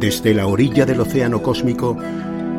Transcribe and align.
Desde 0.00 0.32
la 0.32 0.46
orilla 0.46 0.86
del 0.86 1.00
océano 1.00 1.42
cósmico, 1.42 1.94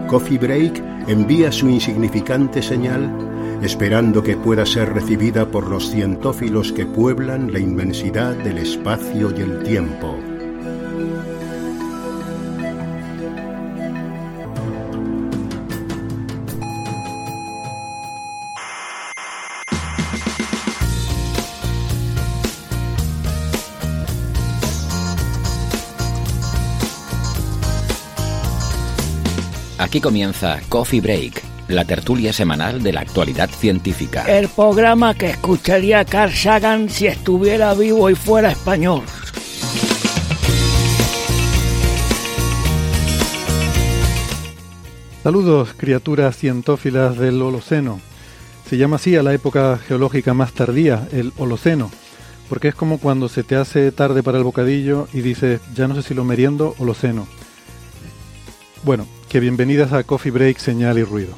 Coffee 0.08 0.38
Break 0.38 0.84
envía 1.08 1.52
su 1.52 1.68
insignificante 1.70 2.62
señal 2.62 3.10
esperando 3.64 4.22
que 4.22 4.38
pueda 4.38 4.66
ser 4.66 4.94
recibida 4.94 5.48
por 5.48 5.68
los 5.68 5.90
cientófilos 5.90 6.72
que 6.72 6.86
pueblan 6.86 7.52
la 7.52 7.60
inmensidad 7.60 8.36
del 8.36 8.60
espacio 8.60 9.34
y 9.36 9.42
el 9.42 9.64
tiempo. 9.64 10.31
Aquí 29.82 30.00
comienza 30.00 30.62
Coffee 30.70 31.02
Break, 31.02 31.42
la 31.68 31.84
tertulia 31.86 32.32
semanal 32.32 32.84
de 32.84 32.94
la 32.94 33.02
actualidad 33.02 33.50
científica. 33.50 34.26
El 34.28 34.48
programa 34.48 35.16
que 35.16 35.32
escucharía 35.32 36.06
Carl 36.06 36.32
Sagan 36.32 36.88
si 36.88 37.08
estuviera 37.08 37.74
vivo 37.74 38.08
y 38.08 38.14
fuera 38.14 38.52
español. 38.52 39.02
Saludos, 45.24 45.70
criaturas 45.76 46.38
cientófilas 46.38 47.18
del 47.18 47.42
Holoceno. 47.42 48.02
Se 48.70 48.78
llama 48.78 48.98
así 48.98 49.16
a 49.16 49.24
la 49.24 49.34
época 49.34 49.80
geológica 49.88 50.36
más 50.36 50.54
tardía, 50.54 51.08
el 51.12 51.34
Holoceno, 51.40 51.90
porque 52.50 52.68
es 52.68 52.76
como 52.76 53.00
cuando 53.00 53.30
se 53.30 53.42
te 53.42 53.56
hace 53.56 53.92
tarde 53.92 54.22
para 54.22 54.38
el 54.38 54.44
bocadillo 54.44 55.08
y 55.12 55.22
dices, 55.22 55.60
ya 55.74 55.88
no 55.88 55.96
sé 55.96 56.04
si 56.04 56.14
lo 56.14 56.24
meriendo 56.24 56.76
o 56.78 56.86
lo 56.86 56.94
ceno. 56.94 57.28
Bueno, 58.84 59.08
que 59.32 59.40
bienvenidas 59.40 59.94
a 59.94 60.04
Coffee 60.04 60.30
Break, 60.30 60.58
Señal 60.58 60.98
y 60.98 61.06
Ruido. 61.06 61.34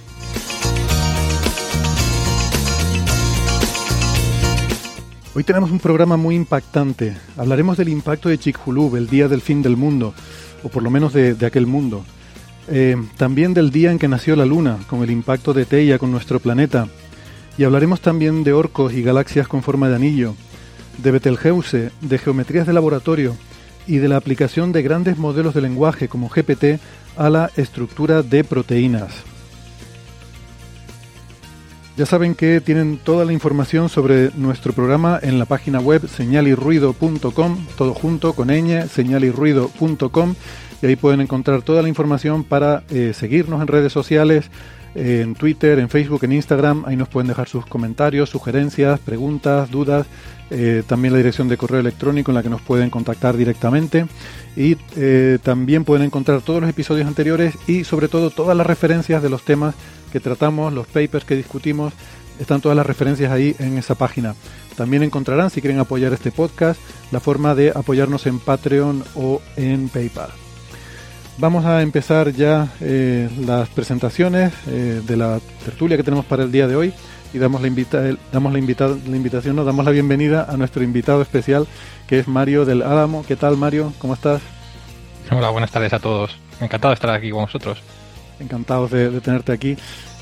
Hoy 5.35 5.43
tenemos 5.43 5.69
un 5.69 5.77
programa 5.77 6.17
muy 6.17 6.33
impactante. 6.33 7.15
Hablaremos 7.37 7.77
del 7.77 7.89
impacto 7.89 8.29
de 8.29 8.39
Chicxulub, 8.39 8.95
el 8.95 9.07
día 9.07 9.27
del 9.27 9.41
fin 9.41 9.61
del 9.61 9.77
mundo, 9.77 10.15
o 10.63 10.69
por 10.69 10.81
lo 10.81 10.89
menos 10.89 11.13
de, 11.13 11.37
aquel 11.45 11.67
mundo. 11.67 12.03
Eh, 12.67 12.97
también 13.15 13.53
del 13.53 13.69
día 13.69 13.91
en 13.91 13.99
que 13.99 14.07
nació 14.07 14.35
la 14.35 14.47
Luna, 14.47 14.79
con 14.87 15.03
el 15.03 15.11
impacto 15.11 15.53
de 15.53 15.65
Teia 15.65 15.99
con 15.99 16.11
nuestro 16.11 16.39
planeta. 16.39 16.87
Y 17.59 17.63
hablaremos 17.63 18.01
también 18.01 18.43
de 18.43 18.53
orcos 18.53 18.91
y 18.93 19.03
galaxias 19.03 19.47
con 19.47 19.61
forma 19.61 19.87
de 19.87 19.97
anillo, 19.97 20.33
de 20.97 21.11
Betelgeuse, 21.11 21.91
de 22.01 22.17
geometrías 22.17 22.65
de 22.65 22.73
laboratorio 22.73 23.37
y 23.85 23.97
de 23.97 24.07
la 24.07 24.17
aplicación 24.17 24.71
de 24.71 24.81
grandes 24.81 25.19
modelos 25.19 25.53
de 25.53 25.61
lenguaje 25.61 26.07
como 26.07 26.29
GPT 26.29 26.79
a 27.17 27.29
la 27.29 27.51
estructura 27.55 28.23
de 28.23 28.43
proteínas. 28.43 29.23
Ya 31.95 32.07
saben 32.07 32.33
que 32.33 32.59
tienen 32.59 32.97
toda 32.97 33.23
la 33.23 33.33
información 33.33 33.87
sobre 33.87 34.31
nuestro 34.35 34.73
programa 34.73 35.19
en 35.21 35.37
la 35.37 35.45
página 35.45 35.79
web 35.79 36.07
señalirruido.com, 36.07 37.67
todo 37.77 37.93
junto 37.93 38.33
con 38.33 38.47
ñ, 38.47 38.87
señalirruido.com, 38.87 40.35
y 40.81 40.85
ahí 40.87 40.95
pueden 40.95 41.21
encontrar 41.21 41.61
toda 41.61 41.83
la 41.83 41.89
información 41.89 42.43
para 42.43 42.83
eh, 42.89 43.13
seguirnos 43.13 43.61
en 43.61 43.67
redes 43.67 43.93
sociales, 43.93 44.49
eh, 44.95 45.21
en 45.23 45.35
Twitter, 45.35 45.77
en 45.77 45.89
Facebook, 45.89 46.23
en 46.23 46.31
Instagram. 46.31 46.83
Ahí 46.87 46.95
nos 46.95 47.09
pueden 47.09 47.27
dejar 47.27 47.47
sus 47.47 47.65
comentarios, 47.67 48.29
sugerencias, 48.29 48.99
preguntas, 48.99 49.69
dudas. 49.69 50.07
Eh, 50.55 50.83
también 50.85 51.13
la 51.13 51.17
dirección 51.17 51.47
de 51.47 51.57
correo 51.57 51.79
electrónico 51.79 52.29
en 52.29 52.35
la 52.35 52.43
que 52.43 52.49
nos 52.49 52.61
pueden 52.61 52.91
contactar 52.91 53.35
directamente. 53.35 54.05
Y 54.55 54.77
eh, 54.95 55.39
también 55.41 55.83
pueden 55.83 56.05
encontrar 56.05 56.41
todos 56.41 56.61
los 56.61 56.69
episodios 56.69 57.07
anteriores 57.07 57.55
y 57.65 57.83
sobre 57.83 58.07
todo 58.07 58.29
todas 58.29 58.55
las 58.55 58.67
referencias 58.67 59.23
de 59.23 59.31
los 59.31 59.43
temas 59.43 59.73
que 60.11 60.19
tratamos, 60.19 60.71
los 60.71 60.85
papers 60.85 61.25
que 61.25 61.35
discutimos. 61.35 61.93
Están 62.39 62.61
todas 62.61 62.75
las 62.75 62.85
referencias 62.85 63.31
ahí 63.31 63.55
en 63.57 63.79
esa 63.79 63.95
página. 63.95 64.35
También 64.77 65.01
encontrarán, 65.01 65.49
si 65.49 65.59
quieren 65.59 65.79
apoyar 65.79 66.13
este 66.13 66.31
podcast, 66.31 66.79
la 67.11 67.19
forma 67.19 67.55
de 67.55 67.71
apoyarnos 67.73 68.27
en 68.27 68.39
Patreon 68.39 69.03
o 69.15 69.41
en 69.55 69.89
PayPal. 69.89 70.29
Vamos 71.39 71.65
a 71.65 71.81
empezar 71.81 72.31
ya 72.31 72.71
eh, 72.79 73.27
las 73.39 73.69
presentaciones 73.69 74.53
de 74.67 75.17
la 75.17 75.39
tertulia 75.65 75.97
que 75.97 76.03
tenemos 76.03 76.25
para 76.25 76.43
el 76.43 76.51
día 76.51 76.67
de 76.67 76.75
hoy 76.75 76.93
y 77.33 77.37
damos 77.39 77.61
la, 77.61 77.67
invita 77.67 78.01
damos 78.31 78.53
la, 78.53 78.59
invita 78.59 78.87
la 78.87 79.15
invitación, 79.15 79.55
nos 79.55 79.65
damos 79.65 79.83
la 79.85 79.91
bienvenida 79.91 80.45
a 80.49 80.55
nuestro 80.57 80.83
invitado 80.83 81.21
especial 81.21 81.67
que 82.07 82.19
es 82.19 82.27
Mario 82.27 82.65
del 82.65 82.81
Álamo. 82.83 83.25
¿Qué 83.27 83.35
tal 83.35 83.57
Mario? 83.57 83.93
¿Cómo 83.99 84.13
estás? 84.13 84.41
Hola, 85.31 85.49
buenas 85.49 85.71
tardes 85.71 85.93
a 85.93 85.99
todos. 85.99 86.37
Encantado 86.61 86.89
de 86.91 86.95
estar 86.95 87.09
aquí 87.09 87.31
con 87.31 87.41
vosotros. 87.43 87.79
Encantados 88.39 88.91
de, 88.91 89.09
de 89.09 89.21
tenerte 89.21 89.51
aquí. 89.51 89.75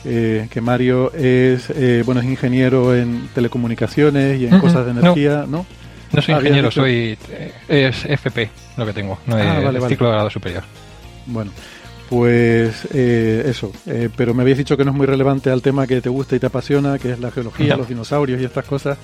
Eh, 0.03 0.47
que 0.49 0.61
Mario 0.61 1.13
es 1.13 1.69
eh, 1.69 2.01
bueno 2.05 2.21
es 2.21 2.27
ingeniero 2.27 2.95
en 2.95 3.29
telecomunicaciones 3.35 4.39
y 4.41 4.47
en 4.47 4.53
Uh 4.55 4.57
-huh. 4.57 4.61
cosas 4.61 4.85
de 4.85 4.91
energía, 4.91 5.45
¿no? 5.47 5.65
No 6.11 6.21
soy 6.21 6.33
Ah, 6.33 6.39
ingeniero, 6.39 6.71
soy 6.71 7.17
eh, 7.29 7.53
es 7.67 8.05
FP 8.05 8.49
lo 8.77 8.85
que 8.85 8.93
tengo, 8.93 9.19
no 9.27 9.35
Ah, 9.35 9.59
es 9.59 9.63
vale, 9.63 9.79
vale. 9.79 9.93
ciclo 9.93 10.07
de 10.07 10.13
grado 10.13 10.29
superior. 10.31 10.63
Bueno, 11.27 11.51
pues 12.11 12.87
eh, 12.93 13.43
eso. 13.47 13.71
eh, 13.85 14.09
pero 14.15 14.33
me 14.33 14.41
habías 14.43 14.57
dicho 14.57 14.75
que 14.75 14.83
no 14.83 14.91
es 14.91 14.97
muy 14.97 15.05
relevante 15.07 15.49
al 15.49 15.61
tema 15.61 15.87
que 15.87 16.01
te 16.01 16.09
gusta 16.09 16.35
y 16.35 16.39
te 16.39 16.47
apasiona, 16.47 16.99
que 16.99 17.13
es 17.13 17.19
la 17.19 17.31
geología, 17.31 17.77
los 17.77 17.87
dinosaurios 17.87 18.41
y 18.41 18.45
estas 18.45 18.65
cosas. 18.65 18.97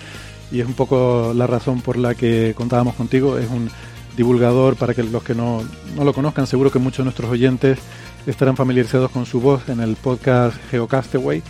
Y 0.51 0.59
es 0.59 0.68
un 0.68 0.73
poco 0.73 1.34
la 1.34 1.47
razón 1.47 1.81
por 1.81 1.97
la 1.97 2.16
que 2.16 2.53
contábamos 2.56 2.96
contigo. 2.96 3.38
Es 3.38 3.50
un 3.50 3.69
divulgador 4.17 4.75
para 4.75 4.94
que 4.94 5.03
los 5.03 5.23
que 5.23 5.35
no, 5.35 5.63
no 5.96 6.03
lo 6.03 6.13
conozcan, 6.13 6.47
seguro 6.47 6.69
que 6.72 6.79
muchos 6.79 6.97
de 7.00 7.03
nuestros 7.06 7.31
oyentes 7.31 7.79
estarán 8.25 8.57
familiarizados 8.57 9.09
con 9.12 9.25
su 9.25 9.40
voz 9.40 9.69
en 9.69 9.79
el 9.79 9.96
podcast 9.96 10.57
Geocastaway. 10.69 11.41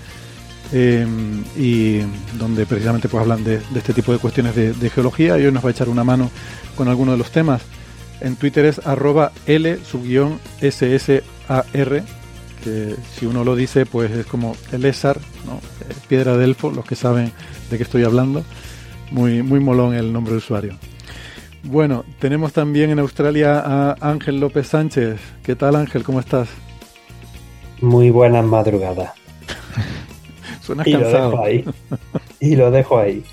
eh, 0.73 1.07
y 1.57 1.99
donde 2.37 2.65
precisamente 2.67 3.07
pues 3.09 3.21
hablan 3.21 3.43
de, 3.43 3.59
de 3.59 3.79
este 3.79 3.93
tipo 3.93 4.11
de 4.11 4.19
cuestiones 4.19 4.53
de, 4.55 4.73
de 4.73 4.89
geología 4.91 5.39
y 5.39 5.45
hoy 5.45 5.51
nos 5.51 5.63
va 5.63 5.69
a 5.69 5.71
echar 5.71 5.89
una 5.89 6.03
mano 6.03 6.29
con 6.75 6.87
alguno 6.87 7.13
de 7.13 7.17
los 7.17 7.31
temas. 7.31 7.61
En 8.21 8.35
Twitter 8.35 8.65
es 8.65 8.85
arroba 8.85 9.31
L 9.45 9.77
subguión 9.83 10.39
SSAR, 10.59 12.03
que 12.63 12.95
si 13.13 13.25
uno 13.25 13.43
lo 13.43 13.55
dice, 13.55 13.85
pues 13.85 14.11
es 14.11 14.25
como 14.25 14.55
el 14.71 14.85
ESAR, 14.85 15.17
¿no? 15.45 15.57
Eh, 15.57 15.93
Piedra 16.07 16.35
de 16.35 16.45
Elfo, 16.45 16.71
los 16.71 16.85
que 16.85 16.95
saben 16.95 17.31
de 17.69 17.77
qué 17.77 17.83
estoy 17.83 18.03
hablando. 18.03 18.43
Muy, 19.11 19.43
muy 19.43 19.59
molón 19.59 19.93
el 19.93 20.11
nombre 20.11 20.33
de 20.33 20.37
usuario. 20.39 20.73
Bueno, 21.63 22.05
tenemos 22.19 22.53
también 22.53 22.89
en 22.89 22.99
Australia 22.99 23.59
a 23.59 23.95
Ángel 24.01 24.39
López 24.39 24.67
Sánchez. 24.67 25.19
¿Qué 25.43 25.55
tal 25.55 25.75
Ángel? 25.75 26.03
¿Cómo 26.03 26.19
estás? 26.19 26.49
Muy 27.81 28.09
buenas 28.09 28.45
madrugadas. 28.45 29.11
Suenas 30.61 30.87
Y 30.87 30.93
lo 30.93 31.07
dejo 31.09 31.43
ahí. 31.43 31.65
Y 32.39 32.55
lo 32.55 32.71
dejo 32.71 32.99
ahí. 32.99 33.23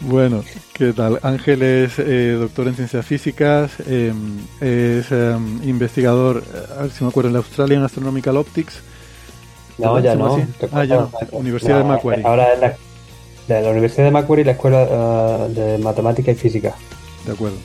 Bueno, 0.00 0.44
¿qué 0.74 0.92
tal? 0.92 1.18
Ángel 1.22 1.62
es 1.62 1.98
eh, 1.98 2.36
doctor 2.38 2.68
en 2.68 2.76
ciencias 2.76 3.04
físicas, 3.04 3.72
eh, 3.86 4.12
es 4.60 5.06
eh, 5.10 5.36
investigador, 5.64 6.44
eh, 6.54 6.58
a 6.78 6.82
ver 6.82 6.90
si 6.92 7.02
me 7.02 7.10
acuerdo, 7.10 7.28
en 7.28 7.32
la 7.34 7.40
Australian 7.40 7.82
Astronomical 7.82 8.36
Optics. 8.36 8.80
No, 9.76 9.98
ya 10.00 10.12
¿Se 10.12 10.18
llama 10.18 10.28
no. 10.28 10.48
Ah, 10.72 10.84
ya 10.84 10.96
no. 10.98 11.10
Universidad 11.32 11.78
de 11.78 11.84
Macquarie. 11.84 12.24
Ahora 12.24 12.52
es 12.52 12.60
la, 12.60 12.76
de 13.48 13.62
la 13.62 13.70
Universidad 13.70 14.04
de 14.04 14.10
Macquarie 14.12 14.42
y 14.42 14.46
la 14.46 14.52
Escuela 14.52 14.86
eh, 14.90 15.48
de 15.50 15.78
Matemática 15.78 16.30
y 16.30 16.36
Física. 16.36 16.74
De 17.24 17.32
acuerdo. 17.32 17.58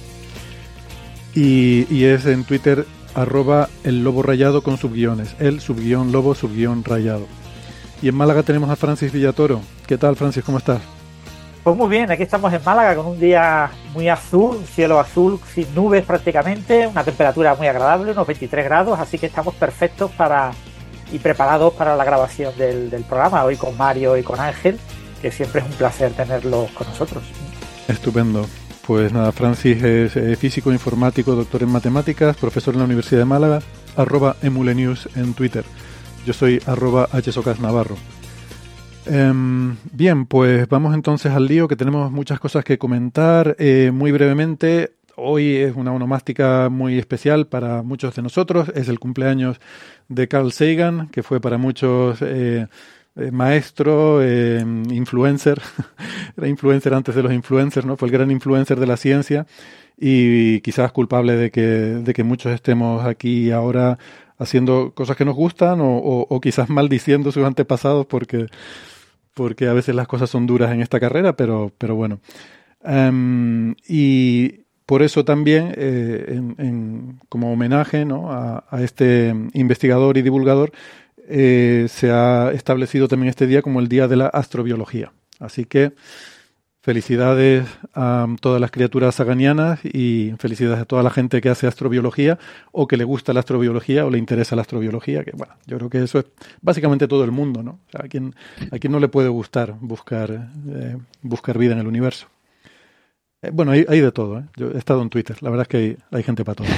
Y, 1.35 1.87
y 1.93 2.05
es 2.05 2.25
en 2.25 2.45
Twitter 2.45 2.87
arroba 3.13 3.69
el 3.83 4.03
lobo 4.03 4.23
rayado 4.23 4.63
con 4.63 4.77
subguiones, 4.77 5.35
el 5.39 5.61
subguión 5.61 6.11
lobo 6.11 6.35
subguión 6.35 6.83
rayado. 6.83 7.29
Y 8.01 8.09
en 8.09 8.15
Málaga 8.15 8.43
tenemos 8.43 8.69
a 8.69 8.75
Francis 8.75 9.11
Villatoro. 9.11 9.61
¿Qué 9.87 9.97
tal, 9.97 10.15
Francis? 10.15 10.43
¿Cómo 10.43 10.57
estás? 10.57 10.81
Pues 11.63 11.77
muy 11.77 11.87
bien, 11.87 12.11
aquí 12.11 12.23
estamos 12.23 12.51
en 12.51 12.61
Málaga 12.65 12.93
con 12.93 13.05
un 13.05 13.19
día 13.19 13.71
muy 13.93 14.09
azul, 14.09 14.65
cielo 14.65 14.99
azul, 14.99 15.39
sin 15.53 15.73
nubes 15.73 16.03
prácticamente, 16.03 16.87
una 16.87 17.05
temperatura 17.05 17.55
muy 17.55 17.67
agradable, 17.67 18.11
unos 18.11 18.27
23 18.27 18.65
grados, 18.65 18.99
así 18.99 19.17
que 19.17 19.27
estamos 19.27 19.55
perfectos 19.55 20.11
para 20.11 20.51
y 21.13 21.19
preparados 21.19 21.73
para 21.73 21.95
la 21.95 22.03
grabación 22.03 22.53
del, 22.57 23.05
programa, 23.07 23.45
hoy 23.45 23.55
con 23.55 23.77
Mario 23.77 24.17
y 24.17 24.23
con 24.23 24.41
Ángel, 24.41 24.77
que 25.21 25.31
siempre 25.31 25.61
es 25.61 25.67
un 25.67 25.73
placer 25.73 26.11
tenerlos 26.11 26.69
con 26.71 26.85
nosotros. 26.87 27.23
Estupendo. 27.87 28.45
Pues 28.85 29.13
nada, 29.13 29.31
Francis 29.31 29.81
es 29.81 30.17
eh, 30.17 30.35
físico 30.35 30.73
informático, 30.73 31.33
doctor 31.33 31.63
en 31.63 31.69
matemáticas, 31.69 32.35
profesor 32.35 32.73
en 32.73 32.79
la 32.79 32.85
Universidad 32.85 33.19
de 33.19 33.25
Málaga, 33.25 33.61
arroba 33.95 34.35
emulenews 34.41 35.07
en 35.15 35.33
Twitter. 35.33 35.63
Yo 36.25 36.33
soy 36.33 36.61
arroba 36.65 37.07
hsocasnavarro. 37.07 37.95
Em, 39.05 39.75
bien, 39.91 40.25
pues 40.25 40.67
vamos 40.69 40.93
entonces 40.93 41.31
al 41.31 41.47
lío, 41.47 41.67
que 41.67 41.75
tenemos 41.75 42.11
muchas 42.11 42.39
cosas 42.39 42.63
que 42.63 42.77
comentar. 42.77 43.55
Eh, 43.59 43.91
muy 43.93 44.11
brevemente, 44.11 44.93
hoy 45.15 45.55
es 45.57 45.75
una 45.75 45.91
onomástica 45.93 46.69
muy 46.69 46.97
especial 46.97 47.47
para 47.47 47.83
muchos 47.83 48.15
de 48.15 48.21
nosotros. 48.21 48.71
Es 48.75 48.87
el 48.89 48.99
cumpleaños 48.99 49.59
de 50.07 50.27
Carl 50.27 50.51
Sagan, 50.51 51.09
que 51.09 51.23
fue 51.23 51.41
para 51.41 51.57
muchos 51.57 52.21
eh, 52.21 52.67
eh, 53.15 53.29
maestro, 53.31 54.23
eh, 54.23 54.59
influencer, 54.89 55.61
era 56.37 56.47
influencer 56.47 56.95
antes 56.95 57.13
de 57.13 57.21
los 57.21 57.31
influencers, 57.31 57.85
¿no? 57.85 57.95
Fue 57.95 58.07
el 58.07 58.11
gran 58.11 58.31
influencer 58.31 58.79
de 58.79 58.87
la 58.87 58.97
ciencia 58.97 59.45
y 59.99 60.61
quizás 60.61 60.91
culpable 60.91 61.35
de 61.35 61.51
que, 61.51 61.61
de 61.61 62.13
que 62.13 62.23
muchos 62.23 62.51
estemos 62.53 63.05
aquí 63.05 63.51
ahora 63.51 63.99
haciendo 64.39 64.93
cosas 64.95 65.15
que 65.15 65.25
nos 65.25 65.35
gustan 65.35 65.79
o, 65.79 65.97
o, 66.27 66.41
quizás 66.41 66.69
maldiciendo 66.69 67.31
sus 67.31 67.45
antepasados 67.45 68.07
porque, 68.07 68.47
porque 69.33 69.67
a 69.67 69.73
veces 69.73 69.95
las 69.95 70.07
cosas 70.07 70.29
son 70.29 70.45
duras 70.45 70.71
en 70.71 70.81
esta 70.81 70.99
carrera, 70.99 71.35
pero, 71.35 71.71
pero 71.77 71.95
bueno. 71.95 72.19
Um, 72.83 73.75
y 73.87 74.63
por 74.85 75.01
eso 75.01 75.23
también, 75.23 75.73
eh, 75.77 76.41
como 77.29 77.53
homenaje 77.53 78.05
¿no? 78.05 78.31
a, 78.31 78.65
a, 78.69 78.81
este 78.81 79.33
investigador 79.53 80.17
y 80.17 80.21
divulgador, 80.21 80.71
eh, 81.27 81.87
se 81.89 82.11
ha 82.11 82.51
establecido 82.51 83.07
también 83.07 83.29
este 83.29 83.47
día 83.47 83.61
como 83.61 83.79
el 83.79 83.87
Día 83.87 84.07
de 84.07 84.17
la 84.17 84.27
Astrobiología. 84.27 85.13
Así 85.39 85.65
que 85.65 85.93
felicidades 86.83 87.65
a 87.93 88.27
todas 88.41 88.59
las 88.59 88.69
criaturas 88.69 89.15
saganianas 89.15 89.79
y 89.85 90.33
felicidades 90.37 90.81
a 90.81 90.85
toda 90.85 91.01
la 91.01 91.09
gente 91.09 91.39
que 91.39 91.47
hace 91.47 91.65
astrobiología 91.65 92.37
o 92.73 92.87
que 92.89 92.97
le 92.97 93.05
gusta 93.05 93.31
la 93.31 93.39
astrobiología 93.39 94.05
o 94.05 94.09
le 94.09 94.17
interesa 94.17 94.57
la 94.57 94.63
astrobiología, 94.63 95.23
que 95.23 95.31
bueno, 95.31 95.53
yo 95.65 95.77
creo 95.77 95.89
que 95.89 96.03
eso 96.03 96.19
es 96.19 96.25
básicamente 96.61 97.07
todo 97.07 97.23
el 97.23 97.31
mundo, 97.31 97.63
¿no? 97.63 97.79
O 97.87 97.89
sea, 97.89 98.01
a, 98.03 98.09
quien, 98.09 98.35
a 98.69 98.77
quien 98.79 98.91
no 98.91 98.99
le 98.99 99.07
puede 99.07 99.29
gustar 99.29 99.75
buscar, 99.79 100.49
eh, 100.67 100.97
buscar 101.21 101.57
vida 101.57 101.71
en 101.71 101.79
el 101.79 101.87
universo. 101.87 102.27
Eh, 103.41 103.51
bueno, 103.53 103.71
hay, 103.71 103.85
hay, 103.87 104.01
de 104.01 104.11
todo, 104.11 104.39
¿eh? 104.39 104.43
Yo 104.57 104.71
he 104.71 104.77
estado 104.77 105.01
en 105.01 105.09
Twitter, 105.09 105.37
la 105.41 105.51
verdad 105.51 105.61
es 105.63 105.67
que 105.69 105.77
hay, 105.77 105.97
hay 106.11 106.23
gente 106.23 106.43
para 106.43 106.55
todo. 106.55 106.67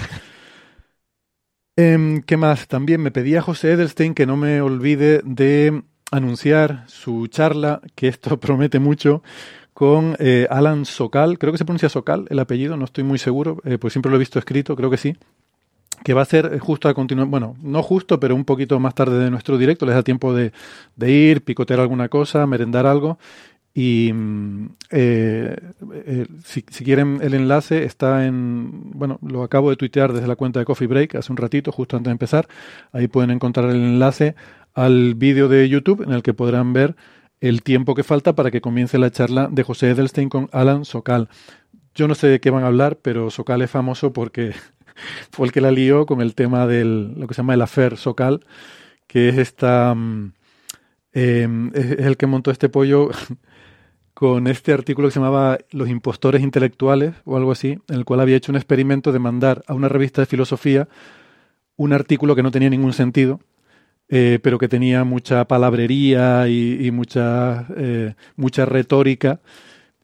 Eh, 1.78 2.22
¿Qué 2.26 2.38
más? 2.38 2.70
También 2.70 3.02
me 3.02 3.12
pedía 3.12 3.42
José 3.42 3.74
Edelstein 3.74 4.14
que 4.14 4.26
no 4.26 4.38
me 4.38 4.62
olvide 4.62 5.22
de 5.26 5.84
anunciar 6.10 6.86
su 6.88 7.28
charla, 7.28 7.82
que 7.96 8.08
esto 8.08 8.40
promete 8.40 8.80
mucho, 8.80 9.24
con 9.76 10.16
eh, 10.20 10.48
Alan 10.50 10.86
Sokal, 10.86 11.38
creo 11.38 11.52
que 11.52 11.58
se 11.58 11.66
pronuncia 11.66 11.90
Sokal 11.90 12.28
el 12.30 12.40
apellido, 12.40 12.78
no 12.78 12.86
estoy 12.86 13.04
muy 13.04 13.20
seguro, 13.20 13.58
eh, 13.66 13.78
pues 13.78 13.92
siempre 13.92 14.10
lo 14.10 14.16
he 14.16 14.20
visto 14.20 14.40
escrito, 14.40 14.74
creo 14.74 14.90
que 14.90 14.96
sí, 14.96 15.18
que 16.02 16.14
va 16.14 16.22
a 16.22 16.26
ser 16.26 16.60
justo 16.60 16.88
a 16.88 16.94
continuar, 16.94 17.28
bueno, 17.28 17.58
no 17.62 17.84
justo, 17.84 18.18
pero 18.18 18.36
un 18.36 18.46
poquito 18.46 18.80
más 18.80 18.96
tarde 18.96 19.22
de 19.22 19.30
nuestro 19.30 19.58
directo, 19.58 19.86
les 19.86 19.94
da 19.94 20.02
tiempo 20.02 20.34
de, 20.34 20.54
ir, 20.98 21.44
picotear 21.44 21.82
alguna 21.82 22.08
cosa, 22.08 22.48
merendar 22.48 22.86
algo 22.86 23.20
y 23.74 24.14
eh, 24.92 25.58
eh, 25.92 26.26
si, 26.46 26.64
si, 26.70 26.86
quieren 26.86 27.20
el 27.22 27.34
enlace 27.34 27.84
está 27.84 28.26
en, 28.26 28.92
bueno, 28.92 29.20
lo 29.28 29.44
acabo 29.44 29.72
de 29.72 29.76
tuitear 29.76 30.14
desde 30.14 30.28
la 30.28 30.38
cuenta 30.38 30.60
de 30.60 30.66
Coffee 30.66 30.88
Break 30.88 31.16
hace 31.16 31.34
un 31.34 31.38
ratito, 31.38 31.74
justo 31.74 31.98
antes 31.98 32.08
de 32.08 32.14
empezar. 32.14 32.48
Ahí 32.94 33.10
pueden 33.10 33.32
encontrar 33.32 33.70
el 33.70 33.76
enlace 33.76 34.36
al 34.74 35.16
vídeo 35.16 35.50
de 35.50 35.68
YouTube 35.68 36.02
en 36.04 36.14
el 36.14 36.24
que 36.24 36.34
podrán 36.34 36.72
ver 36.72 36.96
el 37.42 37.64
tiempo 37.64 37.96
que 37.96 38.04
falta 38.04 38.34
para 38.34 38.52
que 38.52 38.62
comience 38.62 38.98
la 38.98 39.12
charla 39.12 39.48
de 39.52 39.64
José 39.64 39.92
Edelstein 39.92 40.30
con 40.30 40.50
Alan 40.52 40.86
Sokal. 40.86 41.30
Yo 41.94 42.08
no 42.08 42.16
sé 42.16 42.28
de 42.28 42.40
qué 42.40 42.50
van 42.50 42.64
a 42.64 42.68
hablar, 42.68 42.98
pero 43.02 43.30
Sokal 43.30 43.62
es 43.62 43.72
famoso 43.72 44.14
porque 44.14 44.54
fue 45.32 45.48
el 45.48 45.54
que 45.54 45.62
la 45.62 45.72
lió 45.72 46.06
con 46.06 46.22
el 46.22 46.36
tema 46.36 46.68
del 46.68 47.20
lo 47.20 47.28
que 47.28 47.34
se 47.34 47.42
llama 47.42 47.54
el 47.54 47.62
affair 47.62 47.98
Sokal, 47.98 48.46
que 49.08 49.30
es 49.30 49.38
esta 49.38 49.96
eh, 51.14 51.48
es 51.74 52.06
el 52.06 52.18
que 52.18 52.28
montó 52.28 52.52
este 52.52 52.70
pollo 52.70 53.10
con 54.14 54.48
este 54.48 54.74
artículo 54.74 55.08
que 55.08 55.14
se 55.14 55.20
llamaba 55.20 55.58
Los 55.72 55.90
impostores 55.90 56.42
intelectuales 56.42 57.16
o 57.26 57.38
algo 57.38 57.52
así, 57.52 57.80
en 57.88 57.96
el 57.96 58.06
cual 58.06 58.22
había 58.22 58.38
hecho 58.38 58.52
un 58.52 58.58
experimento 58.58 59.12
de 59.12 59.20
mandar 59.20 59.64
a 59.68 59.74
una 59.74 59.90
revista 59.90 60.22
de 60.22 60.26
filosofía 60.26 60.88
un 61.78 61.94
artículo 61.94 62.36
que 62.36 62.44
no 62.44 62.52
tenía 62.52 62.70
ningún 62.70 62.94
sentido, 62.94 63.40
eh, 64.08 64.40
pero 64.42 64.60
que 64.60 64.68
tenía 64.68 65.04
mucha 65.04 65.46
palabrería 65.46 66.48
y, 66.48 66.92
mucha, 66.92 67.66
eh, 67.76 68.14
mucha 68.36 68.66
retórica. 68.66 69.40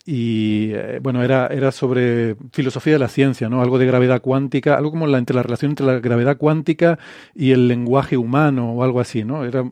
Y 0.06 0.72
eh, 0.74 1.00
bueno, 1.02 1.24
era, 1.24 1.48
era 1.48 1.72
sobre 1.72 2.36
filosofía 2.52 2.94
de 2.94 3.00
la 3.00 3.08
ciencia, 3.08 3.50
¿no? 3.50 3.62
Algo 3.62 3.78
de 3.78 3.86
gravedad 3.86 4.22
cuántica, 4.22 4.76
algo 4.76 4.92
como 4.92 5.06
la, 5.06 5.20
entre 5.20 5.36
la 5.36 5.44
relación 5.44 5.72
entre 5.72 5.86
la 5.86 6.00
gravedad 6.00 6.38
cuántica 6.38 6.98
y 7.36 7.52
el 7.52 7.68
lenguaje 7.68 8.18
humano 8.18 8.74
o 8.74 8.84
algo 8.84 9.00
así, 9.00 9.24
¿no? 9.24 9.46
Era 9.46 9.72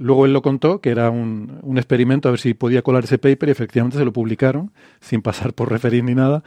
Luego 0.00 0.24
él 0.24 0.32
lo 0.32 0.40
contó, 0.40 0.80
que 0.80 0.88
era 0.88 1.10
un, 1.10 1.58
un, 1.62 1.76
experimento, 1.76 2.28
a 2.28 2.32
ver 2.32 2.40
si 2.40 2.54
podía 2.54 2.80
colar 2.80 3.04
ese 3.04 3.18
paper, 3.18 3.50
y 3.50 3.52
efectivamente 3.52 3.98
se 3.98 4.06
lo 4.06 4.12
publicaron, 4.12 4.72
sin 5.00 5.20
pasar 5.20 5.52
por 5.52 5.70
referir 5.70 6.02
ni 6.02 6.14
nada. 6.14 6.42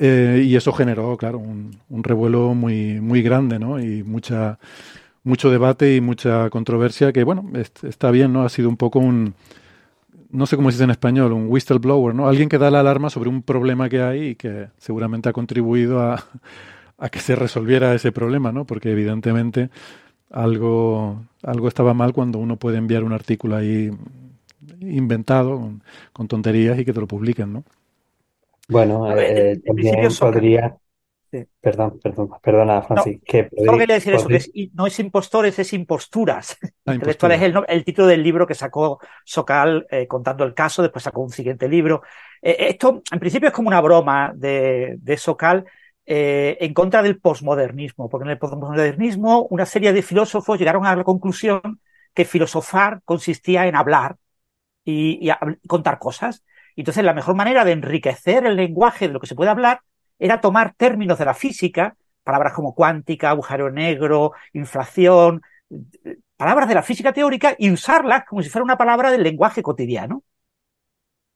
Y 0.00 0.56
eso 0.56 0.72
generó, 0.72 1.16
claro, 1.16 1.38
un, 1.38 1.78
un, 1.88 2.02
revuelo 2.02 2.54
muy, 2.54 3.00
muy 3.00 3.22
grande, 3.22 3.60
¿no? 3.60 3.80
Y 3.80 4.02
mucha, 4.02 4.58
mucho 5.24 5.50
debate 5.50 5.96
y 5.96 6.00
mucha 6.00 6.50
controversia, 6.50 7.12
que 7.12 7.24
bueno, 7.24 7.50
está 7.82 8.10
bien, 8.10 8.32
¿no? 8.32 8.42
Ha 8.44 8.48
sido 8.48 8.68
un 8.68 8.76
poco 8.76 8.98
un, 8.98 9.34
no 10.30 10.46
sé 10.46 10.56
cómo 10.56 10.70
se 10.70 10.76
dice 10.76 10.84
en 10.84 10.90
español, 10.90 11.32
un 11.32 11.46
whistleblower, 11.48 12.14
¿no? 12.14 12.28
Alguien 12.28 12.48
que 12.48 12.58
da 12.58 12.70
la 12.70 12.80
alarma 12.80 13.10
sobre 13.10 13.28
un 13.30 13.42
problema 13.42 13.88
que 13.88 14.02
hay 14.02 14.28
y 14.30 14.34
que 14.36 14.68
seguramente 14.78 15.28
ha 15.28 15.32
contribuido 15.32 16.00
a, 16.00 16.24
a 16.98 17.08
que 17.10 17.20
se 17.20 17.36
resolviera 17.36 17.94
ese 17.94 18.12
problema, 18.12 18.52
¿no? 18.52 18.66
Porque 18.66 18.90
evidentemente 18.92 19.70
algo, 20.30 21.22
algo 21.42 21.68
estaba 21.68 21.94
mal 21.94 22.12
cuando 22.12 22.38
uno 22.38 22.56
puede 22.58 22.78
enviar 22.78 23.04
un 23.04 23.12
artículo 23.12 23.56
ahí 23.56 23.90
inventado 24.80 25.58
con, 25.58 25.82
con 26.12 26.28
tonterías 26.28 26.78
y 26.78 26.84
que 26.84 26.92
te 26.92 27.00
lo 27.00 27.06
publiquen, 27.06 27.52
¿no? 27.52 27.64
Bueno, 28.68 29.14
eh, 29.16 29.60
también 29.64 30.16
podría... 30.18 30.76
Sí. 31.32 31.46
Perdón, 31.62 31.98
perdón, 32.02 32.28
perdona, 32.42 32.82
Francis. 32.82 33.16
No, 33.16 33.22
que 33.24 33.48
solo 33.56 33.78
quería 33.78 33.94
decir 33.94 34.12
eso, 34.12 34.28
que 34.28 34.36
es, 34.36 34.52
no 34.74 34.86
es 34.86 34.98
impostores, 34.98 35.58
es 35.58 35.72
imposturas. 35.72 36.58
Ah, 36.84 36.94
es 37.06 37.42
el, 37.42 37.54
el, 37.68 37.84
título 37.86 38.06
del 38.06 38.22
libro 38.22 38.46
que 38.46 38.54
sacó 38.54 39.00
Socal 39.24 39.86
eh, 39.90 40.06
contando 40.06 40.44
el 40.44 40.52
caso, 40.52 40.82
después 40.82 41.04
sacó 41.04 41.22
un 41.22 41.30
siguiente 41.30 41.70
libro. 41.70 42.02
Eh, 42.42 42.68
esto, 42.68 43.02
en 43.10 43.18
principio, 43.18 43.48
es 43.48 43.54
como 43.54 43.68
una 43.68 43.80
broma 43.80 44.34
de, 44.36 44.96
de 44.98 45.16
Socal, 45.16 45.64
eh, 46.04 46.58
en 46.60 46.74
contra 46.74 47.00
del 47.00 47.18
posmodernismo, 47.18 48.10
porque 48.10 48.26
en 48.26 48.32
el 48.32 48.38
posmodernismo 48.38 49.46
una 49.48 49.64
serie 49.64 49.94
de 49.94 50.02
filósofos 50.02 50.58
llegaron 50.58 50.84
a 50.84 50.94
la 50.94 51.02
conclusión 51.02 51.80
que 52.12 52.26
filosofar 52.26 53.00
consistía 53.06 53.66
en 53.66 53.74
hablar 53.74 54.16
y, 54.84 55.18
y 55.24 55.30
a, 55.30 55.40
contar 55.66 55.98
cosas. 55.98 56.44
Entonces, 56.76 57.04
la 57.04 57.14
mejor 57.14 57.36
manera 57.36 57.64
de 57.64 57.72
enriquecer 57.72 58.44
el 58.44 58.56
lenguaje 58.56 59.08
de 59.08 59.14
lo 59.14 59.20
que 59.20 59.26
se 59.26 59.34
puede 59.34 59.50
hablar 59.50 59.80
era 60.22 60.40
tomar 60.40 60.74
términos 60.76 61.18
de 61.18 61.24
la 61.24 61.34
física, 61.34 61.96
palabras 62.22 62.52
como 62.52 62.76
cuántica, 62.76 63.30
agujero 63.30 63.72
negro, 63.72 64.30
inflación, 64.52 65.42
palabras 66.36 66.68
de 66.68 66.76
la 66.76 66.84
física 66.84 67.12
teórica 67.12 67.56
y 67.58 67.72
usarlas 67.72 68.24
como 68.24 68.40
si 68.40 68.48
fuera 68.48 68.62
una 68.62 68.78
palabra 68.78 69.10
del 69.10 69.24
lenguaje 69.24 69.64
cotidiano 69.64 70.22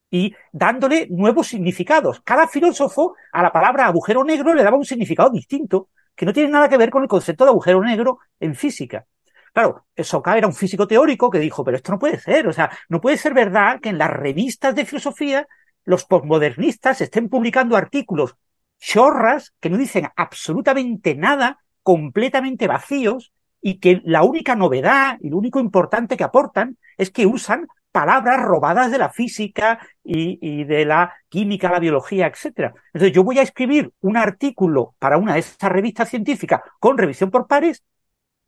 y 0.09 0.33
dándole 0.53 1.09
nuevos 1.11 1.49
significados. 1.49 2.21
Cada 2.21 2.47
filósofo 2.47 3.17
a 3.33 3.43
la 3.43 3.51
palabra 3.51 3.87
agujero 3.87 4.23
negro 4.23 4.55
le 4.55 4.63
daba 4.63 4.77
un 4.77 4.85
significado 4.85 5.31
distinto 5.31 5.89
que 6.15 6.25
no 6.25 6.33
tiene 6.33 6.51
nada 6.51 6.69
que 6.69 6.79
ver 6.79 6.91
con 6.91 7.03
el 7.03 7.09
concepto 7.09 7.43
de 7.43 7.51
agujero 7.51 7.83
negro 7.83 8.21
en 8.39 8.55
física. 8.55 9.05
Claro, 9.53 9.87
Soka 9.97 10.39
era 10.39 10.47
un 10.47 10.55
físico 10.55 10.87
teórico 10.87 11.29
que 11.29 11.41
dijo, 11.41 11.65
pero 11.65 11.77
esto 11.77 11.91
no 11.91 11.99
puede 11.99 12.21
ser, 12.21 12.47
o 12.47 12.53
sea, 12.53 12.71
no 12.89 13.01
puede 13.01 13.17
ser 13.17 13.35
verdad 13.35 13.81
que 13.81 13.89
en 13.89 13.99
las 13.99 14.11
revistas 14.11 14.77
de 14.77 14.85
filosofía 14.85 15.49
los 15.85 16.05
postmodernistas 16.05 17.01
estén 17.01 17.29
publicando 17.29 17.77
artículos 17.77 18.37
chorras 18.79 19.55
que 19.61 19.71
no 19.71 19.79
dicen 19.79 20.09
absolutamente 20.17 21.15
nada, 21.15 21.61
completamente 21.83 22.67
vacíos, 22.67 23.33
y 23.61 23.81
que 23.81 24.01
la 24.05 24.23
única 24.23 24.55
novedad 24.55 25.19
y 25.21 25.31
lo 25.31 25.39
único 25.39 25.59
importante 25.59 26.17
que 26.17 26.25
aportan 26.25 26.79
es 26.97 27.11
que 27.11 27.27
usan 27.27 27.67
palabras 27.91 28.41
robadas 28.43 28.91
de 28.91 28.99
la 28.99 29.09
física 29.09 29.81
y, 30.05 30.65
de 30.65 30.85
la 30.85 31.15
química, 31.29 31.71
la 31.71 31.81
biología, 31.81 32.27
etc. 32.27 32.75
Entonces 32.93 33.13
yo 33.13 33.25
voy 33.25 33.39
a 33.39 33.43
escribir 33.43 33.91
un 34.03 34.19
artículo 34.19 34.95
para 34.99 35.17
una 35.17 35.35
de 35.35 35.41
estas 35.41 35.73
revistas 35.73 36.11
científicas 36.11 36.61
con 36.79 36.99
revisión 36.99 37.31
por 37.31 37.47
pares 37.47 37.83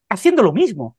haciendo 0.09 0.43
lo 0.43 0.53
mismo. 0.53 0.97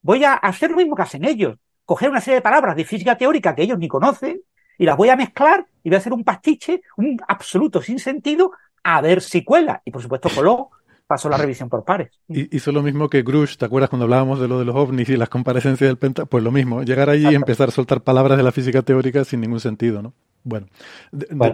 Voy 0.00 0.24
a 0.24 0.34
hacer 0.34 0.70
lo 0.70 0.76
mismo 0.76 0.94
que 0.94 1.02
hacen 1.02 1.24
ellos. 1.24 1.56
Coger 1.84 2.08
una 2.08 2.20
serie 2.20 2.36
de 2.36 2.42
palabras 2.42 2.76
de 2.76 2.84
física 2.84 3.18
teórica 3.18 3.54
que 3.54 3.64
ellos 3.64 3.78
ni 3.78 3.88
conocen 3.88 4.40
y 4.78 4.84
las 4.84 4.96
voy 4.96 5.08
a 5.08 5.16
mezclar 5.16 5.66
y 5.82 5.88
voy 5.88 5.96
a 5.96 5.98
hacer 5.98 6.12
un 6.12 6.22
pastiche, 6.22 6.80
un 6.96 7.20
absoluto 7.26 7.82
sin 7.82 7.98
sentido, 7.98 8.52
a 8.82 9.00
ver 9.00 9.20
si 9.20 9.44
cuela. 9.44 9.82
Y 9.84 9.90
por 9.90 10.02
supuesto 10.02 10.28
coló 10.34 10.70
pasó 11.08 11.28
la 11.30 11.38
revisión 11.38 11.68
por 11.70 11.84
pares. 11.84 12.10
Hizo 12.28 12.70
lo 12.70 12.82
mismo 12.82 13.08
que 13.08 13.22
Grush, 13.22 13.56
¿te 13.56 13.64
acuerdas 13.64 13.88
cuando 13.88 14.04
hablábamos 14.04 14.38
de 14.40 14.46
lo 14.46 14.58
de 14.58 14.66
los 14.66 14.76
ovnis 14.76 15.08
y 15.08 15.16
las 15.16 15.30
comparecencias 15.30 15.88
del 15.88 15.96
Penta? 15.96 16.26
Pues 16.26 16.44
lo 16.44 16.52
mismo, 16.52 16.82
llegar 16.82 17.08
allí 17.08 17.28
y 17.30 17.34
empezar 17.34 17.68
a 17.68 17.72
soltar 17.72 18.02
palabras 18.02 18.36
de 18.36 18.44
la 18.44 18.52
física 18.52 18.82
teórica 18.82 19.24
sin 19.24 19.40
ningún 19.40 19.58
sentido, 19.58 20.02
¿no? 20.02 20.12
Bueno, 20.44 20.66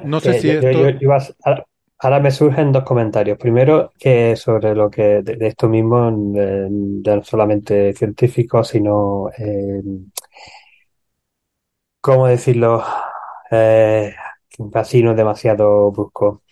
no 0.04 0.20
sé 0.20 0.40
si 0.40 0.50
esto... 0.50 0.68
ahora 1.98 2.20
me 2.20 2.30
surgen 2.30 2.72
dos 2.72 2.82
comentarios. 2.82 3.38
Primero, 3.38 3.92
que 3.98 4.36
sobre 4.36 4.74
lo 4.74 4.90
que 4.90 5.22
de, 5.22 5.46
esto 5.46 5.68
mismo, 5.68 6.10
no 6.10 7.24
solamente 7.24 7.92
científicos, 7.94 8.68
sino, 8.68 9.30
eh, 9.38 9.82
¿cómo 12.00 12.26
decirlo? 12.26 12.84
Eh, 13.50 14.12
así 14.74 15.02
no 15.02 15.12
es 15.12 15.16
demasiado 15.16 15.92
brusco. 15.92 16.42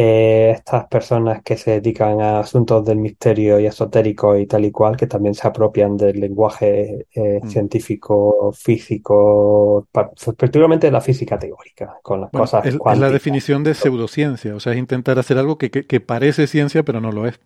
Eh, 0.00 0.52
estas 0.52 0.86
personas 0.86 1.42
que 1.42 1.56
se 1.56 1.72
dedican 1.72 2.20
a 2.20 2.38
asuntos 2.38 2.84
del 2.84 2.98
misterio 2.98 3.58
y 3.58 3.66
esotérico 3.66 4.36
y 4.36 4.46
tal 4.46 4.64
y 4.64 4.70
cual, 4.70 4.96
que 4.96 5.08
también 5.08 5.34
se 5.34 5.48
apropian 5.48 5.96
del 5.96 6.20
lenguaje 6.20 7.08
eh, 7.12 7.40
mm. 7.42 7.48
científico, 7.48 8.52
físico, 8.52 9.88
particularmente 9.90 10.86
de 10.86 10.92
la 10.92 11.00
física 11.00 11.36
teórica, 11.36 11.98
con 12.00 12.20
las 12.20 12.30
cosas 12.30 12.64
es, 12.66 12.74
es, 12.74 12.98
la 13.00 13.10
definición 13.10 13.64
de 13.64 13.74
pseudociencia, 13.74 14.54
o 14.54 14.60
sea, 14.60 14.72
es 14.72 14.78
intentar 14.78 15.18
hacer 15.18 15.36
algo 15.36 15.58
que, 15.58 15.68
que 15.72 16.00
parece 16.00 16.46
ciencia, 16.46 16.84
pero 16.84 17.00
no 17.00 17.10
lo 17.10 17.26
es. 17.26 17.40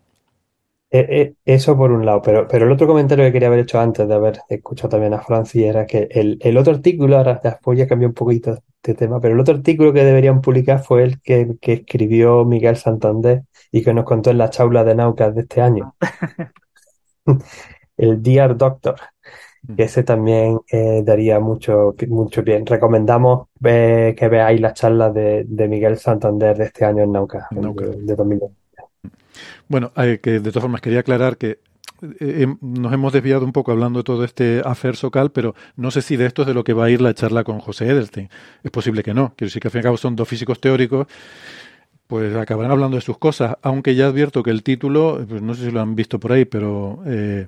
Eh, 0.90 1.06
eh, 1.08 1.34
eso 1.46 1.74
por 1.74 1.90
un 1.90 2.04
lado, 2.04 2.20
pero, 2.20 2.46
pero 2.46 2.66
el 2.66 2.72
otro 2.72 2.86
comentario 2.86 3.24
que 3.24 3.32
quería 3.32 3.48
haber 3.48 3.60
hecho 3.60 3.80
antes 3.80 4.06
de 4.06 4.12
haber 4.12 4.40
escuchado 4.50 4.90
también 4.90 5.14
a 5.14 5.22
Francis 5.22 5.62
era 5.62 5.86
que 5.86 6.06
el, 6.10 6.36
el 6.42 6.58
otro 6.58 6.74
artículo, 6.74 7.16
ahora 7.16 7.40
después 7.42 7.78
ya 7.78 7.86
cambió 7.86 8.08
un 8.08 8.14
poquito 8.14 8.58
de 8.82 8.94
tema, 8.94 9.20
pero 9.20 9.34
el 9.34 9.40
otro 9.40 9.54
artículo 9.54 9.92
que 9.92 10.04
deberían 10.04 10.40
publicar 10.40 10.82
fue 10.82 11.04
el 11.04 11.20
que, 11.20 11.56
que 11.60 11.72
escribió 11.74 12.44
Miguel 12.44 12.76
Santander 12.76 13.44
y 13.70 13.82
que 13.82 13.94
nos 13.94 14.04
contó 14.04 14.30
en 14.30 14.38
la 14.38 14.50
chaula 14.50 14.84
de 14.84 14.94
Naucas 14.94 15.34
de 15.34 15.42
este 15.42 15.60
año. 15.60 15.94
el 17.96 18.22
Dear 18.22 18.56
Doctor, 18.56 18.96
mm. 19.62 19.74
que 19.76 19.82
ese 19.84 20.02
también 20.02 20.58
eh, 20.70 21.02
daría 21.04 21.38
mucho, 21.38 21.94
mucho 22.08 22.42
bien. 22.42 22.66
Recomendamos 22.66 23.48
que 23.62 24.28
veáis 24.30 24.60
las 24.60 24.74
charlas 24.74 25.14
de, 25.14 25.44
de, 25.46 25.68
Miguel 25.68 25.98
Santander 25.98 26.56
de 26.56 26.64
este 26.64 26.84
año 26.84 27.04
en 27.04 27.12
Naucas, 27.12 27.46
de, 27.50 27.60
de 27.60 28.16
2020. 28.16 28.56
Bueno, 29.68 29.92
que 29.94 30.18
de 30.18 30.40
todas 30.40 30.62
formas 30.62 30.80
quería 30.80 31.00
aclarar 31.00 31.36
que 31.36 31.60
eh, 32.20 32.46
nos 32.60 32.92
hemos 32.92 33.12
desviado 33.12 33.44
un 33.44 33.52
poco 33.52 33.72
hablando 33.72 34.00
de 34.00 34.04
todo 34.04 34.24
este 34.24 34.62
afer 34.64 34.96
socal, 34.96 35.30
pero 35.30 35.54
no 35.76 35.90
sé 35.90 36.02
si 36.02 36.16
de 36.16 36.26
esto 36.26 36.42
es 36.42 36.48
de 36.48 36.54
lo 36.54 36.64
que 36.64 36.72
va 36.72 36.86
a 36.86 36.90
ir 36.90 37.00
la 37.00 37.14
charla 37.14 37.44
con 37.44 37.60
José 37.60 37.86
Edelstein. 37.86 38.28
Es 38.62 38.70
posible 38.70 39.02
que 39.02 39.14
no. 39.14 39.34
Quiero 39.36 39.48
decir 39.48 39.62
que 39.62 39.68
al 39.68 39.72
fin 39.72 39.78
y 39.78 39.80
al 39.80 39.84
cabo 39.84 39.96
son 39.96 40.16
dos 40.16 40.28
físicos 40.28 40.60
teóricos, 40.60 41.06
pues 42.06 42.34
acabarán 42.36 42.72
hablando 42.72 42.96
de 42.96 43.00
sus 43.00 43.18
cosas, 43.18 43.56
aunque 43.62 43.94
ya 43.94 44.08
advierto 44.08 44.42
que 44.42 44.50
el 44.50 44.62
título, 44.62 45.24
pues 45.28 45.40
no 45.40 45.54
sé 45.54 45.66
si 45.66 45.70
lo 45.70 45.80
han 45.80 45.94
visto 45.94 46.20
por 46.20 46.32
ahí, 46.32 46.44
pero 46.44 47.02
eh, 47.06 47.46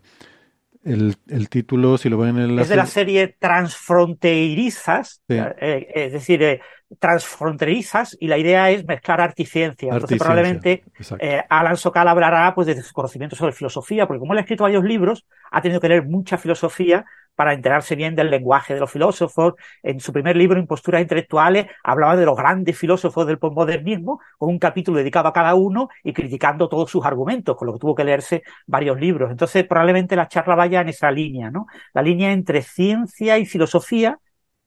el, 0.84 1.16
el, 1.28 1.48
título, 1.48 1.98
si 1.98 2.08
lo 2.08 2.18
ven 2.18 2.38
en 2.38 2.56
la 2.56 2.62
Es 2.62 2.68
de 2.68 2.76
la 2.76 2.86
serie 2.86 3.36
Transfronterizas, 3.38 5.22
eh, 5.28 5.86
es 5.94 6.12
decir, 6.12 6.60
transfronterizas 6.98 8.16
y 8.20 8.28
la 8.28 8.38
idea 8.38 8.70
es 8.70 8.84
mezclar 8.86 9.20
arte 9.20 9.42
y 9.42 9.46
ciencia. 9.46 9.92
Entonces 9.92 10.18
probablemente 10.18 10.84
eh, 11.18 11.42
Alan 11.48 11.76
Sokal 11.76 12.08
hablará 12.08 12.54
pues 12.54 12.66
de 12.66 12.80
su 12.82 12.92
conocimiento 12.92 13.36
sobre 13.36 13.52
filosofía, 13.52 14.06
porque 14.06 14.20
como 14.20 14.32
él 14.32 14.38
ha 14.38 14.42
escrito 14.42 14.64
varios 14.64 14.84
libros, 14.84 15.26
ha 15.50 15.62
tenido 15.62 15.80
que 15.80 15.88
leer 15.88 16.06
mucha 16.06 16.38
filosofía 16.38 17.04
para 17.34 17.52
enterarse 17.52 17.96
bien 17.96 18.14
del 18.14 18.30
lenguaje 18.30 18.74
de 18.74 18.80
los 18.80 18.90
filósofos. 18.90 19.54
En 19.82 20.00
su 20.00 20.12
primer 20.12 20.36
libro, 20.36 20.58
Imposturas 20.58 21.02
Intelectuales, 21.02 21.66
hablaba 21.82 22.16
de 22.16 22.24
los 22.24 22.36
grandes 22.36 22.78
filósofos 22.78 23.26
del 23.26 23.38
postmodernismo, 23.38 24.20
con 24.38 24.50
un 24.50 24.58
capítulo 24.58 24.98
dedicado 24.98 25.28
a 25.28 25.32
cada 25.32 25.54
uno 25.54 25.88
y 26.02 26.12
criticando 26.12 26.68
todos 26.68 26.90
sus 26.90 27.04
argumentos, 27.04 27.56
con 27.56 27.66
lo 27.66 27.74
que 27.74 27.80
tuvo 27.80 27.94
que 27.94 28.04
leerse 28.04 28.42
varios 28.66 29.00
libros. 29.00 29.30
Entonces, 29.30 29.66
probablemente 29.66 30.16
la 30.16 30.28
charla 30.28 30.54
vaya 30.54 30.80
en 30.80 30.88
esa 30.88 31.10
línea, 31.10 31.50
¿no? 31.50 31.66
La 31.92 32.02
línea 32.02 32.32
entre 32.32 32.62
ciencia 32.62 33.38
y 33.38 33.46
filosofía, 33.46 34.18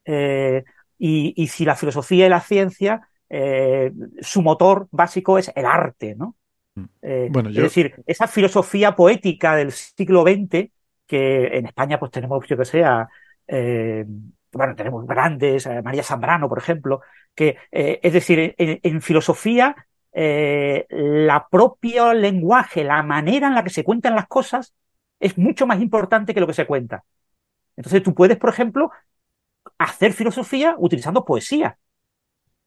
eh, 0.05 0.63
y, 0.99 1.47
si 1.47 1.65
la 1.65 1.75
filosofía 1.75 2.25
y 2.25 2.29
la 2.29 2.41
ciencia, 2.41 3.07
eh, 3.29 3.91
su 4.21 4.41
motor 4.41 4.87
básico 4.91 5.37
es 5.37 5.51
el 5.55 5.65
arte, 5.65 6.15
¿no? 6.15 6.35
Mm. 6.75 6.85
Eh, 7.01 7.31
es 7.49 7.55
decir, 7.55 7.95
esa 8.05 8.27
filosofía 8.27 8.95
poética 8.95 9.55
del 9.55 9.71
siglo 9.71 10.23
XX, 10.23 10.69
que 11.07 11.47
en 11.57 11.65
España 11.65 11.99
pues 11.99 12.11
tenemos, 12.11 12.45
yo 12.47 12.57
que 12.57 12.65
sea, 12.65 13.07
eh, 13.47 14.05
bueno, 14.51 14.75
tenemos 14.75 15.05
grandes, 15.07 15.67
María 15.83 16.03
Zambrano, 16.03 16.49
por 16.49 16.59
ejemplo, 16.59 17.01
que, 17.35 17.57
es 17.71 18.13
decir, 18.13 18.55
en, 18.57 19.01
filosofía, 19.01 19.75
la 20.13 21.47
propia 21.49 22.13
lenguaje, 22.13 22.83
la 22.83 23.03
manera 23.03 23.47
en 23.47 23.55
la 23.55 23.63
que 23.63 23.69
se 23.69 23.83
cuentan 23.83 24.15
las 24.15 24.27
cosas, 24.27 24.73
es 25.19 25.37
mucho 25.37 25.67
más 25.67 25.81
importante 25.81 26.33
que 26.33 26.39
lo 26.39 26.47
que 26.47 26.53
se 26.53 26.65
cuenta. 26.65 27.03
Entonces 27.75 28.03
tú 28.03 28.13
puedes, 28.13 28.37
por 28.37 28.49
ejemplo, 28.49 28.91
hacer 29.77 30.13
filosofía 30.13 30.75
utilizando 30.77 31.25
poesía. 31.25 31.77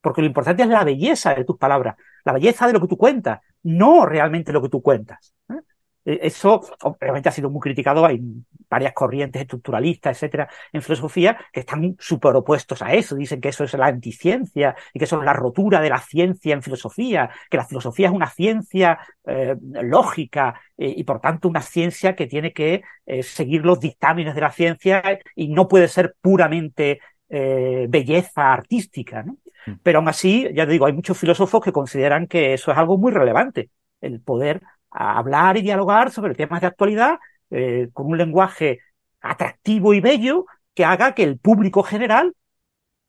Porque 0.00 0.22
lo 0.22 0.26
importante 0.26 0.62
es 0.62 0.68
la 0.68 0.84
belleza 0.84 1.34
de 1.34 1.44
tus 1.44 1.58
palabras, 1.58 1.96
la 2.24 2.32
belleza 2.32 2.66
de 2.66 2.72
lo 2.72 2.80
que 2.80 2.88
tú 2.88 2.96
cuentas, 2.96 3.40
no 3.62 4.06
realmente 4.06 4.52
lo 4.52 4.62
que 4.62 4.70
tú 4.70 4.80
cuentas. 4.80 5.34
¿eh? 5.50 5.60
E, 6.04 6.20
eso 6.22 6.60
obviamente 6.82 7.28
ha 7.28 7.32
sido 7.32 7.50
muy 7.50 7.60
criticado, 7.60 8.04
hay 8.04 8.20
varias 8.68 8.92
corrientes 8.92 9.42
estructuralistas, 9.42 10.16
etcétera, 10.16 10.48
en 10.72 10.82
filosofía 10.82 11.36
que 11.52 11.60
están 11.60 11.96
súper 11.98 12.34
opuestos 12.36 12.80
a 12.82 12.92
eso, 12.94 13.16
dicen 13.16 13.40
que 13.40 13.48
eso 13.48 13.64
es 13.64 13.74
la 13.74 13.86
anticiencia 13.86 14.76
y 14.94 14.98
que 14.98 15.04
eso 15.04 15.18
es 15.18 15.24
la 15.24 15.32
rotura 15.32 15.80
de 15.80 15.90
la 15.90 15.98
ciencia 15.98 16.54
en 16.54 16.62
filosofía, 16.62 17.30
que 17.50 17.56
la 17.56 17.66
filosofía 17.66 18.06
es 18.08 18.12
una 18.12 18.30
ciencia 18.30 18.98
eh, 19.26 19.56
lógica 19.82 20.60
eh, 20.78 20.94
y 20.96 21.04
por 21.04 21.20
tanto 21.20 21.48
una 21.48 21.62
ciencia 21.62 22.14
que 22.14 22.26
tiene 22.26 22.52
que 22.52 22.82
eh, 23.06 23.22
seguir 23.22 23.64
los 23.64 23.80
dictámenes 23.80 24.34
de 24.34 24.40
la 24.40 24.52
ciencia 24.52 25.02
y 25.34 25.48
no 25.48 25.68
puede 25.68 25.88
ser 25.88 26.14
puramente 26.20 27.00
belleza 27.32 28.52
artística, 28.52 29.22
¿no? 29.22 29.36
Mm. 29.64 29.74
Pero 29.84 29.98
aún 30.00 30.08
así, 30.08 30.48
ya 30.52 30.66
te 30.66 30.72
digo, 30.72 30.86
hay 30.86 30.92
muchos 30.92 31.16
filósofos 31.16 31.62
que 31.62 31.70
consideran 31.70 32.26
que 32.26 32.54
eso 32.54 32.72
es 32.72 32.76
algo 32.76 32.98
muy 32.98 33.12
relevante, 33.12 33.70
el 34.00 34.20
poder 34.20 34.62
a 34.90 35.18
hablar 35.18 35.56
y 35.56 35.62
dialogar 35.62 36.10
sobre 36.10 36.34
temas 36.34 36.60
de 36.60 36.66
actualidad 36.68 37.18
eh, 37.50 37.88
con 37.92 38.06
un 38.06 38.18
lenguaje 38.18 38.80
atractivo 39.20 39.94
y 39.94 40.00
bello 40.00 40.46
que 40.74 40.84
haga 40.84 41.14
que 41.14 41.22
el 41.22 41.38
público 41.38 41.82
general 41.82 42.34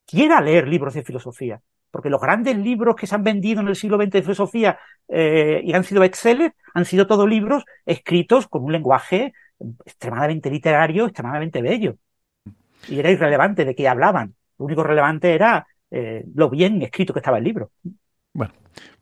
quiera 0.06 0.42
leer 0.42 0.68
libros 0.68 0.94
de 0.94 1.04
filosofía. 1.04 1.62
Porque 1.90 2.10
los 2.10 2.22
grandes 2.22 2.58
libros 2.58 2.96
que 2.96 3.08
se 3.08 3.16
han 3.16 3.24
vendido 3.24 3.62
en 3.62 3.68
el 3.68 3.76
siglo 3.76 3.98
XX 3.98 4.12
de 4.12 4.22
filosofía 4.22 4.80
eh, 5.08 5.62
y 5.64 5.74
han 5.74 5.84
sido 5.84 6.04
excelentes 6.04 6.58
han 6.74 6.86
sido 6.86 7.08
todos 7.08 7.28
libros 7.28 7.66
escritos 7.86 8.48
con 8.48 8.64
un 8.64 8.72
lenguaje 8.72 9.34
extremadamente 9.86 10.50
literario, 10.50 11.06
extremadamente 11.06 11.62
bello. 11.62 11.98
Y 12.88 13.00
era 13.00 13.12
irrelevante 13.12 13.66
de 13.66 13.76
qué 13.76 13.88
hablaban. 13.88 14.36
Lo 14.58 14.66
único 14.66 14.84
relevante 14.84 15.34
era 15.34 15.68
eh, 15.90 16.24
lo 16.34 16.50
bien 16.50 16.82
escrito 16.82 17.14
que 17.14 17.20
estaba 17.20 17.38
el 17.38 17.44
libro. 17.44 17.72
Bueno, 18.34 18.54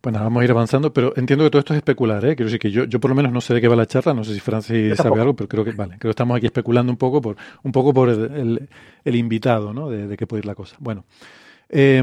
nada, 0.06 0.24
vamos 0.24 0.42
a 0.42 0.44
ir 0.46 0.52
avanzando, 0.52 0.94
pero 0.94 1.14
entiendo 1.16 1.44
que 1.46 1.52
todo 1.52 1.60
esto 1.60 1.74
es 1.74 1.78
especular, 1.78 2.24
¿eh? 2.26 2.36
Quiero 2.36 2.46
decir 2.46 2.60
que 2.60 2.72
yo, 2.72 2.86
yo 2.86 3.00
por 3.00 3.10
lo 3.10 3.16
menos 3.16 3.32
no 3.32 3.42
sé 3.42 3.54
de 3.54 3.62
qué 3.62 3.68
va 3.68 3.76
la 3.76 3.86
charla, 3.86 4.14
no 4.14 4.24
sé 4.24 4.34
si 4.34 4.40
Francis 4.40 4.96
sabe 4.96 5.20
algo, 5.20 5.36
pero 5.36 5.48
creo 5.48 5.66
que, 5.66 5.72
vale, 5.72 5.98
creo 6.00 6.10
que 6.10 6.12
estamos 6.12 6.38
aquí 6.38 6.46
especulando 6.46 6.92
un 6.92 6.98
poco 6.98 7.22
por, 7.22 7.36
un 7.64 7.72
poco 7.72 7.94
por 7.94 8.10
el, 8.10 8.70
el, 9.04 9.16
invitado, 9.16 9.74
¿no? 9.74 9.90
De, 9.90 10.08
de, 10.08 10.18
qué 10.18 10.26
puede 10.26 10.40
ir 10.40 10.46
la 10.46 10.56
cosa. 10.56 10.76
Bueno, 10.80 11.06
eh, 11.72 12.02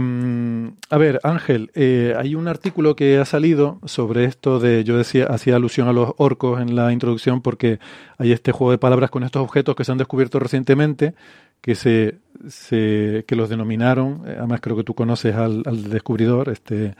a 0.91 0.99
ver, 0.99 1.21
Ángel, 1.25 1.73
eh, 1.75 2.15
hay 2.17 2.37
un 2.37 2.47
artículo 2.47 2.95
que 2.95 3.19
ha 3.19 3.25
salido 3.25 3.81
sobre 3.85 4.25
esto 4.25 4.61
de, 4.61 4.85
yo 4.85 4.97
decía, 4.97 5.26
hacía 5.26 5.57
alusión 5.57 5.88
a 5.88 5.93
los 5.93 6.12
orcos 6.19 6.61
en 6.61 6.76
la 6.76 6.93
introducción 6.93 7.43
porque 7.43 7.81
hay 8.17 8.31
este 8.31 8.53
juego 8.53 8.71
de 8.71 8.79
palabras 8.79 9.11
con 9.11 9.25
estos 9.25 9.43
objetos 9.43 9.75
que 9.75 9.85
se 9.85 9.91
han 9.91 9.99
descubierto 9.99 10.38
recientemente, 10.38 11.15
que 11.61 11.75
se, 11.75 12.19
se 12.49 13.25
que 13.26 13.35
los 13.35 13.49
denominaron, 13.49 14.23
eh, 14.26 14.37
además 14.38 14.61
creo 14.61 14.76
que 14.76 14.85
tú 14.85 14.95
conoces 14.95 15.35
al, 15.35 15.65
al 15.67 15.91
descubridor, 15.91 16.49
este 16.49 16.95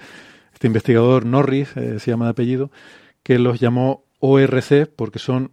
este 0.57 0.69
investigador 0.69 1.27
Norris, 1.27 1.77
eh, 1.77 2.01
se 2.01 2.11
llama 2.11 2.25
de 2.25 2.31
apellido, 2.31 2.71
que 3.23 3.39
los 3.39 3.61
llamó 3.61 4.05
ORC 4.21 4.87
porque 4.97 5.19
son 5.19 5.51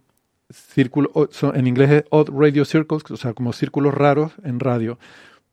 círculos, 0.48 1.10
en 1.42 1.66
inglés 1.66 1.90
es 1.90 2.04
Odd 2.08 2.30
Radio 2.30 2.64
Circles, 2.64 3.02
o 3.10 3.18
sea, 3.18 3.34
como 3.34 3.52
círculos 3.52 3.92
raros 3.92 4.32
en 4.44 4.60
radio, 4.60 4.98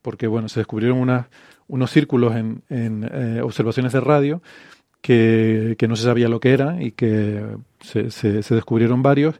porque 0.00 0.26
bueno, 0.26 0.48
se 0.48 0.60
descubrieron 0.60 1.26
unos 1.68 1.90
círculos 1.90 2.34
en, 2.34 2.62
eh, 2.70 3.42
observaciones 3.42 3.92
de 3.92 4.00
radio 4.00 4.40
que, 5.02 5.76
no 5.86 5.96
se 5.96 6.04
sabía 6.04 6.30
lo 6.30 6.40
que 6.40 6.54
eran 6.54 6.80
y 6.80 6.92
que 6.92 7.44
se, 7.80 8.10
se, 8.10 8.54
descubrieron 8.54 9.02
varios. 9.02 9.38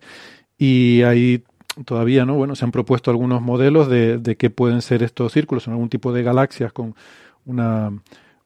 Y 0.59 1.05
ahí 1.05 1.43
todavía 1.87 2.27
no 2.27 2.35
bueno 2.35 2.55
se 2.55 2.67
han 2.67 2.71
propuesto 2.71 3.11
algunos 3.11 3.41
modelos 3.41 3.89
de, 3.89 4.19
de 4.19 4.37
qué 4.37 4.51
pueden 4.51 4.83
ser 4.83 5.03
estos 5.03 5.33
círculos 5.33 5.63
son 5.63 5.73
algún 5.73 5.89
tipo 5.89 6.13
de 6.13 6.23
galaxias 6.23 6.71
con 6.71 6.95
una 7.47 7.93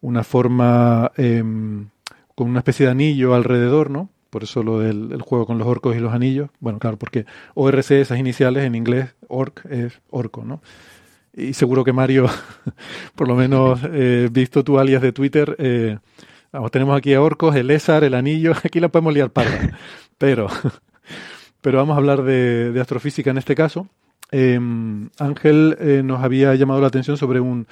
una 0.07 0.23
forma 0.23 1.11
em, 1.17 1.89
con 2.37 2.49
una 2.49 2.61
especie 2.61 2.87
de 2.87 2.93
anillo 2.93 3.35
alrededor, 3.35 3.91
¿no? 3.91 4.09
Por 4.31 4.45
eso 4.45 4.63
lo 4.63 4.79
del 4.79 5.21
juego 5.21 5.47
con 5.47 5.59
los 5.59 5.67
orcos 5.67 5.97
y 5.97 5.99
los 5.99 6.15
anillos. 6.15 6.49
Bueno, 6.61 6.79
claro, 6.79 6.97
porque 6.97 7.27
ORC, 7.55 7.91
esas 7.91 8.17
iniciales 8.17 8.65
en 8.65 8.77
inglés, 8.77 9.17
orc 9.27 9.65
es 9.69 10.01
orco, 10.11 10.45
¿no? 10.45 10.63
Y 11.35 11.55
seguro 11.55 11.83
que 11.83 11.93
Mario, 11.93 12.27
por 13.17 13.27
lo 13.27 13.35
menos 13.35 13.81
eh, 13.93 14.29
visto 14.31 14.63
tu 14.63 14.79
alias 14.79 15.03
de 15.03 15.11
Twitter, 15.11 15.57
eh, 15.59 15.99
vamos, 16.53 16.71
tenemos 16.71 16.97
aquí 16.97 17.13
a 17.13 17.21
orcos, 17.21 17.57
el 17.57 17.69
Esar, 17.73 18.05
el 18.05 18.15
anillo, 18.15 18.53
aquí 18.65 18.79
la 18.79 18.89
podemos 18.89 19.13
liar 19.13 19.31
parda. 19.31 19.77
pero, 20.19 20.47
pero 21.63 21.79
vamos 21.79 21.95
a 21.95 21.99
hablar 21.99 22.23
de, 22.23 22.79
astrofísica 22.81 23.31
en 23.31 23.39
este 23.39 23.57
caso. 23.57 23.89
Em, 24.31 25.11
Ángel 25.19 25.77
eh, 25.81 26.03
nos 26.05 26.23
había 26.23 26.55
llamado 26.55 26.81
la 26.81 26.87
atención 26.87 27.17
sobre 27.17 27.41
un, 27.41 27.67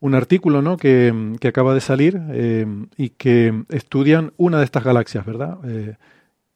un 0.00 0.14
artículo 0.14 0.62
¿no? 0.62 0.76
que, 0.76 1.34
que, 1.40 1.48
acaba 1.48 1.74
de 1.74 1.80
salir 1.80 2.20
em, 2.32 2.88
y 2.96 3.10
que 3.10 3.64
estudian 3.70 4.32
una 4.36 4.58
de 4.58 4.64
estas 4.64 4.84
galaxias, 4.84 5.24
¿verdad? 5.24 5.58
Eh, 5.64 5.96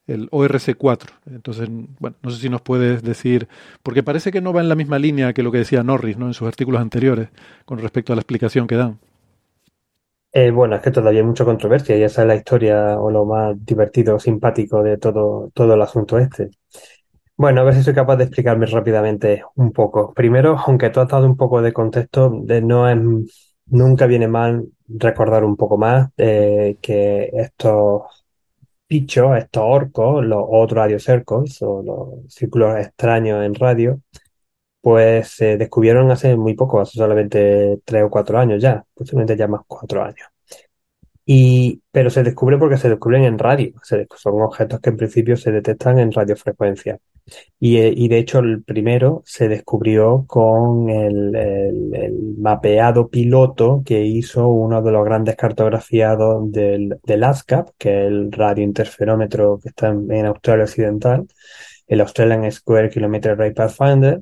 el 0.07 0.29
ORC4. 0.31 1.09
Entonces, 1.27 1.69
bueno, 1.99 2.15
no 2.21 2.31
sé 2.31 2.41
si 2.41 2.49
nos 2.49 2.61
puedes 2.61 3.03
decir, 3.03 3.47
porque 3.83 4.03
parece 4.03 4.31
que 4.31 4.41
no 4.41 4.53
va 4.53 4.61
en 4.61 4.69
la 4.69 4.75
misma 4.75 4.99
línea 4.99 5.33
que 5.33 5.43
lo 5.43 5.51
que 5.51 5.59
decía 5.59 5.83
Norris 5.83 6.17
¿no? 6.17 6.27
en 6.27 6.33
sus 6.33 6.47
artículos 6.47 6.81
anteriores 6.81 7.29
con 7.65 7.79
respecto 7.79 8.13
a 8.13 8.15
la 8.15 8.21
explicación 8.21 8.67
que 8.67 8.75
dan. 8.75 8.99
Eh, 10.33 10.51
bueno, 10.51 10.75
es 10.77 10.81
que 10.81 10.91
todavía 10.91 11.19
hay 11.19 11.25
mucha 11.25 11.43
controversia 11.43 11.97
y 11.97 12.03
esa 12.03 12.21
es 12.21 12.27
la 12.27 12.35
historia 12.35 12.97
o 12.99 13.11
lo 13.11 13.25
más 13.25 13.55
divertido, 13.65 14.17
simpático 14.17 14.81
de 14.81 14.97
todo, 14.97 15.49
todo 15.53 15.73
el 15.73 15.81
asunto 15.81 16.17
este. 16.17 16.51
Bueno, 17.37 17.61
a 17.61 17.63
ver 17.63 17.73
si 17.73 17.83
soy 17.83 17.95
capaz 17.95 18.17
de 18.17 18.25
explicarme 18.25 18.67
rápidamente 18.67 19.43
un 19.55 19.71
poco. 19.71 20.13
Primero, 20.13 20.57
aunque 20.65 20.89
tú 20.91 20.99
has 20.99 21.07
dado 21.09 21.25
un 21.25 21.35
poco 21.37 21.61
de 21.61 21.73
contexto, 21.73 22.29
no 22.29 22.87
es, 22.89 22.97
nunca 23.65 24.05
viene 24.05 24.27
mal 24.27 24.67
recordar 24.87 25.43
un 25.43 25.55
poco 25.57 25.77
más 25.77 26.09
eh, 26.17 26.77
que 26.81 27.31
estos 27.33 28.03
bichos, 28.89 29.37
estos 29.37 29.63
orcos, 29.65 30.25
los 30.25 30.43
otros 30.49 30.77
radiocercos 30.77 31.61
o 31.61 31.81
los 31.83 32.33
círculos 32.33 32.77
extraños 32.79 33.43
en 33.45 33.55
radio, 33.55 34.01
pues 34.81 35.29
se 35.29 35.57
descubrieron 35.57 36.11
hace 36.11 36.35
muy 36.37 36.55
poco, 36.55 36.81
hace 36.81 36.97
solamente 36.99 37.81
tres 37.85 38.03
o 38.03 38.09
cuatro 38.11 38.39
años 38.39 38.61
ya, 38.61 38.85
posiblemente 38.95 39.37
ya 39.37 39.47
más 39.47 39.61
cuatro 39.67 40.03
años. 40.03 40.27
Y, 41.25 41.81
pero 41.91 42.09
se 42.09 42.23
descubre 42.23 42.57
porque 42.57 42.77
se 42.77 42.89
descubren 42.89 43.23
en 43.23 43.39
radio, 43.39 43.73
son 43.83 44.41
objetos 44.41 44.79
que 44.81 44.89
en 44.89 44.97
principio 44.97 45.37
se 45.37 45.51
detectan 45.51 45.99
en 45.99 46.11
radiofrecuencia. 46.11 46.99
Y, 47.59 47.77
eh, 47.77 47.93
y 47.95 48.07
de 48.07 48.17
hecho 48.17 48.39
el 48.39 48.63
primero 48.63 49.21
se 49.25 49.47
descubrió 49.47 50.25
con 50.27 50.89
el, 50.89 51.31
mapeado 52.39 53.09
piloto 53.09 53.83
que 53.85 54.03
hizo 54.03 54.47
uno 54.47 54.81
de 54.81 54.91
los 54.91 55.05
grandes 55.05 55.35
cartografiados 55.35 56.51
del, 56.51 56.99
del 57.03 57.23
ASCAP, 57.23 57.69
que 57.77 57.89
es 57.89 58.07
el 58.07 58.31
radiointerferómetro 58.31 59.59
que 59.61 59.69
está 59.69 59.89
en, 59.89 60.25
Australia 60.25 60.65
Occidental, 60.65 61.27
el 61.87 62.01
Australian 62.01 62.51
Square 62.51 62.89
Kilometer 62.89 63.31
Array 63.31 63.53
Pathfinder, 63.53 64.21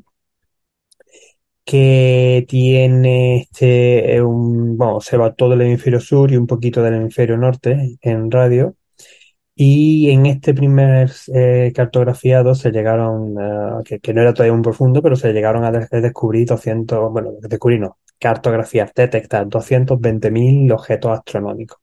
que 1.70 2.46
tiene 2.48 3.42
este, 3.42 4.16
eh, 4.16 4.22
un, 4.22 4.76
bueno, 4.78 4.96
observa 4.96 5.34
todo 5.36 5.54
el 5.54 5.62
hemisferio 5.62 6.00
sur 6.00 6.32
y 6.32 6.38
un 6.38 6.48
poquito 6.48 6.82
del 6.82 6.96
hemisferio 6.96 7.38
norte 7.38 7.98
en 8.02 8.32
radio. 8.32 8.76
Y 9.62 10.10
en 10.12 10.26
este 10.26 10.54
primer 10.54 11.12
eh, 11.34 11.74
cartografiado 11.76 12.56
se 12.56 12.72
llegaron, 12.72 13.36
que, 13.84 14.14
no 14.14 14.22
era 14.22 14.34
todavía 14.34 14.54
un 14.54 14.62
profundo, 14.62 15.02
pero 15.02 15.18
se 15.18 15.34
llegaron 15.34 15.66
a, 15.66 15.72
descubrir 15.72 16.48
200, 16.48 17.12
bueno, 17.12 17.32
descubrir 17.42 17.82
no, 17.82 17.98
cartografiar, 18.18 18.94
detectar 18.96 19.48
220.000 19.48 20.72
objetos 20.72 21.12
astronómicos. 21.12 21.78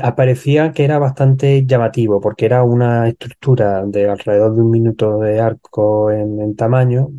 Aparecía 0.00 0.72
que 0.72 0.84
era 0.84 0.98
bastante 0.98 1.66
llamativo 1.66 2.22
porque 2.22 2.46
era 2.46 2.62
una 2.62 3.06
estructura 3.06 3.84
de 3.84 4.08
alrededor 4.08 4.54
de 4.54 4.62
un 4.62 4.70
minuto 4.70 5.18
de 5.18 5.40
arco 5.40 6.10
en, 6.10 6.40
en 6.40 6.56
tamaño 6.56 7.10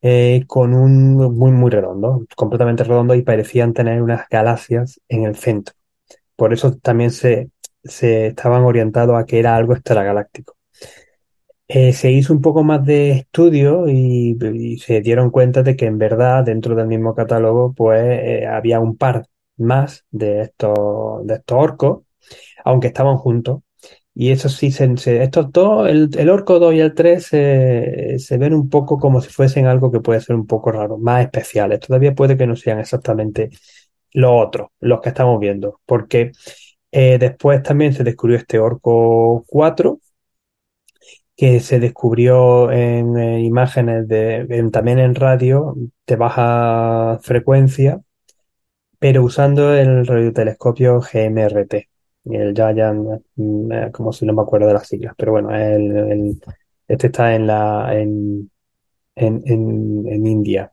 eh, 0.00 0.44
con 0.46 0.72
un 0.72 1.16
muy, 1.16 1.52
muy 1.52 1.70
redondo, 1.70 2.24
completamente 2.34 2.84
redondo 2.84 3.14
y 3.14 3.20
parecían 3.20 3.74
tener 3.74 4.00
unas 4.00 4.26
galaxias 4.30 4.98
en 5.06 5.24
el 5.24 5.36
centro. 5.36 5.74
Por 6.34 6.54
eso 6.54 6.72
también 6.78 7.10
se, 7.10 7.50
se 7.84 8.28
estaban 8.28 8.62
orientados 8.62 9.16
a 9.16 9.26
que 9.26 9.38
era 9.38 9.56
algo 9.56 9.74
extragaláctico. 9.74 10.56
Eh, 11.68 11.92
se 11.92 12.10
hizo 12.10 12.32
un 12.32 12.40
poco 12.40 12.64
más 12.64 12.84
de 12.84 13.12
estudio 13.12 13.88
y, 13.88 14.36
se 14.84 15.00
dieron 15.02 15.30
cuenta 15.30 15.62
de 15.62 15.76
que 15.76 15.86
en 15.86 15.98
verdad 15.98 16.44
dentro 16.44 16.74
del 16.74 16.88
mismo 16.88 17.14
catálogo 17.14 17.72
pues 17.74 18.02
eh, 18.02 18.46
había 18.46 18.80
un 18.80 18.96
par 18.96 19.26
más 19.56 20.04
de 20.10 20.42
estos, 20.42 21.24
de 21.26 21.34
estos 21.34 21.58
orcos, 21.58 22.02
aunque 22.64 22.88
estaban 22.88 23.18
juntos, 23.18 23.62
y 24.14 24.30
eso 24.32 24.48
sí, 24.48 24.70
se, 24.72 25.22
estos 25.22 25.52
dos, 25.52 25.88
el, 25.88 26.10
el, 26.18 26.28
Orco 26.28 26.58
2 26.58 26.74
y 26.74 26.80
el 26.80 26.94
3 26.94 27.24
se 27.26 28.38
ven 28.38 28.54
un 28.54 28.68
poco 28.68 28.98
como 28.98 29.20
si 29.20 29.30
fuesen 29.30 29.66
algo 29.66 29.90
que 29.90 30.00
puede 30.00 30.20
ser 30.20 30.36
un 30.36 30.46
poco 30.46 30.72
raro, 30.72 30.98
más 30.98 31.22
especiales. 31.24 31.80
Todavía 31.80 32.14
puede 32.14 32.36
que 32.36 32.46
no 32.46 32.56
sean 32.56 32.80
exactamente 32.80 33.50
los 34.12 34.32
otros, 34.34 34.68
los 34.80 35.00
que 35.00 35.10
estamos 35.10 35.38
viendo, 35.40 35.80
porque 35.86 36.32
eh, 36.92 37.18
después 37.18 37.62
también 37.62 37.92
se 37.92 38.04
descubrió 38.04 38.36
este 38.38 38.58
Orco 38.58 39.44
4, 39.48 40.00
que 41.36 41.60
se 41.60 41.80
descubrió 41.80 42.70
en 42.70 43.16
eh, 43.16 43.40
imágenes 43.40 44.06
de, 44.08 44.68
también 44.72 44.98
en 44.98 45.14
radio 45.14 45.74
de 46.06 46.16
baja 46.16 47.18
frecuencia, 47.22 48.00
pero 48.98 49.24
usando 49.24 49.74
el 49.74 50.06
radiotelescopio 50.06 51.00
GMRT 51.00 51.90
el 52.24 52.54
Giant, 52.54 53.22
mm, 53.36 53.72
eh, 53.72 53.90
como 53.92 54.12
si 54.12 54.26
no 54.26 54.32
me 54.32 54.42
acuerdo 54.42 54.66
de 54.68 54.74
las 54.74 54.88
siglas, 54.88 55.14
pero 55.16 55.32
bueno, 55.32 55.54
el, 55.54 56.40
este 56.88 57.06
está 57.08 57.34
en 57.34 57.46
la 57.46 57.88
en, 57.94 58.50
en, 59.16 59.42
en, 59.46 60.26
India. 60.26 60.72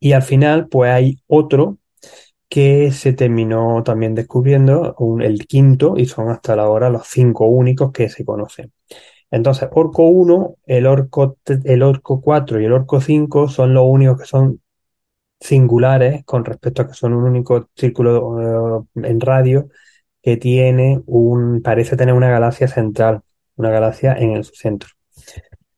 Y 0.00 0.12
al 0.12 0.22
final, 0.22 0.68
pues 0.68 0.90
hay 0.90 1.18
otro 1.26 1.78
que 2.52 2.92
se 2.92 3.14
terminó 3.14 3.82
también 3.82 4.14
descubriendo, 4.14 4.94
el 5.22 5.46
quinto, 5.46 5.94
y 5.96 6.04
son 6.04 6.28
hasta 6.28 6.54
la 6.54 6.68
hora 6.68 6.90
los 6.90 7.06
cinco 7.08 7.46
únicos 7.46 7.92
que 7.92 8.10
se 8.10 8.26
conocen. 8.26 8.72
Entonces, 9.30 9.70
Orco 9.72 10.04
1, 10.04 10.56
el 10.66 10.86
Orco, 10.86 11.38
el 11.64 11.82
Orco 11.82 12.20
4 12.20 12.60
y 12.60 12.66
el 12.66 12.72
Orco 12.74 13.00
5 13.00 13.48
son 13.48 13.74
los 13.74 13.84
únicos 13.86 14.20
que 14.20 14.26
son 14.26 14.60
singulares 15.40 16.24
con 16.24 16.44
respecto 16.44 16.82
a 16.82 16.88
que 16.88 16.94
son 16.94 17.14
un 17.14 17.24
único 17.24 17.70
círculo 17.76 18.86
eh, 18.96 19.08
en 19.08 19.20
radio 19.20 19.68
que 20.22 20.36
tiene 20.38 21.02
un, 21.06 21.62
parece 21.62 21.96
tener 21.96 22.14
una 22.14 22.30
galaxia 22.30 22.68
central, 22.68 23.22
una 23.56 23.70
galaxia 23.70 24.14
en 24.14 24.32
el 24.32 24.44
centro. 24.44 24.90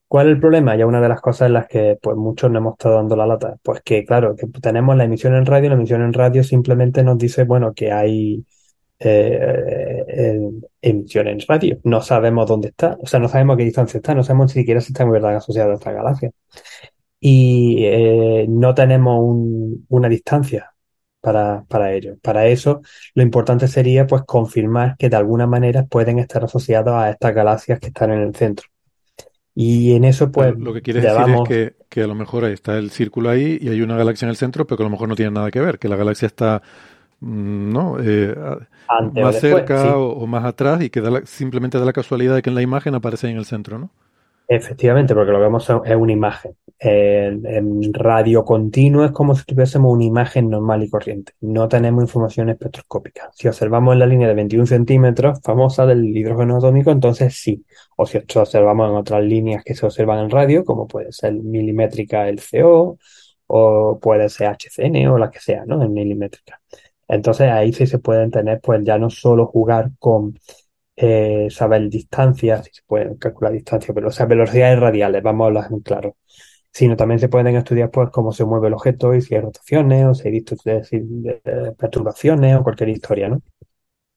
¿Cuál 0.08 0.28
es 0.28 0.34
el 0.34 0.40
problema? 0.40 0.76
Ya 0.76 0.86
una 0.86 1.00
de 1.00 1.08
las 1.08 1.20
cosas 1.20 1.46
en 1.46 1.54
las 1.54 1.66
que 1.66 1.98
pues 2.00 2.16
muchos 2.16 2.50
no 2.50 2.58
hemos 2.58 2.74
estado 2.74 2.96
dando 2.96 3.16
la 3.16 3.26
lata. 3.26 3.56
Pues 3.62 3.82
que 3.82 4.04
claro, 4.04 4.36
que 4.36 4.46
tenemos 4.60 4.96
la 4.96 5.04
emisión 5.04 5.34
en 5.34 5.46
radio, 5.46 5.70
la 5.70 5.74
emisión 5.76 6.02
en 6.02 6.12
radio 6.12 6.44
simplemente 6.44 7.02
nos 7.02 7.18
dice, 7.18 7.44
bueno, 7.44 7.74
que 7.74 7.90
hay 7.92 8.44
eh, 9.00 10.38
emisión 10.80 11.28
en 11.28 11.40
radio. 11.46 11.78
No 11.84 12.00
sabemos 12.02 12.46
dónde 12.48 12.68
está, 12.68 12.96
o 13.00 13.06
sea, 13.06 13.20
no 13.20 13.28
sabemos 13.28 13.56
qué 13.56 13.64
distancia 13.64 13.98
está, 13.98 14.14
no 14.14 14.22
sabemos 14.24 14.54
ni 14.54 14.62
siquiera 14.62 14.80
si 14.80 14.92
está 14.92 15.02
en 15.04 15.10
verdad 15.10 15.36
asociada 15.36 15.72
a 15.72 15.74
esta 15.76 15.92
galaxia. 15.92 16.30
Y 17.20 17.84
eh, 17.86 18.46
no 18.48 18.74
tenemos 18.74 19.20
una 19.88 20.08
distancia 20.08 20.74
para, 21.20 21.64
para 21.68 21.92
ello. 21.94 22.18
Para 22.22 22.46
eso, 22.48 22.82
lo 23.14 23.22
importante 23.22 23.68
sería 23.68 24.06
pues 24.06 24.22
confirmar 24.24 24.96
que 24.98 25.08
de 25.10 25.16
alguna 25.16 25.46
manera 25.46 25.84
pueden 25.86 26.18
estar 26.18 26.44
asociados 26.44 26.94
a 26.94 27.10
estas 27.10 27.34
galaxias 27.34 27.80
que 27.80 27.88
están 27.88 28.12
en 28.12 28.20
el 28.22 28.34
centro. 28.36 28.68
Y 29.54 29.94
en 29.94 30.04
eso, 30.04 30.32
pues. 30.32 30.58
lo 30.58 30.72
que 30.72 30.82
quiere 30.82 31.00
decir 31.00 31.34
es 31.48 31.72
que, 31.88 32.02
a 32.02 32.06
lo 32.06 32.14
mejor 32.14 32.44
ahí 32.44 32.52
está 32.52 32.76
el 32.76 32.90
círculo 32.90 33.30
ahí 33.30 33.58
y 33.60 33.68
hay 33.68 33.82
una 33.82 33.96
galaxia 33.96 34.26
en 34.26 34.30
el 34.30 34.36
centro, 34.36 34.66
pero 34.66 34.76
que 34.76 34.82
a 34.82 34.86
lo 34.86 34.90
mejor 34.90 35.08
no 35.08 35.14
tiene 35.14 35.30
nada 35.30 35.50
que 35.50 35.60
ver, 35.60 35.78
que 35.78 35.88
la 35.88 35.96
galaxia 35.96 36.26
está 36.26 36.60
mm, 37.20 37.72
¿no? 37.72 37.96
Eh, 38.00 38.34
más 39.14 39.38
cerca 39.38 39.96
o, 39.96 40.26
más 40.26 40.44
atrás 40.44 40.82
y 40.82 40.90
que 40.90 41.02
simplemente 41.24 41.78
da 41.78 41.84
la 41.84 41.92
casualidad 41.92 42.34
de 42.34 42.42
que 42.42 42.50
en 42.50 42.56
la 42.56 42.62
imagen 42.62 42.96
aparece 42.96 43.28
en 43.28 43.36
el 43.36 43.44
centro, 43.44 43.78
¿no? 43.78 43.90
Efectivamente, 44.46 45.14
porque 45.14 45.32
lo 45.32 45.38
que 45.38 45.44
vemos 45.44 45.70
es 45.84 45.96
una 45.96 46.12
imagen. 46.12 46.56
En, 46.78 47.94
radio 47.94 48.44
continuo 48.44 49.04
es 49.06 49.12
como 49.12 49.34
si 49.34 49.44
tuviésemos 49.44 49.90
una 49.90 50.04
imagen 50.04 50.50
normal 50.50 50.82
y 50.82 50.90
corriente. 50.90 51.32
No 51.40 51.66
tenemos 51.66 52.04
información 52.04 52.50
espectroscópica. 52.50 53.30
Si 53.32 53.48
observamos 53.48 53.94
en 53.94 54.00
la 54.00 54.06
línea 54.06 54.28
de 54.28 54.34
21 54.34 54.66
centímetros, 54.66 55.40
famosa 55.42 55.86
del 55.86 56.04
hidrógeno 56.14 56.58
atómico, 56.58 56.90
entonces 56.90 57.34
sí. 57.40 57.64
O 57.96 58.04
si 58.06 58.18
observamos 58.18 58.90
en 58.90 58.96
otras 58.96 59.24
líneas 59.24 59.64
que 59.64 59.74
se 59.74 59.86
observan 59.86 60.18
en 60.24 60.30
radio, 60.30 60.64
como 60.64 60.86
puede 60.86 61.12
ser 61.12 61.32
milimétrica 61.32 62.28
el 62.28 62.40
CO, 62.40 62.98
o 63.46 63.98
puede 64.00 64.28
ser 64.28 64.48
HCN 64.48 65.06
o 65.08 65.18
la 65.18 65.30
que 65.30 65.40
sea, 65.40 65.64
¿no? 65.66 65.82
En 65.82 65.92
milimétrica. 65.92 66.60
Entonces 67.08 67.50
ahí 67.50 67.72
sí 67.72 67.86
se 67.86 67.98
pueden 67.98 68.30
tener, 68.30 68.60
pues 68.60 68.82
ya 68.84 68.98
no 68.98 69.10
solo 69.10 69.46
jugar 69.46 69.90
con 69.98 70.38
eh, 70.96 71.48
saber 71.50 71.88
distancias, 71.90 72.66
si 72.66 72.72
se 72.72 72.82
pueden 72.86 73.16
calcular 73.16 73.52
distancias, 73.52 73.94
pero 73.94 74.08
o 74.08 74.10
sea, 74.10 74.26
velocidades 74.26 74.78
radiales, 74.80 75.22
vamos 75.22 75.44
a 75.44 75.48
hablar 75.48 75.66
en 75.72 75.80
claro. 75.80 76.16
Sino 76.72 76.96
también 76.96 77.20
se 77.20 77.28
pueden 77.28 77.54
estudiar 77.56 77.90
pues 77.90 78.10
cómo 78.10 78.32
se 78.32 78.44
mueve 78.44 78.68
el 78.68 78.74
objeto 78.74 79.14
y 79.14 79.22
si 79.22 79.34
hay 79.34 79.40
rotaciones 79.42 80.06
o 80.06 80.14
si 80.14 80.28
hay 80.28 80.44
perturbaciones 81.78 82.56
o 82.56 82.62
cualquier 82.64 82.90
historia, 82.90 83.28
¿no? 83.28 83.42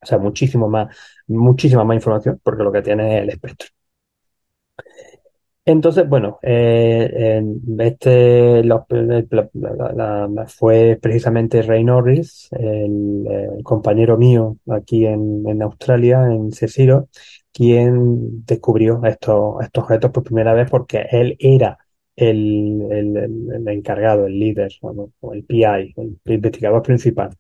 O 0.02 0.06
sea, 0.06 0.18
muchísimo 0.20 0.70
más, 0.70 0.96
muchísima 1.28 1.84
más 1.84 1.96
información 1.96 2.40
porque 2.44 2.64
lo 2.64 2.72
que 2.72 2.82
tiene 2.82 3.18
es 3.18 3.24
el 3.24 3.30
espectro. 3.30 3.70
Entonces, 5.70 6.08
bueno, 6.08 6.40
eh, 6.44 7.44
este 7.80 8.64
fue 10.48 10.98
precisamente 11.02 11.62
Ray 11.62 11.84
Norris, 11.84 12.48
el, 12.52 13.26
compañero 13.64 14.18
mío 14.18 14.56
aquí 14.70 15.06
en, 15.06 15.62
Australia, 15.62 16.26
en 16.32 16.54
Cesiro, 16.54 17.10
quien 17.52 18.46
descubrió 18.46 19.02
estos, 19.04 19.62
estos 19.62 19.84
objetos 19.84 20.12
por 20.12 20.24
primera 20.24 20.54
vez 20.54 20.70
porque 20.70 21.06
él 21.12 21.36
era 21.38 21.78
el, 22.16 22.88
encargado, 23.68 24.26
el 24.26 24.40
líder, 24.40 24.72
o 24.80 25.34
el 25.34 25.44
PI, 25.44 25.94
el 25.94 26.18
investigador 26.28 26.82
principal 26.82 27.32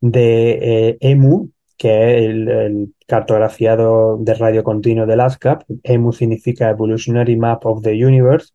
de 0.00 0.98
EMU, 1.00 1.46
eh, 1.46 1.48
e 1.50 1.55
que 1.76 2.18
es 2.18 2.24
el, 2.24 2.94
cartografiado 3.06 4.18
de 4.18 4.34
radio 4.34 4.64
continuo 4.64 5.06
del 5.06 5.20
ASCAP. 5.20 5.62
EMU 5.82 6.12
significa 6.12 6.70
Evolutionary 6.70 7.36
Map 7.36 7.64
of 7.66 7.82
the 7.82 7.92
Universe, 8.04 8.52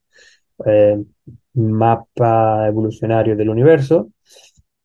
eh, 0.65 0.97
mapa 1.53 2.67
evolucionario 2.67 3.35
del 3.35 3.49
universo, 3.49 4.09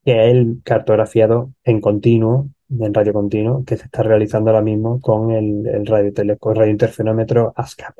que 0.05 0.12
es 0.27 0.33
el 0.33 0.61
cartografiado 0.64 1.53
en 1.64 1.81
continuo, 1.81 2.49
en 2.70 2.94
radio 2.94 3.12
continuo, 3.12 3.64
que 3.64 3.77
se 3.77 3.85
está 3.85 4.03
realizando 4.03 4.51
ahora 4.51 4.62
mismo 4.62 5.01
con 5.01 5.31
el, 5.33 5.66
el 5.66 5.87
radio, 5.87 6.12
interferómetro 6.66 7.53
ASCAP. 7.57 7.96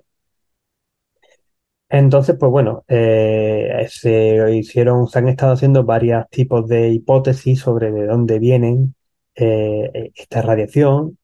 Entonces, 1.89 2.37
pues 2.39 2.51
bueno, 2.51 2.85
eh, 2.89 3.87
se 3.89 4.57
hicieron, 4.57 5.07
se 5.07 5.19
han 5.21 5.29
estado 5.29 5.53
haciendo 5.53 5.85
varios 5.85 6.29
tipos 6.31 6.67
de 6.69 6.91
hipótesis 6.91 7.61
sobre 7.61 7.93
de 7.93 8.07
dónde 8.07 8.41
vienen 8.41 8.96
eh, 9.37 10.13
esta 10.15 10.43
radiación, 10.43 11.19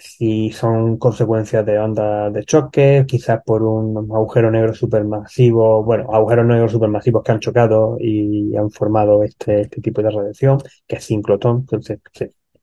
si 0.00 0.50
son 0.52 0.98
consecuencias 0.98 1.66
de 1.66 1.78
ondas 1.78 2.32
de 2.32 2.44
choque, 2.44 3.04
quizás 3.06 3.40
por 3.44 3.62
un 3.62 3.96
agujero 4.12 4.50
negro 4.50 4.74
supermasivo, 4.74 5.82
bueno, 5.84 6.12
agujeros 6.12 6.46
negros 6.46 6.72
supermasivos 6.72 7.22
que 7.22 7.32
han 7.32 7.40
chocado 7.40 7.96
y 8.00 8.56
han 8.56 8.70
formado 8.70 9.22
este, 9.22 9.62
este 9.62 9.80
tipo 9.80 10.02
de 10.02 10.10
radiación, 10.10 10.58
que 10.86 10.96
es 10.96 11.04
sinclotón, 11.04 11.58
entonces 11.60 12.00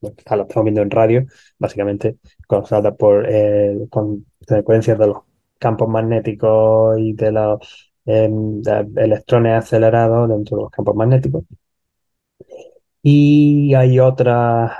lo 0.01 0.09
estamos 0.09 0.63
viendo 0.63 0.81
en 0.81 0.91
radio, 0.91 1.25
básicamente 1.59 2.17
causada 2.47 2.95
por 2.95 3.25
eh, 3.29 3.77
consecuencias 3.89 4.97
de 4.97 5.07
los 5.07 5.17
campos 5.59 5.87
magnéticos 5.89 6.97
y 6.99 7.13
de 7.13 7.31
los 7.31 7.93
em, 8.05 8.61
electrones 8.97 9.53
acelerados 9.53 10.29
dentro 10.29 10.57
de 10.57 10.63
los 10.63 10.71
campos 10.71 10.95
magnéticos. 10.95 11.43
Y 13.03 13.73
hay 13.73 13.99
otras 13.99 14.71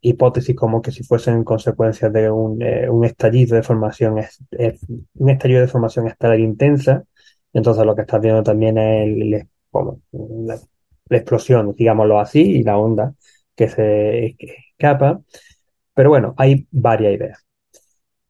hipótesis 0.00 0.56
como 0.56 0.80
que 0.80 0.92
si 0.92 1.04
fuesen 1.04 1.44
consecuencias 1.44 2.12
de 2.12 2.30
un, 2.30 2.62
eh, 2.62 2.88
estallido 3.04 3.56
de 3.56 3.62
formación, 3.62 4.18
es, 4.18 4.40
un 5.14 5.30
estallido 5.30 5.60
de 5.60 5.68
formación 5.68 6.08
estelar 6.08 6.40
intensa. 6.40 7.04
Entonces 7.52 7.84
lo 7.84 7.94
que 7.94 8.02
estás 8.02 8.20
viendo 8.20 8.42
también 8.42 8.78
es 8.78 9.46
la, 9.70 10.58
explosión, 11.10 11.74
digámoslo 11.76 12.18
así, 12.20 12.40
y 12.40 12.62
la 12.62 12.78
onda 12.78 13.14
que 13.54 13.68
se 13.68 14.36
escapa. 14.38 15.20
Pero 15.94 16.10
bueno, 16.10 16.34
hay 16.38 16.66
varias 16.70 17.14
ideas. 17.14 17.43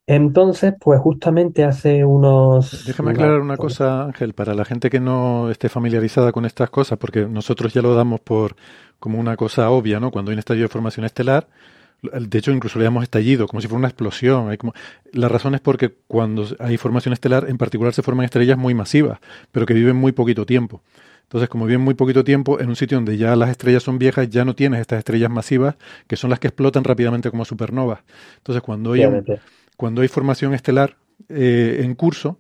Entonces, 0.07 0.75
pues 0.79 1.01
justamente 1.01 1.65
hace 1.65 2.05
unos... 2.05 2.85
Déjame 2.87 3.13
aclarar 3.13 3.41
una 3.41 3.57
cosa, 3.57 4.05
Ángel, 4.05 4.35
para 4.35 4.55
la 4.55 4.67
gente 4.67 4.91
que 4.91 5.01
no 5.01 5.51
esté 5.51 5.71
familiarizada 5.71 6.31
con 6.31 6.45
estas 6.45 6.69
cosas, 6.69 6.99
porque 6.99 7.27
nosotros 7.27 7.73
ya 7.73 7.81
lo 7.81 7.95
damos 7.95 8.21
por 8.21 8.55
como 8.99 9.19
una 9.19 9.37
cosa 9.37 9.71
obvia, 9.71 10.01
¿no? 10.01 10.11
Cuando 10.11 10.31
hay 10.31 10.35
un 10.35 10.41
estallido 10.41 10.65
de 10.65 10.73
formación 10.73 11.07
estelar, 11.07 11.49
de 12.03 12.39
hecho 12.39 12.53
incluso 12.53 12.79
le 12.79 12.85
damos 12.85 13.03
estallido, 13.03 13.47
como 13.47 13.63
si 13.63 13.67
fuera 13.67 13.79
una 13.79 13.89
explosión. 13.89 14.51
Hay 14.51 14.59
como... 14.59 14.75
La 15.13 15.29
razón 15.29 15.55
es 15.55 15.63
porque 15.63 15.95
cuando 16.07 16.47
hay 16.59 16.77
formación 16.77 17.15
estelar, 17.15 17.49
en 17.49 17.57
particular 17.57 17.95
se 17.95 18.03
forman 18.03 18.27
estrellas 18.27 18.59
muy 18.59 18.75
masivas, 18.75 19.21
pero 19.53 19.65
que 19.65 19.73
viven 19.73 19.97
muy 19.97 20.13
poquito 20.13 20.45
tiempo. 20.45 20.83
Entonces, 21.23 21.49
como 21.49 21.65
viven 21.65 21.81
muy 21.81 21.95
poquito 21.95 22.23
tiempo, 22.25 22.61
en 22.61 22.69
un 22.69 22.77
sitio 22.77 22.99
donde 22.99 23.17
ya 23.17 23.35
las 23.37 23.49
estrellas 23.49 23.83
son 23.83 23.99
viejas, 23.99 24.29
ya 24.29 24.45
no 24.45 24.55
tienes 24.55 24.81
estas 24.81 24.99
estrellas 24.99 25.31
masivas, 25.31 25.77
que 26.07 26.17
son 26.17 26.29
las 26.29 26.39
que 26.39 26.49
explotan 26.49 26.85
rápidamente 26.85 27.31
como 27.31 27.47
supernovas. 27.47 28.01
Entonces, 28.37 28.63
cuando 28.63 28.93
hay 28.93 29.07
un 29.07 29.25
cuando 29.77 30.03
hay 30.03 30.09
formación 30.09 30.55
estelar 30.55 30.97
eh, 31.29 31.81
en 31.83 31.95
curso, 31.95 32.39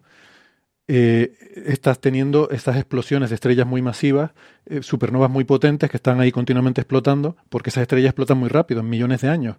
eh, 0.87 1.33
estás 1.67 1.99
teniendo 1.99 2.51
estas 2.51 2.77
explosiones 2.77 3.31
de 3.31 3.37
estrellas 3.37 3.67
muy 3.67 3.81
masivas, 3.81 4.33
eh, 4.67 4.83
supernovas 4.83 5.31
muy 5.31 5.45
potentes 5.45 5.91
que 5.91 5.97
están 5.97 6.21
ahí 6.21 6.31
continuamente 6.31 6.81
explotando, 6.83 7.37
porque 7.49 7.71
esas 7.71 7.83
estrellas 7.83 8.11
explotan 8.11 8.39
muy 8.39 8.49
rápido, 8.49 8.81
en 8.81 8.91
millones 8.91 9.23
de 9.23 9.29
años. 9.29 9.57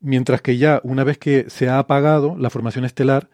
Mientras 0.00 0.42
que 0.42 0.56
ya 0.56 0.80
una 0.84 1.04
vez 1.04 1.18
que 1.18 1.46
se 1.48 1.68
ha 1.68 1.78
apagado 1.78 2.36
la 2.38 2.50
formación 2.50 2.84
estelar, 2.84 3.28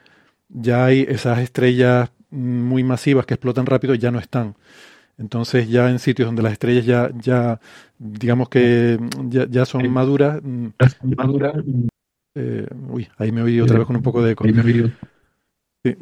ya 0.49 0.85
hay 0.87 1.03
esas 1.09 1.41
estrellas 1.41 2.11
muy 2.31 2.83
masivas 2.83 3.27
que 3.27 3.35
explotan 3.35 3.67
rápido, 3.67 3.95
ya 3.95 4.11
no 4.11 4.19
están. 4.19 4.57
Entonces 5.19 5.69
ya 5.69 5.91
en 5.91 5.99
sitios 5.99 6.27
donde 6.27 6.43
las 6.43 6.53
estrellas 6.53 6.87
ya, 6.87 7.11
ya 7.21 7.61
digamos 7.99 8.49
que 8.49 8.99
ya, 9.29 9.47
ya 9.49 9.67
son 9.67 9.89
maduras, 9.91 10.41
maduras 11.17 11.55
eh, 12.35 12.67
uy, 12.89 13.09
ahí 13.19 13.33
me 13.33 13.43
oí 13.43 13.61
otra 13.61 13.79
vez 13.79 13.87
con 13.87 13.97
un 13.97 14.03
poco 14.03 14.23
de 14.23 14.33
eco. 14.33 14.45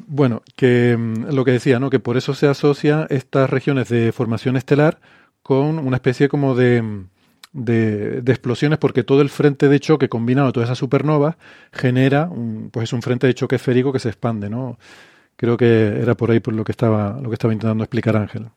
bueno, 0.06 0.42
que 0.56 0.96
mm, 0.96 1.34
lo 1.34 1.44
que 1.44 1.52
decía, 1.52 1.80
¿no? 1.80 1.90
Que 1.90 2.00
por 2.00 2.16
eso 2.16 2.34
se 2.34 2.46
asocia 2.46 3.06
estas 3.10 3.50
regiones 3.50 3.88
de 3.88 4.12
formación 4.12 4.56
estelar 4.56 5.00
con 5.42 5.78
una 5.78 5.96
especie 5.96 6.28
como 6.28 6.54
de, 6.54 6.82
mm, 6.82 7.08
de, 7.52 8.22
explosiones, 8.26 8.78
porque 8.78 9.02
todo 9.04 9.22
el 9.22 9.30
frente 9.30 9.68
de 9.68 9.80
choque 9.80 10.08
combinado, 10.08 10.52
toda 10.52 10.66
esa 10.66 10.74
supernova, 10.74 11.36
genera 11.72 12.28
un, 12.28 12.70
pues 12.70 12.92
un 12.92 13.02
frente 13.02 13.26
de 13.26 13.34
choque 13.34 13.56
esférico 13.56 13.92
que 13.92 13.98
se 13.98 14.08
expande, 14.08 14.48
¿no? 14.50 14.78
Creo 15.36 15.56
que 15.56 16.00
era 16.00 16.14
por 16.16 16.30
ahí 16.30 16.40
por 16.40 16.54
lo 16.54 16.64
que 16.64 16.72
estaba, 16.72 17.18
lo 17.20 17.30
que 17.30 17.34
estaba 17.34 17.52
intentando 17.52 17.82
explicar 17.84 18.16
Ángel. 18.16 18.50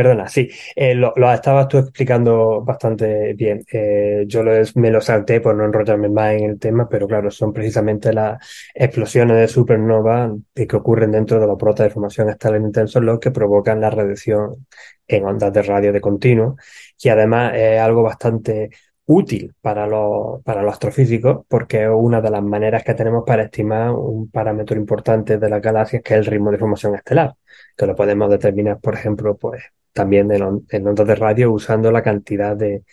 Perdona, 0.00 0.28
sí, 0.28 0.48
eh, 0.74 0.94
lo, 0.94 1.12
estabas 1.30 1.68
tú 1.68 1.76
explicando 1.76 2.62
bastante 2.62 3.34
bien. 3.34 3.62
Eh, 3.70 4.24
yo 4.26 4.42
me 4.76 4.90
lo 4.90 5.02
salté 5.02 5.42
por 5.42 5.54
no 5.54 5.66
enrollarme 5.66 6.08
más 6.08 6.32
en 6.32 6.44
el 6.48 6.58
tema, 6.58 6.88
pero 6.88 7.06
claro, 7.06 7.30
son 7.30 7.52
precisamente 7.52 8.10
las 8.14 8.38
explosiones 8.74 9.36
de 9.36 9.46
supernova 9.46 10.34
que 10.54 10.74
ocurren 10.74 11.12
dentro 11.12 11.38
de 11.38 11.46
los 11.46 11.58
brotes 11.58 11.84
de 11.84 11.90
formación 11.90 12.30
estelar 12.30 12.62
intensos 12.62 13.02
los 13.02 13.18
que 13.20 13.30
provocan 13.30 13.78
la 13.78 13.90
radiación 13.90 14.66
en 15.06 15.26
ondas 15.26 15.52
de 15.52 15.62
radio 15.64 15.92
de 15.92 16.00
continuo, 16.00 16.56
y 16.98 17.10
además 17.10 17.52
es 17.54 17.78
algo 17.78 18.02
bastante 18.02 18.70
útil 19.10 19.54
para 19.60 19.86
los, 19.88 20.40
para 20.44 20.62
los 20.62 20.72
astrofísicos 20.72 21.44
porque 21.48 21.82
es 21.84 21.90
una 21.92 22.20
de 22.20 22.30
las 22.30 22.42
maneras 22.42 22.84
que 22.84 22.94
tenemos 22.94 23.24
para 23.26 23.44
estimar 23.44 23.90
un 23.90 24.30
parámetro 24.30 24.76
importante 24.76 25.36
de 25.38 25.50
las 25.50 25.60
galaxias 25.60 26.02
que 26.02 26.14
es 26.14 26.20
el 26.20 26.26
ritmo 26.26 26.52
de 26.52 26.58
formación 26.58 26.94
estelar, 26.94 27.34
que 27.76 27.86
lo 27.86 27.96
podemos 27.96 28.30
determinar, 28.30 28.78
por 28.80 28.94
ejemplo, 28.94 29.36
pues 29.36 29.62
también 29.92 30.30
en, 30.30 30.86
ondas 30.86 31.06
de 31.06 31.14
radio 31.16 31.52
usando 31.52 31.90
la 31.90 32.02
cantidad 32.02 32.56
de, 32.56 32.84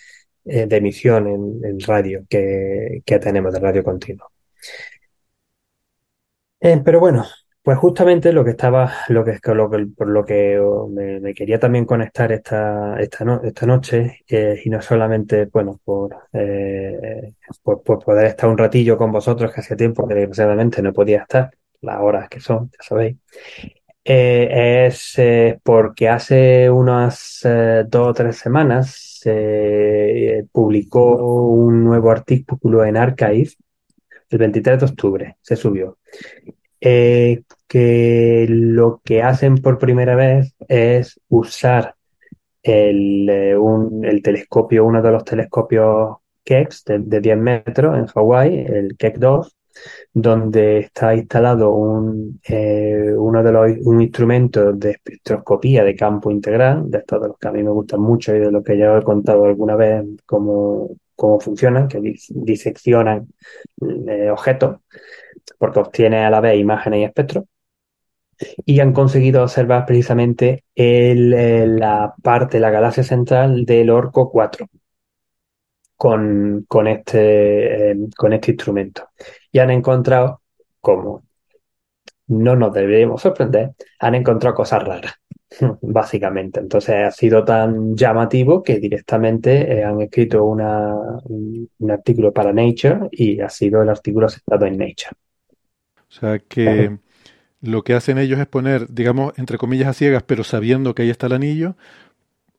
eh, 0.45 0.67
emisión 0.71 1.27
en, 1.63 1.80
radio 1.82 2.25
que, 2.27 3.03
tenemos 3.06 3.53
de 3.53 3.60
radio 3.60 3.84
continuo. 3.84 4.32
Eh, 6.60 6.82
pero 6.84 6.99
bueno, 6.99 7.25
pues 7.67 7.80
justamente 7.80 8.32
lo 8.32 8.45
que 8.45 8.51
estaba, 8.51 8.93
lo 9.10 9.25
que, 9.25 9.38
lo 9.53 9.69
por 9.93 10.08
lo 10.08 10.23
que 10.23 10.58
me, 10.89 11.34
quería 11.34 11.60
también 11.60 11.84
conectar 11.84 12.32
esta, 12.32 12.97
esta, 12.97 13.41
esta 13.43 13.65
noche, 13.65 14.23
eh, 14.25 14.62
y 14.63 14.69
no 14.69 14.82
solamente, 14.82 15.47
bueno, 15.51 15.77
por, 15.84 16.15
por, 17.63 17.84
por, 17.84 17.99
poder 17.99 18.27
estar 18.27 18.49
un 18.49 18.58
ratillo 18.58 18.97
con 18.97 19.12
vosotros, 19.12 19.51
que 19.53 19.60
hacía 19.60 19.75
tiempo 19.75 20.08
que 20.08 20.13
desgraciadamente 20.13 20.82
no 20.82 20.93
podía 20.93 21.23
estar, 21.23 21.51
las 21.82 21.99
horas 21.99 22.30
que 22.30 22.39
son, 22.39 22.71
ya 22.71 22.88
sabéis, 22.88 23.17
eh, 24.06 24.86
es 24.88 25.19
eh, 25.19 25.60
porque 25.62 26.08
hace 26.08 26.69
unas 26.69 27.41
eh, 27.43 27.84
dos 27.86 28.08
o 28.08 28.13
tres 28.13 28.38
semanas 28.38 29.19
se 29.21 30.45
publicó 30.53 31.17
un 31.51 31.84
nuevo 31.84 32.12
artículo 32.12 32.86
en 32.86 32.95
Archive, 32.95 33.49
el 34.30 34.38
23 34.38 34.80
de 34.80 34.86
octubre 34.86 35.38
se 35.41 35.58
subió, 35.58 35.97
que 37.67 38.45
lo 38.49 39.01
que 39.03 39.23
hacen 39.23 39.58
por 39.58 39.77
primera 39.77 40.15
vez 40.15 40.56
es 40.67 41.19
usar 41.30 41.95
el, 42.63 43.30
el 43.30 44.21
telescopio, 44.23 44.86
uno 44.86 45.01
de 45.01 45.12
los 45.12 45.23
telescopios 45.23 46.17
Keck 46.43 46.73
de, 46.86 46.99
de 46.99 47.19
10 47.21 47.38
metros 47.38 47.97
en 47.97 48.08
Hawái, 48.08 48.65
el 48.67 48.95
Keck 48.97 49.17
2, 49.17 49.58
donde 50.13 50.80
está 50.80 51.13
instalado 51.15 51.73
un, 51.73 52.39
eh, 52.47 53.13
uno 53.15 53.43
de 53.43 53.51
los 53.51 53.71
un 53.86 54.01
instrumento 54.01 54.73
de 54.73 54.91
espectroscopía 54.91 55.84
de 55.84 55.95
campo 55.95 56.32
integral, 56.32 56.89
de 56.89 56.99
estos 56.99 57.21
de 57.21 57.27
los 57.30 57.38
que 57.38 57.47
a 57.47 57.51
mí 57.51 57.63
me 57.63 57.71
gustan 57.71 58.01
mucho 58.01 58.36
y 58.36 58.39
de 58.39 58.51
los 58.51 58.63
que 58.63 58.77
ya 58.77 58.97
he 58.97 59.03
contado 59.03 59.45
alguna 59.45 59.75
vez 59.75 60.03
cómo, 60.25 60.89
cómo 61.15 61.39
funcionan, 61.39 61.88
que 61.88 61.99
diseccionan 62.30 63.27
eh, 64.08 64.30
objetos, 64.32 64.77
porque 65.58 65.80
obtiene 65.80 66.25
a 66.25 66.30
la 66.30 66.41
vez 66.41 66.60
imágenes 66.60 67.01
y 67.01 67.03
espectros. 67.03 67.45
Y 68.65 68.80
han 68.80 68.93
conseguido 68.93 69.43
observar 69.43 69.86
precisamente 69.86 70.63
el, 70.76 71.80
la 71.80 72.13
parte, 72.21 72.60
la 72.60 72.69
galaxia 72.69 73.04
central 73.04 73.65
del 73.65 73.89
Orco 73.89 74.30
4 74.32 74.67
con, 75.95 76.65
con, 76.67 76.88
este, 76.88 77.91
eh, 77.91 77.97
con 78.15 78.34
este 78.34 78.52
instrumento. 78.52 79.10
Y 79.52 79.60
han 79.60 79.71
encontrado 79.71 80.41
cómo 80.80 81.23
no 82.28 82.56
nos 82.56 82.73
deberíamos 82.73 83.21
sorprender, 83.21 83.71
han 84.00 84.15
encontrado 84.15 84.56
cosas 84.56 84.84
raras, 84.84 85.13
básicamente. 85.82 86.60
Entonces 86.60 86.95
ha 86.95 87.12
sido 87.12 87.43
tan 87.43 87.95
llamativo 87.95 88.62
que 88.62 88.80
directamente 88.80 89.80
eh, 89.80 89.84
han 89.84 90.02
escrito 90.02 90.43
una, 90.43 90.93
un, 91.23 91.69
artículo 91.89 92.34
para 92.34 92.54
Nature 92.54 93.10
y 93.12 93.39
ha 93.39 93.50
sido 93.50 93.82
el 93.82 93.89
artículo 93.89 94.28
aceptado 94.28 94.65
en 94.65 94.78
Nature. 94.78 95.15
O 96.10 96.12
sea 96.12 96.39
que 96.39 96.97
lo 97.67 97.84
que 97.84 97.93
hacen 97.93 98.17
ellos 98.17 98.39
es 98.39 98.47
poner, 98.47 98.88
digamos, 98.89 99.34
entre 99.38 99.58
comillas 99.58 99.89
a 99.89 99.93
ciegas, 99.93 100.23
pero 100.23 100.43
sabiendo 100.43 100.95
que 100.95 101.03
ahí 101.03 101.10
está 101.10 101.27
el 101.27 101.34
anillo, 101.34 101.75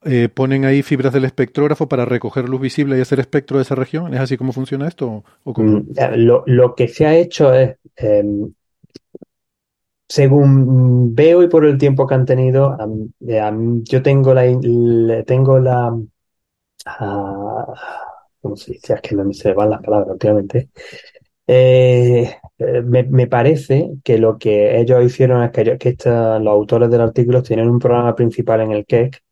eh, 0.04 0.28
ponen 0.28 0.64
ahí 0.64 0.82
fibras 0.82 1.12
del 1.12 1.24
espectrógrafo 1.24 1.88
para 1.88 2.04
recoger 2.04 2.48
luz 2.48 2.60
visible 2.60 2.96
y 2.96 3.00
hacer 3.00 3.18
espectro 3.18 3.56
de 3.56 3.62
esa 3.62 3.74
región. 3.74 4.12
¿Es 4.14 4.20
así 4.20 4.36
como 4.36 4.52
funciona 4.52 4.86
esto? 4.86 5.24
Mm, 5.44 5.80
lo, 6.46 6.74
que 6.74 6.88
se 6.88 7.06
ha 7.06 7.16
hecho 7.16 7.52
es, 7.54 7.76
em, 7.96 8.52
según 10.06 11.14
veo 11.14 11.42
y 11.42 11.48
por 11.48 11.64
el 11.64 11.78
tiempo 11.78 12.06
que 12.06 12.14
han 12.14 12.26
tenido, 12.26 12.76
yo 13.18 14.02
tengo 14.02 14.34
la, 14.34 15.24
tengo 15.26 15.58
la, 15.58 15.92
uh, 17.00 17.74
¿cómo 18.40 18.56
se 18.56 18.72
dice? 18.72 18.94
Es 18.94 19.00
que 19.00 19.14
no 19.14 19.24
me 19.24 19.34
se 19.34 19.52
van 19.54 19.70
las 19.70 19.82
palabras 19.82 20.10
últimamente. 20.12 20.68
Eh, 21.46 22.30
eh, 22.58 22.82
me, 22.82 23.26
parece 23.28 23.92
que 24.02 24.18
lo 24.18 24.38
que 24.38 24.80
ellos 24.80 25.04
hicieron 25.04 25.42
es 25.44 25.50
que, 25.52 25.78
que 25.78 25.96
los 26.04 26.48
autores 26.48 26.90
del 26.90 27.00
artículo 27.00 27.42
tienen 27.42 27.68
un 27.70 27.78
programa 27.78 28.14
principal 28.14 28.60
en 28.62 28.72
el 28.72 28.84
KEC 28.86 29.22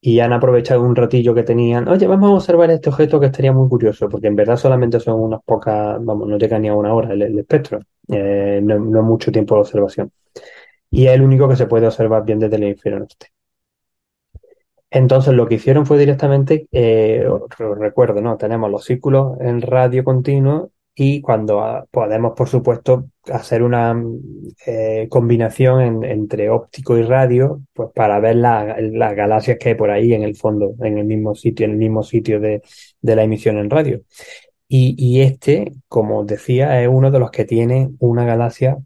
y 0.00 0.18
han 0.20 0.32
aprovechado 0.32 0.82
un 0.82 0.96
ratillo 0.96 1.34
que 1.34 1.44
tenían. 1.44 1.88
Oye, 1.88 2.06
vamos 2.08 2.30
a 2.30 2.34
observar 2.34 2.70
este 2.72 2.90
objeto 2.90 3.20
que 3.20 3.26
estaría 3.26 3.52
muy 3.52 3.68
curioso, 3.68 4.08
porque 4.08 4.26
en 4.26 4.36
verdad 4.36 4.56
solamente 4.56 4.98
son 5.00 5.20
unas 5.20 5.40
pocas, 5.44 6.04
vamos, 6.04 6.28
no 6.28 6.38
llega 6.38 6.58
ni 6.58 6.68
a 6.68 6.74
una 6.74 6.92
hora 6.92 7.12
el, 7.12 7.38
espectro, 7.38 7.80
eh, 8.08 8.60
no, 8.62 8.78
no, 8.80 9.02
mucho 9.02 9.30
tiempo 9.30 9.54
de 9.54 9.60
observación. 9.60 10.10
Y 10.90 11.06
es 11.06 11.12
el 11.14 11.22
único 11.22 11.48
que 11.48 11.56
se 11.56 11.66
puede 11.66 11.86
observar 11.86 12.24
bien 12.24 12.40
desde 12.40 12.56
el 12.56 12.64
hemisferio 12.64 12.98
norte. 12.98 13.28
Entonces 14.90 15.34
lo 15.34 15.46
que 15.48 15.54
hicieron 15.54 15.86
fue 15.86 15.98
directamente, 15.98 16.66
eh, 16.72 17.26
recuerdo, 17.58 18.20
¿no? 18.20 18.36
Tenemos 18.36 18.70
los 18.70 18.84
círculos 18.84 19.40
en 19.40 19.62
radio 19.62 20.04
continuo 20.04 20.71
y 20.94 21.20
cuando 21.22 21.60
ah, 21.60 21.86
podemos, 21.90 22.32
por 22.36 22.48
supuesto, 22.48 23.08
hacer 23.30 23.62
una 23.62 23.94
eh, 24.66 25.06
combinación 25.10 26.04
entre 26.04 26.50
óptico 26.50 26.98
y 26.98 27.02
radio, 27.02 27.62
pues 27.72 27.90
para 27.94 28.20
ver 28.20 28.36
las 28.36 29.16
galaxias 29.16 29.58
que 29.58 29.70
hay 29.70 29.74
por 29.74 29.90
ahí 29.90 30.12
en 30.12 30.22
el 30.22 30.36
fondo, 30.36 30.74
en 30.80 30.98
el 30.98 31.04
mismo 31.04 31.34
sitio, 31.34 31.64
en 31.66 31.72
el 31.72 31.78
mismo 31.78 32.02
sitio 32.02 32.40
de, 32.40 32.62
la 33.02 33.22
emisión 33.22 33.58
en 33.58 33.70
radio. 33.70 34.02
Y, 34.68 35.20
este, 35.20 35.72
como 35.88 36.24
decía, 36.24 36.82
es 36.82 36.88
uno 36.88 37.10
de 37.10 37.18
los 37.18 37.30
que 37.30 37.44
tiene 37.44 37.90
una 37.98 38.24
galaxia 38.24 38.78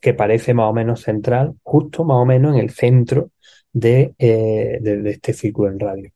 que 0.00 0.14
parece 0.14 0.54
más 0.54 0.68
o 0.70 0.72
menos 0.74 1.02
central, 1.02 1.54
justo 1.62 2.04
más 2.04 2.18
o 2.18 2.26
menos 2.26 2.54
en 2.54 2.60
el 2.60 2.70
centro 2.70 3.30
de, 3.72 4.14
eh, 4.18 4.78
de 4.82 5.10
este 5.10 5.32
círculo 5.32 5.70
en 5.70 5.80
radio. 5.80 6.10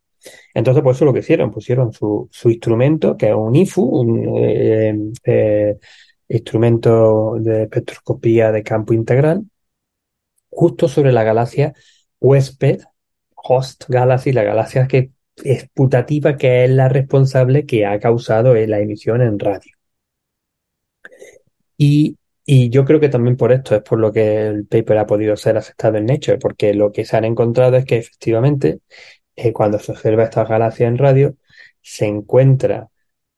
Entonces, 0.55 0.83
por 0.83 0.95
eso 0.95 1.05
lo 1.05 1.13
que 1.13 1.21
hicieron, 1.21 1.51
pusieron 1.51 1.93
su, 1.93 2.29
su 2.31 2.51
instrumento, 2.51 3.17
que 3.17 3.29
es 3.29 3.35
un 3.35 3.55
IFU, 3.55 3.83
un 3.83 4.39
eh, 4.39 4.95
eh, 5.25 5.79
instrumento 6.29 7.37
de 7.41 7.65
espectroscopía 7.65 8.53
de 8.53 8.63
campo 8.63 8.93
integral, 8.95 9.45
justo 10.51 10.89
sobre 10.89 11.13
la 11.13 11.25
galaxia 11.25 11.75
huésped, 12.21 12.81
host 13.35 13.85
galaxy, 13.89 14.33
la 14.33 14.45
galaxia 14.45 14.87
que 14.87 15.11
es 15.43 15.69
putativa, 15.75 16.37
que 16.37 16.65
es 16.65 16.71
la 16.71 16.89
responsable 16.89 17.67
que 17.67 17.87
ha 17.87 17.99
causado 17.99 18.55
la 18.55 18.81
emisión 18.81 19.21
en 19.23 19.39
radio. 19.39 19.73
Y, 21.77 22.17
y 22.45 22.71
yo 22.71 22.85
creo 22.85 23.01
que 23.01 23.09
también 23.09 23.37
por 23.37 23.53
esto 23.53 23.75
es 23.75 23.83
por 23.83 23.99
lo 23.99 24.13
que 24.13 24.47
el 24.47 24.67
paper 24.67 24.99
ha 24.99 25.07
podido 25.07 25.37
ser 25.37 25.57
aceptado 25.57 25.97
en 25.99 26.07
Nature, 26.07 26.39
porque 26.39 26.75
lo 26.75 26.93
que 26.93 27.05
se 27.05 27.17
han 27.17 27.25
encontrado 27.25 27.77
es 27.77 27.85
que 27.85 27.99
efectivamente 27.99 28.81
eh, 29.37 29.53
cuando 29.53 29.79
se 29.79 29.93
observa 29.93 30.25
esta 30.25 30.45
galaxia 30.45 30.87
en 30.87 30.99
radio, 30.99 31.37
se 31.81 32.07
encuentra, 32.07 32.89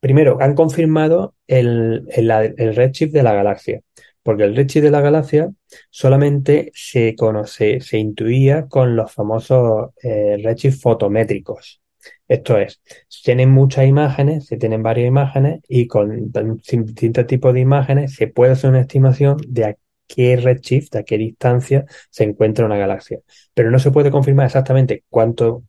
primero, 0.00 0.38
han 0.40 0.54
confirmado 0.54 1.34
el, 1.46 2.06
el, 2.10 2.76
redshift 2.76 3.12
de 3.12 3.22
la 3.22 3.34
galaxia, 3.34 3.80
porque 4.22 4.44
el 4.44 4.56
redshift 4.56 4.84
de 4.84 4.90
la 4.90 5.00
galaxia 5.00 5.50
solamente 5.90 6.70
se 6.74 7.14
conoce, 7.16 7.80
se 7.80 7.98
intuía 7.98 8.66
con 8.68 8.96
los 8.96 9.12
famosos 9.12 9.90
eh, 10.02 10.38
redshift 10.42 10.80
fotométricos. 10.82 11.80
Esto 12.28 12.58
es, 12.58 12.80
se 13.08 13.22
tienen 13.24 13.50
muchas 13.50 13.86
imágenes, 13.86 14.46
se 14.46 14.56
tienen 14.56 14.82
varias 14.82 15.08
imágenes 15.08 15.60
y 15.68 15.86
con 15.86 16.32
distintos 16.32 17.26
tipos 17.26 17.54
de 17.54 17.60
imágenes 17.60 18.14
se 18.14 18.28
puede 18.28 18.52
hacer 18.52 18.70
una 18.70 18.80
estimación 18.80 19.36
de 19.48 19.64
a 19.64 19.76
qué 20.06 20.36
redshift, 20.36 20.94
a 20.96 21.04
qué 21.04 21.18
distancia 21.18 21.84
se 22.10 22.24
encuentra 22.24 22.66
una 22.66 22.76
galaxia. 22.76 23.20
Pero 23.54 23.70
no 23.70 23.78
se 23.78 23.90
puede 23.90 24.10
confirmar 24.10 24.46
exactamente 24.46 25.04
cuánto 25.08 25.64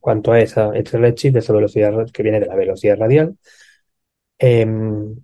cuanto 0.00 0.32
a 0.32 0.40
esa, 0.40 0.72
ese 0.74 0.98
redshift, 0.98 1.36
esa 1.36 1.52
velocidad 1.52 2.06
que 2.12 2.22
viene 2.22 2.40
de 2.40 2.46
la 2.46 2.56
velocidad 2.56 2.98
radial, 2.98 3.36
em, 4.38 5.16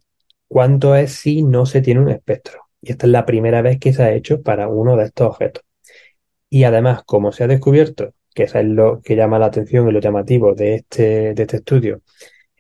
cuánto 0.49 0.95
es 0.97 1.13
si 1.13 1.43
no 1.43 1.67
se 1.67 1.81
tiene 1.83 2.01
un 2.01 2.11
espectro. 2.11 2.63
Y 2.81 2.93
esta 2.93 3.07
es 3.07 3.13
la 3.13 3.27
primera 3.27 3.63
vez 3.63 3.79
que 3.79 3.93
se 3.93 4.03
ha 4.03 4.13
hecho 4.13 4.43
para 4.43 4.69
uno 4.69 4.97
de 4.97 5.05
estos 5.05 5.29
objetos. 5.29 5.65
Y 6.51 6.65
además, 6.65 7.03
como 7.05 7.33
se 7.33 7.45
ha 7.45 7.47
descubierto, 7.49 8.15
que 8.35 8.45
eso 8.45 8.59
es 8.59 8.67
lo 8.67 9.01
que 9.03 9.17
llama 9.17 9.39
la 9.39 9.47
atención 9.47 9.89
y 9.89 9.93
lo 9.93 10.01
llamativo 10.01 10.55
de 10.55 10.75
este, 10.77 11.35
de 11.35 11.43
este 11.43 11.59
estudio, 11.59 12.03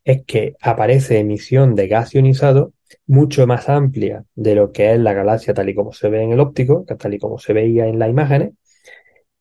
es 0.04 0.24
que 0.24 0.56
aparece 0.60 1.18
emisión 1.18 1.74
de 1.74 1.88
gas 1.88 2.14
ionizado 2.14 2.72
mucho 3.06 3.46
más 3.46 3.68
amplia 3.68 4.24
de 4.34 4.54
lo 4.54 4.72
que 4.72 4.92
es 4.92 4.98
la 5.00 5.12
galaxia 5.14 5.54
tal 5.54 5.68
y 5.68 5.74
como 5.74 5.92
se 5.92 6.08
ve 6.08 6.22
en 6.22 6.32
el 6.32 6.40
óptico, 6.40 6.84
tal 6.84 7.14
y 7.14 7.18
como 7.18 7.38
se 7.38 7.52
veía 7.52 7.86
en 7.86 7.98
las 7.98 8.10
imágenes, 8.10 8.52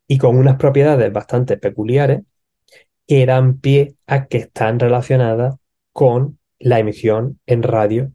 y 0.08 0.18
con 0.18 0.38
unas 0.38 0.58
propiedades 0.58 1.12
bastante 1.14 1.58
peculiares 1.58 2.22
que 3.12 3.26
dan 3.26 3.60
pie 3.60 3.96
a 4.08 4.28
que 4.28 4.38
están 4.38 4.80
relacionadas 4.80 5.58
con 5.92 6.40
la 6.60 6.80
emisión 6.80 7.42
en 7.46 7.62
radio 7.62 8.14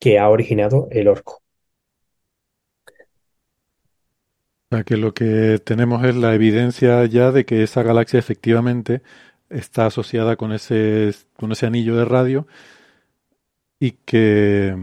que 0.00 0.18
ha 0.18 0.28
originado 0.28 0.88
el 0.90 1.06
orco. 1.06 1.40
O 4.70 4.74
sea, 4.74 4.82
que 4.82 4.96
lo 4.96 5.14
que 5.14 5.60
tenemos 5.64 6.04
es 6.04 6.16
la 6.16 6.34
evidencia 6.34 7.04
ya 7.06 7.30
de 7.30 7.44
que 7.44 7.62
esa 7.62 7.84
galaxia 7.84 8.18
efectivamente 8.18 9.02
está 9.50 9.86
asociada 9.86 10.34
con 10.34 10.50
ese, 10.50 11.12
con 11.36 11.52
ese 11.52 11.66
anillo 11.66 11.94
de 11.94 12.04
radio 12.04 12.48
y 13.78 13.92
que, 14.04 14.76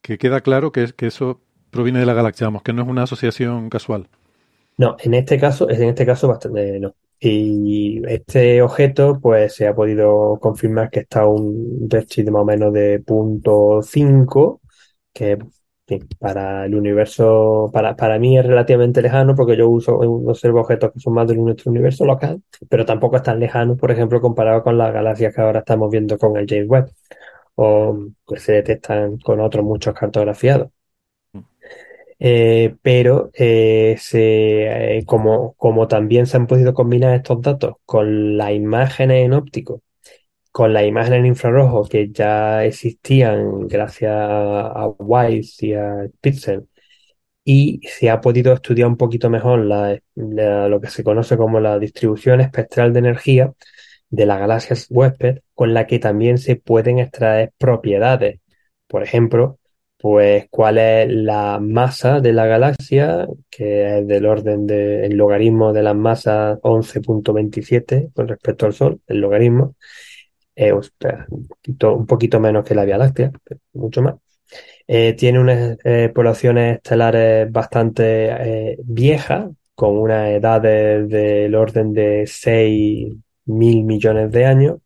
que 0.00 0.16
queda 0.16 0.40
claro 0.40 0.72
que, 0.72 0.94
que 0.96 1.08
eso 1.08 1.42
proviene 1.70 1.98
de 1.98 2.06
la 2.06 2.14
galaxia, 2.14 2.46
vamos, 2.46 2.62
que 2.62 2.72
no 2.72 2.84
es 2.84 2.88
una 2.88 3.02
asociación 3.02 3.68
casual. 3.68 4.08
No, 4.78 4.96
en 4.98 5.12
este 5.12 5.38
caso, 5.38 5.68
en 5.68 5.82
este 5.82 6.06
caso 6.06 6.26
bastante 6.26 6.80
no. 6.80 6.94
Y 7.22 8.02
este 8.08 8.62
objeto, 8.62 9.20
pues 9.20 9.54
se 9.54 9.66
ha 9.68 9.74
podido 9.74 10.38
confirmar 10.40 10.90
que 10.90 11.00
está 11.00 11.20
a 11.22 11.28
un 11.28 11.86
redshift 11.90 12.30
más 12.30 12.42
o 12.42 12.44
menos 12.46 12.72
de 12.72 13.00
punto 13.00 13.82
.5, 13.82 14.60
que 15.12 15.38
para 16.18 16.66
el 16.66 16.74
universo, 16.74 17.70
para, 17.72 17.96
para 17.96 18.18
mí 18.18 18.38
es 18.38 18.46
relativamente 18.46 19.02
lejano 19.02 19.34
porque 19.34 19.56
yo 19.56 19.68
uso, 19.68 19.98
observo 19.98 20.60
objetos 20.60 20.92
que 20.92 21.00
son 21.00 21.14
más 21.14 21.26
de 21.28 21.36
nuestro 21.36 21.70
universo 21.70 22.04
local, 22.04 22.42
pero 22.68 22.84
tampoco 22.86 23.16
es 23.16 23.22
tan 23.22 23.40
lejano, 23.40 23.76
por 23.76 23.90
ejemplo, 23.90 24.20
comparado 24.20 24.62
con 24.62 24.78
las 24.78 24.92
galaxias 24.92 25.34
que 25.34 25.40
ahora 25.40 25.60
estamos 25.60 25.90
viendo 25.90 26.18
con 26.18 26.36
el 26.36 26.46
James 26.48 26.68
Webb 26.68 26.90
o 27.56 27.98
que 28.26 28.38
se 28.38 28.52
detectan 28.54 29.18
con 29.18 29.40
otros 29.40 29.64
muchos 29.64 29.94
cartografiados. 29.94 30.70
Eh, 32.22 32.76
pero 32.82 33.30
eh, 33.34 33.96
se, 33.98 34.98
eh, 34.98 35.04
como, 35.06 35.54
como 35.54 35.88
también 35.88 36.26
se 36.26 36.36
han 36.36 36.46
podido 36.46 36.74
combinar 36.74 37.14
estos 37.16 37.40
datos 37.40 37.76
con 37.86 38.36
las 38.36 38.52
imágenes 38.52 39.24
en 39.24 39.32
óptico, 39.32 39.82
con 40.52 40.72
las 40.74 40.84
imágenes 40.84 41.20
en 41.20 41.26
infrarrojo 41.26 41.88
que 41.88 42.10
ya 42.12 42.64
existían 42.64 43.68
gracias 43.68 44.12
a 44.14 44.88
WISE 44.98 45.66
y 45.66 45.74
a 45.74 46.08
Pixel, 46.20 46.68
y 47.44 47.80
se 47.88 48.10
ha 48.10 48.20
podido 48.20 48.52
estudiar 48.54 48.88
un 48.88 48.96
poquito 48.96 49.30
mejor 49.30 49.60
la, 49.60 49.98
lo 50.16 50.80
que 50.80 50.88
se 50.88 51.04
conoce 51.04 51.36
como 51.36 51.60
la 51.60 51.78
distribución 51.78 52.40
espectral 52.40 52.92
de 52.92 53.00
energía 53.00 53.52
de 54.10 54.26
las 54.26 54.40
galaxias 54.40 54.86
huésped, 54.90 55.40
con 55.54 55.74
la 55.74 55.86
que 55.86 55.98
también 55.98 56.38
se 56.38 56.56
pueden 56.56 56.98
extraer 56.98 57.52
propiedades. 57.58 58.40
Por 58.88 59.02
ejemplo, 59.02 59.59
pues 60.00 60.46
cuál 60.50 60.78
es 60.78 61.08
la 61.10 61.58
masa 61.60 62.20
de 62.20 62.32
la 62.32 62.46
galaxia, 62.46 63.26
que 63.50 63.98
es 63.98 64.06
del 64.06 64.26
orden 64.26 64.66
del 64.66 65.14
logaritmo 65.16 65.72
de 65.72 65.82
las 65.82 65.94
masas 65.94 66.58
11.27 66.62 68.10
con 68.14 68.28
respecto 68.28 68.66
al 68.66 68.72
Sol, 68.72 69.00
el 69.06 69.18
logaritmo, 69.20 69.76
es 70.54 70.72
un, 70.72 72.06
poquito, 72.06 72.40
menos 72.40 72.64
que 72.64 72.74
la 72.74 72.84
Vía 72.84 72.98
Láctea, 72.98 73.30
mucho 73.74 74.02
más. 74.02 74.16
Eh, 74.86 75.14
tiene 75.14 75.38
unas 75.38 75.78
eh, 75.84 76.10
poblaciones 76.14 76.76
estelares 76.76 77.50
bastante 77.52 78.72
eh, 78.72 78.76
viejas, 78.84 79.50
con 79.74 79.96
una 79.98 80.30
edad 80.30 80.60
del 80.60 81.54
orden 81.54 81.92
de 81.92 82.26
6 82.26 83.14
mil 83.46 83.84
millones 83.84 84.30
de 84.30 84.44
años 84.44 84.78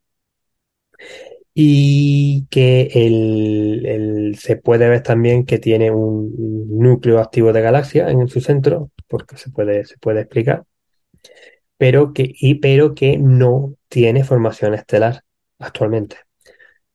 y 1.54 2.46
que 2.50 2.90
el, 2.94 4.36
se 4.38 4.56
puede 4.56 4.88
ver 4.88 5.02
también 5.02 5.46
que 5.46 5.58
tiene 5.58 5.90
un 5.90 6.34
núcleo 6.68 7.20
activo 7.20 7.52
de 7.52 7.62
galaxia 7.62 8.10
en 8.10 8.28
su 8.28 8.40
centro, 8.40 8.90
porque 9.08 9.36
se 9.36 9.50
puede, 9.50 9.84
se 9.84 9.96
puede 9.98 10.22
explicar, 10.22 10.64
pero 11.76 12.12
que, 12.12 12.32
y, 12.34 12.56
pero 12.56 12.94
que 12.94 13.18
no 13.18 13.74
tiene 13.88 14.24
formación 14.24 14.74
estelar 14.74 15.22
actualmente. 15.58 16.16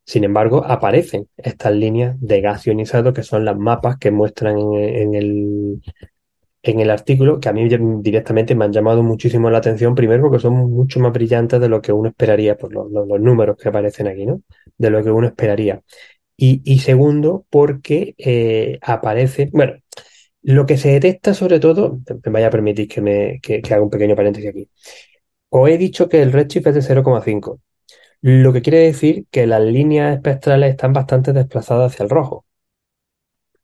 Sin 0.06 0.24
embargo, 0.24 0.66
aparecen 0.66 1.30
estas 1.38 1.74
líneas 1.74 2.16
de 2.20 2.42
gas 2.42 2.66
ionizado 2.66 3.14
que 3.14 3.24
son 3.24 3.46
las 3.46 3.58
mapas 3.58 3.98
que 3.98 4.12
muestran 4.12 4.58
en 4.58 5.16
el, 5.16 5.82
en 6.62 6.80
el 6.80 6.90
artículo, 6.90 7.40
que 7.40 7.50
a 7.50 7.54
mí 7.54 7.68
directamente 8.02 8.56
me 8.56 8.66
han 8.66 8.74
llamado 8.74 9.04
muchísimo 9.04 9.50
la 9.50 9.60
atención, 9.60 9.96
primero 9.96 10.24
porque 10.24 10.40
son 10.40 10.54
mucho 10.56 11.00
más 11.00 11.14
brillantes 11.14 11.60
de 11.62 11.70
lo 11.70 11.82
que 11.82 11.94
uno 11.94 12.10
esperaría 12.10 12.58
por 12.58 12.74
los, 12.74 12.90
números 13.22 13.58
que 13.58 13.70
aparecen 13.70 14.08
aquí, 14.08 14.26
¿no? 14.26 14.42
De 14.78 14.90
lo 14.90 15.04
que 15.04 15.12
uno 15.12 15.28
esperaría. 15.28 15.82
Y, 16.38 16.80
segundo, 16.80 17.46
porque 17.50 18.16
eh, 18.18 18.80
aparece, 18.82 19.50
bueno, 19.52 19.74
lo 20.42 20.66
que 20.66 20.78
se 20.78 20.92
detecta 20.92 21.34
sobre 21.34 21.60
todo, 21.60 22.00
me 22.26 22.32
vaya 22.32 22.48
a 22.48 22.50
permitir 22.52 22.88
que, 22.88 23.02
me, 23.02 23.40
que, 23.42 23.62
haga 23.70 23.82
un 23.82 23.90
pequeño 23.90 24.16
paréntesis 24.16 24.50
aquí. 24.50 24.70
Os 25.50 25.70
he 25.70 25.78
dicho 25.78 26.10
que 26.10 26.22
el 26.22 26.32
redshift 26.32 26.68
es 26.68 26.76
de 26.76 26.82
0,5, 26.82 27.60
lo 28.22 28.54
que 28.54 28.62
quiere 28.62 28.80
decir 28.80 29.26
que 29.32 29.48
las 29.48 29.62
líneas 29.62 30.16
espectrales 30.16 30.72
están 30.72 30.94
bastante 30.94 31.34
desplazadas 31.34 31.94
hacia 31.94 32.04
el 32.04 32.10
rojo. 32.10 32.46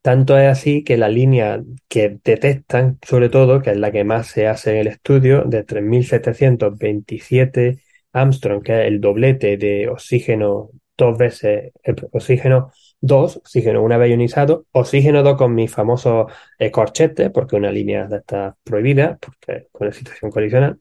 Tanto 0.06 0.38
es 0.38 0.46
así 0.46 0.84
que 0.84 0.96
la 0.96 1.08
línea 1.08 1.64
que 1.88 2.20
detectan, 2.22 3.00
sobre 3.02 3.28
todo, 3.28 3.60
que 3.60 3.72
es 3.72 3.76
la 3.76 3.90
que 3.90 4.04
más 4.04 4.28
se 4.28 4.46
hace 4.46 4.70
en 4.70 4.76
el 4.76 4.86
estudio, 4.86 5.42
de 5.42 5.64
3727 5.64 7.80
Armstrong, 8.12 8.62
que 8.62 8.82
es 8.82 8.86
el 8.86 9.00
doblete 9.00 9.56
de 9.56 9.88
oxígeno 9.88 10.70
dos 10.96 11.18
veces, 11.18 11.72
oxígeno 12.12 12.70
2, 13.00 13.38
oxígeno 13.38 13.82
una 13.82 13.96
vez 13.96 14.10
ionizado, 14.10 14.66
oxígeno 14.70 15.24
2 15.24 15.36
con 15.36 15.56
mi 15.56 15.66
famoso 15.66 16.28
eh, 16.60 16.70
corchete, 16.70 17.30
porque 17.30 17.56
una 17.56 17.72
línea 17.72 18.06
estas 18.08 18.54
prohibida, 18.62 19.18
porque 19.20 19.66
con 19.72 19.88
la 19.88 19.92
situación 19.92 20.30
colisional. 20.30 20.78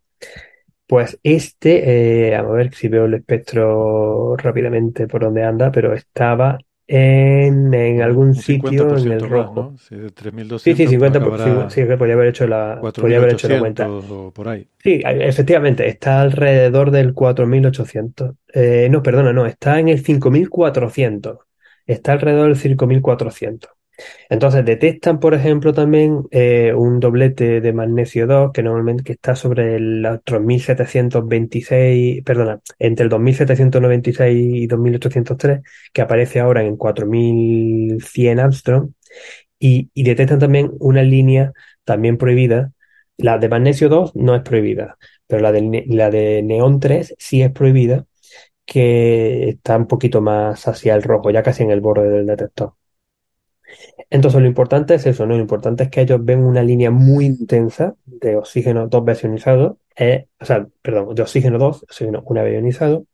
Pues 0.85 1.19
este, 1.23 2.27
eh, 2.29 2.35
a 2.35 2.43
ver 2.43 2.75
si 2.75 2.89
veo 2.89 3.05
el 3.05 3.15
espectro 3.15 4.37
rápidamente 4.37 5.07
por 5.07 5.23
donde 5.23 5.43
anda, 5.43 5.71
pero 5.71 5.95
estaba 5.95 6.59
en, 6.87 7.73
en 7.73 8.01
algún 8.01 8.35
sitio 8.35 8.95
en 8.97 9.11
el 9.11 9.19
rojo. 9.21 9.73
Sí, 9.79 9.95
de 9.95 10.11
3200 10.11 10.61
sí, 10.61 10.75
sí, 10.75 10.87
50, 10.87 11.69
sí, 11.69 11.85
que 11.85 11.97
podría 11.97 12.15
haber 12.15 12.27
hecho 12.27 12.47
la, 12.47 12.79
podría 12.79 13.17
haber 13.17 13.33
hecho 13.33 13.49
la 13.49 13.59
cuenta. 13.59 13.87
por 14.33 14.47
ahí. 14.47 14.67
Sí, 14.83 15.01
efectivamente, 15.03 15.87
está 15.87 16.21
alrededor 16.21 16.91
del 16.91 17.13
4800. 17.13 18.35
Eh, 18.53 18.87
no, 18.91 19.01
perdona, 19.01 19.33
no, 19.33 19.45
está 19.45 19.79
en 19.79 19.89
el 19.89 19.99
5400. 19.99 21.39
Está 21.87 22.13
alrededor 22.13 22.47
del 22.47 22.57
5400. 22.57 23.71
Entonces 24.29 24.65
detectan, 24.65 25.19
por 25.19 25.33
ejemplo, 25.33 25.73
también 25.73 26.23
eh, 26.31 26.73
un 26.73 26.99
doblete 26.99 27.61
de 27.61 27.73
magnesio 27.73 28.27
2 28.27 28.51
que 28.53 28.63
normalmente 28.63 29.13
está 29.13 29.35
sobre 29.35 29.79
los 29.79 30.23
3726, 30.23 32.23
perdona, 32.23 32.61
entre 32.79 33.03
el 33.03 33.09
2796 33.09 34.37
y 34.37 34.67
2803, 34.67 35.61
que 35.93 36.01
aparece 36.01 36.39
ahora 36.39 36.63
en 36.63 36.77
4100 36.77 38.39
Armstrong, 38.39 38.91
y, 39.59 39.89
y 39.93 40.03
detectan 40.03 40.39
también 40.39 40.71
una 40.79 41.03
línea 41.03 41.53
también 41.83 42.17
prohibida. 42.17 42.71
La 43.17 43.37
de 43.37 43.49
magnesio 43.49 43.89
2 43.89 44.15
no 44.15 44.35
es 44.35 44.41
prohibida, 44.43 44.97
pero 45.27 45.41
la 45.41 45.51
de, 45.51 45.85
la 45.87 46.09
de 46.09 46.43
neón 46.43 46.79
3 46.79 47.15
sí 47.17 47.41
es 47.41 47.51
prohibida, 47.51 48.05
que 48.65 49.49
está 49.49 49.77
un 49.77 49.87
poquito 49.87 50.21
más 50.21 50.67
hacia 50.67 50.95
el 50.95 51.03
rojo, 51.03 51.31
ya 51.31 51.43
casi 51.43 51.63
en 51.63 51.71
el 51.71 51.81
borde 51.81 52.09
del 52.09 52.25
detector. 52.27 52.73
Entonces 54.09 54.41
lo 54.41 54.47
importante 54.47 54.95
es 54.95 55.05
eso, 55.05 55.25
¿no? 55.25 55.35
Lo 55.35 55.41
importante 55.41 55.83
es 55.83 55.89
que 55.89 56.01
ellos 56.01 56.23
ven 56.23 56.43
una 56.43 56.63
línea 56.63 56.91
muy 56.91 57.25
intensa 57.25 57.95
de 58.05 58.35
oxígeno 58.35 58.87
2 58.87 59.05
veces 59.05 59.23
ionizado, 59.25 59.79
eh, 59.97 60.27
o 60.39 60.45
sea, 60.45 60.67
perdón, 60.81 61.15
de 61.15 61.21
oxígeno 61.21 61.57
2, 61.57 61.83
oxígeno 61.83 62.23
una 62.25 62.43
vez 62.43 62.53
ionizado, 62.53 63.05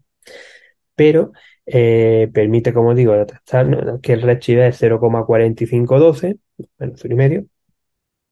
pero 0.95 1.33
eh, 1.65 2.29
permite, 2.33 2.73
como 2.73 2.95
digo, 2.95 3.11
detectar 3.13 3.99
que 4.01 4.13
el 4.13 4.21
redshift 4.21 4.59
es 4.59 4.81
0,4512, 4.81 6.39
menos 6.79 7.05
y 7.05 7.13
medio, 7.13 7.45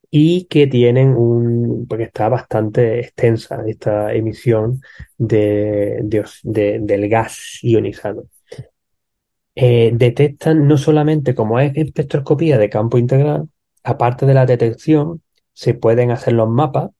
y 0.09 0.45
que 0.45 0.67
tienen 0.67 1.09
un, 1.15 1.85
porque 1.87 2.05
está 2.05 2.29
bastante 2.29 2.99
extensa 3.01 3.63
esta 3.67 4.13
emisión 4.13 4.81
de, 5.17 5.99
del 6.01 7.09
gas 7.09 7.59
ionizado. 7.61 8.27
detectan 9.55 10.67
no 10.67 10.77
solamente 10.77 11.35
como 11.35 11.59
es 11.59 11.75
espectroscopía 11.75 12.57
de 12.57 12.69
campo 12.69 12.97
integral, 12.97 13.49
aparte 13.83 14.25
de 14.25 14.33
la 14.33 14.45
detección, 14.45 15.21
se 15.53 15.73
pueden 15.73 16.11
hacer 16.11 16.33
los 16.33 16.49
mapas. 16.49 16.91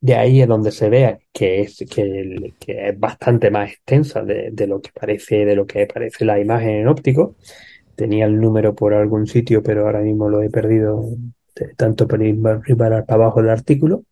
De 0.00 0.14
ahí 0.14 0.40
es 0.40 0.48
donde 0.48 0.72
se 0.72 0.90
vea 0.90 1.18
que 1.32 1.62
es, 1.62 1.84
que, 1.90 2.54
es 2.66 3.00
bastante 3.00 3.50
más 3.50 3.70
extensa 3.72 4.22
de, 4.22 4.66
lo 4.66 4.80
que 4.80 4.90
parece, 4.92 5.44
de 5.44 5.56
lo 5.56 5.66
que 5.66 5.86
parece 5.86 6.24
la 6.24 6.38
imagen 6.40 6.70
en 6.70 6.88
óptico. 6.88 7.36
Tenía 7.96 8.26
el 8.26 8.40
número 8.40 8.74
por 8.74 8.94
algún 8.94 9.26
sitio, 9.26 9.62
pero 9.62 9.86
ahora 9.86 10.00
mismo 10.00 10.28
lo 10.28 10.42
he 10.42 10.50
perdido 10.50 11.04
tanto 11.76 12.06
para 12.06 12.24
ir 12.24 12.36
para 12.76 13.04
abajo 13.08 13.40
del 13.40 13.50
artículo. 13.50 14.04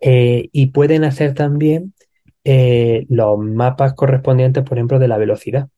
Eh, 0.00 0.48
y 0.52 0.66
pueden 0.66 1.04
hacer 1.04 1.34
también 1.34 1.94
eh, 2.44 3.06
los 3.08 3.38
mapas 3.38 3.94
correspondientes, 3.94 4.64
por 4.64 4.78
ejemplo, 4.78 4.98
de 4.98 5.08
la 5.08 5.18
velocidad. 5.18 5.68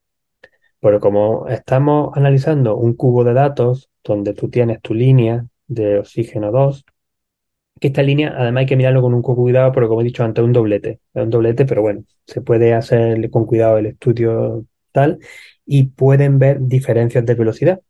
Pero 0.80 1.00
como 1.00 1.48
estamos 1.48 2.10
analizando 2.16 2.76
un 2.76 2.94
cubo 2.94 3.24
de 3.24 3.34
datos 3.34 3.87
donde 4.04 4.34
tú 4.34 4.48
tienes 4.50 4.80
tu 4.80 4.94
línea 4.94 5.46
de 5.66 5.98
oxígeno 5.98 6.50
2, 6.50 6.84
que 7.80 7.88
esta 7.88 8.02
línea 8.02 8.34
además 8.36 8.62
hay 8.62 8.66
que 8.66 8.76
mirarlo 8.76 9.02
con 9.02 9.14
un 9.14 9.22
poco 9.22 9.42
cuidado 9.42 9.72
porque 9.72 9.88
como 9.88 10.00
he 10.00 10.04
dicho 10.04 10.24
antes 10.24 10.42
es 10.42 10.46
un 10.46 10.52
doblete, 10.52 11.00
es 11.14 11.22
un 11.22 11.30
doblete, 11.30 11.64
pero 11.66 11.82
bueno, 11.82 12.04
se 12.26 12.40
puede 12.40 12.74
hacer 12.74 13.30
con 13.30 13.46
cuidado 13.46 13.78
el 13.78 13.86
estudio 13.86 14.64
tal 14.92 15.18
y 15.64 15.84
pueden 15.84 16.38
ver 16.38 16.58
diferencias 16.60 17.24
de 17.26 17.34
velocidad 17.34 17.80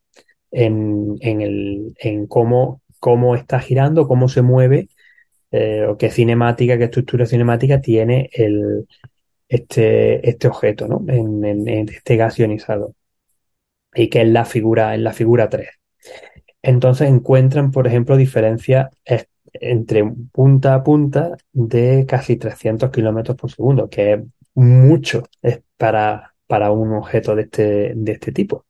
en, 0.50 1.18
el, 1.22 1.94
en 1.98 2.26
cómo, 2.26 2.82
cómo 3.00 3.34
está 3.34 3.60
girando, 3.60 4.08
cómo 4.08 4.28
se 4.28 4.42
mueve 4.42 4.88
eh, 5.50 5.84
o 5.88 5.96
qué 5.96 6.10
cinemática, 6.10 6.78
qué 6.78 6.84
estructura 6.84 7.26
cinemática 7.26 7.80
tiene 7.80 8.30
el, 8.32 8.86
este, 9.48 10.28
este 10.28 10.48
objeto, 10.48 10.86
¿no? 10.88 11.04
En, 11.08 11.88
este 11.88 12.16
gas 12.16 12.38
ionizado. 12.38 12.94
Y 13.94 14.08
que 14.08 14.22
es 14.22 14.28
la 14.28 14.44
figura, 14.44 14.94
en 14.94 15.04
la 15.04 15.12
figura 15.12 15.48
3. 15.48 15.68
Entonces 16.62 17.08
encuentran, 17.08 17.70
por 17.70 17.86
ejemplo, 17.86 18.16
diferencias 18.16 18.88
entre 19.52 20.04
punta 20.32 20.74
a 20.74 20.82
punta 20.82 21.36
de 21.52 22.04
casi 22.06 22.36
300 22.36 22.90
kilómetros 22.90 23.36
por 23.36 23.50
segundo, 23.50 23.88
que 23.88 24.12
es 24.14 24.20
mucho 24.54 25.22
es 25.42 25.60
para, 25.76 26.34
para 26.46 26.70
un 26.72 26.92
objeto 26.94 27.34
de 27.36 27.42
este, 27.42 27.92
de 27.94 28.12
este 28.12 28.32
tipo. 28.32 28.66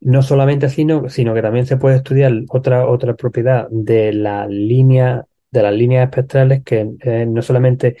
No 0.00 0.22
solamente 0.22 0.66
así, 0.66 0.86
sino 1.08 1.34
que 1.34 1.42
también 1.42 1.66
se 1.66 1.76
puede 1.76 1.96
estudiar 1.96 2.32
otra, 2.48 2.86
otra 2.86 3.14
propiedad 3.14 3.68
de 3.70 4.12
la 4.12 4.46
línea, 4.46 5.26
de 5.50 5.62
las 5.62 5.74
líneas 5.74 6.04
espectrales 6.04 6.62
que 6.64 6.90
eh, 7.00 7.26
no 7.26 7.42
solamente 7.42 7.96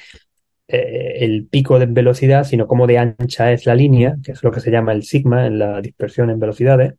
eh, 0.66 1.24
el 1.24 1.46
pico 1.46 1.78
de 1.78 1.86
velocidad, 1.86 2.44
sino 2.44 2.66
cómo 2.66 2.86
de 2.86 2.98
ancha 2.98 3.52
es 3.52 3.66
la 3.66 3.74
línea, 3.74 4.16
que 4.24 4.32
es 4.32 4.42
lo 4.42 4.50
que 4.50 4.60
se 4.60 4.70
llama 4.70 4.92
el 4.92 5.02
sigma 5.02 5.46
en 5.46 5.58
la 5.58 5.80
dispersión 5.80 6.30
en 6.30 6.38
velocidades, 6.38 6.94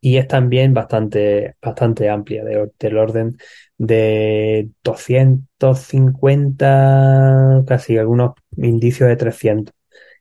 y 0.00 0.16
es 0.18 0.28
también 0.28 0.74
bastante, 0.74 1.56
bastante 1.62 2.08
amplia, 2.08 2.44
del 2.44 2.98
orden 2.98 3.36
de 3.76 4.70
250, 4.84 7.64
casi 7.66 7.98
algunos 7.98 8.34
indicios 8.56 9.08
de 9.08 9.16
300 9.16 9.74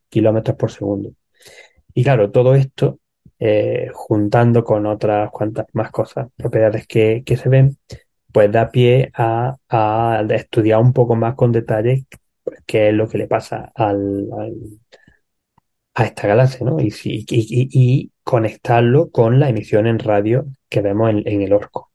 kilómetros 0.09 0.57
por 0.57 0.71
segundo. 0.71 1.11
Y 1.93 2.03
claro, 2.03 2.32
todo 2.32 2.55
esto, 2.55 2.99
eh, 3.39 3.89
juntando 3.93 4.63
con 4.63 4.86
otras 4.86 5.30
cuantas 5.32 5.65
más 5.73 5.91
cosas, 5.91 6.28
propiedades 6.36 6.88
que, 6.88 7.23
se 7.25 7.49
ven, 7.49 7.78
pues 8.32 8.51
da 8.51 8.71
pie 8.71 9.11
a, 9.15 9.57
a 9.69 10.23
estudiar 10.30 10.80
un 10.82 10.93
poco 10.93 11.15
más 11.15 11.36
con 11.36 11.51
detalle 11.51 12.05
qué 12.65 12.89
es 12.89 12.93
lo 12.93 13.07
que 13.07 13.17
le 13.17 13.28
pasa 13.28 13.71
al, 13.75 14.28
a 15.98 16.04
esta 16.04 16.28
galaxia, 16.28 16.64
¿no? 16.64 16.78
Y, 16.80 16.93
y, 17.02 18.12
conectarlo 18.24 19.10
con 19.10 19.39
la 19.39 19.50
emisión 19.50 19.88
en 19.88 19.98
radio 19.98 20.45
que 20.70 20.82
vemos 20.82 21.10
en, 21.10 21.41
el 21.41 21.54
orco. 21.54 21.89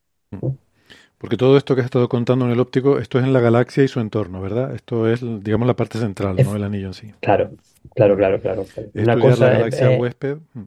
Porque 1.18 1.36
todo 1.36 1.56
esto 1.56 1.76
que 1.76 1.82
has 1.82 1.84
estado 1.84 2.08
contando 2.08 2.46
en 2.46 2.50
el 2.50 2.58
óptico, 2.58 2.98
esto 2.98 3.20
es 3.20 3.24
en 3.24 3.32
la 3.32 3.38
galaxia 3.38 3.84
y 3.84 3.88
su 3.88 4.00
entorno, 4.00 4.40
¿verdad? 4.40 4.74
Esto 4.74 5.08
es, 5.08 5.20
digamos, 5.44 5.68
la 5.68 5.76
parte 5.76 5.98
central, 5.98 6.36
no 6.42 6.56
el 6.56 6.64
anillo 6.64 6.88
en 6.88 6.94
sí. 6.94 7.12
Claro, 7.20 7.52
claro, 7.94 8.16
claro, 8.16 8.40
claro. 8.40 8.64
Una 8.94 9.16
cosa 9.20 9.46
la 9.46 9.52
galaxia 9.52 9.90
huésped 9.90 10.38
hmm, 10.52 10.62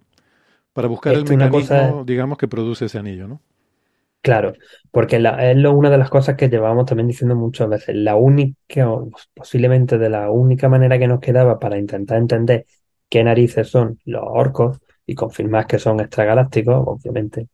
para 0.71 0.87
buscar 0.87 1.13
el 1.13 1.25
mecanismo, 1.25 2.05
digamos, 2.05 2.37
que 2.37 2.47
produce 2.47 2.85
ese 2.85 2.99
anillo, 2.99 3.27
¿no? 3.27 3.41
Claro, 4.21 4.53
porque 4.91 5.17
es 5.17 5.57
lo, 5.57 5.73
una 5.73 5.89
de 5.89 5.97
las 5.97 6.09
cosas 6.09 6.37
que 6.37 6.47
llevábamos 6.47 6.85
también 6.85 7.07
diciendo 7.07 7.35
muchas 7.35 7.67
veces. 7.67 7.95
La 7.97 8.15
única, 8.15 8.55
posiblemente 9.33 9.97
de 9.97 10.09
la 10.09 10.31
única 10.31 10.69
manera 10.69 10.97
que 10.97 11.07
nos 11.07 11.19
quedaba 11.19 11.59
para 11.59 11.77
intentar 11.77 12.17
entender 12.17 12.65
qué 13.15 13.23
narices 13.23 13.69
son 13.69 13.97
los 14.03 14.23
orcos 14.25 14.79
y 15.05 15.15
confirmar 15.15 15.67
que 15.67 15.79
son 15.79 16.01
extragalácticos, 16.01 16.83
obviamente, 16.85 17.47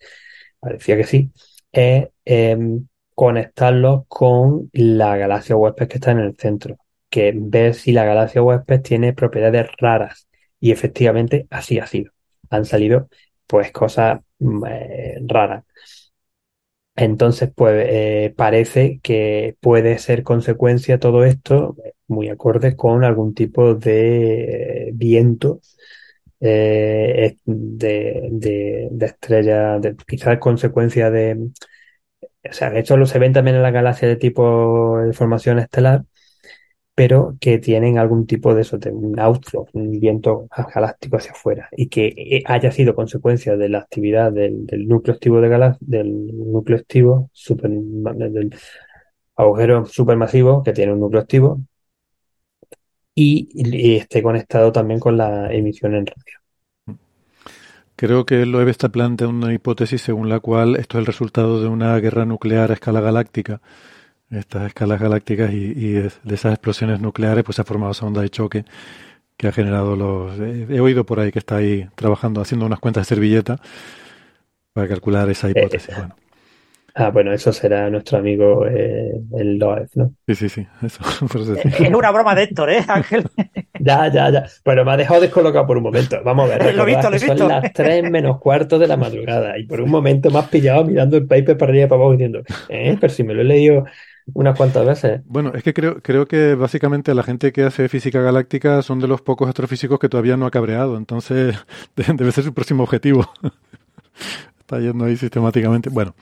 parecía 0.60 0.98
que 0.98 1.04
sí, 1.04 1.32
es 1.72 2.08
em, 2.26 2.88
conectarlos 3.14 4.06
con 4.08 4.72
la 4.74 5.18
galaxia 5.18 5.56
huésped 5.56 5.88
que 5.88 5.98
está 6.00 6.12
en 6.12 6.20
el 6.22 6.36
centro, 6.36 6.78
que 7.12 7.32
ver 7.36 7.76
si 7.76 7.92
la 7.92 8.06
galaxia 8.06 8.42
huésped 8.42 8.82
tiene 8.82 9.14
propiedades 9.14 9.68
raras. 9.78 10.28
Y 10.60 10.72
efectivamente 10.72 11.46
así 11.52 11.78
ha 11.78 11.86
sido. 11.86 12.12
Han 12.50 12.66
salido 12.66 13.08
pues 13.46 13.72
cosas 13.72 14.20
mm, 14.40 14.66
eh, 14.68 15.20
raras. 15.28 15.64
Entonces, 16.96 17.52
pues 17.56 17.86
eh, 17.90 18.34
parece 18.36 19.00
que 19.02 19.56
puede 19.62 19.98
ser 19.98 20.24
consecuencia 20.24 21.00
todo 21.00 21.24
esto, 21.24 21.76
muy 22.08 22.30
acorde 22.30 22.76
con 22.76 23.04
algún 23.04 23.34
tipo 23.34 23.76
de 23.76 24.92
viento 24.94 25.62
eh, 26.42 27.38
de, 27.46 28.90
de, 28.92 29.06
estrella, 29.06 29.80
de, 29.80 29.96
quizás 30.08 30.40
consecuencia 30.40 31.10
de, 31.12 31.50
o 32.50 32.54
sea, 32.54 32.70
de 32.72 32.80
hecho 32.80 33.04
se 33.06 33.20
ven 33.20 33.34
también 33.34 33.58
en 33.58 33.64
la 33.64 33.72
galaxia 33.72 34.08
de 34.08 34.16
tipo 34.16 35.00
de 35.00 35.14
formación 35.14 35.60
estelar, 35.60 36.04
pero 36.96 37.38
que 37.40 37.58
tienen 37.58 37.98
algún 37.98 38.26
tipo 38.28 38.54
de 38.54 38.62
eso, 38.62 38.78
de 38.78 38.92
un 38.92 39.20
outflow, 39.20 39.68
un 39.74 39.92
viento 40.00 40.48
galáctico 40.74 41.18
hacia 41.18 41.32
afuera, 41.32 41.70
y 41.76 41.88
que 41.88 42.08
eh, 42.08 42.44
haya 42.46 42.72
sido 42.72 42.96
consecuencia 42.96 43.56
de 43.58 43.70
la 43.70 43.80
actividad 43.80 44.32
del, 44.32 44.68
núcleo 44.88 45.16
activo 45.16 45.42
de 45.42 45.50
galaxia, 45.50 45.80
del 45.88 46.28
núcleo 46.28 46.78
activo, 46.78 47.30
super, 47.34 47.72
del 47.72 48.56
agujero 49.36 49.86
supermasivo 49.86 50.64
que 50.64 50.74
tiene 50.74 50.94
un 50.94 51.00
núcleo 51.00 51.22
activo, 51.22 51.62
y, 53.16 53.96
esté 53.98 54.24
conectado 54.24 54.72
también 54.72 55.00
con 55.00 55.18
la 55.18 55.52
emisión 55.52 55.96
en 55.96 56.06
radio. 56.06 57.00
Creo 57.96 58.26
que 58.26 58.46
Loeb 58.46 58.68
está 58.68 58.90
plantea 58.90 59.28
una 59.28 59.54
hipótesis 59.54 60.02
según 60.02 60.28
la 60.28 60.40
cual 60.40 60.76
esto 60.76 60.98
es 60.98 61.02
el 61.02 61.06
resultado 61.06 61.62
de 61.62 61.68
una 61.68 61.96
guerra 62.00 62.26
nuclear 62.26 62.72
a 62.72 62.74
escala 62.74 63.00
galáctica. 63.00 63.62
Estas 64.32 64.68
escalas 64.68 65.00
galácticas 65.00 65.52
y, 65.52 65.92
de 65.92 66.10
esas 66.30 66.54
explosiones 66.54 67.02
nucleares 67.02 67.44
pues 67.44 67.58
se 67.58 67.62
ha 67.62 67.66
formado 67.66 67.92
esa 67.92 68.06
onda 68.06 68.22
de 68.22 68.30
choque 68.30 68.66
que 69.38 69.48
ha 69.48 69.52
generado 69.52 69.96
los... 69.96 70.40
He, 70.40 70.80
oído 70.80 71.06
por 71.06 71.20
ahí 71.20 71.32
que 71.32 71.40
está 71.40 71.58
ahí 71.58 71.88
trabajando, 71.96 72.42
haciendo 72.42 72.66
unas 72.66 72.80
cuentas 72.80 73.08
de 73.08 73.16
servilleta 73.16 73.58
para 74.74 74.88
calcular 74.88 75.30
esa 75.30 75.50
eh, 75.50 75.54
hipótesis. 75.56 75.96
bueno. 75.96 76.16
Ah, 76.94 77.10
bueno, 77.10 77.32
eso 77.32 77.54
será 77.54 77.90
nuestro 77.90 78.18
amigo 78.18 78.68
eh, 78.68 79.14
el 79.38 79.58
Loeb, 79.58 79.90
¿no? 79.96 80.14
Sí, 80.28 80.36
sí, 80.36 80.50
sí. 80.50 80.68
Eso, 80.82 81.02
Es 81.64 81.90
una 81.90 82.12
broma 82.12 82.36
de 82.36 82.44
Héctor, 82.44 82.70
¿eh, 82.70 82.84
Ángel? 82.88 83.24
ya, 83.80 84.12
ya, 84.12 84.30
ya. 84.30 84.46
Bueno, 84.66 84.84
me 84.84 84.92
ha 84.92 84.98
dejado 84.98 85.22
descolocado 85.22 85.66
por 85.68 85.78
un 85.78 85.84
momento. 85.84 86.22
Vamos 86.24 86.52
a 86.52 86.58
ver. 86.58 86.76
lo 86.76 86.86
visto, 86.86 87.10
lo 87.10 87.12
visto. 87.12 87.38
Son 87.38 87.48
las 87.48 87.72
tres 87.72 88.10
menos 88.10 88.40
cuarto 88.40 88.78
de 88.78 88.88
la 88.88 88.98
madrugada 88.98 89.58
y 89.58 89.66
por 89.66 89.80
un 89.80 89.90
momento 89.90 90.30
me 90.30 90.40
has 90.40 90.50
pillado 90.50 90.84
mirando 90.84 91.18
el 91.18 91.28
paper 91.28 91.58
para 91.58 91.72
arriba 91.72 91.86
y 91.86 91.88
para 91.88 92.00
abajo 92.02 92.12
diciendo, 92.12 92.42
eh, 92.68 92.98
pero 93.00 93.14
si 93.14 93.24
me 93.24 93.34
lo 93.34 93.42
he 93.42 93.46
leído 93.46 93.86
unas 94.34 94.56
cuantas 94.58 94.86
veces. 94.86 95.22
Bueno, 95.26 95.52
es 95.54 95.64
que 95.64 95.74
creo, 95.74 96.02
creo 96.02 96.28
que 96.28 96.56
básicamente 96.56 97.14
la 97.14 97.24
gente 97.24 97.52
que 97.52 97.64
hace 97.64 97.90
física 97.90 98.22
galáctica 98.22 98.82
son 98.82 99.00
de 99.00 99.08
los 99.08 99.22
pocos 99.22 99.48
astrofísicos 99.48 100.00
que 100.00 100.10
todavía 100.10 100.38
no 100.38 100.46
ha 100.46 100.52
cabreado, 100.52 100.98
entonces 100.98 101.56
debe 101.96 102.32
ser 102.32 102.44
su 102.44 102.54
próximo 102.54 102.84
objetivo. 102.84 103.30
Está 104.60 104.80
yendo 104.80 105.06
ahí 105.06 105.18
sistemáticamente. 105.18 105.90
Bueno, 105.90 106.16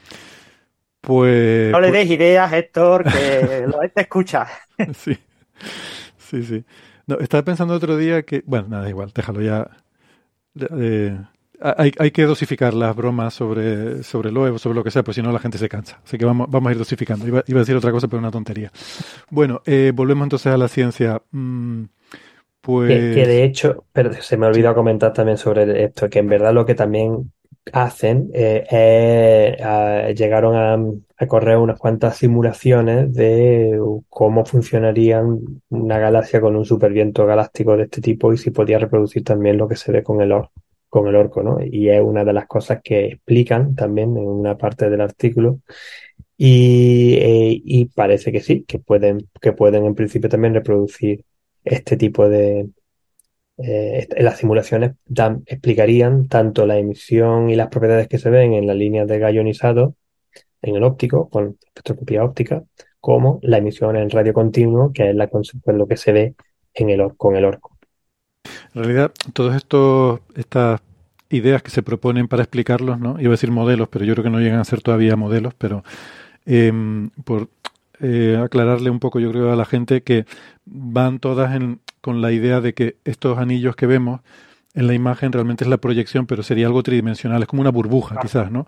pues. 1.00 1.70
No 1.70 1.80
le 1.80 1.88
pues 1.88 2.08
des 2.08 2.10
ideas, 2.10 2.52
Héctor, 2.52 3.04
que 3.04 3.66
lo 3.66 3.78
te 3.88 4.02
escucha. 4.02 4.46
sí, 4.94 5.18
sí, 6.18 6.42
sí. 6.42 6.64
No, 7.06 7.18
estaba 7.18 7.44
pensando 7.44 7.74
otro 7.74 7.96
día 7.96 8.22
que. 8.22 8.42
Bueno, 8.46 8.68
nada, 8.68 8.88
igual, 8.88 9.10
déjalo 9.14 9.40
ya. 9.40 9.70
Eh, 10.78 11.16
hay, 11.60 11.92
hay, 11.98 12.10
que 12.10 12.24
dosificar 12.24 12.74
las 12.74 12.96
bromas 12.96 13.34
sobre, 13.34 14.02
sobre 14.02 14.32
lo 14.32 14.58
sobre 14.58 14.74
lo 14.74 14.84
que 14.84 14.90
sea, 14.90 15.02
pues 15.02 15.16
si 15.16 15.22
no 15.22 15.30
la 15.30 15.38
gente 15.38 15.58
se 15.58 15.68
cansa. 15.68 16.00
Así 16.04 16.16
que 16.16 16.24
vamos, 16.24 16.48
vamos 16.50 16.70
a 16.70 16.72
ir 16.72 16.78
dosificando. 16.78 17.26
Iba, 17.26 17.42
iba 17.46 17.58
a 17.58 17.62
decir 17.62 17.76
otra 17.76 17.92
cosa, 17.92 18.08
pero 18.08 18.18
una 18.18 18.30
tontería. 18.30 18.72
Bueno, 19.30 19.60
eh, 19.66 19.92
volvemos 19.94 20.24
entonces 20.24 20.52
a 20.52 20.56
la 20.56 20.68
ciencia. 20.68 21.20
Mm, 21.32 21.84
pues... 22.60 23.14
Que, 23.14 23.26
de 23.26 23.44
hecho, 23.44 23.84
pero 23.92 24.12
se 24.14 24.36
me 24.36 24.46
olvidó 24.46 24.74
comentar 24.74 25.12
también 25.12 25.38
sobre 25.38 25.84
esto, 25.84 26.08
que 26.08 26.18
en 26.18 26.28
verdad 26.28 26.54
lo 26.54 26.64
que 26.64 26.74
también 26.74 27.30
hacen 27.72 28.30
eh, 28.32 29.56
llegaron 30.16 30.56
a, 30.56 31.26
correr 31.26 31.58
unas 31.58 31.78
cuantas 31.78 32.16
simulaciones 32.16 33.12
de 33.12 33.78
cómo 34.08 34.46
funcionarían 34.46 35.40
una 35.68 35.98
galaxia 35.98 36.40
con 36.40 36.56
un 36.56 36.64
superviento 36.64 37.26
galáctico 37.26 37.76
de 37.76 37.84
este 37.84 38.00
tipo 38.00 38.32
y 38.32 38.38
si 38.38 38.50
podía 38.50 38.78
reproducir 38.78 39.22
también 39.22 39.58
lo 39.58 39.68
que 39.68 39.76
se 39.76 39.92
ve 39.92 40.02
con 40.02 40.22
el, 40.22 40.32
con 40.90 41.08
el 41.08 41.16
orco, 41.16 41.42
¿no? 41.42 41.58
Y 41.62 41.88
es 41.90 42.02
una 42.02 42.24
de 42.24 42.32
las 42.34 42.46
cosas 42.46 42.80
que 42.84 43.06
explican 43.06 43.74
también 43.74 44.16
en 44.16 44.26
una 44.26 44.58
parte 44.58 44.90
del 44.90 45.00
artículo. 45.00 45.60
Y, 46.36 47.14
eh, 47.20 47.88
parece 47.94 48.32
que 48.32 48.40
sí, 48.40 48.64
que 48.66 48.78
pueden, 48.78 49.28
que 49.40 49.52
pueden 49.52 49.84
en 49.86 49.94
principio 49.94 50.28
también 50.30 50.54
reproducir 50.54 51.24
este 51.64 51.96
tipo 51.96 52.28
de, 52.28 52.68
eh, 53.58 54.08
las 54.18 54.38
simulaciones 54.38 54.92
explicarían 55.46 56.28
tanto 56.28 56.66
la 56.66 56.78
emisión 56.78 57.50
y 57.50 57.56
las 57.56 57.68
propiedades 57.68 58.08
que 58.08 58.18
se 58.18 58.30
ven 58.30 58.54
en 58.54 58.66
las 58.66 58.76
líneas 58.76 59.06
de 59.06 59.18
gas 59.18 59.34
ionizado 59.34 59.96
en 60.62 60.76
el 60.76 60.84
óptico, 60.84 61.28
con 61.28 61.58
espectroscopía 61.66 62.24
óptica, 62.24 62.64
como 63.00 63.38
la 63.42 63.58
emisión 63.58 63.96
en 63.96 64.10
radio 64.10 64.32
continuo, 64.32 64.92
que 64.92 65.10
es 65.10 65.16
la, 65.16 65.28
pues, 65.28 65.52
lo 65.66 65.86
que 65.86 65.96
se 65.96 66.12
ve 66.12 66.34
en 66.74 66.90
el, 66.90 67.16
con 67.16 67.36
el 67.36 67.44
orco. 67.44 67.78
En 68.74 68.82
realidad, 68.82 69.12
todas 69.32 69.56
estas 70.34 70.80
ideas 71.28 71.62
que 71.62 71.70
se 71.70 71.82
proponen 71.82 72.28
para 72.28 72.42
explicarlos, 72.42 72.98
¿no? 72.98 73.20
Iba 73.20 73.30
a 73.30 73.32
decir 73.32 73.50
modelos, 73.50 73.88
pero 73.88 74.04
yo 74.04 74.14
creo 74.14 74.24
que 74.24 74.30
no 74.30 74.40
llegan 74.40 74.60
a 74.60 74.64
ser 74.64 74.82
todavía 74.82 75.16
modelos, 75.16 75.54
pero 75.54 75.84
em, 76.44 77.10
por 77.24 77.48
eh, 78.00 78.40
aclararle 78.42 78.90
un 78.90 78.98
poco, 78.98 79.20
yo 79.20 79.30
creo, 79.30 79.52
a 79.52 79.56
la 79.56 79.64
gente 79.64 80.02
que 80.02 80.26
van 80.64 81.18
todas 81.18 81.54
en, 81.54 81.80
con 82.00 82.20
la 82.20 82.32
idea 82.32 82.60
de 82.60 82.74
que 82.74 82.96
estos 83.04 83.38
anillos 83.38 83.76
que 83.76 83.86
vemos 83.86 84.20
en 84.74 84.86
la 84.86 84.94
imagen 84.94 85.32
realmente 85.32 85.64
es 85.64 85.70
la 85.70 85.78
proyección, 85.78 86.26
pero 86.26 86.42
sería 86.42 86.66
algo 86.66 86.82
tridimensional, 86.82 87.42
es 87.42 87.48
como 87.48 87.62
una 87.62 87.70
burbuja 87.70 88.16
quizás, 88.20 88.50
¿no? 88.50 88.66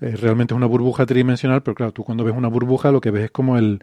Eh, 0.00 0.14
realmente 0.16 0.54
es 0.54 0.56
una 0.56 0.66
burbuja 0.66 1.06
tridimensional, 1.06 1.62
pero 1.62 1.74
claro, 1.74 1.92
tú 1.92 2.04
cuando 2.04 2.24
ves 2.24 2.34
una 2.36 2.48
burbuja 2.48 2.92
lo 2.92 3.00
que 3.00 3.10
ves 3.10 3.24
es 3.24 3.30
como 3.30 3.56
el, 3.56 3.80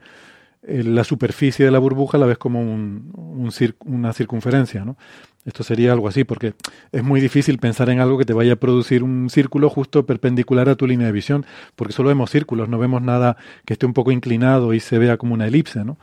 la 0.65 1.03
superficie 1.03 1.65
de 1.65 1.71
la 1.71 1.79
burbuja 1.79 2.17
la 2.17 2.25
ves 2.25 2.37
como 2.37 2.61
un, 2.61 3.11
un 3.15 3.51
una 3.85 4.13
circunferencia, 4.13 4.85
¿no? 4.85 4.97
Esto 5.45 5.63
sería 5.63 5.91
algo 5.91 6.07
así, 6.07 6.23
porque 6.23 6.53
es 6.93 7.03
muy 7.03 7.19
difícil 7.19 7.57
pensar 7.57 7.89
en 7.89 7.99
algo 7.99 8.17
que 8.17 8.23
te 8.23 8.31
vaya 8.31 8.53
a 8.53 8.55
producir 8.55 9.03
un 9.03 9.29
círculo 9.29 9.69
justo 9.69 10.05
perpendicular 10.05 10.69
a 10.69 10.75
tu 10.75 10.87
línea 10.87 11.07
de 11.07 11.11
visión, 11.11 11.45
porque 11.75 11.93
solo 11.93 12.09
vemos 12.09 12.31
círculos, 12.31 12.69
no 12.69 12.79
vemos 12.79 13.01
nada 13.01 13.35
que 13.65 13.73
esté 13.73 13.85
un 13.85 13.93
poco 13.93 14.11
inclinado 14.11 14.73
y 14.73 14.79
se 14.79 14.97
vea 14.99 15.17
como 15.17 15.33
una 15.33 15.47
elipse, 15.47 15.83
¿no? 15.83 15.97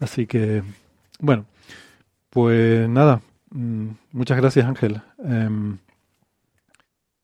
Así 0.00 0.26
que, 0.26 0.62
bueno, 1.20 1.44
pues 2.30 2.88
nada, 2.88 3.20
mm, 3.50 3.88
muchas 4.12 4.38
gracias 4.38 4.64
Ángel. 4.64 5.02
Eh, 5.26 5.48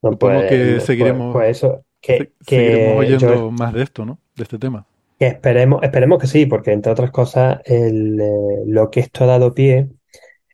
supongo 0.03 0.19
pues, 0.19 0.51
que 0.51 0.71
pues, 0.73 0.85
seguiremos, 0.85 1.33
pues 1.33 1.57
eso, 1.57 1.85
que, 2.03 2.95
oyendo 2.97 3.51
más 3.51 3.73
de 3.73 3.83
esto, 3.83 4.05
¿no? 4.05 4.19
De 4.37 4.43
este 4.43 4.59
tema. 4.59 4.87
Esperemos, 5.21 5.83
esperemos 5.83 6.19
que 6.19 6.27
sí, 6.27 6.47
porque 6.47 6.73
entre 6.73 6.93
otras 6.93 7.11
cosas, 7.11 7.61
eh, 7.67 7.91
lo 8.67 8.91
que 8.91 9.01
esto 9.01 9.25
ha 9.25 9.27
dado 9.27 9.53
pie, 9.55 9.91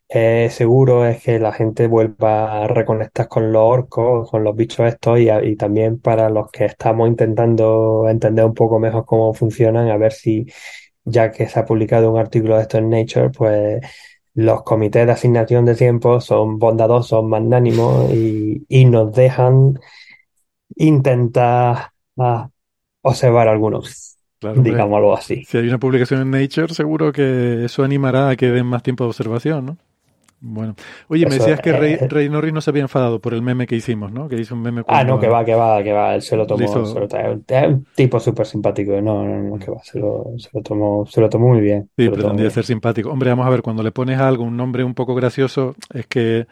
eh, 0.09 0.49
seguro 0.51 1.07
es 1.07 1.23
que 1.23 1.39
la 1.39 1.53
gente 1.53 1.87
vuelva 1.87 2.65
a 2.65 2.69
reconectar 2.69 3.29
con 3.29 3.53
los 3.53 3.63
orcos, 3.63 4.31
con 4.31 4.45
los 4.45 4.57
bichos 4.57 4.87
estos, 4.89 5.21
y, 5.21 5.57
también 5.57 6.01
para 6.01 6.31
los 6.31 6.51
que 6.51 6.65
estamos 6.67 7.09
intentando 7.09 8.09
entender 8.09 8.45
un 8.45 8.55
poco 8.55 8.79
mejor 8.81 9.05
cómo 9.07 9.35
funcionan, 9.35 9.89
a 9.89 9.97
ver 9.99 10.13
si, 10.13 10.47
ya 11.05 11.31
que 11.33 11.49
se 11.49 11.61
ha 11.61 11.65
publicado 11.65 12.13
un 12.13 12.19
artículo 12.19 12.57
de 12.57 12.63
esto 12.63 12.79
en 12.79 12.91
Nature, 12.91 13.31
pues 13.31 13.81
los 14.35 14.63
comités 14.65 15.07
de 15.07 15.13
asignación 15.13 15.65
de 15.65 15.77
tiempo 15.77 16.21
son 16.21 16.59
bondadosos, 16.59 17.25
magnánimos 17.25 18.13
y, 18.13 18.67
y 18.69 18.85
nos 18.87 19.13
dejan 19.15 19.79
intentar 20.77 21.93
ah, 22.19 22.51
observar 23.03 23.49
algunos, 23.49 24.16
digámoslo 24.41 25.17
así. 25.17 25.45
Si 25.45 25.59
hay 25.59 25.69
una 25.69 25.79
publicación 25.79 26.21
en 26.23 26.31
Nature, 26.31 26.75
seguro 26.75 27.13
que 27.13 27.65
eso 27.65 27.83
animará 27.83 28.31
a 28.31 28.37
que 28.37 28.51
den 28.51 28.67
más 28.67 28.83
tiempo 28.83 29.05
de 29.05 29.09
observación, 29.09 29.67
¿no? 29.67 29.77
Bueno, 30.39 30.75
oye, 31.09 31.25
me 31.27 31.37
decías 31.37 31.61
que 31.61 31.73
Rey, 31.73 31.97
Rey, 31.97 32.29
Norris 32.29 32.53
no 32.53 32.61
se 32.61 32.69
había 32.69 32.83
enfadado 32.83 33.21
por 33.21 33.33
el 33.33 33.41
meme 33.41 33.67
que 33.67 33.75
hicimos, 33.75 34.13
¿no? 34.13 34.29
Que 34.29 34.39
hizo 34.39 34.55
un 34.55 34.61
meme. 34.61 34.83
Ah, 34.87 35.03
no, 35.03 35.19
que 35.19 35.29
va, 35.29 35.45
que 35.45 35.55
va, 35.55 35.83
que 35.83 35.93
va. 35.93 36.15
Él 36.15 36.23
se 36.23 36.37
lo 36.37 36.47
tomó. 36.47 36.63
es 36.63 36.75
un 36.75 37.87
tipo 37.95 38.21
súper 38.21 38.47
simpático. 38.47 39.01
No, 39.01 39.25
no, 39.25 39.43
no, 39.43 39.59
que 39.59 39.71
va. 39.71 39.83
Se 39.83 39.99
lo, 39.99 40.27
se 40.37 40.51
lo, 40.53 40.63
tomó, 40.63 41.07
se 41.07 41.23
lo 41.23 41.31
tomó 41.31 41.49
muy 41.49 41.61
bien. 41.61 41.89
Sí, 41.97 42.11
pretendía 42.11 42.51
ser 42.51 42.65
simpático. 42.65 43.11
Hombre, 43.11 43.31
vamos 43.31 43.47
a 43.47 43.51
ver, 43.51 43.63
cuando 43.63 43.83
le 43.83 43.93
pones 43.93 44.19
algo, 44.19 44.45
un 44.45 44.57
nombre 44.57 44.85
un 44.85 44.95
poco 44.95 45.15
gracioso, 45.15 45.75
es 45.93 46.07
que 46.07 46.47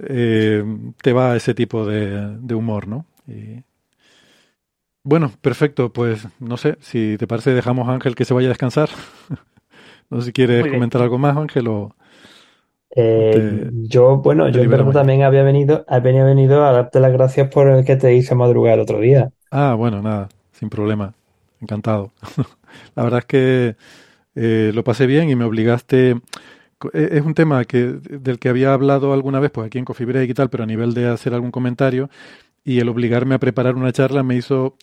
eh, 0.00 0.64
te 1.00 1.12
va 1.12 1.36
ese 1.36 1.54
tipo 1.54 1.86
de, 1.86 2.36
de 2.38 2.54
humor, 2.54 2.88
¿no? 2.88 3.06
Y... 3.28 3.62
Bueno, 5.04 5.32
perfecto. 5.40 5.92
Pues 5.92 6.26
no 6.38 6.56
sé, 6.56 6.76
si 6.80 7.16
te 7.18 7.26
parece, 7.26 7.52
dejamos 7.52 7.88
a 7.88 7.92
Ángel 7.94 8.14
que 8.14 8.24
se 8.24 8.34
vaya 8.34 8.48
a 8.48 8.50
descansar. 8.50 8.88
no 10.10 10.20
sé 10.20 10.26
si 10.26 10.32
quieres 10.32 10.66
comentar 10.66 11.02
algo 11.02 11.18
más, 11.18 11.36
Ángel, 11.36 11.68
o. 11.68 11.94
Eh, 12.94 13.70
yo, 13.72 14.18
bueno, 14.18 14.48
yo 14.50 14.60
en 14.60 14.68
verdad 14.68 14.92
también 14.92 15.22
había 15.22 15.42
venido, 15.42 15.84
había 15.88 16.24
venido 16.24 16.64
a 16.64 16.72
darte 16.72 17.00
las 17.00 17.12
gracias 17.12 17.48
por 17.48 17.68
el 17.68 17.84
que 17.86 17.96
te 17.96 18.14
hice 18.14 18.34
madrugar 18.34 18.74
el 18.74 18.80
otro 18.80 19.00
día. 19.00 19.30
Ah, 19.50 19.74
bueno, 19.74 20.02
nada, 20.02 20.28
sin 20.52 20.68
problema. 20.68 21.14
Encantado. 21.60 22.12
La 22.94 23.04
verdad 23.04 23.20
es 23.20 23.24
que 23.26 23.76
eh, 24.34 24.72
lo 24.74 24.84
pasé 24.84 25.06
bien 25.06 25.30
y 25.30 25.36
me 25.36 25.44
obligaste. 25.44 26.20
E, 26.92 27.08
es 27.12 27.22
un 27.22 27.34
tema 27.34 27.64
que, 27.64 27.78
del 27.84 28.38
que 28.38 28.48
había 28.48 28.74
hablado 28.74 29.12
alguna 29.12 29.40
vez, 29.40 29.50
pues 29.50 29.66
aquí 29.66 29.78
en 29.78 29.84
Coffee 29.84 30.06
Break 30.06 30.30
y 30.30 30.34
tal, 30.34 30.50
pero 30.50 30.64
a 30.64 30.66
nivel 30.66 30.94
de 30.94 31.06
hacer 31.08 31.34
algún 31.34 31.50
comentario, 31.50 32.10
y 32.64 32.78
el 32.78 32.88
obligarme 32.88 33.34
a 33.34 33.38
preparar 33.38 33.76
una 33.76 33.92
charla 33.92 34.22
me 34.22 34.36
hizo 34.36 34.76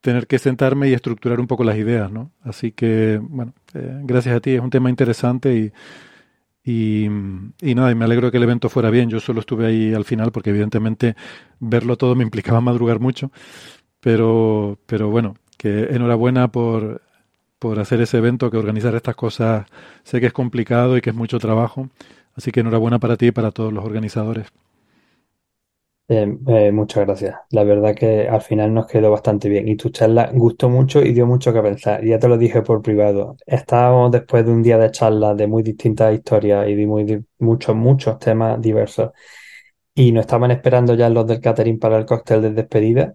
tener 0.00 0.26
que 0.26 0.38
sentarme 0.38 0.88
y 0.88 0.92
estructurar 0.92 1.40
un 1.40 1.46
poco 1.46 1.64
las 1.64 1.76
ideas, 1.76 2.10
¿no? 2.10 2.30
Así 2.42 2.72
que, 2.72 3.20
bueno, 3.22 3.54
eh, 3.74 4.00
gracias 4.04 4.36
a 4.36 4.40
ti, 4.40 4.50
es 4.50 4.60
un 4.60 4.70
tema 4.70 4.90
interesante 4.90 5.54
y 5.54 5.72
y, 6.70 7.08
nada, 7.74 7.90
y 7.90 7.94
me 7.94 8.04
alegro 8.04 8.30
que 8.30 8.36
el 8.36 8.42
evento 8.42 8.68
fuera 8.68 8.90
bien. 8.90 9.08
Yo 9.08 9.20
solo 9.20 9.40
estuve 9.40 9.66
ahí 9.66 9.94
al 9.94 10.04
final 10.04 10.32
porque 10.32 10.50
evidentemente 10.50 11.16
verlo 11.60 11.96
todo 11.96 12.14
me 12.14 12.24
implicaba 12.24 12.60
madrugar 12.60 13.00
mucho. 13.00 13.32
Pero, 14.00 14.78
pero 14.86 15.08
bueno, 15.08 15.36
que 15.56 15.84
enhorabuena 15.90 16.48
por, 16.48 17.02
por 17.58 17.78
hacer 17.80 18.02
ese 18.02 18.18
evento, 18.18 18.50
que 18.50 18.58
organizar 18.58 18.94
estas 18.94 19.16
cosas 19.16 19.66
sé 20.04 20.20
que 20.20 20.26
es 20.26 20.32
complicado 20.34 20.96
y 20.98 21.00
que 21.00 21.10
es 21.10 21.16
mucho 21.16 21.38
trabajo. 21.38 21.88
Así 22.34 22.52
que 22.52 22.60
enhorabuena 22.60 22.98
para 22.98 23.16
ti 23.16 23.28
y 23.28 23.32
para 23.32 23.50
todos 23.50 23.72
los 23.72 23.84
organizadores. 23.84 24.48
Eh, 26.10 26.26
eh, 26.48 26.72
muchas 26.72 27.04
gracias. 27.04 27.34
La 27.50 27.64
verdad 27.64 27.94
que 27.94 28.28
al 28.28 28.40
final 28.40 28.72
nos 28.72 28.86
quedó 28.86 29.10
bastante 29.10 29.48
bien 29.50 29.68
y 29.68 29.76
tu 29.76 29.90
charla 29.90 30.30
gustó 30.32 30.70
mucho 30.70 31.02
y 31.02 31.12
dio 31.12 31.26
mucho 31.26 31.52
que 31.52 31.60
pensar. 31.60 32.02
Ya 32.02 32.18
te 32.18 32.28
lo 32.28 32.38
dije 32.38 32.62
por 32.62 32.80
privado. 32.80 33.36
Estábamos 33.46 34.10
después 34.10 34.46
de 34.46 34.52
un 34.52 34.62
día 34.62 34.78
de 34.78 34.90
charlas 34.90 35.36
de 35.36 35.46
muy 35.46 35.62
distintas 35.62 36.14
historias 36.14 36.66
y 36.68 36.74
de 36.76 36.86
muy, 36.86 37.24
muchos, 37.38 37.76
muchos 37.76 38.18
temas 38.18 38.58
diversos. 38.60 39.10
Y 39.94 40.12
nos 40.12 40.22
estaban 40.22 40.52
esperando 40.52 40.94
ya 40.94 41.10
los 41.10 41.26
del 41.26 41.40
catering 41.40 41.78
para 41.80 41.98
el 41.98 42.06
cóctel 42.06 42.42
de 42.42 42.52
despedida. 42.52 43.14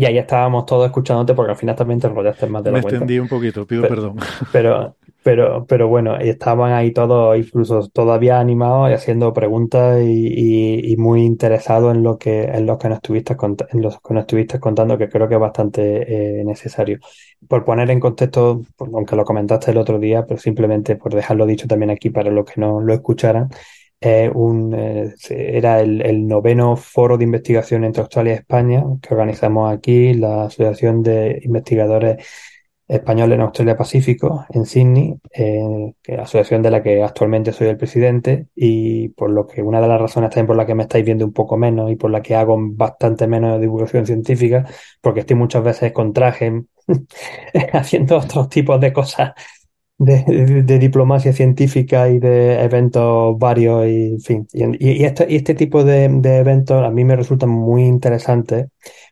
Y 0.00 0.04
ahí 0.04 0.16
estábamos 0.16 0.64
todos 0.64 0.86
escuchándote 0.86 1.34
porque 1.34 1.50
al 1.50 1.56
final 1.56 1.74
también 1.74 1.98
te 1.98 2.06
enrollaste 2.06 2.46
más 2.46 2.62
de 2.62 2.70
la 2.70 2.74
Me 2.74 2.82
extendí 2.82 3.18
un 3.18 3.26
poquito, 3.26 3.66
pido 3.66 3.82
perdón. 3.82 4.16
Pero, 4.52 4.94
pero, 5.24 5.66
pero 5.66 5.88
bueno, 5.88 6.16
estaban 6.16 6.72
ahí 6.72 6.92
todos, 6.92 7.36
incluso 7.36 7.86
todavía 7.88 8.38
animados 8.38 8.88
y 8.88 8.92
haciendo 8.94 9.32
preguntas 9.32 10.00
y, 10.00 10.94
muy 10.96 11.22
interesados 11.22 11.94
en 11.94 12.02
lo 12.04 12.16
que, 12.16 12.44
en 12.44 12.64
lo 12.64 12.78
que 12.78 12.88
nos 12.88 12.98
estuviste 12.98 13.36
en 13.72 13.82
los 13.82 14.00
que 14.00 14.14
nos 14.14 14.22
estuviste 14.22 14.60
contando, 14.60 14.96
que 14.96 15.08
creo 15.08 15.28
que 15.28 15.34
es 15.34 15.40
bastante 15.40 16.40
eh, 16.40 16.44
necesario. 16.44 17.00
Por 17.46 17.64
poner 17.64 17.90
en 17.90 18.00
contexto, 18.00 18.62
aunque 18.78 19.16
lo 19.16 19.24
comentaste 19.24 19.72
el 19.72 19.78
otro 19.78 19.98
día, 19.98 20.24
pero 20.24 20.38
simplemente 20.40 20.96
por 20.96 21.12
dejarlo 21.12 21.44
dicho 21.44 21.66
también 21.66 21.90
aquí 21.90 22.08
para 22.08 22.30
los 22.30 22.46
que 22.46 22.60
no 22.60 22.80
lo 22.80 22.94
escucharan, 22.94 23.50
un, 24.34 24.74
eh, 24.74 25.14
era 25.28 25.80
el, 25.80 26.02
el, 26.02 26.26
noveno 26.26 26.76
foro 26.76 27.18
de 27.18 27.24
investigación 27.24 27.84
entre 27.84 28.02
Australia 28.02 28.34
y 28.34 28.36
España 28.36 28.84
que 29.02 29.14
organizamos 29.14 29.72
aquí, 29.72 30.14
la 30.14 30.44
Asociación 30.44 31.02
de 31.02 31.40
Investigadores 31.42 32.24
Españoles 32.88 33.36
en 33.36 33.42
Australia 33.42 33.76
Pacífico, 33.76 34.46
en 34.48 34.64
Sydney, 34.64 35.14
eh, 35.34 35.92
que 36.02 36.14
asociación 36.14 36.62
de 36.62 36.70
la 36.70 36.82
que 36.82 37.02
actualmente 37.02 37.52
soy 37.52 37.68
el 37.68 37.76
presidente 37.76 38.46
y 38.54 39.10
por 39.10 39.30
lo 39.30 39.46
que 39.46 39.62
una 39.62 39.80
de 39.82 39.88
las 39.88 40.00
razones 40.00 40.30
también 40.30 40.46
por 40.46 40.56
la 40.56 40.64
que 40.64 40.74
me 40.74 40.84
estáis 40.84 41.04
viendo 41.04 41.26
un 41.26 41.34
poco 41.34 41.58
menos 41.58 41.90
y 41.90 41.96
por 41.96 42.10
la 42.10 42.22
que 42.22 42.34
hago 42.34 42.56
bastante 42.58 43.26
menos 43.26 43.60
divulgación 43.60 44.06
científica, 44.06 44.64
porque 45.02 45.20
estoy 45.20 45.36
muchas 45.36 45.62
veces 45.62 45.92
con 45.92 46.14
traje 46.14 46.64
haciendo 47.74 48.16
otros 48.18 48.48
tipos 48.48 48.80
de 48.80 48.92
cosas 48.92 49.32
de, 49.98 50.78
diplomacia 50.78 51.32
científica 51.32 52.08
y 52.08 52.18
de 52.18 52.62
eventos 52.62 53.38
varios 53.38 53.86
y, 53.86 54.12
en 54.12 54.20
fin. 54.20 54.48
Y, 54.52 55.04
este, 55.04 55.34
este, 55.36 55.54
tipo 55.54 55.84
de, 55.84 56.04
eventos 56.04 56.84
a 56.84 56.90
mí 56.90 57.04
me 57.04 57.16
resultan 57.16 57.50
muy 57.50 57.84
interesantes 57.84 58.68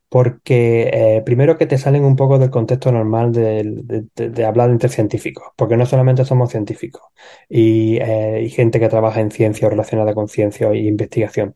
porque 0.08 0.90
eh, 0.92 1.22
primero 1.24 1.58
que 1.58 1.66
te 1.66 1.78
salen 1.78 2.04
un 2.04 2.16
poco 2.16 2.38
del 2.38 2.50
contexto 2.50 2.92
normal 2.92 3.32
de, 3.32 4.44
hablar 4.44 4.70
entre 4.70 4.88
científicos, 4.88 5.48
porque 5.56 5.76
no 5.76 5.86
solamente 5.86 6.24
somos 6.24 6.50
científicos 6.50 7.02
y, 7.48 7.98
eh, 7.98 8.42
y 8.44 8.50
gente 8.50 8.80
que 8.80 8.88
trabaja 8.88 9.20
en 9.20 9.30
ciencia 9.30 9.66
o 9.66 9.70
relacionada 9.70 10.14
con 10.14 10.28
ciencia 10.28 10.68
e 10.70 10.78
investigación, 10.78 11.54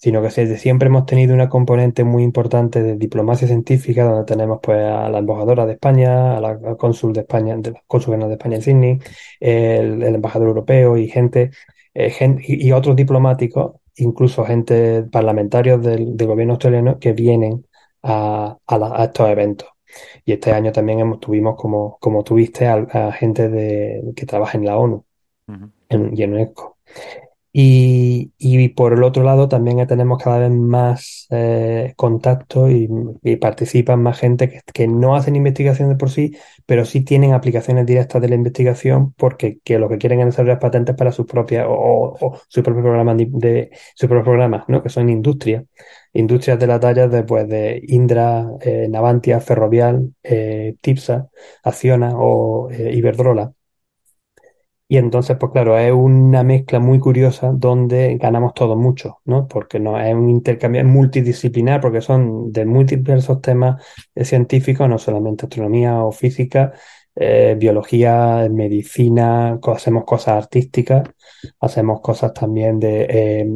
sino 0.00 0.22
que 0.22 0.30
siempre 0.30 0.88
hemos 0.88 1.04
tenido 1.04 1.34
una 1.34 1.50
componente 1.50 2.04
muy 2.04 2.22
importante 2.22 2.82
de 2.82 2.96
diplomacia 2.96 3.46
científica, 3.46 4.04
donde 4.04 4.24
tenemos 4.24 4.58
pues 4.62 4.78
a 4.78 5.10
la 5.10 5.18
embajadora 5.18 5.66
de 5.66 5.74
España, 5.74 6.38
a 6.38 6.40
la, 6.40 6.58
cónsul 6.76 7.12
de 7.12 7.20
España, 7.20 7.54
al 7.54 7.62
cónsul 7.86 8.18
de 8.18 8.32
España 8.32 8.56
en 8.56 8.62
Sydney, 8.62 8.98
el, 9.40 10.02
embajador 10.02 10.48
europeo 10.48 10.96
y 10.96 11.08
gente, 11.08 11.50
eh, 11.94 12.12
y, 12.46 12.72
otros 12.72 12.96
diplomáticos, 12.96 13.74
incluso 13.96 14.44
gente 14.46 15.02
parlamentarios 15.02 15.82
del, 15.82 16.16
gobierno 16.16 16.54
australiano 16.54 16.98
que 16.98 17.12
vienen 17.12 17.66
a, 18.02 18.56
estos 19.02 19.28
eventos. 19.28 19.68
Y 20.24 20.32
este 20.32 20.52
año 20.52 20.72
también 20.72 21.00
hemos, 21.00 21.20
tuvimos, 21.20 21.56
como, 21.56 21.98
como 22.00 22.22
tuviste, 22.22 22.66
a, 22.66 23.12
gente 23.12 23.48
de, 23.48 24.12
que 24.14 24.26
trabaja 24.26 24.56
en 24.58 24.64
la 24.64 24.76
ONU 24.76 25.04
en, 25.88 26.16
y 26.16 26.22
en 26.22 26.34
UNESCO. 26.34 26.78
Y, 27.52 28.32
y, 28.38 28.68
por 28.70 28.92
el 28.92 29.02
otro 29.02 29.24
lado 29.24 29.48
también 29.48 29.84
tenemos 29.88 30.22
cada 30.22 30.38
vez 30.38 30.52
más 30.52 31.26
eh, 31.30 31.94
contacto 31.96 32.70
y, 32.70 32.88
participan 33.40 34.02
más 34.02 34.20
gente 34.20 34.48
que, 34.48 34.60
que, 34.72 34.86
no 34.86 35.16
hacen 35.16 35.34
investigación 35.34 35.88
de 35.88 35.96
por 35.96 36.10
sí, 36.10 36.36
pero 36.64 36.84
sí 36.84 37.00
tienen 37.00 37.32
aplicaciones 37.32 37.86
directas 37.86 38.22
de 38.22 38.28
la 38.28 38.36
investigación 38.36 39.12
porque 39.14 39.58
que 39.64 39.80
lo 39.80 39.88
que 39.88 39.98
quieren 39.98 40.20
es 40.20 40.26
desarrollar 40.26 40.60
patentes 40.60 40.94
para 40.94 41.10
sus 41.10 41.26
propias 41.26 41.66
o, 41.68 42.16
o, 42.20 42.40
sus 42.48 42.62
propios 42.62 42.84
programas 42.84 43.16
de, 43.18 43.70
sus 43.96 44.08
propios 44.08 44.24
programas, 44.24 44.64
¿no? 44.68 44.80
que 44.82 44.88
son 44.88 45.08
industrias, 45.08 45.64
industrias 46.12 46.58
de 46.58 46.66
la 46.68 46.78
talla 46.78 47.08
de, 47.08 47.24
pues, 47.24 47.48
de 47.48 47.82
Indra, 47.88 48.46
eh, 48.60 48.86
Navantia, 48.88 49.40
Ferrovial, 49.40 50.14
eh, 50.22 50.76
Tipsa, 50.80 51.28
Acciona 51.64 52.12
o 52.16 52.70
eh, 52.70 52.92
Iberdrola 52.94 53.52
y 54.92 54.96
entonces, 54.98 55.36
pues 55.38 55.52
claro, 55.52 55.78
es 55.78 55.92
una 55.92 56.42
mezcla 56.42 56.80
muy 56.80 56.98
curiosa 56.98 57.52
donde 57.54 58.16
ganamos 58.16 58.54
todos 58.54 58.76
mucho, 58.76 59.20
¿no? 59.24 59.46
Porque 59.46 59.78
no 59.78 60.00
es 60.00 60.12
un 60.12 60.28
intercambio, 60.28 60.84
multidisciplinar, 60.84 61.80
porque 61.80 62.00
son 62.00 62.50
de 62.50 62.66
múltiples 62.66 63.28
temas 63.40 63.80
científicos, 64.16 64.88
no 64.88 64.98
solamente 64.98 65.46
astronomía 65.46 66.02
o 66.02 66.10
física, 66.10 66.72
eh, 67.14 67.54
biología, 67.56 68.48
medicina, 68.50 69.60
hacemos 69.62 70.04
cosas 70.04 70.42
artísticas, 70.42 71.08
hacemos 71.60 72.00
cosas 72.00 72.32
también 72.34 72.80
de, 72.80 73.06
eh, 73.08 73.48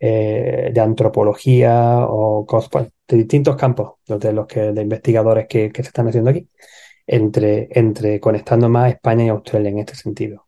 eh, 0.00 0.70
de 0.74 0.80
antropología 0.80 2.06
o 2.08 2.44
cosas 2.44 2.70
pues, 2.70 2.88
de 3.06 3.18
distintos 3.18 3.54
campos 3.54 3.92
de 4.06 4.32
los 4.32 4.48
que, 4.48 4.72
de 4.72 4.82
investigadores 4.82 5.46
que, 5.48 5.70
que 5.70 5.82
se 5.84 5.90
están 5.90 6.08
haciendo 6.08 6.30
aquí, 6.30 6.48
entre, 7.06 7.68
entre 7.70 8.18
conectando 8.18 8.68
más 8.68 8.90
España 8.92 9.26
y 9.26 9.28
Australia 9.28 9.70
en 9.70 9.78
este 9.78 9.94
sentido. 9.94 10.46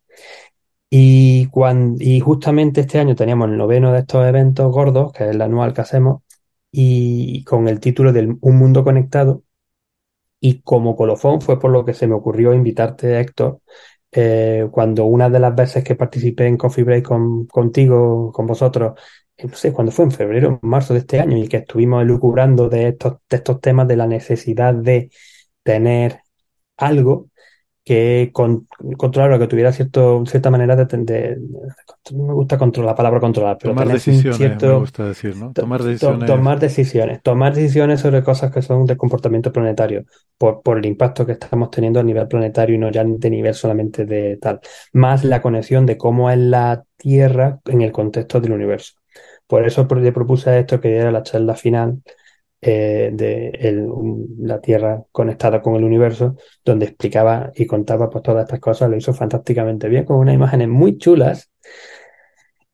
Y, 0.91 1.49
cuando, 1.49 2.03
y 2.05 2.21
justamente 2.21 2.83
este 2.83 3.01
año 3.01 3.17
teníamos 3.17 3.49
el 3.49 3.57
noveno 3.57 3.93
de 3.93 4.01
estos 4.01 4.27
eventos 4.27 4.71
gordos, 4.73 5.13
que 5.13 5.25
es 5.25 5.31
el 5.31 5.43
anual 5.43 5.75
que 5.75 5.81
hacemos, 5.81 6.23
y 6.71 7.45
con 7.45 7.69
el 7.69 7.81
título 7.81 8.13
de 8.13 8.37
Un 8.41 8.57
Mundo 8.57 8.85
Conectado. 8.85 9.43
Y 10.41 10.61
como 10.63 10.95
colofón 10.97 11.41
fue 11.41 11.59
por 11.59 11.71
lo 11.71 11.85
que 11.85 11.95
se 11.95 12.07
me 12.07 12.15
ocurrió 12.15 12.55
invitarte, 12.55 13.19
Héctor, 13.19 13.61
eh, 14.13 14.69
cuando 14.71 15.05
una 15.07 15.29
de 15.31 15.41
las 15.41 15.55
veces 15.55 15.83
que 15.85 15.97
participé 15.97 16.47
en 16.47 16.57
Coffee 16.57 16.85
Break 16.85 17.05
con, 17.07 17.47
contigo, 17.47 18.31
con 18.33 18.47
vosotros, 18.47 18.99
eh, 19.37 19.47
no 19.49 19.55
sé, 19.57 19.73
cuando 19.73 19.91
fue 19.93 20.05
en 20.05 20.13
febrero, 20.13 20.61
o 20.63 20.67
marzo 20.67 20.95
de 20.95 21.01
este 21.01 21.21
año, 21.21 21.37
y 21.39 21.49
que 21.49 21.59
estuvimos 21.59 22.03
elucubrando 22.03 22.69
de 22.69 22.89
estos, 22.89 23.15
de 23.29 23.37
estos 23.39 23.61
temas 23.61 23.89
de 23.89 23.97
la 23.97 24.07
necesidad 24.07 24.75
de 24.75 25.11
tener 25.63 26.21
algo 26.77 27.31
que 27.85 28.31
con, 28.33 28.67
controlar 28.97 29.39
que 29.39 29.47
tuviera 29.47 29.71
cierto, 29.71 30.25
cierta 30.27 30.51
manera 30.51 30.75
de, 30.75 30.87
de, 30.87 31.37
no 32.13 32.25
me 32.25 32.33
gusta 32.33 32.57
controlar 32.57 32.93
la 32.93 32.97
palabra 32.97 33.21
controlar, 33.21 33.59
pero 33.61 33.75
tomar 33.75 33.89
decisiones, 33.89 34.39
cierto, 34.39 34.67
me 34.67 34.79
gusta 34.79 35.05
decir, 35.05 35.37
¿no? 35.37 35.53
Tomar 35.53 35.83
decisiones. 35.83 36.27
tomar 36.27 36.59
decisiones, 36.59 37.23
tomar 37.23 37.55
decisiones 37.55 38.01
sobre 38.01 38.23
cosas 38.23 38.51
que 38.51 38.63
son 38.63 38.87
de 38.87 38.97
comportamiento 38.97 39.53
planetario, 39.53 40.05
por, 40.39 40.63
por 40.63 40.79
el 40.79 40.87
impacto 40.87 41.27
que 41.27 41.33
estamos 41.33 41.71
teniendo 41.71 42.01
a 42.01 42.03
nivel 42.03 42.27
planetario 42.27 42.75
y 42.75 42.79
no 42.79 42.91
ya 42.91 43.05
de 43.05 43.31
nivel 43.31 43.53
solamente 43.53 44.07
de 44.07 44.39
tal, 44.39 44.61
más 44.95 45.23
la 45.23 45.43
conexión 45.43 45.85
de 45.85 45.99
cómo 45.99 46.31
es 46.31 46.39
la 46.39 46.85
Tierra 46.97 47.61
en 47.67 47.83
el 47.83 47.93
contexto 47.93 48.41
del 48.41 48.53
universo. 48.53 48.95
Por 49.47 49.67
eso 49.67 49.87
le 49.95 50.13
propuse 50.13 50.59
esto 50.59 50.81
que 50.81 50.97
era 50.97 51.13
la 51.13 51.23
charla 51.23 51.55
final 51.55 52.03
eh, 52.67 53.11
de 53.13 53.49
el, 53.61 53.87
la 54.39 54.59
Tierra 54.59 55.03
conectada 55.13 55.61
con 55.61 55.75
el 55.77 55.85
universo, 55.85 56.37
donde 56.65 56.87
explicaba 56.87 57.53
y 57.55 57.67
contaba 57.67 58.09
pues, 58.09 58.23
todas 58.23 58.45
estas 58.45 58.61
cosas, 58.61 58.89
lo 58.89 58.97
hizo 58.97 59.13
fantásticamente 59.13 59.87
bien, 59.89 60.05
con 60.05 60.17
unas 60.17 60.35
imágenes 60.35 60.69
muy 60.69 60.97
chulas. 60.97 61.51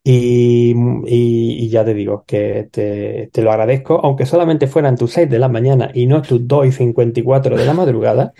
Y, 0.05 0.75
y, 1.07 1.69
ya 1.69 1.85
te 1.85 1.93
digo 1.93 2.25
que 2.25 2.69
te, 2.71 3.31
te, 3.33 3.43
lo 3.43 3.51
agradezco, 3.51 4.01
aunque 4.03 4.27
solamente 4.27 4.67
fueran 4.67 4.97
tus 4.97 5.13
6 5.13 5.29
de 5.29 5.39
la 5.39 5.49
mañana 5.49 5.91
y 5.93 6.07
no 6.07 6.23
tus 6.23 6.47
2 6.47 6.67
y 6.67 6.73
54 6.73 7.57
de 7.57 7.67
la 7.67 7.75
madrugada. 7.75 8.33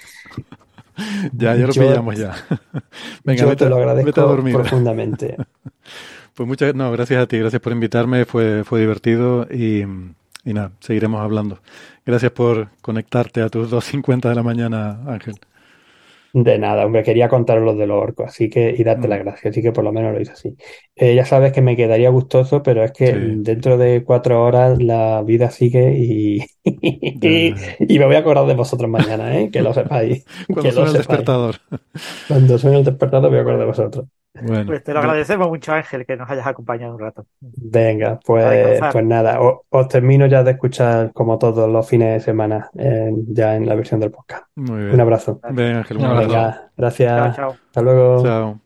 ya, 1.33 1.57
ya 1.57 1.67
lo 1.67 1.73
pillamos 1.73 2.17
ya. 2.17 2.35
Venga, 3.25 3.43
yo 3.43 3.57
te 3.57 3.69
lo 3.69 3.77
agradezco 3.77 4.37
profundamente. 4.37 5.37
pues 6.35 6.49
muchas 6.49 6.75
no, 6.77 6.93
gracias 6.93 7.23
a 7.23 7.27
ti, 7.27 7.39
gracias 7.39 7.61
por 7.61 7.73
invitarme, 7.73 8.25
fue, 8.25 8.63
fue 8.65 8.81
divertido 8.81 9.47
y, 9.51 9.85
y 10.45 10.53
nada, 10.53 10.73
seguiremos 10.81 11.21
hablando. 11.21 11.61
Gracias 12.05 12.33
por 12.33 12.69
conectarte 12.81 13.43
a 13.43 13.49
tus 13.49 13.71
2.50 13.71 14.29
de 14.29 14.35
la 14.35 14.43
mañana, 14.43 15.01
Ángel. 15.07 15.35
De 16.33 16.59
nada, 16.59 16.87
hombre, 16.87 17.03
quería 17.03 17.29
contaros 17.29 17.65
los 17.65 17.77
de 17.77 17.89
los 17.89 18.01
orcos, 18.01 18.29
así 18.29 18.49
que, 18.49 18.73
y 18.77 18.85
darte 18.85 19.09
mm. 19.09 19.11
las 19.11 19.19
gracias, 19.19 19.51
así 19.51 19.63
que 19.63 19.73
por 19.73 19.83
lo 19.83 19.91
menos 19.93 20.15
lo 20.15 20.21
hice 20.21 20.31
así. 20.31 20.57
Eh, 20.95 21.17
ya 21.17 21.25
sabes 21.25 21.53
que 21.53 21.61
me 21.61 21.77
quedaría 21.77 22.09
gustoso, 22.11 22.63
pero 22.63 22.85
es 22.85 22.93
que 22.93 23.13
dentro 23.13 23.77
de 23.77 24.05
cuatro 24.05 24.41
horas 24.45 24.81
la 24.81 25.23
vida 25.23 25.51
sigue 25.51 25.93
y, 25.99 26.45
y, 26.65 27.99
me 27.99 28.07
voy 28.07 28.15
a 28.15 28.21
acordar 28.21 28.47
de 28.47 28.55
vosotros 28.55 28.89
mañana, 28.89 29.41
¿eh? 29.41 29.51
que 29.51 29.61
lo 29.61 29.75
sepáis. 29.75 30.25
Cuando 30.53 30.71
suene 30.71 30.91
el 30.91 30.97
despertador. 30.97 31.57
Cuando 32.29 32.59
suene 32.59 32.79
el 32.79 32.85
despertador 32.85 33.31
me 33.31 33.37
voy 33.37 33.39
a 33.39 33.43
acordar 33.43 33.61
de 33.61 33.67
vosotros. 33.67 34.07
Bueno, 34.33 34.65
pues 34.67 34.85
te 34.85 34.93
lo 34.93 35.01
agradecemos 35.01 35.49
mucho, 35.49 35.73
Ángel, 35.73 36.07
que 36.07 36.17
nos 36.17 36.31
hayas 36.31 36.47
acompañado 36.47 36.95
un 36.95 37.01
rato. 37.01 37.27
Venga, 37.41 38.21
pues, 38.25 38.81
pues 38.93 39.05
nada, 39.05 39.39
os, 39.41 39.89
termino 39.89 40.27
ya 40.27 40.45
de 40.45 40.53
escuchar 40.53 41.13
como 41.13 41.39
todos 41.39 41.69
los 41.69 41.89
fines 41.89 42.15
de 42.15 42.21
semana 42.21 42.71
ya 42.75 43.57
en 43.57 43.67
la 43.67 43.75
versión 43.75 44.01
del 44.01 44.13
podcast. 44.13 44.45
Muy 44.55 44.83
bien. 44.83 44.95
Un 44.95 45.01
abrazo. 45.01 45.41
Venga, 45.51 45.79
Ángel, 45.79 45.97
un 45.97 46.05
abrazo. 46.05 46.29
Venga, 46.29 46.71
gracias. 46.77 47.37
Chao, 47.37 47.51
Hasta 47.51 47.83
luego. 47.83 48.23
Chao. 48.23 48.61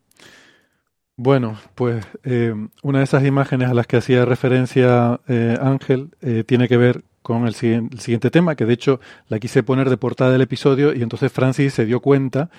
Bueno, 1.16 1.56
pues 1.76 2.04
eh, 2.24 2.54
una 2.82 2.98
de 2.98 3.04
esas 3.04 3.24
imágenes 3.24 3.68
a 3.68 3.74
las 3.74 3.86
que 3.86 3.96
hacía 3.96 4.24
referencia 4.24 5.20
eh, 5.28 5.56
Ángel 5.60 6.10
eh, 6.20 6.42
tiene 6.44 6.66
que 6.66 6.76
ver 6.76 7.04
con 7.22 7.46
el 7.46 7.54
siguiente 7.54 8.30
tema, 8.30 8.56
que 8.56 8.66
de 8.66 8.74
hecho 8.74 9.00
la 9.28 9.38
quise 9.38 9.62
poner 9.62 9.88
de 9.88 9.96
portada 9.96 10.32
del 10.32 10.42
episodio 10.42 10.92
y 10.92 11.02
entonces 11.02 11.32
Francis 11.32 11.72
se 11.72 11.86
dio 11.86 12.00
cuenta 12.00 12.50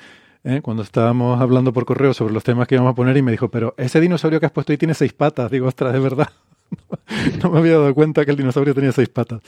¿eh? 0.45 0.61
cuando 0.61 0.83
estábamos 0.83 1.41
hablando 1.41 1.73
por 1.73 1.85
correo 1.85 2.13
sobre 2.13 2.33
los 2.33 2.43
temas 2.43 2.67
que 2.67 2.75
íbamos 2.75 2.91
a 2.91 2.95
poner 2.95 3.17
y 3.17 3.21
me 3.21 3.31
dijo, 3.31 3.49
pero 3.49 3.73
ese 3.77 3.99
dinosaurio 3.99 4.39
que 4.39 4.45
has 4.45 4.51
puesto 4.51 4.71
ahí 4.71 4.77
tiene 4.77 4.93
seis 4.93 5.11
patas. 5.11 5.51
Digo, 5.51 5.67
ostras, 5.67 5.91
de 5.91 5.99
verdad. 5.99 6.29
no 7.43 7.51
me 7.51 7.59
había 7.59 7.73
dado 7.73 7.93
cuenta 7.93 8.25
que 8.25 8.31
el 8.31 8.37
dinosaurio 8.37 8.73
tenía 8.73 8.91
seis 8.91 9.09
patas. 9.09 9.41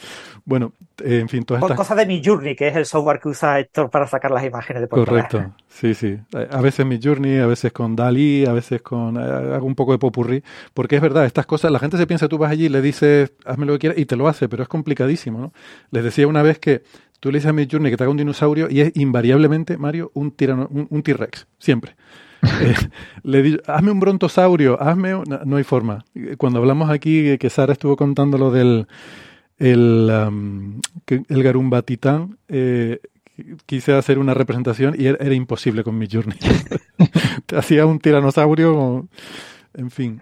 Bueno, 0.46 0.74
eh, 1.04 1.20
en 1.20 1.30
fin, 1.30 1.44
todas 1.44 1.64
estas... 1.64 1.78
Cosa 1.78 1.96
de 1.96 2.06
mi 2.06 2.22
Journey, 2.24 2.56
que 2.56 2.68
es 2.68 2.76
el 2.76 2.86
software 2.86 3.20
que 3.20 3.30
usa 3.30 3.60
Héctor 3.60 3.90
para 3.90 4.08
sacar 4.08 4.32
las 4.32 4.44
imágenes 4.44 4.82
de 4.82 4.88
portada. 4.88 5.28
Correcto, 5.28 5.56
sí, 5.68 5.94
sí. 5.94 6.18
A 6.52 6.62
veces 6.62 6.86
mi 6.86 7.00
Journey, 7.02 7.40
a 7.40 7.48
veces 7.48 7.72
con 7.72 7.96
Dalí, 7.96 8.46
a 8.46 8.54
veces 8.54 8.82
con... 8.82 9.18
Eh, 9.18 9.56
hago 9.56 9.66
un 9.66 9.76
poco 9.76 9.92
de 9.92 10.00
popurrí, 10.00 10.44
porque 10.74 10.96
es 10.96 11.02
verdad, 11.02 11.26
estas 11.26 11.46
cosas, 11.46 11.72
la 11.72 11.80
gente 11.80 11.98
se 11.98 12.08
piensa, 12.08 12.28
tú 12.28 12.38
vas 12.38 12.52
allí 12.52 12.66
y 12.66 12.70
le 12.70 12.82
dices, 12.82 13.32
hazme 13.46 13.66
lo 13.66 13.74
que 13.74 13.80
quieras, 13.80 13.98
y 13.98 14.06
te 14.06 14.16
lo 14.16 14.28
hace, 14.28 14.48
pero 14.48 14.64
es 14.64 14.70
complicadísimo, 14.70 15.40
¿no? 15.40 15.54
Les 15.92 16.04
decía 16.04 16.28
una 16.28 16.44
vez 16.44 16.60
que 16.60 16.84
Tú 17.20 17.32
le 17.32 17.40
dices 17.40 17.50
a 17.50 17.54
Midjourney 17.54 17.92
que 17.92 17.98
te 17.98 18.04
haga 18.04 18.12
un 18.12 18.18
dinosaurio 18.18 18.68
y 18.70 18.82
es 18.82 18.92
invariablemente, 18.96 19.78
Mario, 19.78 20.12
un 20.14 20.32
tirano, 20.32 20.68
un, 20.70 21.04
T-Rex, 21.04 21.48
siempre. 21.60 21.96
Eh, 22.62 22.76
le 23.24 23.42
digo, 23.42 23.58
hazme 23.66 23.92
un 23.92 24.00
brontosaurio, 24.00 24.80
hazme... 24.80 25.14
No, 25.44 25.58
hay 25.58 25.64
forma. 25.64 26.06
Cuando 26.38 26.60
hablamos 26.60 26.92
aquí, 26.92 27.38
que 27.40 27.50
Sara 27.50 27.74
estuvo 27.74 27.98
contando 27.98 28.38
lo 28.38 28.52
del 28.52 28.88
el, 29.58 30.12
el 31.08 31.44
Garumba 31.44 31.82
Titán, 31.82 32.38
eh, 32.48 33.00
quise 33.66 33.94
hacer 33.94 34.20
una 34.20 34.34
representación 34.34 34.96
y 34.98 35.08
era, 35.08 35.34
imposible 35.34 35.84
con 35.84 35.98
Midjourney. 35.98 36.38
Te 37.46 37.58
hacía 37.58 37.86
un 37.86 38.00
tiranosaurio, 38.00 39.08
en 39.74 39.92
fin. 39.92 40.22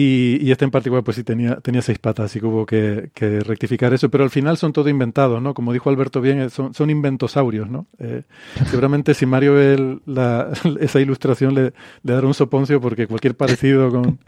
Y, 0.00 0.52
este 0.52 0.64
en 0.64 0.70
particular, 0.70 1.02
pues 1.02 1.16
sí, 1.16 1.24
tenía, 1.24 1.56
tenía 1.56 1.82
seis 1.82 1.98
patas, 1.98 2.26
así 2.26 2.38
que 2.38 2.46
hubo 2.46 2.64
que, 2.64 3.10
rectificar 3.44 3.92
eso. 3.92 4.08
Pero 4.08 4.22
al 4.22 4.30
final 4.30 4.56
son 4.56 4.72
todo 4.72 4.88
inventados, 4.88 5.42
¿no? 5.42 5.54
Como 5.54 5.72
dijo 5.72 5.90
Alberto 5.90 6.20
bien, 6.20 6.40
eh, 6.40 6.50
son, 6.50 6.72
son 6.72 6.88
inventosaurios, 6.88 7.68
¿no? 7.68 7.86
Eh, 7.98 8.22
seguramente 8.70 9.12
si 9.12 9.26
Mario 9.26 9.54
ve 9.54 9.98
esa 10.80 11.00
ilustración 11.00 11.52
le, 11.52 11.62
le, 11.62 11.72
dará 12.14 12.28
un 12.28 12.34
soponcio 12.34 12.80
porque 12.80 13.08
cualquier 13.08 13.36
parecido 13.36 13.90
con, 13.90 14.20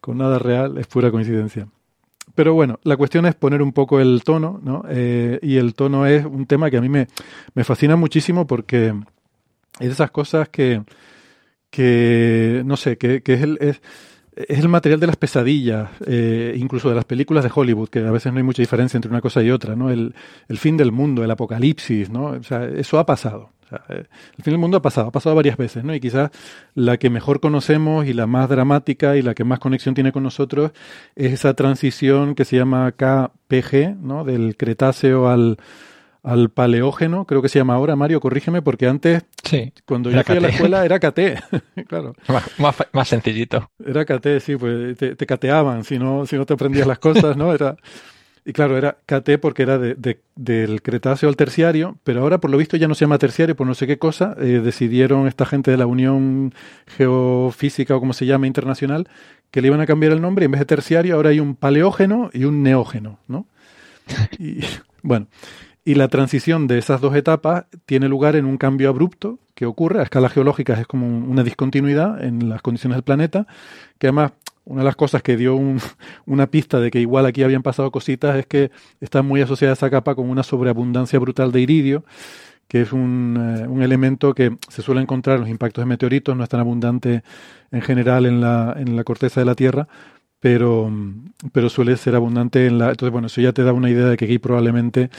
con, 0.00 0.18
nada 0.18 0.40
real 0.40 0.76
es 0.76 0.88
pura 0.88 1.12
coincidencia. 1.12 1.68
Pero 2.34 2.54
bueno, 2.54 2.80
la 2.82 2.96
cuestión 2.96 3.26
es 3.26 3.36
poner 3.36 3.62
un 3.62 3.72
poco 3.72 4.00
el 4.00 4.24
tono, 4.24 4.58
¿no? 4.60 4.82
Eh, 4.88 5.38
y 5.40 5.56
el 5.56 5.74
tono 5.74 6.04
es 6.06 6.24
un 6.24 6.46
tema 6.46 6.68
que 6.68 6.78
a 6.78 6.80
mí 6.80 6.88
me, 6.88 7.06
me 7.54 7.62
fascina 7.62 7.94
muchísimo 7.94 8.48
porque 8.48 8.88
es 9.78 9.86
de 9.86 9.92
esas 9.92 10.10
cosas 10.10 10.48
que, 10.48 10.82
que 11.70 12.62
no 12.66 12.76
sé, 12.76 12.98
que, 12.98 13.22
que 13.22 13.34
es 13.34 13.42
el... 13.42 13.58
Es, 13.60 13.80
es 14.36 14.58
el 14.58 14.68
material 14.68 15.00
de 15.00 15.06
las 15.06 15.16
pesadillas, 15.16 15.88
eh, 16.06 16.54
incluso 16.56 16.90
de 16.90 16.94
las 16.94 17.06
películas 17.06 17.42
de 17.42 17.50
Hollywood, 17.52 17.88
que 17.88 18.00
a 18.00 18.10
veces 18.10 18.32
no 18.32 18.38
hay 18.38 18.44
mucha 18.44 18.62
diferencia 18.62 18.98
entre 18.98 19.10
una 19.10 19.22
cosa 19.22 19.42
y 19.42 19.50
otra, 19.50 19.74
¿no? 19.74 19.90
El, 19.90 20.14
el 20.48 20.58
fin 20.58 20.76
del 20.76 20.92
mundo, 20.92 21.24
el 21.24 21.30
apocalipsis, 21.30 22.10
¿no? 22.10 22.26
O 22.26 22.42
sea, 22.42 22.64
eso 22.64 22.98
ha 22.98 23.06
pasado. 23.06 23.50
Eh, 23.88 24.04
el 24.36 24.44
fin 24.44 24.52
del 24.52 24.58
mundo 24.58 24.76
ha 24.76 24.82
pasado, 24.82 25.08
ha 25.08 25.10
pasado 25.10 25.34
varias 25.34 25.56
veces, 25.56 25.84
¿no? 25.84 25.94
Y 25.94 26.00
quizás 26.00 26.30
la 26.74 26.98
que 26.98 27.08
mejor 27.10 27.40
conocemos 27.40 28.06
y 28.06 28.12
la 28.12 28.26
más 28.26 28.48
dramática 28.48 29.16
y 29.16 29.22
la 29.22 29.34
que 29.34 29.44
más 29.44 29.58
conexión 29.58 29.94
tiene 29.94 30.12
con 30.12 30.22
nosotros 30.22 30.72
es 31.14 31.32
esa 31.32 31.54
transición 31.54 32.34
que 32.34 32.44
se 32.44 32.56
llama 32.56 32.92
KPG, 32.92 33.96
¿no? 34.00 34.24
Del 34.24 34.56
Cretáceo 34.56 35.28
al, 35.28 35.56
al 36.26 36.50
paleógeno, 36.50 37.24
creo 37.24 37.40
que 37.40 37.48
se 37.48 37.60
llama 37.60 37.74
ahora, 37.74 37.94
Mario, 37.94 38.18
corrígeme, 38.18 38.60
porque 38.60 38.88
antes, 38.88 39.22
sí, 39.44 39.72
cuando 39.84 40.10
yo 40.10 40.20
fui 40.24 40.36
a 40.36 40.40
la 40.40 40.48
escuela 40.48 40.84
era 40.84 40.98
KT, 40.98 41.20
claro. 41.86 42.14
Más, 42.58 42.74
más, 42.92 43.08
sencillito. 43.08 43.70
Era 43.84 44.04
KT, 44.04 44.40
sí, 44.40 44.56
pues 44.56 44.98
te, 44.98 45.26
cateaban 45.26 45.84
si 45.84 46.00
no, 46.00 46.26
si 46.26 46.36
no 46.36 46.44
te 46.44 46.54
aprendías 46.54 46.88
las 46.88 46.98
cosas, 46.98 47.36
¿no? 47.36 47.54
Era, 47.54 47.76
y 48.44 48.52
claro, 48.52 48.76
era 48.76 48.98
KT 49.06 49.38
porque 49.40 49.62
era 49.62 49.78
de, 49.78 50.18
del 50.34 50.82
Cretáceo 50.82 51.28
al 51.28 51.36
Terciario, 51.36 51.96
pero 52.02 52.22
ahora 52.22 52.38
por 52.38 52.50
lo 52.50 52.58
visto 52.58 52.76
ya 52.76 52.88
no 52.88 52.96
se 52.96 53.04
llama 53.04 53.18
Terciario 53.18 53.54
por 53.54 53.68
no 53.68 53.74
sé 53.74 53.86
qué 53.86 53.98
cosa. 53.98 54.34
Eh, 54.40 54.60
decidieron 54.64 55.28
esta 55.28 55.46
gente 55.46 55.70
de 55.70 55.76
la 55.76 55.86
Unión 55.86 56.52
Geofísica 56.88 57.94
o 57.94 58.00
como 58.00 58.12
se 58.12 58.26
llama 58.26 58.48
internacional 58.48 59.08
que 59.52 59.60
le 59.62 59.68
iban 59.68 59.80
a 59.80 59.86
cambiar 59.86 60.12
el 60.12 60.20
nombre 60.20 60.44
y 60.44 60.46
en 60.46 60.52
vez 60.52 60.58
de 60.60 60.66
Terciario 60.66 61.14
ahora 61.14 61.30
hay 61.30 61.38
un 61.38 61.54
Paleógeno 61.54 62.30
y 62.32 62.44
un 62.44 62.64
Neógeno, 62.64 63.20
¿no? 63.28 63.46
Y 64.40 64.58
bueno, 65.02 65.28
y 65.86 65.94
la 65.94 66.08
transición 66.08 66.66
de 66.66 66.78
esas 66.78 67.00
dos 67.00 67.14
etapas 67.14 67.66
tiene 67.86 68.08
lugar 68.08 68.34
en 68.34 68.44
un 68.44 68.58
cambio 68.58 68.88
abrupto 68.88 69.38
que 69.54 69.66
ocurre. 69.66 70.00
A 70.00 70.02
escala 70.02 70.28
geológica, 70.28 70.74
es 70.74 70.84
como 70.88 71.06
una 71.06 71.44
discontinuidad 71.44 72.24
en 72.24 72.48
las 72.48 72.60
condiciones 72.60 72.96
del 72.96 73.04
planeta, 73.04 73.46
que 74.00 74.08
además 74.08 74.32
una 74.64 74.80
de 74.80 74.84
las 74.84 74.96
cosas 74.96 75.22
que 75.22 75.36
dio 75.36 75.56
una 76.26 76.48
pista 76.48 76.80
de 76.80 76.90
que 76.90 76.98
igual 76.98 77.24
aquí 77.24 77.44
habían 77.44 77.62
pasado 77.62 77.92
cositas 77.92 78.34
es 78.34 78.46
que 78.46 78.72
está 79.00 79.22
muy 79.22 79.40
asociada 79.42 79.74
esa 79.74 79.88
capa 79.88 80.16
con 80.16 80.28
una 80.28 80.42
sobreabundancia 80.42 81.20
brutal 81.20 81.52
de 81.52 81.60
iridio, 81.60 82.04
que 82.66 82.82
es 82.82 82.92
un, 82.92 83.36
eh, 83.38 83.68
un, 83.68 83.80
elemento 83.80 84.34
que 84.34 84.56
se 84.68 84.82
suele 84.82 85.02
encontrar 85.02 85.36
en 85.36 85.42
los 85.42 85.50
impactos 85.50 85.82
de 85.82 85.86
meteoritos, 85.86 86.36
no 86.36 86.42
es 86.42 86.48
tan 86.48 86.58
abundante 86.58 87.22
en 87.70 87.80
general 87.80 88.26
en 88.26 88.40
la, 88.40 88.74
en 88.76 88.96
la 88.96 89.04
corteza 89.04 89.40
de 89.40 89.46
la 89.46 89.54
Tierra, 89.54 89.86
pero, 90.40 90.92
pero 91.52 91.68
suele 91.68 91.96
ser 91.96 92.16
abundante 92.16 92.66
en 92.66 92.78
la... 92.78 92.90
Entonces, 92.90 93.12
bueno, 93.12 93.28
eso 93.28 93.40
ya 93.40 93.52
te 93.52 93.62
da 93.62 93.72
una 93.72 93.88
idea 93.88 94.06
de 94.06 94.16
que 94.16 94.24
aquí 94.24 94.38
probablemente 94.38 95.10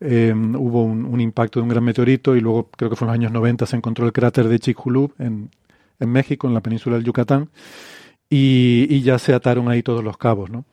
Em, 0.00 0.54
hubo 0.54 0.84
un, 0.84 1.20
impacto 1.20 1.58
de 1.58 1.64
un 1.64 1.68
gran 1.70 1.82
meteorito 1.82 2.36
y 2.36 2.40
luego 2.40 2.70
creo 2.76 2.88
que 2.88 2.94
fue 2.94 3.06
en 3.06 3.10
los 3.10 3.14
años 3.14 3.32
90 3.32 3.66
se 3.66 3.76
encontró 3.76 4.06
el 4.06 4.12
cráter 4.12 4.46
de 4.46 4.60
Chicxulub 4.60 5.12
en, 5.18 5.50
México, 5.98 6.46
en 6.46 6.54
la 6.54 6.60
península 6.60 6.96
del 6.96 7.04
Yucatán, 7.04 7.50
y, 8.30 9.00
ya 9.02 9.18
se 9.18 9.34
ataron 9.34 9.68
ahí 9.68 9.82
todos 9.82 10.04
los 10.04 10.16
cabos. 10.16 10.50
¿no? 10.50 10.64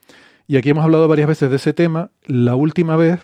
Y 0.47 0.57
aquí 0.57 0.69
hemos 0.69 0.83
hablado 0.83 1.07
varias 1.07 1.27
veces 1.27 1.49
de 1.49 1.55
ese 1.55 1.73
tema. 1.73 2.11
La 2.25 2.55
última 2.55 2.95
vez 2.95 3.21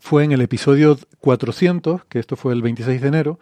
fue 0.00 0.24
en 0.24 0.32
el 0.32 0.42
episodio 0.42 0.96
400, 1.20 2.04
que 2.04 2.20
esto 2.20 2.36
fue 2.36 2.52
el 2.52 2.62
26 2.62 3.00
de 3.00 3.08
enero, 3.08 3.40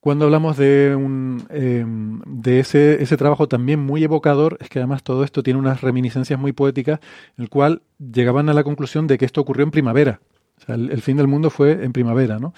cuando 0.00 0.24
hablamos 0.24 0.56
de, 0.56 0.96
un, 0.96 1.46
em, 1.50 2.22
de 2.24 2.60
ese, 2.60 3.02
ese 3.02 3.18
trabajo 3.18 3.48
también 3.48 3.80
muy 3.80 4.02
evocador, 4.02 4.56
es 4.60 4.70
que 4.70 4.78
además 4.78 5.02
todo 5.02 5.24
esto 5.24 5.42
tiene 5.42 5.60
unas 5.60 5.82
reminiscencias 5.82 6.40
muy 6.40 6.52
poéticas, 6.52 7.00
en 7.36 7.44
el 7.44 7.50
cual 7.50 7.82
llegaban 7.98 8.48
a 8.48 8.54
la 8.54 8.64
conclusión 8.64 9.06
de 9.06 9.18
que 9.18 9.26
esto 9.26 9.42
ocurrió 9.42 9.62
en 9.64 9.70
primavera, 9.70 10.20
El, 10.66 11.02
fin 11.02 11.16
del 11.16 11.28
mundo 11.28 11.50
fue 11.50 11.84
en 11.84 11.92
primavera, 11.92 12.38
¿no? 12.38 12.54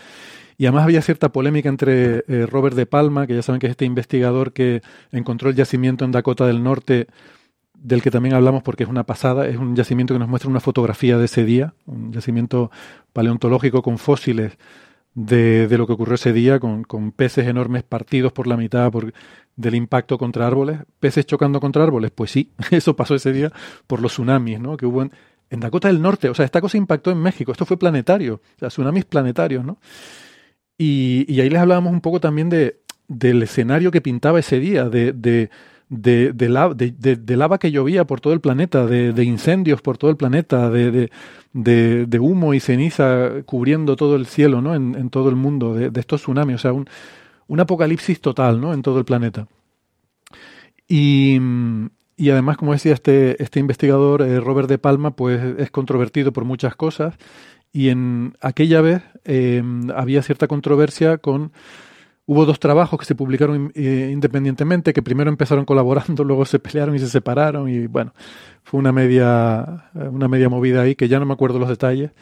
Y 0.58 0.66
además 0.66 0.84
había 0.84 1.02
cierta 1.02 1.32
polémica 1.32 1.68
entre 1.68 2.24
eh, 2.28 2.46
Robert 2.46 2.76
de 2.76 2.86
Palma, 2.86 3.26
que 3.26 3.34
ya 3.34 3.42
saben 3.42 3.58
que 3.58 3.66
es 3.66 3.72
este 3.72 3.84
investigador 3.84 4.52
que 4.52 4.82
encontró 5.10 5.50
el 5.50 5.56
yacimiento 5.56 6.04
en 6.04 6.12
Dakota 6.12 6.46
del 6.46 6.62
Norte, 6.62 7.08
del 7.74 8.02
que 8.02 8.10
también 8.10 8.34
hablamos 8.34 8.62
porque 8.62 8.84
es 8.84 8.88
una 8.88 9.04
pasada, 9.04 9.48
es 9.48 9.56
un 9.56 9.74
yacimiento 9.74 10.14
que 10.14 10.20
nos 10.20 10.28
muestra 10.28 10.50
una 10.50 10.60
fotografía 10.60 11.18
de 11.18 11.24
ese 11.24 11.44
día, 11.44 11.74
un 11.86 12.12
yacimiento 12.12 12.70
paleontológico 13.12 13.82
con 13.82 13.98
fósiles 13.98 14.56
de, 15.14 15.66
lo 15.76 15.86
que 15.86 15.92
ocurrió 15.94 16.14
ese 16.14 16.32
día, 16.32 16.60
con, 16.60 16.84
con, 16.84 17.12
peces 17.12 17.46
enormes 17.46 17.82
partidos 17.82 18.32
por 18.32 18.46
la 18.46 18.56
mitad 18.56 18.90
por, 18.90 19.12
del 19.56 19.74
impacto 19.74 20.18
contra 20.18 20.46
árboles. 20.46 20.80
¿Peces 21.00 21.26
chocando 21.26 21.60
contra 21.60 21.82
árboles? 21.82 22.10
Pues 22.10 22.30
sí, 22.30 22.50
eso 22.70 22.96
pasó 22.96 23.14
ese 23.14 23.32
día 23.32 23.52
por 23.86 24.00
los 24.00 24.12
tsunamis 24.12 24.60
¿no? 24.60 24.76
que 24.76 24.86
hubo 24.86 25.02
en, 25.02 25.12
en 25.52 25.60
Dakota 25.60 25.88
del 25.88 26.00
Norte. 26.00 26.28
O 26.30 26.34
sea, 26.34 26.44
esta 26.44 26.60
cosa 26.60 26.78
impactó 26.78 27.10
en 27.10 27.18
México, 27.18 27.52
esto 27.52 27.66
fue 27.66 27.76
planetario, 27.76 28.40
o 28.56 28.58
sea, 28.58 28.68
tsunamis 28.68 29.04
planetarios, 29.04 29.64
¿no? 29.64 29.78
Y, 30.78 31.40
ahí 31.40 31.50
les 31.50 31.60
hablábamos 31.60 31.92
un 31.92 32.00
poco 32.00 32.18
también 32.18 32.48
de, 32.48 32.80
del 33.06 33.42
escenario 33.42 33.90
que 33.90 34.00
pintaba 34.00 34.40
ese 34.40 34.58
día, 34.58 34.88
de, 34.88 35.12
de 35.12 35.50
de, 35.88 37.36
lava, 37.36 37.58
que 37.58 37.70
llovía 37.70 38.06
por 38.06 38.22
todo 38.22 38.32
el 38.32 38.40
planeta, 38.40 38.86
de, 38.86 39.24
incendios 39.24 39.82
por 39.82 39.98
todo 39.98 40.10
el 40.10 40.16
planeta, 40.16 40.70
de, 40.70 41.10
de, 41.52 42.18
humo 42.18 42.54
y 42.54 42.60
ceniza 42.60 43.42
cubriendo 43.44 43.94
todo 43.94 44.16
el 44.16 44.24
cielo, 44.24 44.62
¿no? 44.62 44.74
En, 44.74 44.94
en 44.94 45.10
todo 45.10 45.28
el 45.28 45.36
mundo, 45.36 45.74
de, 45.74 46.00
estos 46.00 46.22
tsunamis, 46.22 46.54
o 46.56 46.58
sea, 46.58 46.72
un, 46.72 46.88
un, 47.46 47.60
apocalipsis 47.60 48.22
total, 48.22 48.58
¿no? 48.58 48.72
En 48.72 48.80
todo 48.80 48.98
el 48.98 49.04
planeta. 49.04 49.46
Y, 50.88 51.38
y 52.16 52.30
además, 52.30 52.56
como 52.56 52.72
decía 52.72 52.94
este, 52.94 53.42
este 53.42 53.60
investigador, 53.60 54.22
eh, 54.22 54.40
Robert 54.40 54.68
de 54.68 54.78
Palma, 54.78 55.16
pues 55.16 55.40
es 55.58 55.70
controvertido 55.70 56.32
por 56.32 56.44
muchas 56.44 56.76
cosas. 56.76 57.14
Y 57.72 57.88
en 57.88 58.36
aquella 58.40 58.80
vez 58.82 59.02
eh, 59.24 59.62
había 59.94 60.22
cierta 60.22 60.46
controversia 60.46 61.18
con 61.18 61.52
Hubo 62.24 62.46
dos 62.46 62.60
trabajos 62.60 63.00
que 63.00 63.04
se 63.04 63.16
publicaron 63.16 63.72
eh, 63.74 64.10
independientemente, 64.12 64.92
que 64.92 65.02
primero 65.02 65.28
empezaron 65.28 65.64
colaborando, 65.66 66.24
luego 66.24 66.44
se 66.44 66.58
pelearon 66.58 66.94
y 66.94 66.98
se 66.98 67.08
separaron 67.08 67.68
y 67.68 67.86
bueno, 67.86 68.14
fue 68.62 68.78
una 68.78 68.92
media, 68.92 69.90
eh, 69.94 70.08
una 70.08 70.28
media 70.28 70.48
movida 70.48 70.82
ahí 70.82 70.94
que 70.94 71.08
ya 71.08 71.18
no 71.18 71.26
me 71.26 71.34
acuerdo 71.34 71.58
los 71.58 71.68
detalles. 71.68 72.12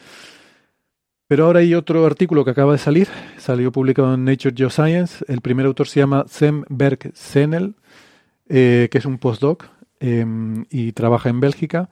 Pero 1.27 1.45
ahora 1.45 1.59
hay 1.59 1.75
otro 1.75 2.05
artículo 2.05 2.43
que 2.43 2.51
acaba 2.51 2.73
de 2.73 2.77
salir, 2.77 3.07
salió 3.37 3.71
publicado 3.71 4.13
en 4.15 4.25
Nature 4.25 4.53
Geoscience. 4.57 5.23
El 5.29 5.39
primer 5.39 5.65
autor 5.65 5.87
se 5.87 6.01
llama 6.01 6.25
Sem 6.27 6.65
Berg 6.67 7.11
Senel, 7.13 7.75
eh, 8.49 8.89
que 8.91 8.97
es 8.97 9.05
un 9.05 9.17
postdoc 9.17 9.65
em, 10.01 10.65
y 10.69 10.91
trabaja 10.91 11.29
en 11.29 11.39
Bélgica. 11.39 11.89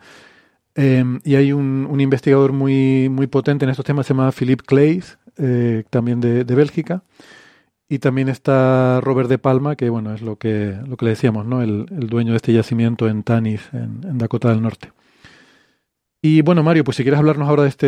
Em, 0.76 1.22
y 1.24 1.36
hay 1.36 1.54
un, 1.54 1.88
un, 1.90 2.02
investigador 2.02 2.52
muy, 2.52 3.10
muy 3.10 3.28
potente 3.28 3.66
en 3.66 3.72
estos 3.72 3.86
temas, 3.86 4.06
se 4.06 4.14
llama 4.14 4.32
Philippe 4.32 4.64
Clays, 4.66 5.18
también 5.90 6.20
de, 6.20 6.44
de 6.44 6.56
Bélgica. 6.56 7.04
Y 7.92 7.98
también 7.98 8.30
está 8.30 9.02
Robert 9.02 9.28
de 9.30 9.40
Palma, 9.40 9.76
que 9.76 9.90
bueno, 9.90 10.14
es 10.14 10.22
lo 10.22 10.36
que, 10.38 10.78
lo 10.88 10.96
que 10.96 11.06
le 11.06 11.12
decíamos, 11.12 11.48
¿no? 11.48 11.64
El, 11.64 11.88
dueño 11.88 12.32
de 12.32 12.38
este 12.38 12.54
yacimiento 12.54 13.08
en 13.08 13.24
Tanis, 13.24 13.68
en, 13.74 14.20
Dakota 14.20 14.50
del 14.50 14.62
Norte. 14.62 14.92
Y 16.22 16.42
bueno, 16.44 16.62
Mario, 16.62 16.84
pues 16.84 16.98
si 16.98 17.04
quieres 17.04 17.18
hablarnos 17.20 17.50
ahora 17.50 17.64
de 17.64 17.70
este, 17.70 17.88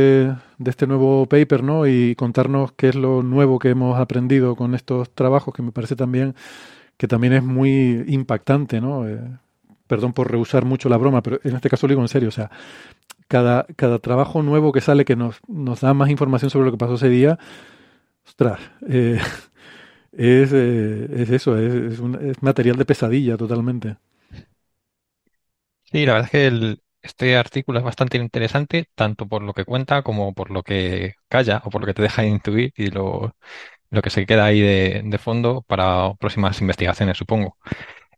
de 0.58 0.70
este 0.72 0.88
nuevo 0.88 1.28
paper, 1.28 1.64
¿no? 1.64 1.86
Y 1.86 2.16
contarnos 2.16 2.72
qué 2.72 2.90
es 2.90 2.96
lo 2.96 3.22
nuevo 3.22 3.60
que 3.60 3.70
hemos 3.70 4.00
aprendido 4.00 4.56
con 4.56 4.74
estos 4.74 5.14
trabajos, 5.14 5.54
que 5.54 5.62
me 5.62 5.72
parece 5.72 5.96
también 5.96 6.34
que 6.98 7.08
también 7.08 7.34
es 7.34 7.44
muy 7.44 8.04
impactante, 8.08 8.82
¿no? 8.82 9.08
Eh, 9.08 9.20
perdón 9.92 10.14
por 10.14 10.32
rehusar 10.32 10.64
mucho 10.64 10.88
la 10.88 10.96
broma, 10.96 11.22
pero 11.22 11.42
en 11.44 11.54
este 11.54 11.70
caso 11.70 11.86
lo 11.86 11.92
digo 11.92 12.02
en 12.02 12.08
serio, 12.08 12.30
o 12.30 12.32
sea, 12.32 12.50
cada, 13.28 13.66
cada 13.76 14.00
trabajo 14.00 14.42
nuevo 14.42 14.72
que 14.72 14.80
sale 14.80 15.04
que 15.04 15.18
nos, 15.18 15.42
da 15.82 15.94
más 15.94 16.10
información 16.10 16.50
sobre 16.50 16.68
lo 16.68 16.72
que 16.72 16.78
pasó 16.78 16.94
ese 16.96 17.10
día, 17.10 17.38
ostras, 18.26 18.62
eh, 18.88 19.20
es, 20.14 20.54
eh, 20.54 21.08
es 21.14 21.30
eso, 21.30 21.58
es, 21.58 22.00
es, 22.22 22.42
material 22.42 22.78
de 22.78 22.86
pesadilla 22.86 23.36
totalmente. 23.36 23.98
Sí, 25.84 26.06
la 26.06 26.14
verdad 26.14 26.28
es 26.28 26.32
que 26.32 26.48
el, 26.48 26.82
este 27.02 27.36
artículo 27.36 27.80
es 27.80 27.84
bastante 27.84 28.18
interesante, 28.18 28.88
tanto 28.96 29.28
por 29.28 29.44
lo 29.44 29.54
que 29.54 29.66
cuenta 29.66 30.04
como 30.04 30.34
por 30.34 30.52
lo 30.52 30.64
que 30.64 31.16
calla 31.28 31.62
o 31.66 31.70
por 31.70 31.82
lo 31.82 31.88
que 31.88 31.94
te 31.94 32.02
deja 32.04 32.24
intuir 32.26 32.72
y 32.78 32.92
lo, 32.92 33.36
lo 33.90 34.02
que 34.02 34.10
se 34.10 34.26
queda 34.26 34.46
ahí 34.46 34.62
de 34.62 35.18
fondo 35.20 35.64
para 35.64 36.14
próximas 36.16 36.62
investigaciones, 36.62 37.18
supongo. 37.18 37.58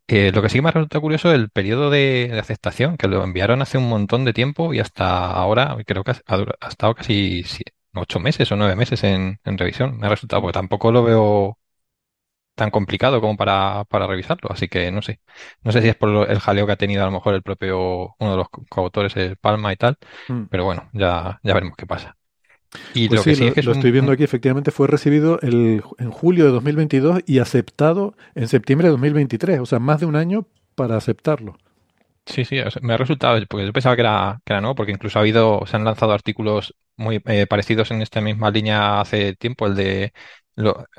Eh, 0.06 0.32
lo 0.32 0.42
que 0.42 0.50
sí 0.50 0.60
me 0.60 0.70
resulta 0.70 1.00
curioso 1.00 1.30
es 1.30 1.36
el 1.36 1.50
periodo 1.50 1.88
de, 1.90 2.28
de, 2.30 2.38
aceptación, 2.38 2.96
que 2.98 3.08
lo 3.08 3.24
enviaron 3.24 3.62
hace 3.62 3.78
un 3.78 3.88
montón 3.88 4.24
de 4.26 4.34
tiempo 4.34 4.74
y 4.74 4.80
hasta 4.80 5.30
ahora 5.30 5.76
creo 5.86 6.04
que 6.04 6.10
ha, 6.12 6.16
ha 6.60 6.68
estado 6.68 6.94
casi 6.94 7.42
ocho 7.94 8.20
meses 8.20 8.50
o 8.52 8.56
nueve 8.56 8.76
meses 8.76 9.02
en, 9.04 9.40
en, 9.44 9.58
revisión. 9.58 9.98
Me 9.98 10.06
ha 10.06 10.10
resultado, 10.10 10.42
porque 10.42 10.54
tampoco 10.54 10.92
lo 10.92 11.02
veo 11.04 11.58
tan 12.54 12.70
complicado 12.70 13.20
como 13.20 13.36
para, 13.36 13.84
para 13.86 14.06
revisarlo. 14.06 14.50
Así 14.52 14.68
que 14.68 14.90
no 14.90 15.02
sé. 15.02 15.20
No 15.62 15.72
sé 15.72 15.82
si 15.82 15.88
es 15.88 15.96
por 15.96 16.30
el 16.30 16.40
jaleo 16.40 16.66
que 16.66 16.72
ha 16.72 16.76
tenido 16.76 17.02
a 17.02 17.06
lo 17.06 17.12
mejor 17.12 17.34
el 17.34 17.42
propio, 17.42 18.14
uno 18.18 18.30
de 18.32 18.36
los 18.36 18.48
coautores, 18.68 19.16
el 19.16 19.36
Palma 19.36 19.72
y 19.72 19.76
tal. 19.76 19.98
Mm. 20.28 20.44
Pero 20.50 20.64
bueno, 20.64 20.90
ya, 20.92 21.40
ya 21.42 21.54
veremos 21.54 21.76
qué 21.76 21.86
pasa. 21.86 22.16
Y 22.92 23.08
pues 23.08 23.20
lo 23.20 23.24
que 23.24 23.34
sí, 23.34 23.46
es 23.46 23.54
que 23.54 23.62
lo 23.62 23.72
estoy 23.72 23.90
viendo 23.90 24.12
aquí, 24.12 24.24
efectivamente 24.24 24.70
fue 24.70 24.86
recibido 24.86 25.38
el, 25.42 25.82
en 25.98 26.10
julio 26.10 26.44
de 26.44 26.50
2022 26.50 27.20
y 27.26 27.38
aceptado 27.38 28.14
en 28.34 28.48
septiembre 28.48 28.88
de 28.88 28.92
2023, 28.92 29.60
o 29.60 29.66
sea, 29.66 29.78
más 29.78 30.00
de 30.00 30.06
un 30.06 30.16
año 30.16 30.46
para 30.74 30.96
aceptarlo. 30.96 31.56
Sí, 32.26 32.44
sí, 32.44 32.56
me 32.80 32.94
ha 32.94 32.96
resultado, 32.96 33.38
porque 33.48 33.66
yo 33.66 33.72
pensaba 33.72 33.96
que 33.96 34.02
era, 34.02 34.40
que 34.44 34.52
era 34.54 34.60
no, 34.60 34.74
porque 34.74 34.92
incluso 34.92 35.18
ha 35.18 35.22
habido, 35.22 35.62
se 35.66 35.76
han 35.76 35.84
lanzado 35.84 36.12
artículos 36.12 36.74
muy 36.96 37.20
eh, 37.26 37.46
parecidos 37.46 37.90
en 37.90 38.00
esta 38.02 38.20
misma 38.20 38.50
línea 38.50 39.00
hace 39.00 39.34
tiempo, 39.34 39.66
el 39.66 39.74
de 39.74 40.12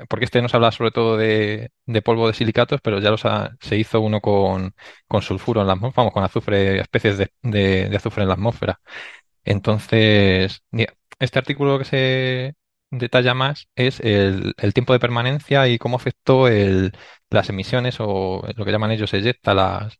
porque 0.08 0.24
este 0.24 0.42
nos 0.42 0.54
habla 0.54 0.70
sobre 0.72 0.90
todo 0.90 1.16
de, 1.16 1.70
polvo 2.04 2.26
de 2.28 2.34
silicatos, 2.34 2.80
pero 2.82 3.00
ya 3.00 3.14
se 3.60 3.76
hizo 3.76 4.00
uno 4.00 4.20
con, 4.20 4.74
con 5.08 5.22
sulfuro 5.22 5.60
en 5.62 5.66
la 5.68 5.74
atmósfera, 5.74 6.02
vamos, 6.02 6.12
con 6.12 6.24
azufre, 6.24 6.80
especies 6.80 7.18
de, 7.18 7.32
de, 7.42 7.96
azufre 7.96 8.22
en 8.22 8.28
la 8.28 8.34
atmósfera. 8.34 8.80
Entonces, 9.44 10.62
este 11.18 11.38
artículo 11.38 11.78
que 11.78 11.84
se 11.84 12.54
detalla 12.90 13.34
más 13.34 13.68
es 13.74 14.00
el, 14.00 14.54
el 14.58 14.74
tiempo 14.74 14.92
de 14.92 15.00
permanencia 15.00 15.68
y 15.68 15.78
cómo 15.78 15.96
afectó 15.96 16.48
el, 16.48 16.92
las 17.30 17.48
emisiones 17.48 17.96
o 18.00 18.44
lo 18.56 18.64
que 18.64 18.72
llaman 18.72 18.92
ellos 18.92 19.12
eyecta 19.14 19.54
las, 19.54 19.98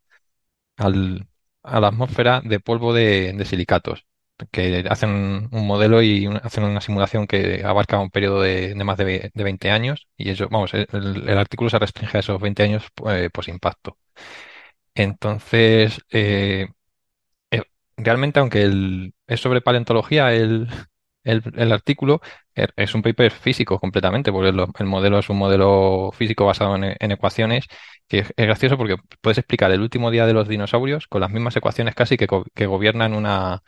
al, 0.76 1.28
a 1.62 1.80
la 1.80 1.88
atmósfera 1.88 2.40
de 2.44 2.60
polvo 2.60 2.94
de, 2.94 3.32
de 3.34 3.44
silicatos 3.44 4.06
que 4.50 4.84
hacen 4.88 5.48
un 5.50 5.66
modelo 5.66 6.02
y 6.02 6.26
hacen 6.42 6.64
una 6.64 6.80
simulación 6.80 7.26
que 7.26 7.64
abarca 7.64 7.98
un 7.98 8.10
periodo 8.10 8.42
de, 8.42 8.74
más 8.84 8.98
de, 8.98 9.30
20 9.34 9.70
años 9.70 10.08
y 10.16 10.30
eso, 10.30 10.48
vamos, 10.50 10.72
el, 10.74 11.38
artículo 11.38 11.70
se 11.70 11.78
restringe 11.78 12.18
a 12.18 12.20
esos 12.20 12.40
20 12.40 12.62
años 12.62 12.84
pues, 12.94 13.30
pues 13.32 13.48
impacto. 13.48 13.98
Entonces, 14.94 16.00
eh, 16.10 16.68
eh, 17.50 17.62
realmente, 17.96 18.40
aunque 18.40 18.62
el, 18.62 19.14
es 19.26 19.40
sobre 19.40 19.60
paleontología, 19.60 20.32
el, 20.34 20.68
el, 21.26 21.72
artículo 21.72 22.20
er, 22.54 22.72
es 22.76 22.94
un 22.94 23.02
paper 23.02 23.32
físico 23.32 23.78
completamente, 23.80 24.32
porque 24.32 24.48
el, 24.48 24.86
modelo 24.86 25.18
es 25.18 25.28
un 25.28 25.38
modelo 25.38 26.10
físico 26.12 26.46
basado 26.46 26.76
en, 26.76 27.10
ecuaciones, 27.12 27.66
que 28.08 28.20
es, 28.20 28.32
gracioso 28.36 28.76
porque 28.76 28.96
puedes 29.20 29.38
explicar 29.38 29.70
el 29.72 29.80
último 29.80 30.10
día 30.10 30.26
de 30.26 30.32
los 30.32 30.48
dinosaurios 30.48 31.08
con 31.08 31.20
las 31.20 31.30
mismas 31.30 31.56
ecuaciones 31.56 31.94
casi 31.94 32.16
que, 32.16 32.28
que 32.54 32.66
gobiernan 32.66 33.14
una, 33.14 33.62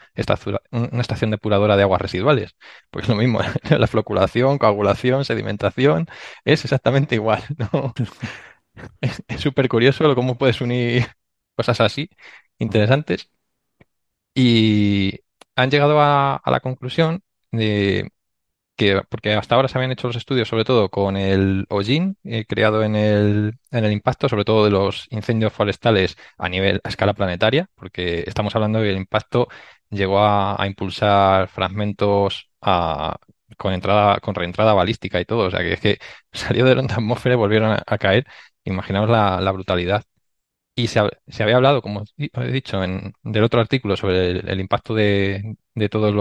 una 0.70 1.00
estación 1.00 1.30
depuradora 1.30 1.76
de 1.76 1.82
aguas 1.82 2.00
residuales. 2.00 2.56
Pues 2.90 3.09
lo 3.09 3.16
mismo, 3.16 3.40
la 3.70 3.86
floculación, 3.86 4.59
coagulación, 4.59 5.24
sedimentación, 5.24 6.06
es 6.44 6.64
exactamente 6.64 7.14
igual. 7.16 7.42
¿no? 7.59 7.92
Es 9.02 9.40
súper 9.40 9.68
curioso 9.68 10.14
cómo 10.14 10.38
puedes 10.38 10.61
unir 10.61 11.06
cosas 11.56 11.80
así, 11.80 12.09
interesantes. 12.59 13.28
Y 14.34 15.20
han 15.56 15.70
llegado 15.70 16.00
a, 16.00 16.36
a 16.36 16.50
la 16.50 16.61
conclusión 16.61 17.22
de 17.53 18.11
que, 18.76 19.03
porque 19.11 19.34
hasta 19.34 19.57
ahora 19.57 19.68
se 19.68 19.78
habían 19.78 19.92
hecho 19.92 20.09
los 20.09 20.16
estudios 20.16 20.49
sobre 20.49 20.64
todo 20.64 20.90
con 20.90 21.16
el 21.16 21.66
hollín 21.70 22.16
eh, 22.24 22.46
creado 22.46 22.84
en 22.84 22.96
el, 22.96 23.59
en 23.72 23.84
el 23.84 23.92
impacto, 23.92 24.28
sobre 24.28 24.44
todo 24.44 24.64
de 24.64 24.70
los 24.70 25.09
incendios 25.11 25.53
forestales 25.53 26.16
a 26.38 26.49
nivel, 26.49 26.80
a 26.84 26.88
escala 26.88 27.14
planetaria, 27.14 27.68
porque 27.74 28.24
estamos 28.26 28.55
hablando 28.57 28.80
que 28.80 28.90
el 28.90 28.96
impacto 28.96 29.49
llegó 29.90 30.20
a, 30.20 30.57
impulsar 30.66 31.49
fragmentos 31.49 32.51
con 33.57 33.72
entrada, 33.72 34.20
con 34.20 34.34
reentrada 34.34 34.74
balística 34.74 35.20
y 35.20 35.24
todo, 35.24 35.46
o 35.46 35.51
sea 35.51 35.61
que 35.61 35.72
es 35.74 35.80
que 35.80 35.99
salió 36.32 36.64
de 36.64 36.74
la 36.76 36.82
atmósfera 36.82 37.34
y 37.34 37.38
volvieron 37.38 37.72
a, 37.86 37.99
caer. 37.99 38.26
Imaginaos 38.64 39.09
la, 39.09 39.40
la 39.40 39.53
brutalidad. 39.53 40.05
Y 40.74 40.86
se, 40.88 41.01
se, 41.26 41.42
había 41.42 41.57
hablado, 41.57 41.82
como 41.82 42.05
he 42.16 42.53
dicho, 42.53 42.84
en, 42.84 43.12
del 43.24 43.42
otro 43.42 43.61
artículo 43.61 43.96
sobre 43.96 44.30
el, 44.30 44.61
impacto 44.61 44.94
de, 44.94 45.57
de 45.79 45.89
todas 45.89 46.14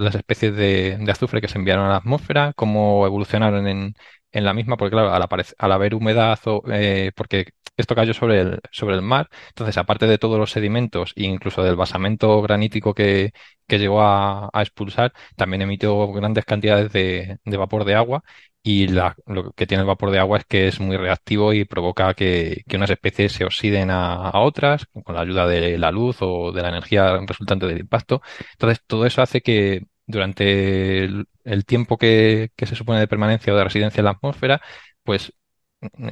las 0.00 0.14
especies 0.14 0.54
de, 0.56 0.98
azufre 1.10 1.40
que 1.40 1.48
se 1.48 1.58
enviaron 1.58 1.86
a 1.86 1.90
la 1.90 1.96
atmósfera, 1.96 2.52
cómo 2.54 3.06
evolucionaron 3.06 3.66
en, 3.68 3.94
en 4.32 4.44
la 4.44 4.52
misma, 4.54 4.76
porque 4.76 4.92
claro, 4.92 5.12
al, 5.12 5.72
haber 5.72 5.94
humedad, 5.94 6.38
eh, 6.72 7.12
porque 7.16 7.46
esto 7.76 7.94
cayó 7.94 8.14
sobre 8.14 8.40
el, 8.40 8.60
sobre 8.70 8.94
el 8.96 9.02
mar. 9.02 9.28
Entonces, 9.48 9.76
aparte 9.78 10.06
de 10.06 10.18
todos 10.18 10.38
los 10.38 10.50
sedimentos 10.50 11.12
e 11.16 11.24
incluso 11.24 11.62
del 11.62 11.76
basamento 11.76 12.40
granítico 12.42 12.94
que, 12.94 13.32
que 13.66 13.78
llegó 13.78 14.02
a, 14.02 14.50
expulsar, 14.54 15.12
también 15.36 15.62
emitió 15.62 16.12
grandes 16.12 16.44
cantidades 16.44 16.92
de, 16.92 17.38
vapor 17.44 17.84
de 17.84 17.94
agua. 17.94 18.22
Y 18.66 18.88
la, 18.88 19.14
lo 19.26 19.52
que 19.52 19.66
tiene 19.66 19.82
el 19.82 19.86
vapor 19.86 20.10
de 20.10 20.18
agua 20.18 20.38
es 20.38 20.46
que 20.46 20.68
es 20.68 20.80
muy 20.80 20.96
reactivo 20.96 21.52
y 21.52 21.66
provoca 21.66 22.14
que, 22.14 22.64
unas 22.74 22.88
especies 22.88 23.32
se 23.32 23.44
oxiden 23.44 23.90
a, 23.90 24.30
otras 24.40 24.86
con 25.04 25.14
la 25.14 25.20
ayuda 25.20 25.46
de 25.46 25.76
la 25.76 25.90
luz 25.92 26.16
o 26.20 26.50
de 26.50 26.62
la 26.62 26.70
energía 26.70 27.18
resultante 27.26 27.66
del 27.66 27.80
impacto. 27.80 28.22
Entonces, 28.52 28.82
todo 28.86 29.04
eso 29.04 29.20
hace 29.20 29.42
que 29.42 29.82
durante 30.06 31.04
el, 31.04 31.64
tiempo 31.66 31.98
que, 31.98 32.52
se 32.56 32.74
supone 32.74 33.00
de 33.00 33.08
permanencia 33.08 33.52
o 33.52 33.56
de 33.56 33.64
residencia 33.64 34.00
en 34.00 34.06
la 34.06 34.12
atmósfera, 34.12 34.62
pues 35.02 35.34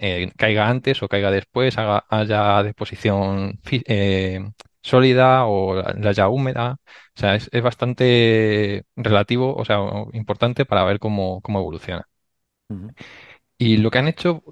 eh, 0.01 0.31
caiga 0.37 0.69
antes 0.69 1.03
o 1.03 1.09
caiga 1.09 1.31
después, 1.31 1.79
haga, 1.79 2.05
haya 2.11 2.63
deposición 2.63 3.61
eh, 3.71 4.41
sólida 4.83 5.47
o 5.47 5.75
la 5.77 6.11
haya 6.11 6.29
húmeda. 6.29 6.77
O 7.17 7.21
sea, 7.21 7.35
es, 7.37 7.51
bastante 7.63 8.85
relativo, 8.97 9.55
o 9.55 9.65
sea, 9.65 9.79
importante 10.13 10.65
para 10.67 10.85
ver 10.85 10.99
cómo, 10.99 11.41
cómo 11.43 11.61
evoluciona. 11.61 12.07
Y 13.59 13.77
lo 13.77 13.91
que 13.91 13.99
han 13.99 14.09
hecho 14.09 14.43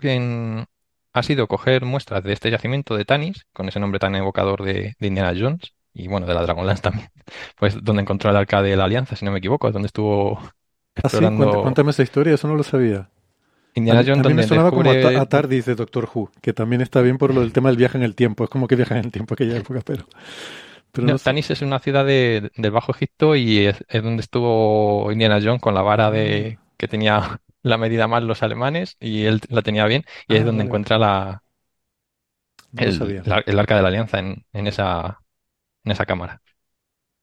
ha 1.12 1.22
sido 1.22 1.48
coger 1.48 1.84
muestras 1.84 2.22
de 2.22 2.32
este 2.32 2.50
yacimiento 2.50 2.96
de 2.96 3.04
Tanis, 3.04 3.46
con 3.52 3.68
ese 3.68 3.80
nombre 3.80 3.98
tan 3.98 4.14
evocador 4.14 4.62
de, 4.62 4.94
Indiana 5.00 5.34
Jones, 5.36 5.74
y 5.92 6.08
bueno, 6.08 6.26
de 6.26 6.34
la 6.34 6.42
Dragonlance 6.42 6.82
también, 6.82 7.08
pues 7.58 7.82
donde 7.82 8.02
encontró 8.02 8.30
el 8.30 8.36
arca 8.36 8.62
de 8.62 8.76
la 8.76 8.84
Alianza, 8.84 9.16
si 9.16 9.24
no 9.24 9.32
me 9.32 9.38
equivoco, 9.38 9.70
donde 9.72 9.86
estuvo 9.86 10.38
ah, 11.02 11.62
Cuéntame 11.62 11.90
esa 11.90 12.02
historia, 12.02 12.34
eso 12.34 12.48
no 12.48 12.54
lo 12.54 12.62
sabía. 12.62 13.10
Indiana 13.74 14.02
Jones 14.04 14.26
a, 14.26 14.28
mí 14.28 14.34
me 14.34 14.42
sonaba 14.42 14.70
como 14.70 14.90
a, 14.90 15.26
Tardis 15.26 15.64
de 15.66 15.74
Doctor 15.74 16.08
Who, 16.12 16.30
que 16.40 16.52
también 16.52 16.80
está 16.80 17.02
bien 17.02 17.18
por 17.18 17.34
lo 17.34 17.40
del 17.40 17.52
tema 17.52 17.68
del 17.68 17.78
viaje 17.78 17.98
en 17.98 18.04
el 18.04 18.14
tiempo. 18.14 18.44
Es 18.44 18.50
como 18.50 18.66
que 18.66 18.76
viaja 18.76 18.98
en 18.98 19.04
el 19.06 19.12
tiempo 19.12 19.34
aquella 19.34 19.56
época, 19.56 19.80
pero... 19.84 20.06
pero 20.92 21.18
Tanis 21.18 21.50
es 21.50 21.62
una 21.62 21.78
ciudad 21.78 22.04
de, 22.04 22.50
del 22.56 22.70
Bajo 22.70 22.92
Egipto 22.92 23.36
y 23.36 23.66
es, 23.66 23.84
donde 23.92 24.22
estuvo 24.22 25.10
Indiana 25.12 25.40
Jones 25.42 25.60
con 25.60 25.74
la 25.74 25.82
vara 25.82 26.10
de 26.10 26.58
mm. 26.58 26.64
que 26.76 26.88
tenía 26.88 27.40
la 27.62 27.78
medida 27.78 28.08
mal 28.08 28.26
los 28.26 28.42
alemanes 28.42 28.96
y 29.00 29.24
él 29.24 29.40
la 29.48 29.62
tenía 29.62 29.86
bien 29.86 30.04
y 30.28 30.36
es 30.36 30.42
ah, 30.42 30.44
donde 30.44 30.64
encuentra 30.64 30.98
la 30.98 31.42
el, 32.76 33.58
arca 33.58 33.76
de 33.76 33.82
la 33.82 33.88
alianza 33.88 34.18
en, 34.18 34.44
en, 34.52 34.66
esa 34.66 35.20
en 35.84 35.92
esa 35.92 36.06
cámara. 36.06 36.40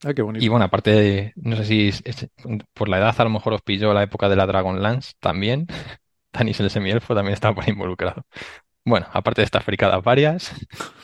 Ah, 0.04 0.14
qué 0.14 0.22
bonito. 0.22 0.44
Y 0.44 0.48
bueno, 0.48 0.66
aparte 0.66 0.92
de, 0.92 1.34
no 1.36 1.56
sé 1.56 1.66
si 1.66 1.92
por 2.74 2.90
la 2.90 3.00
edad 3.00 3.16
a 3.18 3.24
lo 3.24 3.30
mejor 3.30 3.54
os 3.54 3.62
pilló 3.62 3.94
la 3.94 4.04
época 4.04 4.30
de 4.30 4.36
la 4.36 4.46
Dragonlance 4.46 5.14
también, 5.20 5.68
Tanis 6.32 6.60
el 6.60 6.70
semielfo 6.70 7.16
también 7.16 7.34
estaba 7.34 7.56
por 7.56 7.68
involucrado. 7.68 8.26
Bueno, 8.86 9.08
aparte 9.12 9.42
de 9.42 9.46
estas 9.46 9.64
fricadas 9.64 10.04
varias, 10.04 10.52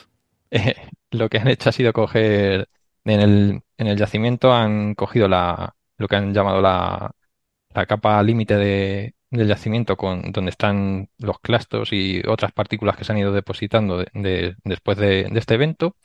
eh, 0.51 0.75
lo 1.11 1.29
que 1.29 1.39
han 1.39 1.47
hecho 1.47 1.69
ha 1.69 1.73
sido 1.73 1.93
coger 1.93 2.69
en 3.05 3.19
el, 3.19 3.61
en 3.77 3.87
el 3.87 3.97
yacimiento 3.97 4.53
han 4.53 4.95
cogido 4.95 5.27
la, 5.27 5.75
lo 5.97 6.07
que 6.07 6.15
han 6.15 6.33
llamado 6.33 6.61
la, 6.61 7.11
la 7.73 7.85
capa 7.85 8.21
límite 8.23 8.55
de, 8.55 9.15
del 9.33 9.47
yacimiento 9.47 9.97
con, 9.97 10.31
donde 10.31 10.51
están 10.51 11.09
los 11.17 11.39
clastos 11.39 11.91
y 11.91 12.21
otras 12.27 12.51
partículas 12.51 12.95
que 12.95 13.03
se 13.03 13.11
han 13.11 13.17
ido 13.17 13.31
depositando 13.33 14.05
de, 14.13 14.55
después 14.63 14.97
de, 14.97 15.29
este 15.35 15.55
evento. 15.55 15.95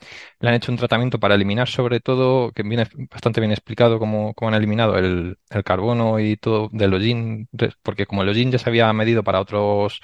Le 0.40 0.48
han 0.48 0.54
hecho 0.54 0.72
un 0.72 0.78
tratamiento 0.78 1.20
para 1.20 1.34
eliminar 1.34 1.68
sobre 1.68 2.00
todo, 2.00 2.52
que 2.52 2.62
viene 2.62 2.86
bastante 3.10 3.40
bien 3.40 3.52
explicado 3.52 3.98
cómo, 3.98 4.34
han 4.40 4.54
eliminado 4.54 4.96
el, 4.98 5.38
carbono 5.64 6.20
y 6.20 6.36
todo 6.36 6.70
del 6.72 6.94
hollín, 6.94 7.48
porque 7.82 8.06
como 8.06 8.22
el 8.22 8.30
hollín 8.30 8.50
ya 8.50 8.58
se 8.58 8.68
había 8.70 8.92
medido 8.92 9.22
para 9.24 9.40
otros 9.40 10.00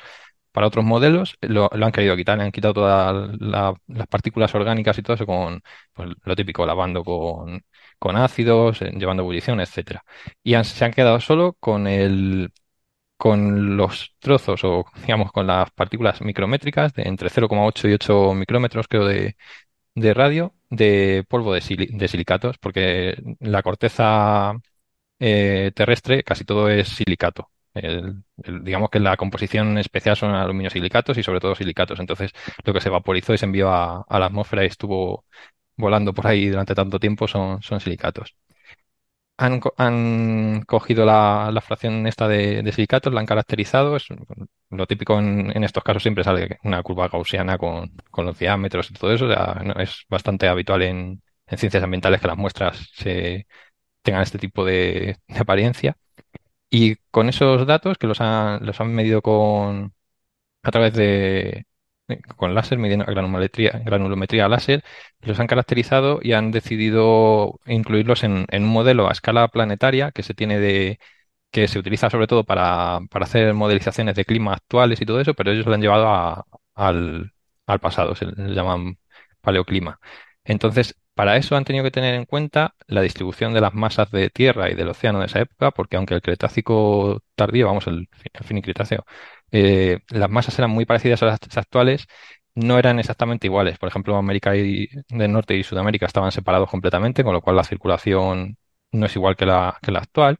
para 0.52 0.68
otros 0.68 0.84
modelos, 0.84 1.36
lo, 1.40 1.68
han 1.72 1.92
querido 1.92 2.16
quitar, 2.16 2.38
le 2.38 2.44
han 2.44 2.52
quitado 2.52 2.74
todas 2.74 3.30
las 3.40 4.06
partículas 4.08 4.54
orgánicas 4.54 4.96
y 4.98 5.02
todo 5.02 5.14
eso 5.14 5.26
con 5.26 5.62
pues, 5.92 6.10
lo 6.24 6.36
típico, 6.36 6.64
lavando 6.64 7.02
con, 7.04 7.64
con 7.98 8.16
ácidos, 8.16 8.82
eh, 8.82 8.92
llevando 8.96 9.22
ebullición, 9.22 9.60
etcétera. 9.60 10.04
Y 10.44 10.54
se 10.64 10.84
han 10.84 10.92
quedado 10.92 11.20
solo 11.20 11.54
con 11.58 11.86
el, 11.88 12.52
con 13.16 13.76
los 13.76 14.14
trozos 14.18 14.64
o 14.64 14.84
digamos 15.02 15.32
con 15.32 15.46
las 15.46 15.70
partículas 15.70 16.20
micrométricas 16.22 16.94
de 16.94 17.04
entre 17.04 17.30
0,8 17.30 17.88
y 17.88 17.94
8 17.94 18.34
micrómetros 18.34 18.88
creo 18.88 19.06
de, 19.06 19.36
de 19.94 20.14
radio 20.14 20.54
de 20.70 21.24
polvo 21.28 21.54
de, 21.54 21.60
silicatos 22.08 22.58
porque 22.58 23.16
la 23.40 23.62
corteza 23.62 24.54
eh, 25.18 25.72
terrestre 25.74 26.22
casi 26.24 26.44
todo 26.44 26.68
es 26.68 26.88
silicato. 26.88 27.50
digamos 28.36 28.90
que 28.90 29.00
la 29.00 29.16
composición 29.16 29.78
especial 29.78 30.16
son 30.16 30.34
aluminio 30.34 30.70
silicatos 30.70 31.18
y 31.18 31.22
sobre 31.22 31.40
todo 31.40 31.54
silicatos. 31.54 31.98
Entonces 32.00 32.32
lo 32.64 32.72
que 32.72 32.80
se 32.80 32.90
vaporizó 32.90 33.34
y 33.34 33.38
se 33.38 33.46
envió 33.46 33.70
a, 33.72 34.06
la 34.08 34.26
atmósfera 34.26 34.64
y 34.64 34.66
estuvo 34.68 35.24
volando 35.76 36.14
por 36.14 36.26
ahí 36.26 36.48
durante 36.48 36.74
tanto 36.74 37.00
tiempo 37.00 37.28
son, 37.28 37.62
son 37.62 37.80
silicatos 37.80 38.36
han, 39.36 40.62
cogido 40.66 41.04
la, 41.04 41.60
fracción 41.62 42.06
esta 42.06 42.28
de, 42.28 42.70
silicatos, 42.72 43.12
la 43.12 43.20
han 43.20 43.26
caracterizado. 43.26 43.96
Es 43.96 44.06
lo 44.70 44.86
típico 44.86 45.18
en, 45.18 45.62
estos 45.64 45.82
casos 45.84 46.02
siempre 46.02 46.24
sale 46.24 46.58
una 46.64 46.82
curva 46.82 47.08
gaussiana 47.08 47.58
con, 47.58 47.92
los 48.16 48.38
diámetros 48.38 48.90
y 48.90 48.94
todo 48.94 49.12
eso. 49.12 49.28
es 49.80 50.04
bastante 50.08 50.48
habitual 50.48 50.82
en, 50.82 51.22
ciencias 51.56 51.82
ambientales 51.82 52.20
que 52.20 52.26
las 52.28 52.36
muestras 52.38 52.90
se, 52.94 53.46
tengan 54.02 54.22
este 54.22 54.38
tipo 54.38 54.64
de, 54.64 55.18
apariencia. 55.38 55.96
Y 56.70 56.96
con 57.10 57.28
esos 57.28 57.66
datos 57.66 57.98
que 57.98 58.06
los 58.06 58.20
han, 58.20 58.64
los 58.66 58.80
han 58.80 58.94
medido 58.94 59.22
con 59.22 59.94
a 60.62 60.70
través 60.70 60.94
de, 60.94 61.66
con 62.36 62.54
láser, 62.54 62.78
midiendo 62.78 63.06
granulometría, 63.06 63.80
granulometría 63.84 64.48
láser, 64.48 64.84
los 65.20 65.40
han 65.40 65.46
caracterizado 65.46 66.20
y 66.22 66.32
han 66.32 66.50
decidido 66.50 67.60
incluirlos 67.66 68.24
en, 68.24 68.46
un 68.52 68.66
modelo 68.66 69.08
a 69.08 69.12
escala 69.12 69.48
planetaria 69.48 70.10
que 70.12 70.22
se 70.22 70.34
tiene 70.34 70.58
de 70.58 70.98
que 71.50 71.68
se 71.68 71.78
utiliza 71.78 72.10
sobre 72.10 72.26
todo 72.26 72.44
para, 72.44 72.98
hacer 73.12 73.54
modelizaciones 73.54 74.16
de 74.16 74.24
clima 74.24 74.54
actuales 74.54 75.00
y 75.00 75.06
todo 75.06 75.20
eso, 75.20 75.34
pero 75.34 75.52
ellos 75.52 75.66
lo 75.66 75.74
han 75.74 75.82
llevado 75.82 76.44
al, 76.74 77.32
al 77.66 77.80
pasado, 77.80 78.14
se 78.14 78.26
le 78.26 78.54
llaman 78.54 78.98
paleoclima. 79.40 80.00
Entonces, 80.44 80.96
para 81.14 81.36
eso 81.36 81.56
han 81.56 81.64
tenido 81.64 81.84
que 81.84 81.90
tener 81.90 82.14
en 82.14 82.24
cuenta 82.26 82.74
la 82.86 83.00
distribución 83.02 83.54
de 83.54 83.60
las 83.60 83.74
masas 83.74 84.10
de 84.10 84.30
tierra 84.30 84.70
y 84.70 84.74
del 84.74 84.88
océano 84.88 85.20
de 85.20 85.26
esa 85.26 85.40
época, 85.40 85.70
porque 85.70 85.96
aunque 85.96 86.14
el 86.14 86.22
Cretácico 86.22 87.22
tardío, 87.36 87.66
vamos, 87.66 87.86
el, 87.86 88.08
fin 88.44 88.60
Cretáceo, 88.60 89.04
eh, 89.56 90.00
las 90.08 90.28
masas 90.30 90.58
eran 90.58 90.70
muy 90.72 90.84
parecidas 90.84 91.22
a 91.22 91.26
las 91.26 91.38
actuales, 91.56 92.06
no 92.56 92.78
eran 92.78 92.98
exactamente 92.98 93.46
iguales. 93.46 93.78
Por 93.78 93.88
ejemplo, 93.88 94.16
América 94.16 94.50
del 94.52 95.32
Norte 95.32 95.56
y 95.56 95.62
Sudamérica 95.62 96.06
estaban 96.06 96.32
separados 96.32 96.68
completamente, 96.70 97.22
con 97.24 97.32
lo 97.34 97.40
cual 97.40 97.56
la 97.56 97.64
circulación 97.64 98.58
no 98.92 99.06
es 99.06 99.14
igual 99.16 99.36
que 99.36 99.46
la, 99.46 99.78
actual. 99.96 100.38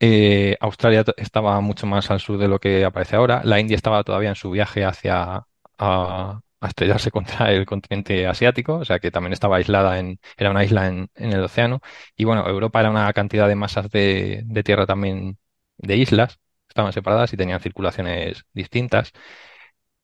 Eh, 0.00 0.56
Australia 0.60 1.04
estaba 1.16 1.60
mucho 1.60 1.86
más 1.86 2.10
al 2.10 2.20
sur 2.20 2.38
de 2.38 2.48
lo 2.48 2.58
que 2.60 2.84
aparece 2.84 3.16
ahora. 3.16 3.42
La 3.44 3.60
India 3.60 3.76
estaba 3.76 4.04
todavía 4.04 4.30
en 4.30 4.36
su 4.36 4.50
viaje 4.50 4.84
hacia 4.84 5.46
a, 5.78 6.40
estrellarse 6.62 7.10
contra 7.12 7.52
el 7.52 7.66
continente 7.66 8.26
asiático, 8.26 8.76
o 8.76 8.84
sea 8.84 8.98
que 9.00 9.10
también 9.10 9.32
estaba 9.32 9.56
aislada 9.56 9.98
en, 9.98 10.20
era 10.36 10.50
una 10.50 10.64
isla 10.64 10.88
en, 10.88 11.10
el 11.16 11.42
océano. 11.42 11.80
Y 12.16 12.24
bueno, 12.24 12.46
Europa 12.48 12.80
era 12.80 12.90
una 12.90 13.12
cantidad 13.12 13.48
de 13.48 13.56
masas 13.56 13.90
de 13.90 14.62
tierra 14.64 14.86
también 14.86 15.38
de 15.78 15.96
islas 15.96 16.38
estaban 16.70 16.92
separadas 16.92 17.32
y 17.32 17.36
tenían 17.36 17.60
circulaciones 17.60 18.44
distintas. 18.54 19.12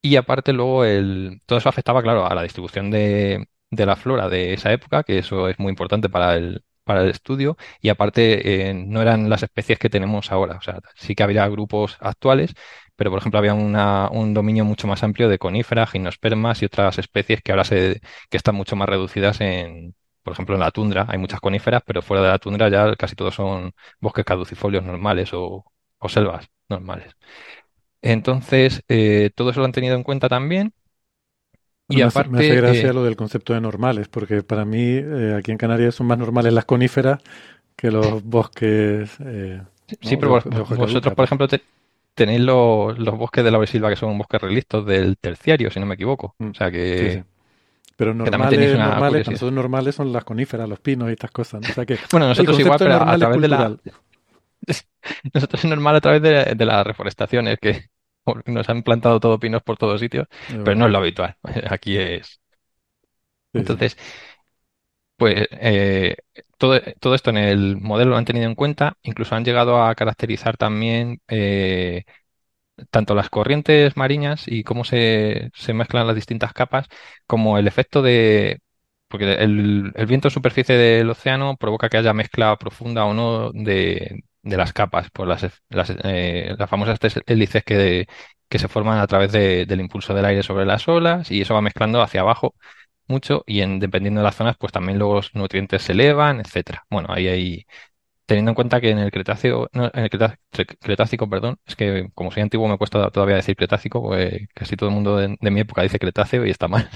Y 0.02 0.16
aparte 0.16 0.52
luego 0.52 0.84
el, 0.84 1.42
todo 1.46 1.58
eso 1.58 1.68
afectaba, 1.68 2.02
claro, 2.02 2.26
a 2.26 2.34
la 2.34 2.42
distribución 2.42 2.90
de, 2.90 3.48
la 3.70 3.96
flora 3.96 4.28
de 4.28 4.52
esa 4.54 4.72
época, 4.72 5.02
que 5.02 5.18
eso 5.18 5.48
es 5.48 5.58
muy 5.58 5.70
importante 5.70 6.08
para 6.08 6.36
el, 6.36 6.62
para 6.84 7.02
el 7.02 7.10
estudio, 7.10 7.56
y 7.80 7.88
aparte 7.88 8.68
eh, 8.70 8.74
no 8.74 9.02
eran 9.02 9.28
las 9.28 9.42
especies 9.42 9.78
que 9.78 9.90
tenemos 9.90 10.30
ahora. 10.30 10.56
O 10.58 10.60
sea, 10.62 10.78
sí 10.94 11.14
que 11.16 11.24
había 11.24 11.48
grupos 11.48 11.96
actuales, 12.00 12.54
pero 12.94 13.10
por 13.10 13.18
ejemplo 13.18 13.38
había 13.38 13.54
un 13.54 14.34
dominio 14.34 14.64
mucho 14.64 14.86
más 14.86 15.02
amplio 15.02 15.28
de 15.28 15.38
coníferas, 15.38 15.90
gimnospermas 15.90 16.62
y 16.62 16.66
otras 16.66 16.98
especies 16.98 17.42
que 17.42 17.52
ahora 17.52 17.64
se, 17.64 18.00
que 18.30 18.36
están 18.36 18.54
mucho 18.54 18.76
más 18.76 18.88
reducidas 18.88 19.40
en, 19.40 19.94
por 20.22 20.32
ejemplo, 20.34 20.54
en 20.54 20.60
la 20.60 20.70
tundra 20.70 21.06
hay 21.08 21.18
muchas 21.18 21.40
coníferas, 21.40 21.82
pero 21.84 22.02
fuera 22.02 22.22
de 22.22 22.28
la 22.28 22.38
tundra 22.38 22.68
ya 22.68 22.94
casi 22.96 23.16
todos 23.16 23.34
son 23.34 23.72
bosques 24.00 24.24
caducifolios 24.24 24.84
normales 24.84 25.30
o 25.32 25.64
selvas 26.08 26.48
normales. 26.68 27.16
Entonces, 28.02 28.82
eh, 28.88 29.30
todo 29.34 29.50
eso 29.50 29.60
lo 29.60 29.66
han 29.66 29.72
tenido 29.72 29.96
en 29.96 30.02
cuenta 30.02 30.28
también. 30.28 30.72
Y 31.88 32.02
aparte, 32.02 32.30
me 32.30 32.38
hace 32.38 32.56
gracia 32.56 32.90
eh, 32.90 32.92
lo 32.92 33.04
del 33.04 33.16
concepto 33.16 33.54
de 33.54 33.60
normales, 33.60 34.08
porque 34.08 34.42
para 34.42 34.64
mí 34.64 34.82
eh, 34.82 35.36
aquí 35.38 35.52
en 35.52 35.58
Canarias 35.58 35.94
son 35.94 36.08
más 36.08 36.18
normales 36.18 36.52
las 36.52 36.64
coníferas 36.64 37.20
que 37.76 37.90
los 37.90 38.22
bosques. 38.24 39.10
sí, 40.00 40.16
pero 40.16 40.30
vosotros, 40.30 41.14
por 41.14 41.24
ejemplo, 41.24 41.46
tenéis 42.14 42.40
los, 42.40 42.96
bosques 43.16 43.44
de 43.44 43.50
la 43.50 43.64
Silva 43.66 43.90
que 43.90 43.96
son 43.96 44.18
bosques 44.18 44.40
relistos 44.40 44.84
del 44.84 45.16
terciario, 45.16 45.70
si 45.70 45.78
no 45.78 45.86
me 45.86 45.94
equivoco. 45.94 46.34
Mm, 46.38 46.50
o 46.50 46.54
sea 46.54 46.70
que. 46.70 47.24
Pero 47.96 48.12
normales, 48.12 48.78
normales, 48.78 49.26
nosotros 49.26 49.52
normales 49.52 49.94
son 49.94 50.12
las 50.12 50.22
coníferas, 50.24 50.68
los 50.68 50.80
pinos 50.80 51.08
y 51.08 51.12
estas 51.12 51.30
cosas. 51.30 51.62
que 51.86 51.98
bueno, 52.10 52.28
nosotros 52.28 52.58
igual, 52.60 52.78
pero 52.78 52.94
a 52.94 53.16
través 53.16 53.40
de 53.40 53.48
la, 53.48 53.76
nosotros 55.34 55.64
es 55.64 55.70
normal 55.70 55.96
a 55.96 56.00
través 56.00 56.22
de, 56.22 56.54
de 56.54 56.64
la 56.66 56.84
reforestación, 56.84 57.48
es 57.48 57.58
que 57.60 57.86
nos 58.46 58.68
han 58.68 58.82
plantado 58.82 59.20
todo 59.20 59.38
pinos 59.38 59.62
por 59.62 59.76
todos 59.76 60.00
sitios, 60.00 60.26
pero 60.48 60.74
no 60.74 60.86
es 60.86 60.92
lo 60.92 60.98
habitual. 60.98 61.36
Aquí 61.70 61.96
es. 61.96 62.40
Entonces, 63.52 63.96
pues 65.16 65.48
eh, 65.52 66.16
todo, 66.58 66.80
todo, 67.00 67.14
esto 67.14 67.30
en 67.30 67.38
el 67.38 67.76
modelo 67.78 68.10
lo 68.12 68.16
han 68.16 68.24
tenido 68.24 68.46
en 68.46 68.54
cuenta, 68.54 68.96
incluso 69.02 69.34
han 69.34 69.44
llegado 69.44 69.82
a 69.82 69.94
caracterizar 69.94 70.56
también 70.56 71.20
eh, 71.28 72.04
tanto 72.90 73.14
las 73.14 73.30
corrientes 73.30 73.96
marinas 73.96 74.44
y 74.46 74.64
cómo 74.64 74.84
se, 74.84 75.50
se, 75.54 75.74
mezclan 75.74 76.06
las 76.06 76.16
distintas 76.16 76.52
capas, 76.52 76.86
como 77.26 77.58
el 77.58 77.66
efecto 77.68 78.02
de... 78.02 78.60
Porque 79.08 79.34
el, 79.34 79.92
el, 79.94 80.06
viento 80.06 80.28
en 80.28 80.32
superficie 80.32 80.76
del 80.76 81.08
océano 81.10 81.56
provoca 81.56 81.88
que 81.88 81.98
haya 81.98 82.12
mezcla 82.12 82.56
profunda 82.58 83.04
o 83.04 83.14
no 83.14 83.52
de, 83.52 84.24
de 84.46 84.56
las 84.56 84.72
capas, 84.72 85.10
por 85.10 85.28
las, 85.28 85.46
las, 85.68 85.92
eh, 86.04 86.54
las 86.58 86.70
famosas 86.70 86.98
hélices 87.26 87.64
que, 87.64 88.06
que 88.48 88.58
se 88.58 88.68
forman 88.68 88.98
a 88.98 89.06
través 89.06 89.32
de, 89.32 89.66
del 89.66 89.80
impulso 89.80 90.14
del 90.14 90.24
aire 90.24 90.42
sobre 90.42 90.66
las 90.66 90.86
olas 90.88 91.30
y 91.30 91.40
eso 91.40 91.54
va 91.54 91.60
mezclando 91.60 92.00
hacia 92.00 92.20
abajo 92.20 92.54
mucho 93.08 93.44
y 93.46 93.60
en, 93.60 93.78
dependiendo 93.80 94.20
de 94.20 94.24
las 94.24 94.36
zonas 94.36 94.56
pues 94.58 94.72
también 94.72 94.98
los 94.98 95.34
nutrientes 95.34 95.82
se 95.82 95.92
elevan, 95.92 96.40
etcétera. 96.40 96.84
Bueno, 96.90 97.08
ahí 97.10 97.28
hay 97.28 97.66
teniendo 98.26 98.50
en 98.50 98.54
cuenta 98.56 98.80
que 98.80 98.90
en 98.90 98.98
el 98.98 99.10
Cretácico, 99.10 99.68
no, 99.72 99.90
en 99.94 100.04
el 100.04 100.10
Cretácico, 100.10 101.30
perdón, 101.30 101.58
es 101.64 101.76
que 101.76 102.10
como 102.14 102.30
soy 102.32 102.42
antiguo 102.42 102.68
me 102.68 102.76
cuesta 102.76 103.10
todavía 103.10 103.36
decir 103.36 103.56
Cretácico, 103.56 104.02
porque 104.02 104.48
casi 104.52 104.76
todo 104.76 104.88
el 104.88 104.94
mundo 104.94 105.16
de, 105.16 105.36
mi 105.40 105.60
época 105.60 105.82
dice 105.82 105.98
Cretáceo 105.98 106.44
y 106.44 106.50
está 106.50 106.68
mal. 106.68 106.88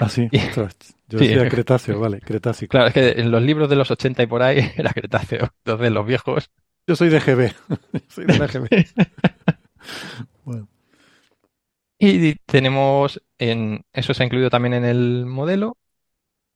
Ah, 0.00 0.08
sí, 0.08 0.28
yo 1.08 1.18
decía 1.18 1.48
Cretáceo, 1.48 2.00
vale, 2.00 2.20
Cretácico. 2.20 2.70
Claro, 2.70 2.88
es 2.88 2.94
que 2.94 3.20
en 3.20 3.30
los 3.30 3.42
libros 3.42 3.68
de 3.68 3.76
los 3.76 3.90
80 3.90 4.22
y 4.22 4.26
por 4.26 4.42
ahí 4.42 4.72
era 4.76 4.92
Cretáceo, 4.92 5.50
entonces 5.64 5.92
los 5.92 6.06
viejos... 6.06 6.50
Yo 6.86 6.96
soy 6.96 7.08
de 7.08 7.20
GB, 7.20 7.52
soy 8.08 8.26
de 8.26 8.38
la 8.38 8.46
GB. 8.46 8.68
bueno. 10.44 10.68
Y 11.98 12.34
tenemos, 12.46 13.22
en, 13.38 13.84
eso 13.92 14.12
se 14.12 14.22
ha 14.22 14.26
incluido 14.26 14.50
también 14.50 14.74
en 14.74 14.84
el 14.84 15.24
modelo. 15.26 15.78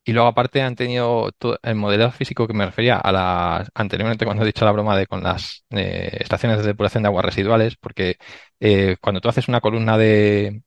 Y 0.05 0.13
luego 0.13 0.29
aparte 0.29 0.61
han 0.61 0.75
tenido 0.75 1.31
todo 1.33 1.59
el 1.63 1.75
modelo 1.75 2.11
físico 2.11 2.47
que 2.47 2.53
me 2.53 2.65
refería 2.65 2.97
a 2.97 3.11
las 3.11 3.69
anteriormente 3.75 4.25
cuando 4.25 4.43
he 4.43 4.47
dicho 4.47 4.65
la 4.65 4.71
broma 4.71 4.97
de 4.97 5.05
con 5.05 5.21
las 5.23 5.65
eh, 5.71 6.17
estaciones 6.21 6.59
de 6.59 6.65
depuración 6.67 7.03
de 7.03 7.07
aguas 7.07 7.25
residuales, 7.25 7.75
porque 7.77 8.17
eh, 8.61 8.97
cuando 9.01 9.21
tú 9.21 9.29
haces 9.29 9.49
una 9.49 9.61
columna 9.61 9.97
de 9.97 10.63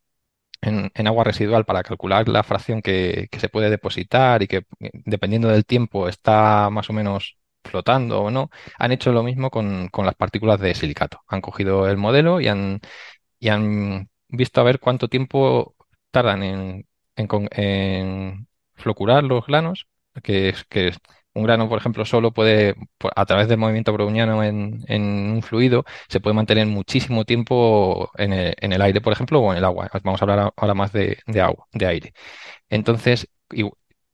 en, 0.63 0.91
en, 0.95 1.07
agua 1.09 1.25
residual 1.25 1.65
para 1.65 1.83
calcular 1.83 2.29
la 2.29 2.43
fracción 2.45 2.83
que, 2.83 3.29
que, 3.31 3.41
se 3.41 3.49
puede 3.49 3.71
depositar 3.71 4.43
y 4.43 4.49
que 4.49 4.65
dependiendo 4.79 5.49
del 5.49 5.67
tiempo 5.67 6.09
está 6.09 6.71
más 6.71 6.91
o 6.91 6.93
menos 6.93 7.40
flotando 7.65 8.23
o 8.23 8.31
no, 8.31 8.51
han 8.79 8.93
hecho 8.93 9.13
lo 9.13 9.23
mismo 9.23 9.51
con, 9.51 9.89
con 9.89 10.07
las 10.07 10.15
partículas 10.15 10.61
de 10.61 10.75
silicato. 10.75 11.21
Han 11.29 11.41
cogido 11.41 11.89
el 11.89 11.97
modelo 11.97 12.41
y 12.41 12.49
han, 12.49 12.81
y 13.39 13.49
han 13.49 14.11
visto 14.29 14.61
a 14.61 14.65
ver 14.65 14.81
cuánto 14.81 15.09
tiempo 15.09 15.77
tardan 16.11 16.43
en, 16.43 16.87
en, 17.17 18.49
flocurar 18.75 19.25
los 19.25 19.47
granos, 19.47 19.87
que 20.23 20.55
que 20.69 20.93
un 21.35 21.45
grano, 21.45 21.69
por 21.69 21.79
ejemplo, 21.79 22.05
solo 22.05 22.33
puede, 22.33 22.75
a 23.15 23.25
través 23.27 23.49
del 23.49 23.59
movimiento 23.59 23.93
browniano 23.93 24.43
en, 24.43 24.81
en 24.89 25.03
un 25.31 25.43
fluido, 25.43 25.85
se 26.09 26.21
puede 26.21 26.35
mantener 26.35 26.67
muchísimo 26.67 27.25
tiempo 27.25 28.11
en 28.17 28.33
el, 28.33 28.55
en 28.61 28.73
el, 28.73 28.83
aire, 28.83 29.01
por 29.01 29.13
ejemplo, 29.13 29.41
o 29.41 29.53
en 29.53 29.59
el 29.59 29.65
agua. 29.65 29.89
Vamos 30.03 30.21
a 30.21 30.25
hablar 30.25 30.53
ahora 30.57 30.75
más 30.75 30.93
de, 30.93 31.19
de 31.27 31.41
agua, 31.41 31.67
de 31.73 31.87
aire. 31.87 32.13
Entonces, 32.71 33.29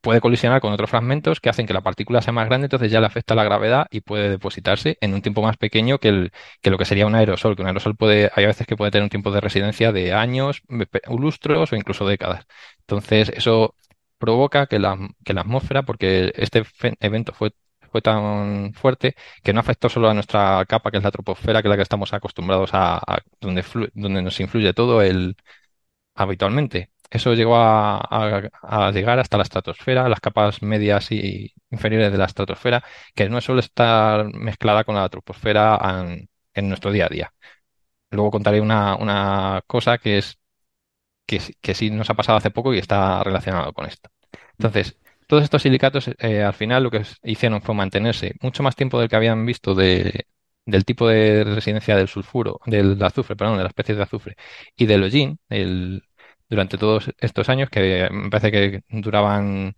puede 0.06 0.20
colisionar 0.20 0.60
con 0.60 0.72
otros 0.72 0.88
fragmentos 0.88 1.40
que 1.40 1.48
hacen 1.48 1.66
que 1.66 1.72
la 1.74 1.80
partícula 1.80 2.22
sea 2.22 2.32
más 2.32 2.46
grande, 2.46 2.66
entonces 2.66 2.92
ya 2.92 3.00
le 3.00 3.06
afecta 3.06 3.34
la 3.34 3.42
gravedad 3.42 3.88
y 3.90 4.02
puede 4.02 4.30
depositarse 4.30 4.98
en 5.00 5.14
un 5.14 5.20
tiempo 5.20 5.42
más 5.42 5.56
pequeño 5.56 5.98
que, 5.98 6.08
el, 6.10 6.32
que 6.62 6.70
lo 6.70 6.78
que 6.78 6.84
sería 6.84 7.06
un 7.06 7.16
aerosol, 7.16 7.56
que 7.56 7.62
un 7.62 7.66
aerosol 7.68 7.96
puede, 7.96 8.30
hay 8.36 8.46
veces 8.46 8.68
que 8.68 8.76
puede 8.76 8.92
tener 8.92 9.02
un 9.02 9.10
tiempo 9.10 9.32
de 9.32 9.40
residencia 9.40 9.90
de 9.90 10.12
años, 10.12 10.62
lustros 11.08 11.72
o 11.72 11.76
incluso 11.76 12.06
décadas. 12.06 12.46
Entonces, 12.82 13.30
eso 13.30 13.74
provoca 14.18 14.66
que 14.66 14.78
la, 14.78 14.96
que 15.24 15.34
la 15.34 15.40
atmósfera, 15.40 15.82
porque 15.82 16.32
este 16.36 16.62
evento 17.00 17.32
fue 17.34 17.50
fue 17.90 18.02
tan 18.02 18.74
fuerte 18.74 19.14
que 19.42 19.52
no 19.52 19.60
afectó 19.60 19.88
solo 19.88 20.08
a 20.08 20.14
nuestra 20.14 20.64
capa, 20.66 20.90
que 20.90 20.98
es 20.98 21.02
la 21.04 21.10
troposfera, 21.10 21.62
que 21.62 21.68
es 21.68 21.70
la 21.70 21.76
que 21.76 21.82
estamos 21.82 22.12
acostumbrados 22.12 22.70
a, 22.74 23.00
donde, 23.40 23.64
donde 23.94 24.22
nos 24.22 24.38
influye 24.40 24.72
todo 24.74 25.02
el 25.02 25.36
habitualmente, 26.14 26.90
eso 27.10 27.34
llegó 27.34 27.56
a, 27.56 28.90
llegar 28.92 29.18
hasta 29.18 29.36
la 29.36 29.42
estratosfera, 29.44 30.08
las 30.08 30.20
capas 30.20 30.62
medias 30.62 31.10
y 31.12 31.52
inferiores 31.70 32.12
de 32.12 32.18
la 32.18 32.26
estratosfera, 32.26 32.84
que 33.14 33.28
no 33.28 33.40
suele 33.40 33.60
estar 33.60 34.26
mezclada 34.34 34.84
con 34.84 34.96
la 34.96 35.08
troposfera 35.08 35.78
en, 36.54 36.68
nuestro 36.68 36.92
día 36.92 37.06
a 37.06 37.08
día. 37.08 37.32
Luego 38.10 38.30
contaré 38.30 38.60
una, 38.60 39.62
cosa 39.66 39.98
que 39.98 40.18
es 40.18 40.38
que, 41.26 41.74
sí 41.74 41.90
nos 41.90 42.10
ha 42.10 42.14
pasado 42.14 42.38
hace 42.38 42.50
poco 42.50 42.74
y 42.74 42.78
está 42.78 43.22
relacionado 43.24 43.72
con 43.72 43.86
esto. 43.86 44.10
Entonces, 44.58 44.98
todos 45.26 45.42
estos 45.44 45.62
silicatos 45.62 46.10
eh, 46.18 46.42
al 46.42 46.54
final 46.54 46.84
lo 46.84 46.90
que 46.90 47.02
hicieron 47.24 47.62
fue 47.62 47.74
mantenerse 47.74 48.34
mucho 48.40 48.62
más 48.62 48.76
tiempo 48.76 49.00
del 49.00 49.08
que 49.08 49.16
habían 49.16 49.44
visto 49.46 49.74
de, 49.74 50.26
del 50.66 50.84
tipo 50.84 51.08
de 51.08 51.44
residencia 51.44 51.96
del 51.96 52.08
sulfuro, 52.08 52.60
del 52.66 53.02
azufre, 53.02 53.36
perdón, 53.36 53.58
de 53.58 53.64
las 53.64 53.70
especies 53.70 53.98
de 53.98 54.04
azufre 54.04 54.36
y 54.76 54.86
del 54.86 55.02
hollín, 55.04 55.38
el, 55.48 56.02
durante 56.48 56.78
todos 56.78 57.10
estos 57.18 57.48
años, 57.48 57.70
que 57.70 58.08
me 58.10 58.30
parece 58.30 58.50
que 58.52 58.82
duraban 58.88 59.74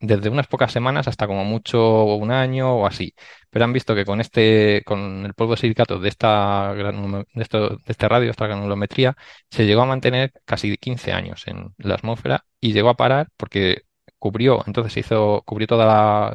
desde 0.00 0.28
unas 0.30 0.46
pocas 0.46 0.72
semanas 0.72 1.08
hasta 1.08 1.26
como 1.26 1.44
mucho 1.44 2.04
un 2.16 2.30
año 2.30 2.74
o 2.76 2.86
así. 2.86 3.14
Pero 3.50 3.64
han 3.64 3.72
visto 3.72 3.94
que 3.94 4.04
con 4.04 4.20
este, 4.20 4.82
con 4.84 5.24
el 5.26 5.34
polvo 5.34 5.52
de 5.54 5.60
silicato 5.60 5.98
de 5.98 6.08
esta 6.08 6.72
de, 6.74 7.26
esto, 7.42 7.70
de 7.70 7.82
este 7.86 8.08
radio, 8.08 8.30
esta 8.30 8.46
granulometría, 8.46 9.16
se 9.50 9.66
llegó 9.66 9.82
a 9.82 9.86
mantener 9.86 10.32
casi 10.44 10.76
15 10.76 11.12
años 11.12 11.46
en 11.46 11.74
la 11.78 11.94
atmósfera 11.94 12.44
y 12.60 12.72
llegó 12.72 12.90
a 12.90 12.96
parar 12.96 13.28
porque 13.36 13.82
cubrió, 14.18 14.64
entonces 14.66 14.96
hizo, 14.96 15.42
cubrió 15.46 15.66
toda 15.66 15.86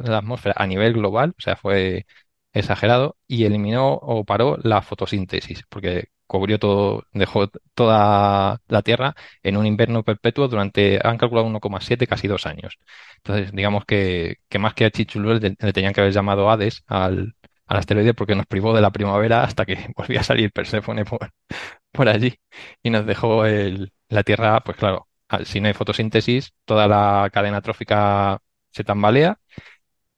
la 0.02 0.18
atmósfera 0.18 0.54
a 0.58 0.66
nivel 0.66 0.94
global, 0.94 1.34
o 1.38 1.40
sea, 1.42 1.56
fue 1.56 2.06
exagerado, 2.52 3.16
y 3.26 3.44
eliminó 3.44 3.94
o 3.94 4.24
paró 4.24 4.56
la 4.62 4.80
fotosíntesis, 4.82 5.64
porque 5.68 6.08
cubrió 6.26 6.58
todo, 6.58 7.06
dejó 7.12 7.48
toda 7.74 8.60
la 8.68 8.82
Tierra 8.82 9.14
en 9.42 9.56
un 9.56 9.66
invierno 9.66 10.02
perpetuo 10.04 10.48
durante, 10.48 11.00
han 11.02 11.18
calculado 11.18 11.46
1,7, 11.48 12.06
casi 12.06 12.28
dos 12.28 12.46
años. 12.46 12.78
Entonces, 13.18 13.52
digamos 13.52 13.84
que, 13.84 14.38
que 14.48 14.58
más 14.58 14.74
que 14.74 14.84
a 14.86 14.90
Chichulú 14.90 15.34
le, 15.34 15.56
tenían 15.72 15.92
que 15.92 16.00
haber 16.00 16.12
llamado 16.12 16.50
Hades 16.50 16.82
al, 16.86 17.34
al 17.66 17.76
asteroide 17.78 18.14
porque 18.14 18.34
nos 18.34 18.46
privó 18.46 18.74
de 18.74 18.82
la 18.82 18.90
primavera 18.92 19.42
hasta 19.44 19.64
que 19.66 19.76
volvía 19.96 20.20
a 20.20 20.24
salir 20.24 20.52
Perséfone 20.52 21.04
por, 21.04 22.08
allí 22.08 22.34
y 22.82 22.90
nos 22.90 23.06
dejó 23.06 23.46
el, 23.46 23.92
la 24.08 24.22
Tierra, 24.22 24.60
pues 24.60 24.76
claro, 24.76 25.08
si 25.44 25.60
no 25.60 25.68
hay 25.68 25.74
fotosíntesis, 25.74 26.52
toda 26.64 26.88
la 26.88 27.30
cadena 27.32 27.60
trófica 27.62 28.40
se 28.70 28.84
tambalea 28.84 29.38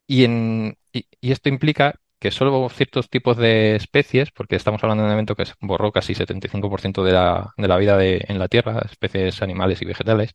y, 0.06 0.24
en, 0.24 0.78
y 0.92 1.32
esto 1.32 1.48
implica 1.48 1.96
que 2.18 2.30
solo 2.30 2.68
ciertos 2.70 3.10
tipos 3.10 3.36
de 3.36 3.76
especies, 3.76 4.30
porque 4.32 4.56
estamos 4.56 4.82
hablando 4.82 5.04
de 5.04 5.08
un 5.08 5.14
evento 5.14 5.36
que 5.36 5.44
borró 5.60 5.92
casi 5.92 6.14
75% 6.14 7.04
de 7.04 7.12
la, 7.12 7.52
de 7.56 7.68
la 7.68 7.76
vida 7.76 7.96
de, 7.96 8.24
en 8.28 8.38
la 8.38 8.48
Tierra, 8.48 8.80
especies 8.90 9.42
animales 9.42 9.82
y 9.82 9.86
vegetales, 9.86 10.32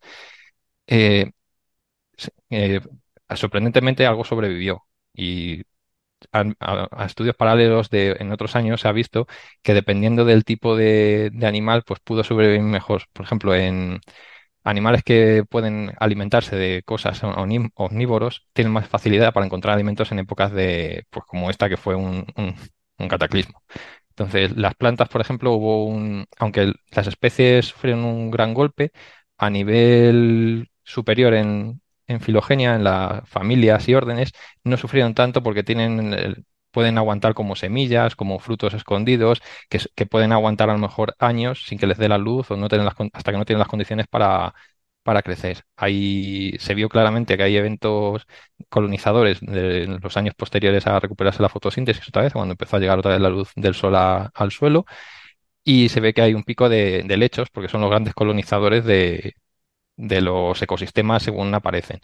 eh, 0.87 1.31
eh, 2.49 2.81
sorprendentemente 3.35 4.05
algo 4.05 4.23
sobrevivió. 4.23 4.83
Y 5.13 5.63
a, 6.33 7.05
estudios 7.05 7.35
paralelos 7.35 7.89
de, 7.89 8.17
en 8.19 8.31
otros 8.31 8.55
años 8.55 8.81
se 8.81 8.87
ha 8.87 8.91
visto 8.93 9.27
que 9.63 9.73
dependiendo 9.73 10.25
del 10.25 10.45
tipo 10.45 10.75
de, 10.75 11.31
de 11.33 11.47
animal, 11.47 11.83
pues 11.85 11.99
pudo 12.01 12.23
sobrevivir 12.23 12.61
mejor. 12.63 13.03
Por 13.13 13.25
ejemplo, 13.25 13.55
en, 13.55 14.01
animales 14.63 15.03
que 15.03 15.43
pueden 15.49 15.93
alimentarse 15.99 16.55
de 16.55 16.83
cosas 16.83 17.21
omnívoros 17.23 18.47
tienen 18.53 18.73
más 18.73 18.87
facilidad 18.87 19.33
para 19.33 19.45
encontrar 19.45 19.73
alimentos 19.75 20.11
en 20.11 20.19
épocas 20.19 20.51
de, 20.51 21.05
pues 21.09 21.25
como 21.25 21.49
esta 21.49 21.69
que 21.69 21.77
fue 21.77 21.95
un, 21.95 22.25
cataclismo. 23.09 23.63
Entonces, 24.09 24.55
las 24.57 24.75
plantas, 24.75 25.09
por 25.09 25.21
ejemplo, 25.21 25.53
hubo 25.53 25.85
un, 25.85 26.27
aunque 26.37 26.73
las 26.91 27.07
especies 27.07 27.67
sufrieron 27.67 28.05
un 28.05 28.31
gran 28.31 28.53
golpe, 28.53 28.91
a 29.37 29.49
nivel 29.49 30.69
superior 30.83 31.33
en, 31.33 31.81
en 32.07 32.21
filogenia, 32.21 32.75
en 32.75 32.83
las 32.83 33.27
familias 33.29 33.87
y 33.89 33.95
órdenes, 33.95 34.31
no 34.63 34.77
sufrieron 34.77 35.15
tanto 35.15 35.41
porque 35.43 35.63
tienen 35.63 36.13
pueden 36.71 36.97
aguantar 36.97 37.33
como 37.33 37.55
semillas, 37.55 38.15
como 38.15 38.39
frutos 38.39 38.73
escondidos, 38.73 39.41
que, 39.69 40.05
pueden 40.05 40.31
aguantar 40.31 40.69
a 40.69 40.73
lo 40.73 40.79
mejor 40.79 41.15
años 41.19 41.65
sin 41.65 41.77
que 41.79 41.87
les 41.87 41.97
dé 41.97 42.09
la 42.09 42.17
luz 42.17 42.49
o 42.51 42.55
hasta 43.13 43.31
que 43.31 43.37
no 43.37 43.45
tienen 43.45 43.59
las 43.59 43.67
condiciones 43.67 44.07
para, 44.07 44.53
para 45.03 45.21
crecer. 45.21 45.63
Ahí 45.75 46.53
se 46.59 46.73
vio 46.75 46.89
claramente 46.89 47.37
que 47.37 47.43
hay 47.43 47.57
eventos 47.57 48.25
colonizadores 48.69 49.39
de 49.41 49.87
los 50.01 50.17
años 50.17 50.35
posteriores 50.35 50.87
a 50.87 50.99
recuperarse 50.99 51.41
la 51.41 51.49
fotosíntesis 51.49 52.07
otra 52.07 52.23
vez, 52.23 52.33
cuando 52.33 52.53
empezó 52.53 52.77
a 52.77 52.79
llegar 52.79 52.99
otra 52.99 53.11
vez 53.11 53.21
la 53.21 53.29
luz 53.29 53.51
del 53.55 53.73
sol 53.75 53.95
al 53.95 54.51
suelo, 54.51 54.85
y 55.63 55.89
se 55.89 55.99
ve 55.99 56.13
que 56.13 56.21
hay 56.21 56.33
un 56.33 56.43
pico 56.43 56.69
de, 56.69 57.03
de 57.03 57.17
lechos, 57.17 57.49
porque 57.51 57.69
son 57.69 57.81
los 57.81 57.89
grandes 57.89 58.13
colonizadores 58.13 58.85
de, 58.85 59.35
de 59.97 60.21
los 60.21 60.61
ecosistemas 60.61 61.23
según 61.23 61.53
aparecen. 61.53 61.99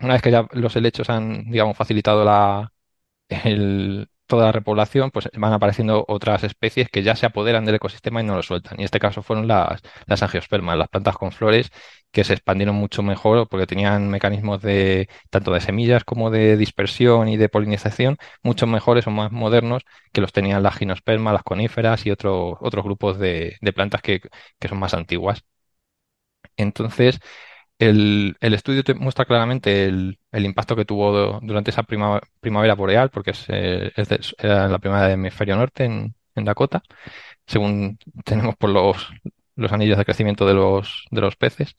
Una 0.00 0.14
vez 0.14 0.22
que 0.22 0.30
ya 0.30 0.46
los 0.52 0.76
helechos 0.76 1.10
han, 1.10 1.44
digamos, 1.50 1.76
facilitado 1.76 2.24
la, 2.24 2.72
toda 4.26 4.46
la 4.46 4.52
repoblación, 4.52 5.10
pues 5.10 5.28
van 5.36 5.52
apareciendo 5.52 6.04
otras 6.08 6.44
especies 6.44 6.88
que 6.88 7.02
ya 7.02 7.16
se 7.16 7.26
apoderan 7.26 7.64
del 7.64 7.74
ecosistema 7.76 8.20
y 8.20 8.24
no 8.24 8.36
lo 8.36 8.42
sueltan. 8.42 8.78
Y 8.78 8.82
en 8.82 8.84
este 8.84 9.00
caso 9.00 9.22
fueron 9.22 9.48
las, 9.48 9.80
las 10.06 10.22
angiospermas, 10.22 10.78
las 10.78 10.88
plantas 10.88 11.16
con 11.16 11.32
flores 11.32 11.70
que 12.12 12.24
se 12.24 12.32
expandieron 12.34 12.74
mucho 12.76 13.02
mejor 13.02 13.48
porque 13.48 13.66
tenían 13.66 14.08
mecanismos 14.10 14.62
de 14.62 15.08
tanto 15.30 15.52
de 15.52 15.60
semillas 15.60 16.04
como 16.04 16.30
de 16.30 16.56
dispersión 16.56 17.28
y 17.28 17.36
de 17.36 17.48
polinización 17.48 18.16
mucho 18.42 18.66
mejores 18.66 19.06
o 19.06 19.10
más 19.10 19.30
modernos 19.32 19.82
que 20.12 20.20
los 20.20 20.32
tenían 20.32 20.62
las 20.62 20.76
ginospermas, 20.76 21.32
las 21.34 21.42
coníferas 21.42 22.06
y 22.06 22.10
otros 22.10 22.58
grupos 22.84 23.18
de, 23.18 23.56
plantas 23.74 24.02
que, 24.02 24.20
que 24.58 24.68
son 24.68 24.78
más 24.78 24.94
antiguas. 24.94 25.42
Entonces, 26.56 27.18
el, 27.80 28.36
estudio 28.40 28.84
te 28.84 28.94
muestra 28.94 29.24
claramente 29.24 29.86
el, 29.86 30.18
impacto 30.32 30.76
que 30.76 30.84
tuvo 30.84 31.40
durante 31.42 31.70
esa 31.70 31.82
primavera 31.82 32.74
boreal, 32.74 33.10
porque 33.10 33.30
es, 33.32 33.46
eh, 33.48 33.92
era 34.38 34.68
la 34.68 34.78
primavera 34.78 35.08
del 35.08 35.14
hemisferio 35.18 35.56
norte 35.56 35.84
en, 35.84 36.14
Dakota, 36.42 36.82
según 37.46 37.98
tenemos 38.24 38.56
por 38.56 38.70
los, 38.70 39.10
los 39.56 39.72
anillos 39.72 39.98
de 39.98 40.06
crecimiento 40.06 40.46
de 40.46 40.54
los, 40.54 41.06
de 41.10 41.20
los 41.20 41.36
peces. 41.36 41.76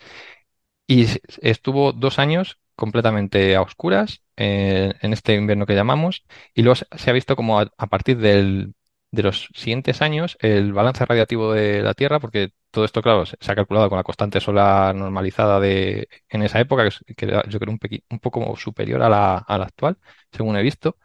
Y 0.88 1.08
estuvo 1.42 1.94
dos 1.94 2.20
años 2.20 2.60
completamente 2.76 3.56
a 3.56 3.62
oscuras 3.62 4.22
eh, 4.38 4.94
en 5.02 5.14
este 5.14 5.36
invierno 5.36 5.66
que 5.66 5.76
llamamos, 5.76 6.26
y 6.54 6.64
luego 6.64 6.76
se 6.76 7.10
ha 7.10 7.14
visto 7.14 7.36
como 7.36 7.60
a 7.60 7.88
partir 7.88 8.18
del, 8.18 8.76
de 9.12 9.24
los 9.24 9.50
siguientes 9.54 10.02
años 10.02 10.38
el 10.40 10.74
balance 10.74 11.06
radiativo 11.06 11.54
de 11.54 11.82
la 11.84 11.94
Tierra, 11.94 12.20
porque 12.20 12.54
todo 12.72 12.86
esto, 12.86 13.02
claro, 13.02 13.26
se, 13.26 13.36
ha 13.52 13.56
calculado 13.56 13.90
con 13.90 13.98
la 13.98 14.04
constante 14.04 14.40
solar 14.40 14.96
normalizada 14.96 15.60
de 15.60 16.08
en 16.30 16.44
esa 16.44 16.60
época, 16.60 16.90
que, 17.18 17.26
era, 17.26 17.44
yo 17.48 17.60
creo 17.60 17.74
un, 17.74 17.80
un 18.10 18.20
poco 18.20 18.56
superior 18.56 19.02
a 19.02 19.10
la, 19.10 19.38
a 19.38 19.58
la 19.58 19.66
actual, 19.66 19.98
según 20.32 20.56
he 20.58 20.62
visto, 20.64 20.98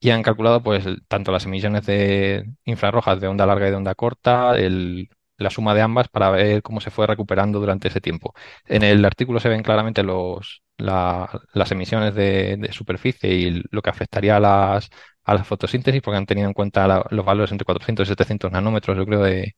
y 0.00 0.10
han 0.10 0.22
calculado 0.22 0.62
pues 0.62 0.84
tanto 1.08 1.32
las 1.32 1.44
emisiones 1.46 1.86
de 1.86 2.44
infrarrojas 2.64 3.20
de 3.20 3.28
onda 3.28 3.46
larga 3.46 3.68
y 3.68 3.70
de 3.70 3.76
onda 3.76 3.94
corta, 3.94 4.58
el, 4.58 5.08
la 5.38 5.50
suma 5.50 5.74
de 5.74 5.82
ambas 5.82 6.08
para 6.08 6.30
ver 6.30 6.62
cómo 6.62 6.80
se 6.80 6.90
fue 6.90 7.06
recuperando 7.06 7.60
durante 7.60 7.88
ese 7.88 8.00
tiempo. 8.00 8.34
En 8.66 8.82
el 8.82 9.04
artículo 9.04 9.40
se 9.40 9.48
ven 9.48 9.62
claramente 9.62 10.02
los, 10.02 10.62
las 10.78 11.70
emisiones 11.70 12.14
de, 12.14 12.56
de, 12.58 12.72
superficie 12.72 13.30
y 13.32 13.62
lo 13.70 13.82
que 13.82 13.90
afectaría 13.90 14.36
a 14.36 14.40
las, 14.40 14.90
a 15.24 15.34
la 15.34 15.44
fotosíntesis 15.44 16.02
porque 16.02 16.18
han 16.18 16.26
tenido 16.26 16.48
en 16.48 16.54
cuenta 16.54 17.04
los 17.10 17.24
valores 17.24 17.52
entre 17.52 17.64
400 17.64 18.06
y 18.06 18.10
700 18.10 18.52
nanómetros, 18.52 18.96
yo 18.96 19.06
creo, 19.06 19.22
de, 19.22 19.54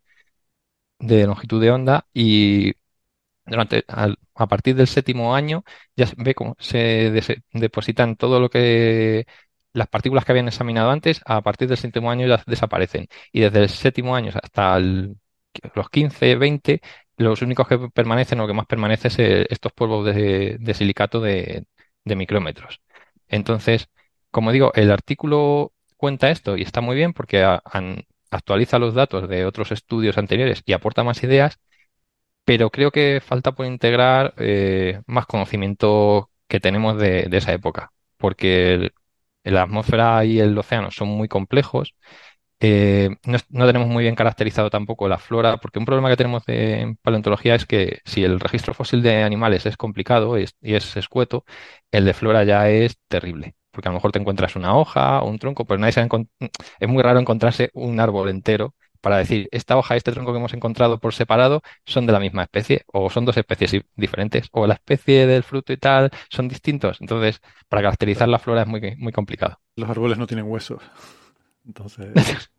longitud 1.27 1.61
de 1.61 1.71
onda 1.71 2.07
y 2.13 2.73
durante 3.47 3.85
a 3.89 4.47
partir 4.49 4.75
del 4.77 4.87
séptimo 4.87 5.35
año 5.35 5.65
ya 5.97 6.07
se 6.07 6.15
ve 6.19 6.35
cómo 6.35 6.57
se 6.59 7.13
depositan 7.53 8.17
todo 8.17 8.41
lo 8.41 8.51
que 8.51 9.27
las 9.73 9.89
partículas 9.89 10.25
que 10.25 10.33
habían 10.33 10.49
examinado 10.49 10.91
antes 10.91 11.21
a 11.27 11.43
partir 11.43 11.69
del 11.69 11.77
séptimo 11.79 12.11
año 12.11 12.27
ya 12.27 12.43
desaparecen 12.47 13.09
y 13.33 13.41
desde 13.41 13.61
el 13.65 13.69
séptimo 13.69 14.17
año 14.17 14.33
hasta 14.43 14.79
los 14.81 15.91
15, 15.91 16.37
20 16.37 16.81
los 17.17 17.43
únicos 17.43 17.69
que 17.69 17.79
permanecen 17.91 18.41
o 18.41 18.47
que 18.47 18.55
más 18.55 18.67
permanece 18.67 19.09
es 19.09 19.19
eh, 19.19 19.47
estos 19.51 19.73
polvos 19.73 20.07
de, 20.07 20.75
silicato 20.75 21.21
de 21.21 21.67
micrómetros. 22.05 22.81
Entonces, 23.29 23.89
como 24.35 24.53
digo, 24.53 24.73
el 24.75 24.91
artículo 24.91 25.73
cuenta 25.97 26.31
esto 26.31 26.57
y 26.57 26.63
está 26.63 26.81
muy 26.81 26.97
bien 26.97 27.13
porque 27.15 27.45
actualiza 28.31 28.79
los 28.81 28.95
datos 28.95 29.29
de 29.29 29.47
otros 29.47 29.73
estudios 29.73 30.19
anteriores 30.19 30.63
y 30.67 30.73
aporta 30.75 31.05
más 31.05 31.23
ideas, 31.25 31.61
pero 32.45 32.71
creo 32.71 32.91
que 32.93 33.21
falta 33.25 33.53
por 33.53 33.67
integrar 33.67 34.35
eh, 34.39 35.03
más 35.07 35.27
conocimiento 35.27 36.31
que 36.49 36.61
tenemos 36.61 36.99
de, 36.99 37.29
esa 37.33 37.53
época, 37.53 37.93
porque 38.19 38.93
la 39.45 39.63
atmósfera 39.63 40.25
y 40.25 40.41
el 40.41 40.59
océano 40.59 40.91
son 40.91 41.09
muy 41.09 41.29
complejos. 41.29 41.95
Eh, 42.61 43.11
no, 43.51 43.67
tenemos 43.67 43.89
muy 43.89 44.05
bien 44.05 44.17
caracterizado 44.17 44.71
tampoco 44.71 45.09
la 45.09 45.19
flora, 45.19 45.59
porque 45.59 45.79
un 45.79 45.87
problema 45.87 46.11
que 46.11 46.17
tenemos 46.17 46.45
en 46.49 46.97
paleontología 46.97 47.55
es 47.57 47.67
que 47.67 48.01
si 48.05 48.25
el 48.25 48.41
registro 48.41 48.75
fósil 48.75 49.03
de 49.03 49.23
animales 49.23 49.67
es 49.67 49.77
complicado 49.77 50.39
y 50.39 50.47
es 50.75 50.97
escueto, 50.97 51.45
el 51.93 52.05
de 52.07 52.15
flora 52.15 52.45
ya 52.45 52.71
es 52.71 52.99
terrible 53.09 53.55
porque 53.75 53.89
a 53.89 53.93
lo 53.93 53.97
mejor 53.97 54.13
te 54.13 54.19
encuentras 54.19 54.57
una 54.57 54.77
hoja 54.77 55.21
o 55.21 55.29
un 55.29 55.39
tronco, 55.39 55.65
pero 55.65 55.79
nadie 55.79 55.93
se 55.93 56.09
es 56.81 56.89
muy 56.89 57.03
raro 57.03 57.19
encontrarse 57.19 57.71
un 57.75 58.01
árbol 58.01 58.29
entero 58.29 58.75
para 59.05 59.19
decir, 59.19 59.51
esta 59.53 59.77
hoja 59.77 59.95
y 59.95 59.99
este 59.99 60.13
tronco 60.13 60.33
que 60.33 60.39
hemos 60.39 60.55
encontrado 60.55 60.99
por 60.99 61.13
separado 61.13 61.61
son 61.85 62.07
de 62.07 62.13
la 62.15 62.21
misma 62.21 62.43
especie, 62.45 62.85
o 62.87 63.11
son 63.11 63.27
dos 63.27 63.37
especies 63.37 63.83
diferentes, 63.95 64.49
o 64.51 64.67
la 64.67 64.75
especie 64.75 65.27
del 65.27 65.43
fruto 65.43 65.75
y 65.75 65.77
tal 65.77 66.11
son 66.31 66.49
distintos. 66.49 67.03
Entonces, 67.03 67.43
para 67.69 67.83
caracterizar 67.83 68.29
la 68.29 68.39
flora 68.39 68.63
es 68.63 68.67
muy, 68.67 68.97
muy 68.97 69.13
complicado. 69.13 69.61
Los 69.77 69.91
árboles 69.91 70.17
no 70.17 70.27
tienen 70.27 70.47
huesos. 70.47 70.83
Entonces. 71.67 72.15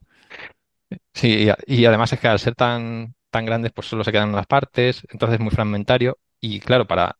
sí, 1.15 1.49
y, 1.65 1.85
además 1.85 2.13
es 2.13 2.19
que 2.19 2.27
al 2.27 2.37
ser 2.37 2.53
tan, 2.53 3.15
tan 3.31 3.45
grandes, 3.45 3.71
pues 3.71 3.87
solo 3.87 4.03
se 4.03 4.11
quedan 4.11 4.29
en 4.29 4.35
las 4.35 4.45
partes, 4.45 5.01
entonces 5.09 5.39
es 5.39 5.41
muy 5.41 5.49
fragmentario. 5.49 6.19
Y 6.39 6.59
claro, 6.59 6.85
para 6.85 7.17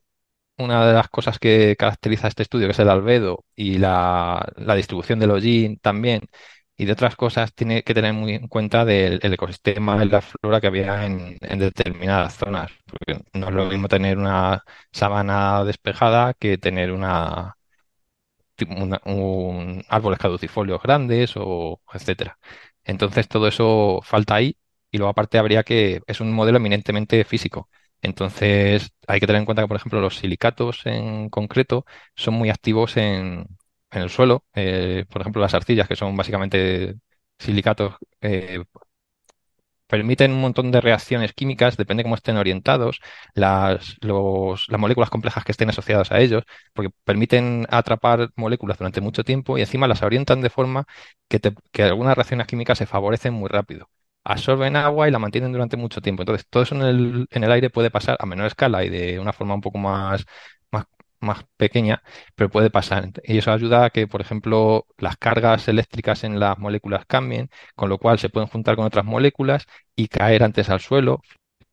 una 0.57 0.85
de 0.87 0.93
las 0.93 1.09
cosas 1.09 1.39
que 1.39 1.75
caracteriza 1.77 2.27
este 2.27 2.43
estudio, 2.43 2.67
que 2.67 2.71
es 2.71 2.79
el 2.79 2.89
albedo 2.89 3.45
y 3.55 3.77
la, 3.77 4.45
distribución 4.75 5.19
del 5.19 5.31
hollín 5.31 5.77
también, 5.79 6.21
y 6.77 6.85
de 6.85 6.93
otras 6.93 7.15
cosas, 7.15 7.53
tiene 7.53 7.83
que 7.83 7.93
tener 7.93 8.13
muy 8.13 8.33
en 8.33 8.47
cuenta 8.47 8.85
del 8.85 9.19
ecosistema 9.23 10.03
y 10.03 10.09
la 10.09 10.21
flora 10.21 10.59
que 10.61 10.67
había 10.67 11.05
en, 11.05 11.37
determinadas 11.59 12.35
zonas. 12.37 12.71
Porque 12.85 13.23
no 13.33 13.47
es 13.49 13.53
lo 13.53 13.65
mismo 13.65 13.87
tener 13.87 14.17
una 14.17 14.63
sabana 14.91 15.63
despejada 15.63 16.33
que 16.33 16.57
tener 16.57 16.91
una, 16.91 17.55
un 19.05 19.83
árboles 19.89 20.19
caducifolios 20.19 20.81
grandes 20.81 21.33
o 21.35 21.81
etcétera. 21.93 22.37
Entonces 22.83 23.27
todo 23.27 23.47
eso 23.47 23.99
falta 24.03 24.35
ahí 24.35 24.57
y 24.91 24.97
luego 24.97 25.11
aparte 25.11 25.37
habría 25.37 25.63
que 25.63 26.01
es 26.07 26.21
un 26.21 26.31
modelo 26.33 26.57
eminentemente 26.57 27.23
físico. 27.25 27.69
Entonces, 28.05 28.91
hay 29.07 29.19
que 29.19 29.27
tener 29.27 29.39
en 29.41 29.45
cuenta 29.45 29.63
que, 29.63 29.67
por 29.67 29.77
ejemplo, 29.77 29.99
los 30.01 30.17
silicatos 30.17 30.85
en 30.85 31.29
concreto 31.29 31.85
son 32.15 32.35
muy 32.35 32.49
activos 32.49 32.97
en, 32.97 33.45
el 33.91 34.09
suelo. 34.09 34.45
Eh, 34.53 35.05
por 35.09 35.21
ejemplo, 35.21 35.41
las 35.41 35.53
arcillas, 35.53 35.87
que 35.87 35.95
son 35.95 36.15
básicamente 36.15 36.95
silicatos, 37.39 37.95
eh, 38.21 38.63
permiten 39.87 40.31
un 40.31 40.41
montón 40.41 40.71
de 40.71 40.81
reacciones 40.81 41.33
químicas, 41.33 41.77
depende 41.77 42.01
de 42.01 42.05
cómo 42.05 42.15
estén 42.15 42.37
orientados, 42.37 42.99
las, 43.33 43.97
las 44.01 44.79
moléculas 44.79 45.09
complejas 45.09 45.43
que 45.43 45.51
estén 45.51 45.69
asociadas 45.69 46.11
a 46.11 46.19
ellos, 46.19 46.43
porque 46.73 46.89
permiten 47.03 47.67
atrapar 47.69 48.29
moléculas 48.35 48.77
durante 48.77 49.01
mucho 49.01 49.23
tiempo 49.23 49.57
y 49.57 49.61
encima 49.61 49.87
las 49.87 50.01
orientan 50.01 50.41
de 50.41 50.49
forma 50.49 50.85
que, 51.27 51.39
que 51.71 51.83
algunas 51.83 52.15
reacciones 52.15 52.47
químicas 52.47 52.77
se 52.77 52.85
favorecen 52.87 53.33
muy 53.33 53.49
rápido 53.49 53.89
absorben 54.25 54.75
agua 54.75 55.07
y 55.07 55.11
la 55.11 55.19
mantienen 55.19 55.51
durante 55.53 55.77
mucho 55.77 56.01
tiempo. 56.01 56.23
Entonces, 56.23 56.47
todo 56.49 56.63
eso 56.63 56.75
en 56.75 57.27
el, 57.43 57.51
aire 57.51 57.69
puede 57.69 57.91
pasar 57.91 58.17
a 58.19 58.25
menor 58.25 58.47
escala 58.47 58.83
y 58.83 58.89
de 58.89 59.19
una 59.19 59.33
forma 59.33 59.53
un 59.55 59.61
poco 59.61 59.77
más, 59.77 60.25
más, 60.71 60.85
más 61.19 61.45
pequeña, 61.57 62.01
pero 62.35 62.49
puede 62.49 62.69
pasar. 62.69 63.11
Y 63.23 63.37
eso 63.37 63.51
ayuda 63.51 63.85
a 63.85 63.89
que, 63.91 64.07
por 64.07 64.21
ejemplo, 64.21 64.87
las 64.97 65.17
cargas 65.17 65.67
eléctricas 65.67 66.23
en 66.23 66.39
las 66.39 66.57
moléculas 66.57 67.05
cambien, 67.05 67.49
con 67.75 67.89
lo 67.89 67.97
cual 67.99 68.19
se 68.19 68.29
pueden 68.29 68.49
juntar 68.49 68.75
con 68.75 68.85
otras 68.85 69.05
moléculas 69.05 69.65
y 69.95 70.07
caer 70.07 70.43
antes 70.43 70.69
al 70.69 70.79
suelo. 70.81 71.21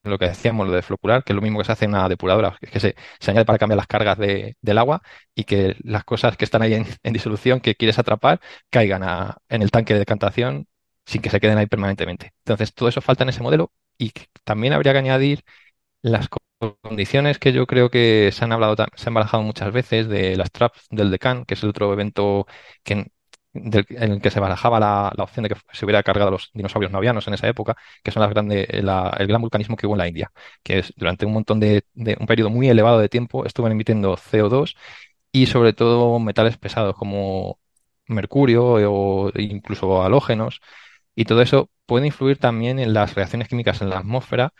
Lo 0.05 0.19
que 0.19 0.27
decíamos, 0.27 0.67
lo 0.67 0.73
de 0.75 0.83
flocular, 0.83 1.23
que 1.25 1.33
es 1.33 1.37
lo 1.37 1.43
mismo 1.43 1.59
que 1.61 1.65
se 1.65 1.73
hace 1.73 1.85
en 1.85 1.93
una 1.93 2.09
depuradora, 2.09 2.59
que 2.61 2.81
se, 2.81 2.97
se 3.21 3.31
añade 3.31 3.45
para 3.47 3.59
cambiar 3.59 3.77
las 3.77 3.87
cargas 3.87 4.19
de, 4.19 4.57
del 4.61 4.79
agua 4.79 5.01
y 5.35 5.45
que 5.45 5.77
las 5.85 6.05
cosas 6.05 6.37
que 6.37 6.45
están 6.45 6.63
ahí 6.63 6.75
en, 6.75 7.13
disolución 7.13 7.61
que 7.61 7.77
quieres 7.77 7.99
atrapar 8.01 8.41
caigan 8.69 9.03
en 9.49 9.63
el 9.63 9.71
tanque 9.71 9.95
de 9.95 10.01
decantación 10.01 10.67
sin 11.07 11.23
que 11.23 11.31
se 11.31 11.41
queden 11.41 11.59
ahí 11.59 11.67
permanentemente. 11.67 12.33
Entonces, 12.45 12.75
todo 12.75 12.89
eso 12.89 13.01
falta 13.01 13.25
en 13.25 13.31
ese 13.31 13.43
modelo 13.43 13.73
y 13.99 14.13
también 14.45 14.73
habría 14.73 14.93
que 14.93 14.99
añadir 14.99 15.45
las 16.03 16.29
condiciones 16.83 17.39
que 17.39 17.53
yo 17.53 17.67
creo 17.67 17.91
que 17.91 18.31
se 18.33 18.45
han 18.45 18.53
hablado, 18.53 18.77
se 18.97 19.11
han 19.11 19.15
barajado 19.15 19.43
muchas 19.43 19.73
veces 19.73 20.09
de 20.09 20.37
las 20.37 20.51
traps 20.53 20.87
del 20.91 21.11
Deccan, 21.11 21.45
que 21.45 21.55
es 21.55 21.63
el 21.63 21.71
otro 21.71 21.93
evento 21.93 22.47
en 23.55 24.13
el 24.15 24.21
que 24.23 24.31
se 24.31 24.41
barajaba 24.41 24.81
la, 24.81 25.13
opción 25.19 25.43
de 25.45 25.51
que 25.51 25.57
se 25.73 25.85
hubiera 25.85 26.03
cargado 26.03 26.31
los 26.31 26.51
dinosaurios 26.55 26.91
novianos 26.93 27.27
en 27.29 27.35
esa 27.35 27.49
época, 27.49 27.77
que 28.03 28.11
son 28.11 28.23
las 28.23 28.31
grandes, 28.31 28.67
el 28.71 28.87
gran 29.27 29.41
vulcanismo 29.43 29.77
que 29.77 29.87
hubo 29.87 29.95
en 29.95 29.99
la 29.99 30.09
India, 30.09 30.33
que 30.63 30.79
es 30.79 30.93
durante 30.97 31.27
un 31.27 31.33
montón 31.35 31.61
de, 31.61 31.85
de 31.95 32.17
un 32.19 32.27
periodo 32.27 32.51
muy 32.51 32.69
elevado 32.69 32.99
de 32.99 33.09
tiempo 33.09 33.45
estuvieron 33.45 33.73
emitiendo 33.73 34.17
CO2 34.17 34.77
y 35.33 35.47
sobre 35.47 35.73
todo 35.73 36.19
metales 36.19 36.57
pesados 36.59 36.97
como 36.97 37.59
mercurio 38.07 38.65
o 38.65 39.33
incluso 39.39 40.03
halógenos 40.03 40.61
y 41.15 41.25
todo 41.25 41.43
eso 41.43 41.71
puede 41.87 42.07
influir 42.07 42.39
también 42.39 42.79
en 42.79 42.95
las 42.95 43.15
reacciones 43.15 43.49
químicas 43.49 43.83
en 43.83 43.91
la 43.91 43.99
atmósfera 43.99 44.53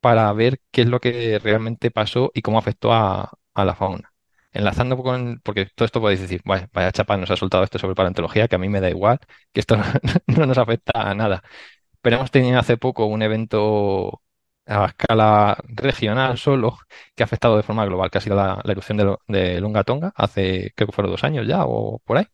para 0.00 0.32
ver 0.34 0.60
qué 0.72 0.82
es 0.82 0.88
lo 0.88 1.00
que 1.00 1.38
realmente 1.40 1.90
pasó 1.90 2.30
y 2.34 2.42
cómo 2.42 2.58
afectó 2.58 2.92
a, 2.92 3.30
la 3.54 3.74
fauna. 3.76 4.12
Enlazando 4.52 4.96
con, 4.98 5.40
porque 5.44 5.66
todo 5.74 5.86
esto 5.86 6.00
podéis 6.00 6.20
decir, 6.20 6.42
vaya, 6.44 6.68
vaya 6.72 6.92
chapa, 6.92 7.16
nos 7.16 7.30
ha 7.30 7.36
soltado 7.36 7.64
esto 7.64 7.78
sobre 7.78 7.94
paleontología, 7.94 8.48
que 8.48 8.56
a 8.56 8.58
mí 8.58 8.68
me 8.68 8.80
da 8.80 8.90
igual, 8.90 9.20
que 9.52 9.60
esto 9.60 9.76
no, 10.26 10.46
nos 10.46 10.58
afecta 10.58 10.92
a 11.10 11.14
nada. 11.14 11.42
Pero 12.00 12.16
hemos 12.16 12.30
tenido 12.30 12.58
hace 12.58 12.76
poco 12.76 13.06
un 13.06 13.22
evento 13.22 14.22
a 14.66 14.86
escala 14.86 15.58
regional 15.66 16.38
solo 16.38 16.78
que 17.14 17.22
ha 17.22 17.26
afectado 17.26 17.56
de 17.56 17.62
forma 17.62 17.84
global, 17.86 18.10
que 18.10 18.18
ha 18.18 18.20
sido 18.20 18.36
la, 18.36 18.60
erupción 18.64 18.98
de, 18.98 19.16
de 19.28 19.60
Lunga 19.60 19.84
Tonga 19.84 20.12
hace, 20.16 20.72
creo 20.76 20.88
que 20.88 20.92
fueron 20.94 21.12
dos 21.12 21.24
años 21.24 21.46
ya 21.46 21.64
o 21.66 22.00
por 22.00 22.18
ahí. 22.18 22.26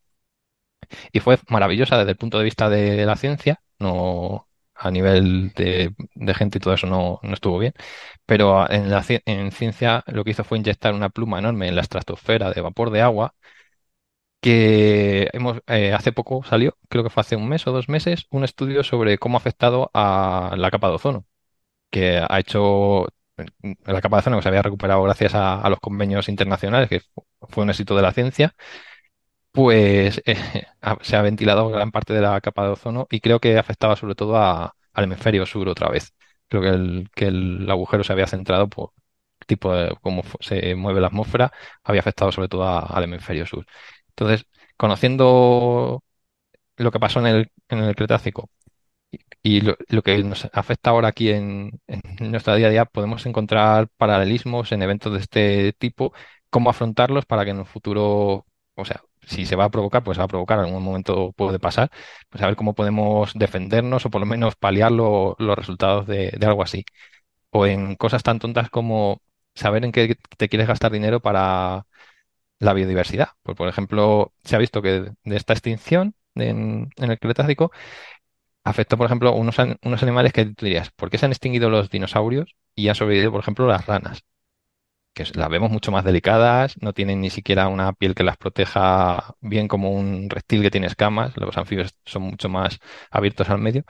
Y 1.11 1.19
fue 1.19 1.37
maravillosa 1.49 1.97
desde 1.97 2.11
el 2.11 2.17
punto 2.17 2.37
de 2.37 2.43
vista 2.45 2.69
de 2.69 3.05
la 3.05 3.15
ciencia, 3.15 3.61
no 3.79 4.47
a 4.79 4.91
nivel 4.91 5.51
de, 5.55 5.93
gente 6.35 6.57
y 6.57 6.61
todo 6.61 6.73
eso 6.73 6.87
no, 6.87 7.19
no 7.21 7.33
estuvo 7.33 7.59
bien, 7.59 7.73
pero 8.25 8.69
en, 8.71 8.89
la, 8.89 9.03
en 9.25 9.51
ciencia 9.51 10.03
lo 10.07 10.23
que 10.23 10.31
hizo 10.31 10.43
fue 10.45 10.57
inyectar 10.57 10.93
una 10.93 11.09
pluma 11.09 11.39
enorme 11.39 11.67
en 11.67 11.75
la 11.75 11.81
estratosfera 11.81 12.51
de 12.51 12.61
vapor 12.61 12.89
de 12.91 13.01
agua 13.01 13.35
que 14.41 15.29
hemos, 15.33 15.61
eh, 15.67 15.93
hace 15.93 16.11
poco 16.11 16.43
salió, 16.43 16.77
creo 16.89 17.03
que 17.03 17.09
fue 17.09 17.21
hace 17.21 17.35
un 17.35 17.47
mes 17.49 17.67
o 17.67 17.71
dos 17.71 17.89
meses, 17.89 18.25
un 18.29 18.43
estudio 18.43 18.83
sobre 18.83 19.17
cómo 19.17 19.37
ha 19.37 19.39
afectado 19.41 19.91
a 19.93 20.55
la 20.57 20.71
capa 20.71 20.87
de 20.89 20.95
ozono, 20.95 21.25
que 21.91 22.19
ha 22.27 22.39
hecho 22.39 23.07
la 23.85 24.01
capa 24.01 24.17
de 24.17 24.21
ozono 24.21 24.37
que 24.37 24.43
se 24.43 24.49
había 24.49 24.61
recuperado 24.61 25.03
gracias 25.03 25.33
a, 25.35 25.67
los 25.69 25.79
convenios 25.79 26.29
internacionales, 26.29 26.89
que 26.89 27.01
fue 27.49 27.63
un 27.63 27.69
éxito 27.69 27.95
de 27.95 28.01
la 28.03 28.13
ciencia, 28.13 28.55
pues 29.59 30.21
eh, 30.25 30.37
se 31.01 31.15
ha 31.17 31.21
ventilado 31.21 31.69
gran 31.69 31.91
parte 31.91 32.13
de 32.13 32.21
la 32.21 32.39
capa 32.41 32.63
de 32.63 32.69
ozono 32.71 33.07
y 33.11 33.19
creo 33.19 33.39
que 33.41 33.57
afectaba 33.57 33.95
sobre 33.97 34.15
todo 34.15 34.37
al 34.37 35.03
hemisferio 35.03 35.45
sur 35.45 35.67
otra 35.67 35.89
vez. 35.89 36.13
Creo 36.47 36.61
que 36.61 36.69
el, 36.69 37.09
que 37.13 37.25
el 37.27 37.69
agujero 37.69 38.03
se 38.05 38.13
había 38.13 38.25
centrado 38.27 38.69
por 38.69 38.93
tipo 39.47 39.73
de 39.75 39.95
cómo 40.01 40.23
se 40.39 40.75
mueve 40.75 41.01
la 41.01 41.07
atmósfera, 41.07 41.51
había 41.83 42.01
afectado 42.01 42.31
sobre 42.31 42.47
todo 42.47 42.65
al 42.67 43.03
hemisferio 43.03 43.45
sur. 43.45 43.65
Entonces, 44.09 44.45
conociendo 44.77 46.03
lo 46.77 46.91
que 46.91 46.99
pasó 46.99 47.19
en 47.21 47.27
el, 47.27 47.51
en 47.69 47.79
el 47.79 47.95
Cretácico 47.95 48.49
y 49.43 49.61
lo, 49.61 49.75
que 50.03 50.23
nos 50.23 50.45
afecta 50.53 50.91
ahora 50.91 51.09
aquí 51.09 51.29
en, 51.31 51.81
en 51.87 52.31
nuestra 52.31 52.55
día 52.55 52.67
a 52.67 52.69
día, 52.71 52.85
podemos 52.85 53.25
encontrar 53.25 53.89
paralelismos 53.97 54.71
en 54.71 54.83
eventos 54.83 55.13
de 55.13 55.19
este 55.19 55.73
tipo, 55.73 56.13
cómo 56.49 56.69
afrontarlos 56.69 57.25
para 57.25 57.45
que 57.45 57.51
en 57.51 57.59
un 57.59 57.65
futuro, 57.65 58.45
o 58.75 58.85
sea, 58.85 59.01
si 59.25 59.45
se 59.45 59.55
va 59.55 59.65
a 59.65 59.69
provocar, 59.71 60.03
pues 60.03 60.15
se 60.15 60.19
va 60.19 60.25
a 60.25 60.27
provocar, 60.27 60.59
en 60.59 60.65
algún 60.65 60.83
momento 60.83 61.33
puede 61.33 61.59
pasar, 61.59 61.91
pues 62.29 62.43
a 62.43 62.47
ver 62.47 62.55
cómo 62.55 62.73
podemos 62.75 63.33
defendernos 63.35 64.05
o 64.05 64.09
por 64.09 64.21
lo 64.21 64.27
menos 64.27 64.55
paliar 64.55 64.91
los 64.91 65.35
resultados 65.39 66.07
de, 66.07 66.37
algo 66.41 66.63
así. 66.63 66.85
O 67.51 67.65
en 67.67 67.95
cosas 67.95 68.23
tan 68.23 68.39
tontas 68.39 68.69
como 68.69 69.21
saber 69.55 69.85
en 69.85 69.91
qué 69.91 70.17
te 70.37 70.49
quieres 70.49 70.67
gastar 70.67 70.91
dinero 70.91 71.21
para 71.21 71.85
la 72.59 72.73
biodiversidad. 72.73 73.29
Pues, 73.43 73.57
por 73.57 73.67
ejemplo, 73.69 74.33
se 74.43 74.55
ha 74.55 74.59
visto 74.59 74.81
que 74.81 75.11
de 75.23 75.35
esta 75.35 75.53
extinción 75.53 76.15
en, 76.35 76.91
el 76.97 77.19
Cretácico 77.19 77.71
afectó, 78.63 78.97
por 78.97 79.05
ejemplo, 79.07 79.33
unos, 79.33 79.57
unos 79.83 80.03
animales 80.03 80.33
que 80.33 80.45
tú 80.45 80.65
dirías, 80.65 80.91
¿por 80.91 81.09
qué 81.09 81.17
se 81.17 81.25
han 81.25 81.31
extinguido 81.31 81.69
los 81.69 81.89
dinosaurios 81.89 82.55
y 82.75 82.89
han 82.89 82.95
sobrevivido, 82.95 83.31
por 83.31 83.41
ejemplo, 83.41 83.67
las 83.67 83.85
ranas? 83.87 84.23
Que 85.13 85.25
las 85.33 85.49
vemos 85.49 85.71
mucho 85.71 85.91
más 85.91 86.05
delicadas, 86.05 86.75
no 86.81 86.93
tienen 86.93 87.19
ni 87.21 87.29
siquiera 87.29 87.67
una 87.67 87.93
piel 87.93 88.15
que 88.15 88.23
las 88.23 88.37
proteja 88.37 89.35
bien 89.41 89.67
como 89.67 89.91
un 89.91 90.29
reptil 90.29 90.61
que 90.61 90.71
tiene 90.71 90.87
escamas, 90.87 91.35
los 91.35 91.57
anfibios 91.57 91.93
son 92.05 92.23
mucho 92.23 92.47
más 92.49 92.79
abiertos 93.11 93.49
al 93.49 93.59
medio, 93.59 93.83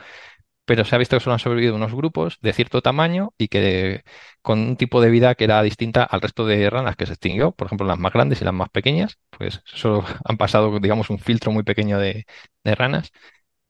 pero 0.69 0.85
se 0.85 0.95
ha 0.95 0.99
visto 0.99 1.17
que 1.17 1.21
solo 1.23 1.33
han 1.33 1.39
sobrevivido 1.39 1.75
unos 1.75 1.93
grupos 1.95 2.37
de 2.41 2.53
cierto 2.53 2.81
tamaño 2.83 3.33
y 3.39 3.47
que 3.47 4.03
con 4.43 4.59
un 4.59 4.77
tipo 4.77 5.01
de 5.01 5.09
vida 5.09 5.33
que 5.35 5.45
era 5.45 5.63
distinta 5.63 6.03
al 6.03 6.21
resto 6.21 6.45
de 6.45 6.69
ranas 6.69 6.95
que 6.95 7.07
se 7.07 7.13
extinguió, 7.13 7.51
por 7.53 7.65
ejemplo 7.67 7.87
las 7.87 7.97
más 7.97 8.13
grandes 8.13 8.41
y 8.41 8.45
las 8.45 8.53
más 8.53 8.69
pequeñas, 8.69 9.17
pues 9.31 9.61
solo 9.65 10.05
han 10.25 10.37
pasado, 10.37 10.79
digamos, 10.79 11.09
un 11.09 11.17
filtro 11.19 11.51
muy 11.51 11.63
pequeño 11.63 11.97
de, 11.99 12.25
ranas. 12.63 13.11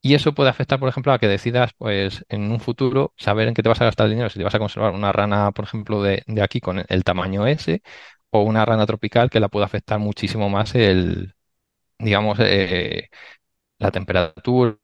Y 0.01 0.13
eso 0.13 0.33
puede 0.33 0.49
afectar, 0.49 0.79
por 0.79 0.87
ejemplo, 0.89 1.11
a 1.11 1.19
que 1.19 1.27
decidas, 1.27 1.71
pues, 1.77 2.25
en 2.29 2.51
un 2.51 2.59
futuro, 2.59 3.13
saber 3.17 3.47
en 3.49 3.53
qué 3.53 3.63
te 3.63 3.69
vas 3.69 3.81
a 3.81 3.85
gastar 3.85 4.05
el 4.05 4.11
dinero, 4.13 4.29
si 4.29 4.39
te 4.39 4.45
vas 4.45 4.55
a 4.55 4.59
conservar 4.59 4.93
una 4.93 5.11
rana, 5.11 5.51
por 5.51 5.65
ejemplo, 5.65 6.01
de, 6.01 6.23
aquí 6.41 6.61
con 6.61 6.83
el 6.87 7.03
tamaño 7.03 7.45
S, 7.47 7.81
o 8.31 8.43
una 8.43 8.65
rana 8.65 8.85
tropical 8.85 9.29
que 9.29 9.39
la 9.39 9.49
puede 9.49 9.65
afectar 9.65 9.99
muchísimo 9.99 10.49
más 10.49 10.75
el, 10.75 11.35
digamos, 11.99 12.39
eh, 12.41 13.09
la 13.79 13.91
temperatura, 13.91 14.77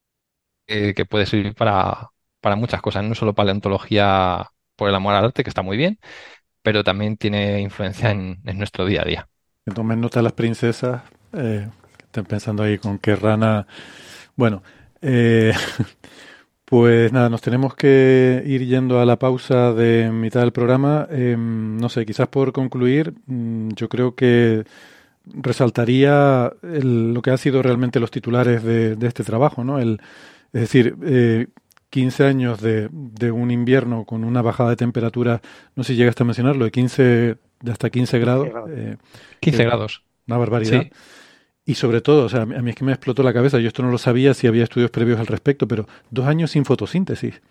que 0.67 1.05
puede 1.09 1.25
servir 1.25 1.55
para, 1.55 2.09
para 2.41 2.55
muchas 2.55 2.81
cosas, 2.81 3.03
no 3.03 3.15
solo 3.15 3.33
paleontología 3.33 4.51
por 4.75 4.89
el 4.89 4.95
amor 4.95 5.15
al 5.15 5.25
arte, 5.25 5.43
que 5.43 5.49
está 5.49 5.63
muy 5.63 5.77
bien, 5.77 5.99
pero 6.61 6.83
también 6.83 7.17
tiene 7.17 7.61
influencia 7.61 8.11
en, 8.11 8.39
nuestro 8.55 8.85
día 8.85 9.01
a 9.01 9.05
día. 9.05 9.29
Tomen 9.73 9.99
nota 9.99 10.21
las 10.21 10.33
princesas, 10.33 11.01
eh, 11.33 11.67
estén 12.03 12.25
pensando 12.25 12.63
ahí 12.63 12.77
con 12.77 12.99
qué 12.99 13.15
rana. 13.15 13.65
Bueno, 14.35 14.61
eh, 15.07 15.53
pues 16.65 17.13
nada, 17.13 17.29
nos 17.29 17.41
tenemos 17.41 17.75
que 17.75 18.41
ir 18.45 18.65
yendo 18.65 18.99
a 18.99 19.05
la 19.05 19.19
pausa 19.19 19.71
de 19.73 20.09
mitad 20.11 20.41
del 20.41 20.51
programa. 20.51 21.07
Em, 21.11 21.77
no 21.77 21.89
sé, 21.89 22.05
quizás 22.05 22.27
por 22.27 22.51
concluir, 22.51 23.13
mm, 23.27 23.69
yo 23.75 23.87
creo 23.87 24.15
que 24.15 24.65
resaltaría 25.25 26.51
lo 26.61 27.21
que 27.21 27.31
han 27.31 27.37
sido 27.37 27.61
realmente 27.61 27.99
los 27.99 28.11
titulares 28.11 28.63
de, 28.63 28.95
de 28.95 29.07
este 29.07 29.23
trabajo, 29.23 29.63
¿no? 29.63 29.79
El, 29.79 29.99
es 30.53 30.61
decir, 30.61 30.95
eh, 31.03 31.47
15 31.89 32.23
años 32.25 32.61
de, 32.61 32.89
de, 32.91 33.31
un 33.31 33.51
invierno 33.51 34.05
con 34.05 34.23
una 34.23 34.41
bajada 34.41 34.71
de 34.71 34.75
temperatura, 34.75 35.41
no 35.75 35.83
sé 35.83 35.93
si 35.93 35.97
llegaste 35.97 36.23
a 36.23 36.25
mencionarlo, 36.25 36.65
de 36.65 36.71
15, 36.71 37.03
de 37.61 37.71
hasta 37.71 37.89
15 37.89 38.19
grados. 38.19 38.49
15 39.39 39.61
eh, 39.61 39.65
grados. 39.65 40.03
Una 40.27 40.37
barbaridad. 40.37 40.87
Y 41.65 41.75
sobre 41.75 42.01
todo, 42.01 42.25
o 42.25 42.29
sea, 42.29 42.43
a 42.43 42.45
mí 42.45 42.69
es 42.69 42.75
que 42.75 42.85
me 42.85 42.91
explotó 42.91 43.23
la 43.23 43.33
cabeza, 43.33 43.59
yo 43.59 43.67
esto 43.67 43.81
no 43.81 43.89
lo 43.89 43.97
sabía 43.97 44.33
si 44.35 44.45
había 44.45 44.63
estudios 44.63 44.91
previos 44.91 45.19
al 45.19 45.27
respecto, 45.27 45.67
pero 45.67 45.87
dos 46.11 46.27
años 46.27 46.51
sin 46.51 46.63
fotosíntesis. 46.63 47.41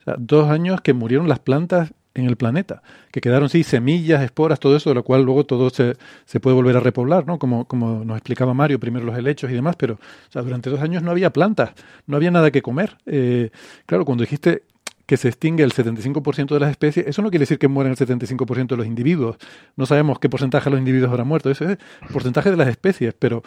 O 0.00 0.04
sea, 0.04 0.14
dos 0.18 0.48
años 0.48 0.80
que 0.80 0.94
murieron 0.94 1.28
las 1.28 1.38
plantas 1.38 1.92
en 2.14 2.24
el 2.24 2.36
planeta, 2.36 2.82
que 3.12 3.20
quedaron 3.20 3.48
sí 3.48 3.62
semillas, 3.62 4.22
esporas, 4.22 4.58
todo 4.58 4.74
eso, 4.74 4.90
de 4.90 4.94
lo 4.94 5.04
cual 5.04 5.22
luego 5.22 5.44
todo 5.44 5.70
se, 5.70 5.96
se 6.24 6.40
puede 6.40 6.56
volver 6.56 6.76
a 6.76 6.80
repoblar, 6.80 7.26
¿no? 7.26 7.38
Como, 7.38 7.66
como 7.66 8.04
nos 8.04 8.16
explicaba 8.16 8.54
Mario, 8.54 8.80
primero 8.80 9.04
los 9.04 9.16
helechos 9.16 9.50
y 9.50 9.54
demás, 9.54 9.76
pero 9.76 9.98
durante 10.32 10.70
dos 10.70 10.80
años 10.80 11.02
no 11.02 11.10
había 11.10 11.30
plantas, 11.30 11.72
no 12.06 12.16
había 12.16 12.30
nada 12.30 12.50
que 12.50 12.62
comer. 12.62 12.96
Eh, 13.06 13.50
claro, 13.86 14.04
cuando 14.04 14.22
dijiste 14.22 14.62
que 15.08 15.16
se 15.16 15.28
extingue 15.28 15.64
el 15.64 15.72
75% 15.72 16.48
de 16.48 16.60
las 16.60 16.70
especies, 16.70 17.06
eso 17.06 17.22
no 17.22 17.30
quiere 17.30 17.44
decir 17.44 17.58
que 17.58 17.66
mueren 17.66 17.92
el 17.92 17.96
75% 17.96 18.66
de 18.68 18.76
los 18.76 18.86
individuos. 18.86 19.38
No 19.74 19.86
sabemos 19.86 20.18
qué 20.18 20.28
porcentaje 20.28 20.66
de 20.66 20.72
los 20.72 20.78
individuos 20.78 21.10
habrá 21.10 21.24
muerto, 21.24 21.50
eso 21.50 21.64
es 21.64 21.78
el 22.02 22.08
porcentaje 22.12 22.50
de 22.50 22.58
las 22.58 22.68
especies, 22.68 23.14
pero 23.18 23.38
o 23.38 23.42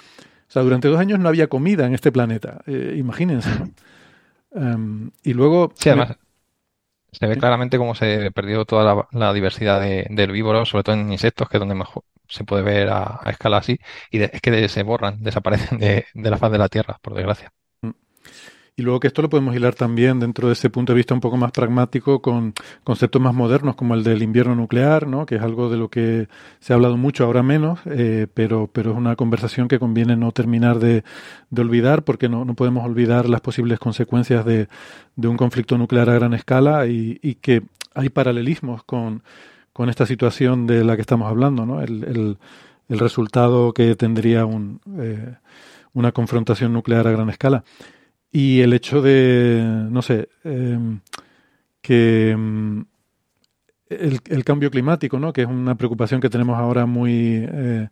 sea, 0.48 0.64
durante 0.64 0.88
dos 0.88 1.00
años 1.00 1.20
no 1.20 1.30
había 1.30 1.48
comida 1.48 1.86
en 1.86 1.94
este 1.94 2.12
planeta, 2.12 2.64
eh, 2.66 2.96
imagínense. 2.98 3.50
¿no? 3.52 3.70
Em, 4.54 5.12
y 5.24 5.34
luego... 5.34 5.72
Sí, 5.76 5.90
además, 5.90 6.18
se 7.12 7.28
ve 7.28 7.38
claramente 7.38 7.78
cómo 7.78 7.94
se 7.94 8.32
perdió 8.32 8.66
toda 8.66 9.08
la, 9.12 9.32
diversidad 9.32 9.80
de, 9.80 10.08
herbívoros, 10.18 10.68
sobre 10.68 10.84
todo 10.84 10.96
en 10.96 11.12
insectos, 11.12 11.48
que 11.48 11.58
es 11.58 11.60
donde 11.60 11.76
mejor 11.76 12.04
se 12.28 12.44
puede 12.44 12.64
ver 12.64 12.90
a, 12.90 13.22
escala 13.28 13.58
así, 13.58 13.80
y 14.10 14.24
es 14.24 14.42
que 14.42 14.68
se 14.68 14.82
borran, 14.82 15.22
desaparecen 15.22 15.78
de, 15.78 16.06
la 16.16 16.38
faz 16.38 16.52
de 16.52 16.58
la 16.58 16.70
Tierra, 16.70 16.98
por 17.04 17.14
desgracia. 17.14 17.54
Y 18.82 18.84
luego 18.84 18.99
que 18.99 19.10
esto 19.10 19.22
lo 19.22 19.30
podemos 19.30 19.56
hilar 19.56 19.76
también 19.76 20.20
dentro 20.20 20.48
de 20.48 20.53
ese 20.53 20.72
punto 20.72 20.94
de 20.94 20.98
vista 20.98 21.14
un 21.14 21.20
poco 21.20 21.38
más 21.38 21.52
pragmático 21.52 22.20
con 22.20 22.56
conceptos 22.84 23.22
más 23.22 23.36
modernos 23.36 23.76
como 23.76 23.94
el 23.94 24.03
del 24.03 24.24
invierno 24.24 24.56
nuclear, 24.56 25.06
¿no? 25.06 25.28
que 25.28 25.36
es 25.36 25.41
algo 25.44 25.70
de 25.70 25.78
lo 25.78 25.90
que 25.90 26.28
se 26.60 26.74
ha 26.74 26.78
hablado 26.78 26.98
mucho, 26.98 27.26
ahora 27.26 27.44
menos, 27.44 27.80
eh, 27.86 28.26
pero, 28.34 28.72
pero 28.74 28.94
es 28.94 28.98
una 28.98 29.16
conversación 29.16 29.68
que 29.68 29.78
conviene 29.78 30.16
no 30.16 30.32
terminar 30.32 30.80
de, 30.80 31.03
olvidar 31.56 32.03
porque 32.03 32.28
no, 32.28 32.44
no, 32.44 32.56
podemos 32.56 32.84
olvidar 32.84 33.30
las 33.30 33.41
posibles 33.41 33.78
consecuencias 33.78 34.45
de, 34.45 34.68
de 35.16 35.28
un 35.28 35.38
conflicto 35.38 35.78
nuclear 35.78 36.10
a 36.10 36.16
gran 36.16 36.34
escala 36.34 36.88
y, 36.88 37.20
que 37.40 37.62
hay 37.94 38.10
paralelismos 38.10 38.84
con, 38.84 39.22
con, 39.74 39.90
esta 39.90 40.08
situación 40.08 40.66
de 40.66 40.84
la 40.84 40.95
que 40.95 41.02
estamos 41.02 41.30
hablando, 41.30 41.68
¿no? 41.68 41.84
el, 41.84 42.03
el, 42.03 42.38
el 42.90 42.98
resultado 42.98 43.74
que 43.74 43.95
tendría 43.95 44.48
un, 44.48 44.82
eh, 44.98 45.36
una 45.94 46.12
confrontación 46.12 46.74
nuclear 46.74 47.06
a 47.06 47.12
gran 47.12 47.30
escala. 47.30 47.64
Y 48.32 48.62
el 48.62 48.74
hecho 48.74 49.02
de, 49.02 49.62
no 49.90 50.02
sé, 50.02 50.30
em, 50.44 51.02
que 51.82 52.32
em, 52.32 52.86
el, 53.90 54.44
cambio 54.45 54.72
climático, 54.72 55.20
¿no? 55.20 55.34
que 55.34 55.41
es 55.41 55.48
una 55.48 55.76
preocupación 55.76 56.22
que 56.22 56.30
tenemos 56.30 56.58
ahora 56.58 56.86
muy, 56.86 57.45
eh, 57.52 57.90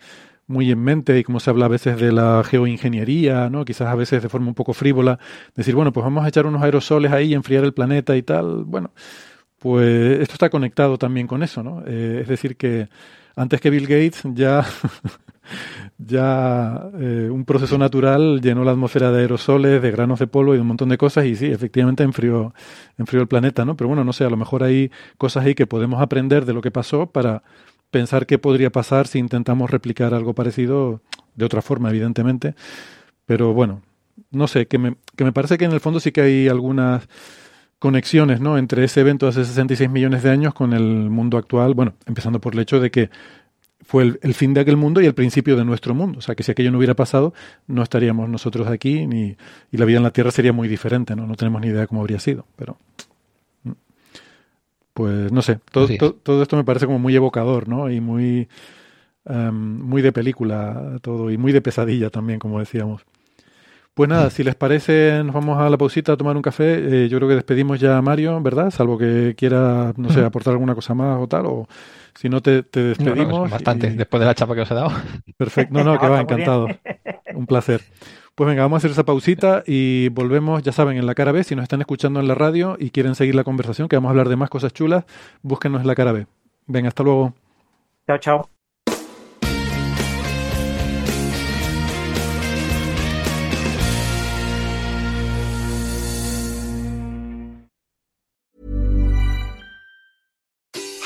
muy 0.48 0.72
en 0.72 0.80
mente 0.80 1.20
y 1.20 1.24
como 1.24 1.40
se 1.40 1.50
habla 1.50 1.66
a 1.66 1.70
veces 1.70 2.00
de 2.00 2.12
la 2.12 2.44
geoingeniería, 2.46 3.50
¿no? 3.50 3.66
quizás 3.66 3.88
a 3.90 3.96
veces 3.96 4.24
de 4.24 4.30
forma 4.30 4.48
un 4.48 4.56
poco 4.56 4.74
frívola, 4.74 5.20
decir, 5.56 5.76
bueno, 5.76 5.92
pues 5.94 6.04
vamos 6.04 6.24
a 6.26 6.30
echar 6.30 6.46
unos 6.46 6.62
aerosoles 6.64 7.12
ahí 7.12 7.32
y 7.32 7.34
enfriar 7.34 7.64
el 7.66 7.74
planeta 7.74 8.16
y 8.16 8.24
tal. 8.24 8.64
Bueno, 8.64 8.92
pues 9.60 10.22
esto 10.22 10.34
está 10.34 10.50
conectado 10.50 10.98
también 10.98 11.28
con 11.28 11.44
eso, 11.44 11.64
¿no? 11.64 11.84
Eh, 11.86 12.20
es 12.22 12.28
decir, 12.28 12.56
que 12.56 12.88
antes 13.36 13.62
que 13.62 13.70
Bill 13.70 13.88
Gates 13.88 14.24
ya 14.34 14.66
ya 15.98 16.90
eh, 17.00 17.30
un 17.32 17.46
proceso 17.46 17.78
natural 17.78 18.42
llenó 18.42 18.64
la 18.64 18.72
atmósfera 18.72 19.12
de 19.12 19.22
aerosoles, 19.22 19.82
de 19.82 19.92
granos 19.92 20.20
de 20.20 20.28
polvo 20.28 20.54
y 20.54 20.58
de 20.58 20.62
un 20.62 20.68
montón 20.68 20.90
de 20.90 20.98
cosas 20.98 21.26
y 21.26 21.36
sí, 21.36 21.48
efectivamente 21.48 22.04
enfrió, 22.04 22.54
enfrió 22.98 23.22
el 23.22 23.28
planeta, 23.28 23.66
¿no? 23.66 23.76
Pero 23.76 23.88
bueno, 23.88 24.04
no 24.04 24.14
sé, 24.14 24.24
a 24.24 24.30
lo 24.30 24.38
mejor 24.38 24.64
hay 24.64 24.92
cosas 25.18 25.46
ahí 25.46 25.56
que 25.56 25.68
podemos 25.68 26.02
aprender 26.02 26.46
de 26.46 26.54
lo 26.54 26.62
que 26.62 26.72
pasó 26.72 27.08
para 27.08 27.44
pensar 27.92 28.26
qué 28.26 28.38
podría 28.38 28.70
pasar 28.70 29.08
si 29.08 29.20
intentamos 29.20 29.70
replicar 29.70 30.14
algo 30.14 30.34
parecido 30.34 31.02
de 31.36 31.46
otra 31.46 31.62
forma, 31.62 31.90
evidentemente. 31.90 32.56
Pero 33.26 33.54
bueno, 33.54 33.82
no 34.32 34.48
sé, 34.48 34.68
que 34.68 34.78
me, 34.78 34.96
que 35.16 35.24
me 35.24 35.32
parece 35.34 35.58
que 35.58 35.66
en 35.66 35.72
el 35.72 35.80
fondo 35.80 36.00
sí 36.00 36.12
que 36.12 36.22
hay 36.22 36.48
algunas 36.48 37.08
conexiones, 37.80 38.42
¿no? 38.42 38.58
Entre 38.58 38.84
ese 38.84 39.02
evento 39.02 39.26
de 39.26 39.32
hace 39.32 39.46
66 39.46 39.90
millones 39.90 40.22
de 40.24 40.30
años 40.30 40.54
con 40.54 40.74
el 40.74 41.10
mundo 41.10 41.38
actual, 41.38 41.74
bueno, 41.74 41.94
empezando 42.06 42.40
por 42.42 42.54
el 42.54 42.60
hecho 42.60 42.80
de 42.80 42.92
que 42.92 43.10
fue 43.90 44.04
el, 44.22 44.34
fin 44.36 44.54
de 44.54 44.62
aquel 44.62 44.78
mundo 44.78 45.02
y 45.02 45.08
el 45.08 45.16
principio 45.16 45.56
de 45.56 45.66
nuestro 45.66 45.96
mundo. 45.96 46.20
O 46.20 46.22
sea, 46.22 46.36
que 46.36 46.44
si 46.44 46.52
aquello 46.52 46.70
no 46.70 46.78
hubiera 46.78 46.94
pasado, 46.94 47.34
no 47.66 47.82
estaríamos 47.82 48.30
nosotros 48.30 48.68
aquí 48.68 49.08
ni, 49.08 49.36
y 49.72 49.78
la 49.78 49.86
vida 49.86 49.98
en 49.98 50.04
la 50.04 50.12
Tierra 50.12 50.30
sería 50.30 50.54
muy 50.54 50.68
diferente, 50.68 51.16
¿no? 51.16 51.26
No 51.26 51.34
tenemos 51.34 51.60
ni 51.60 51.70
idea 51.70 51.82
de 51.82 51.88
cómo 51.88 52.02
habría 52.02 52.20
sido, 52.20 52.46
pero... 52.56 52.78
Pues 54.94 55.32
no 55.32 55.42
sé, 55.42 55.60
todo, 55.72 55.88
todo 56.14 56.44
esto 56.44 56.56
me 56.56 56.64
parece 56.64 56.86
como 56.86 57.00
muy 57.00 57.16
evocador, 57.16 57.68
¿no? 57.68 57.90
Y 57.90 58.00
muy, 58.00 58.48
em, 59.26 59.80
muy 59.80 60.04
de 60.04 60.12
película 60.12 61.00
todo, 61.02 61.32
y 61.32 61.40
muy 61.40 61.52
de 61.52 61.62
pesadilla 61.62 62.12
también, 62.12 62.38
como 62.38 62.60
decíamos. 62.60 63.02
Pues 64.00 64.08
nada, 64.08 64.30
si 64.30 64.46
les 64.46 64.56
parece, 64.56 65.22
nos 65.26 65.36
vamos 65.36 65.60
a 65.60 65.70
la 65.70 65.78
pausita 65.78 66.14
a 66.14 66.16
tomar 66.16 66.34
un 66.38 66.42
café. 66.42 67.04
Eh, 67.04 67.10
yo 67.10 67.18
creo 67.18 67.28
que 67.28 67.36
despedimos 67.36 67.82
ya 67.82 67.98
a 67.98 68.02
Mario, 68.02 68.40
¿verdad? 68.40 68.72
Salvo 68.72 68.98
que 68.98 69.36
quiera, 69.38 69.92
no 69.98 70.10
sé, 70.10 70.24
aportar 70.24 70.54
alguna 70.54 70.74
cosa 70.74 70.94
más 70.94 71.22
o 71.22 71.28
tal, 71.28 71.48
o 71.48 71.68
si 72.16 72.30
no 72.30 72.42
te, 72.42 72.62
despedimos. 72.62 73.52
bastante, 73.52 73.90
después 73.90 74.22
de 74.22 74.26
la 74.26 74.34
chapa 74.34 74.56
que 74.56 74.62
os 74.62 74.72
he 74.72 74.74
dado. 74.74 74.94
Perfecto, 75.36 75.74
no, 75.74 75.84
no, 75.84 76.00
que 76.00 76.08
va, 76.08 76.22
encantado. 76.22 76.68
Un 77.36 77.46
placer. 77.46 77.82
Pues 78.36 78.48
venga, 78.48 78.62
vamos 78.62 78.78
a 78.78 78.80
hacer 78.80 78.92
esa 78.92 79.04
pausita 79.04 79.64
y 79.68 80.08
volvemos, 80.08 80.64
ya 80.64 80.72
saben, 80.72 80.96
en 80.96 81.06
la 81.06 81.14
cara 81.14 81.34
B. 81.34 81.44
Si 81.44 81.54
nos 81.54 81.64
están 81.64 81.82
escuchando 81.82 82.22
en 82.22 82.30
la 82.30 82.36
radio 82.36 82.78
y 82.80 82.92
quieren 82.92 83.16
seguir 83.16 83.36
la 83.36 83.44
conversación, 83.44 83.90
que 83.90 83.98
vamos 83.98 84.08
a 84.08 84.12
hablar 84.12 84.30
de 84.30 84.38
más 84.38 84.50
cosas 84.50 84.72
chulas, 84.72 85.04
búsquenos 85.42 85.82
en 85.82 85.88
la 85.88 85.96
cara 85.96 86.14
B. 86.14 86.26
Venga, 86.68 86.88
hasta 86.88 87.04
luego. 87.04 87.34
Chao, 88.08 88.18
chao. 88.18 88.50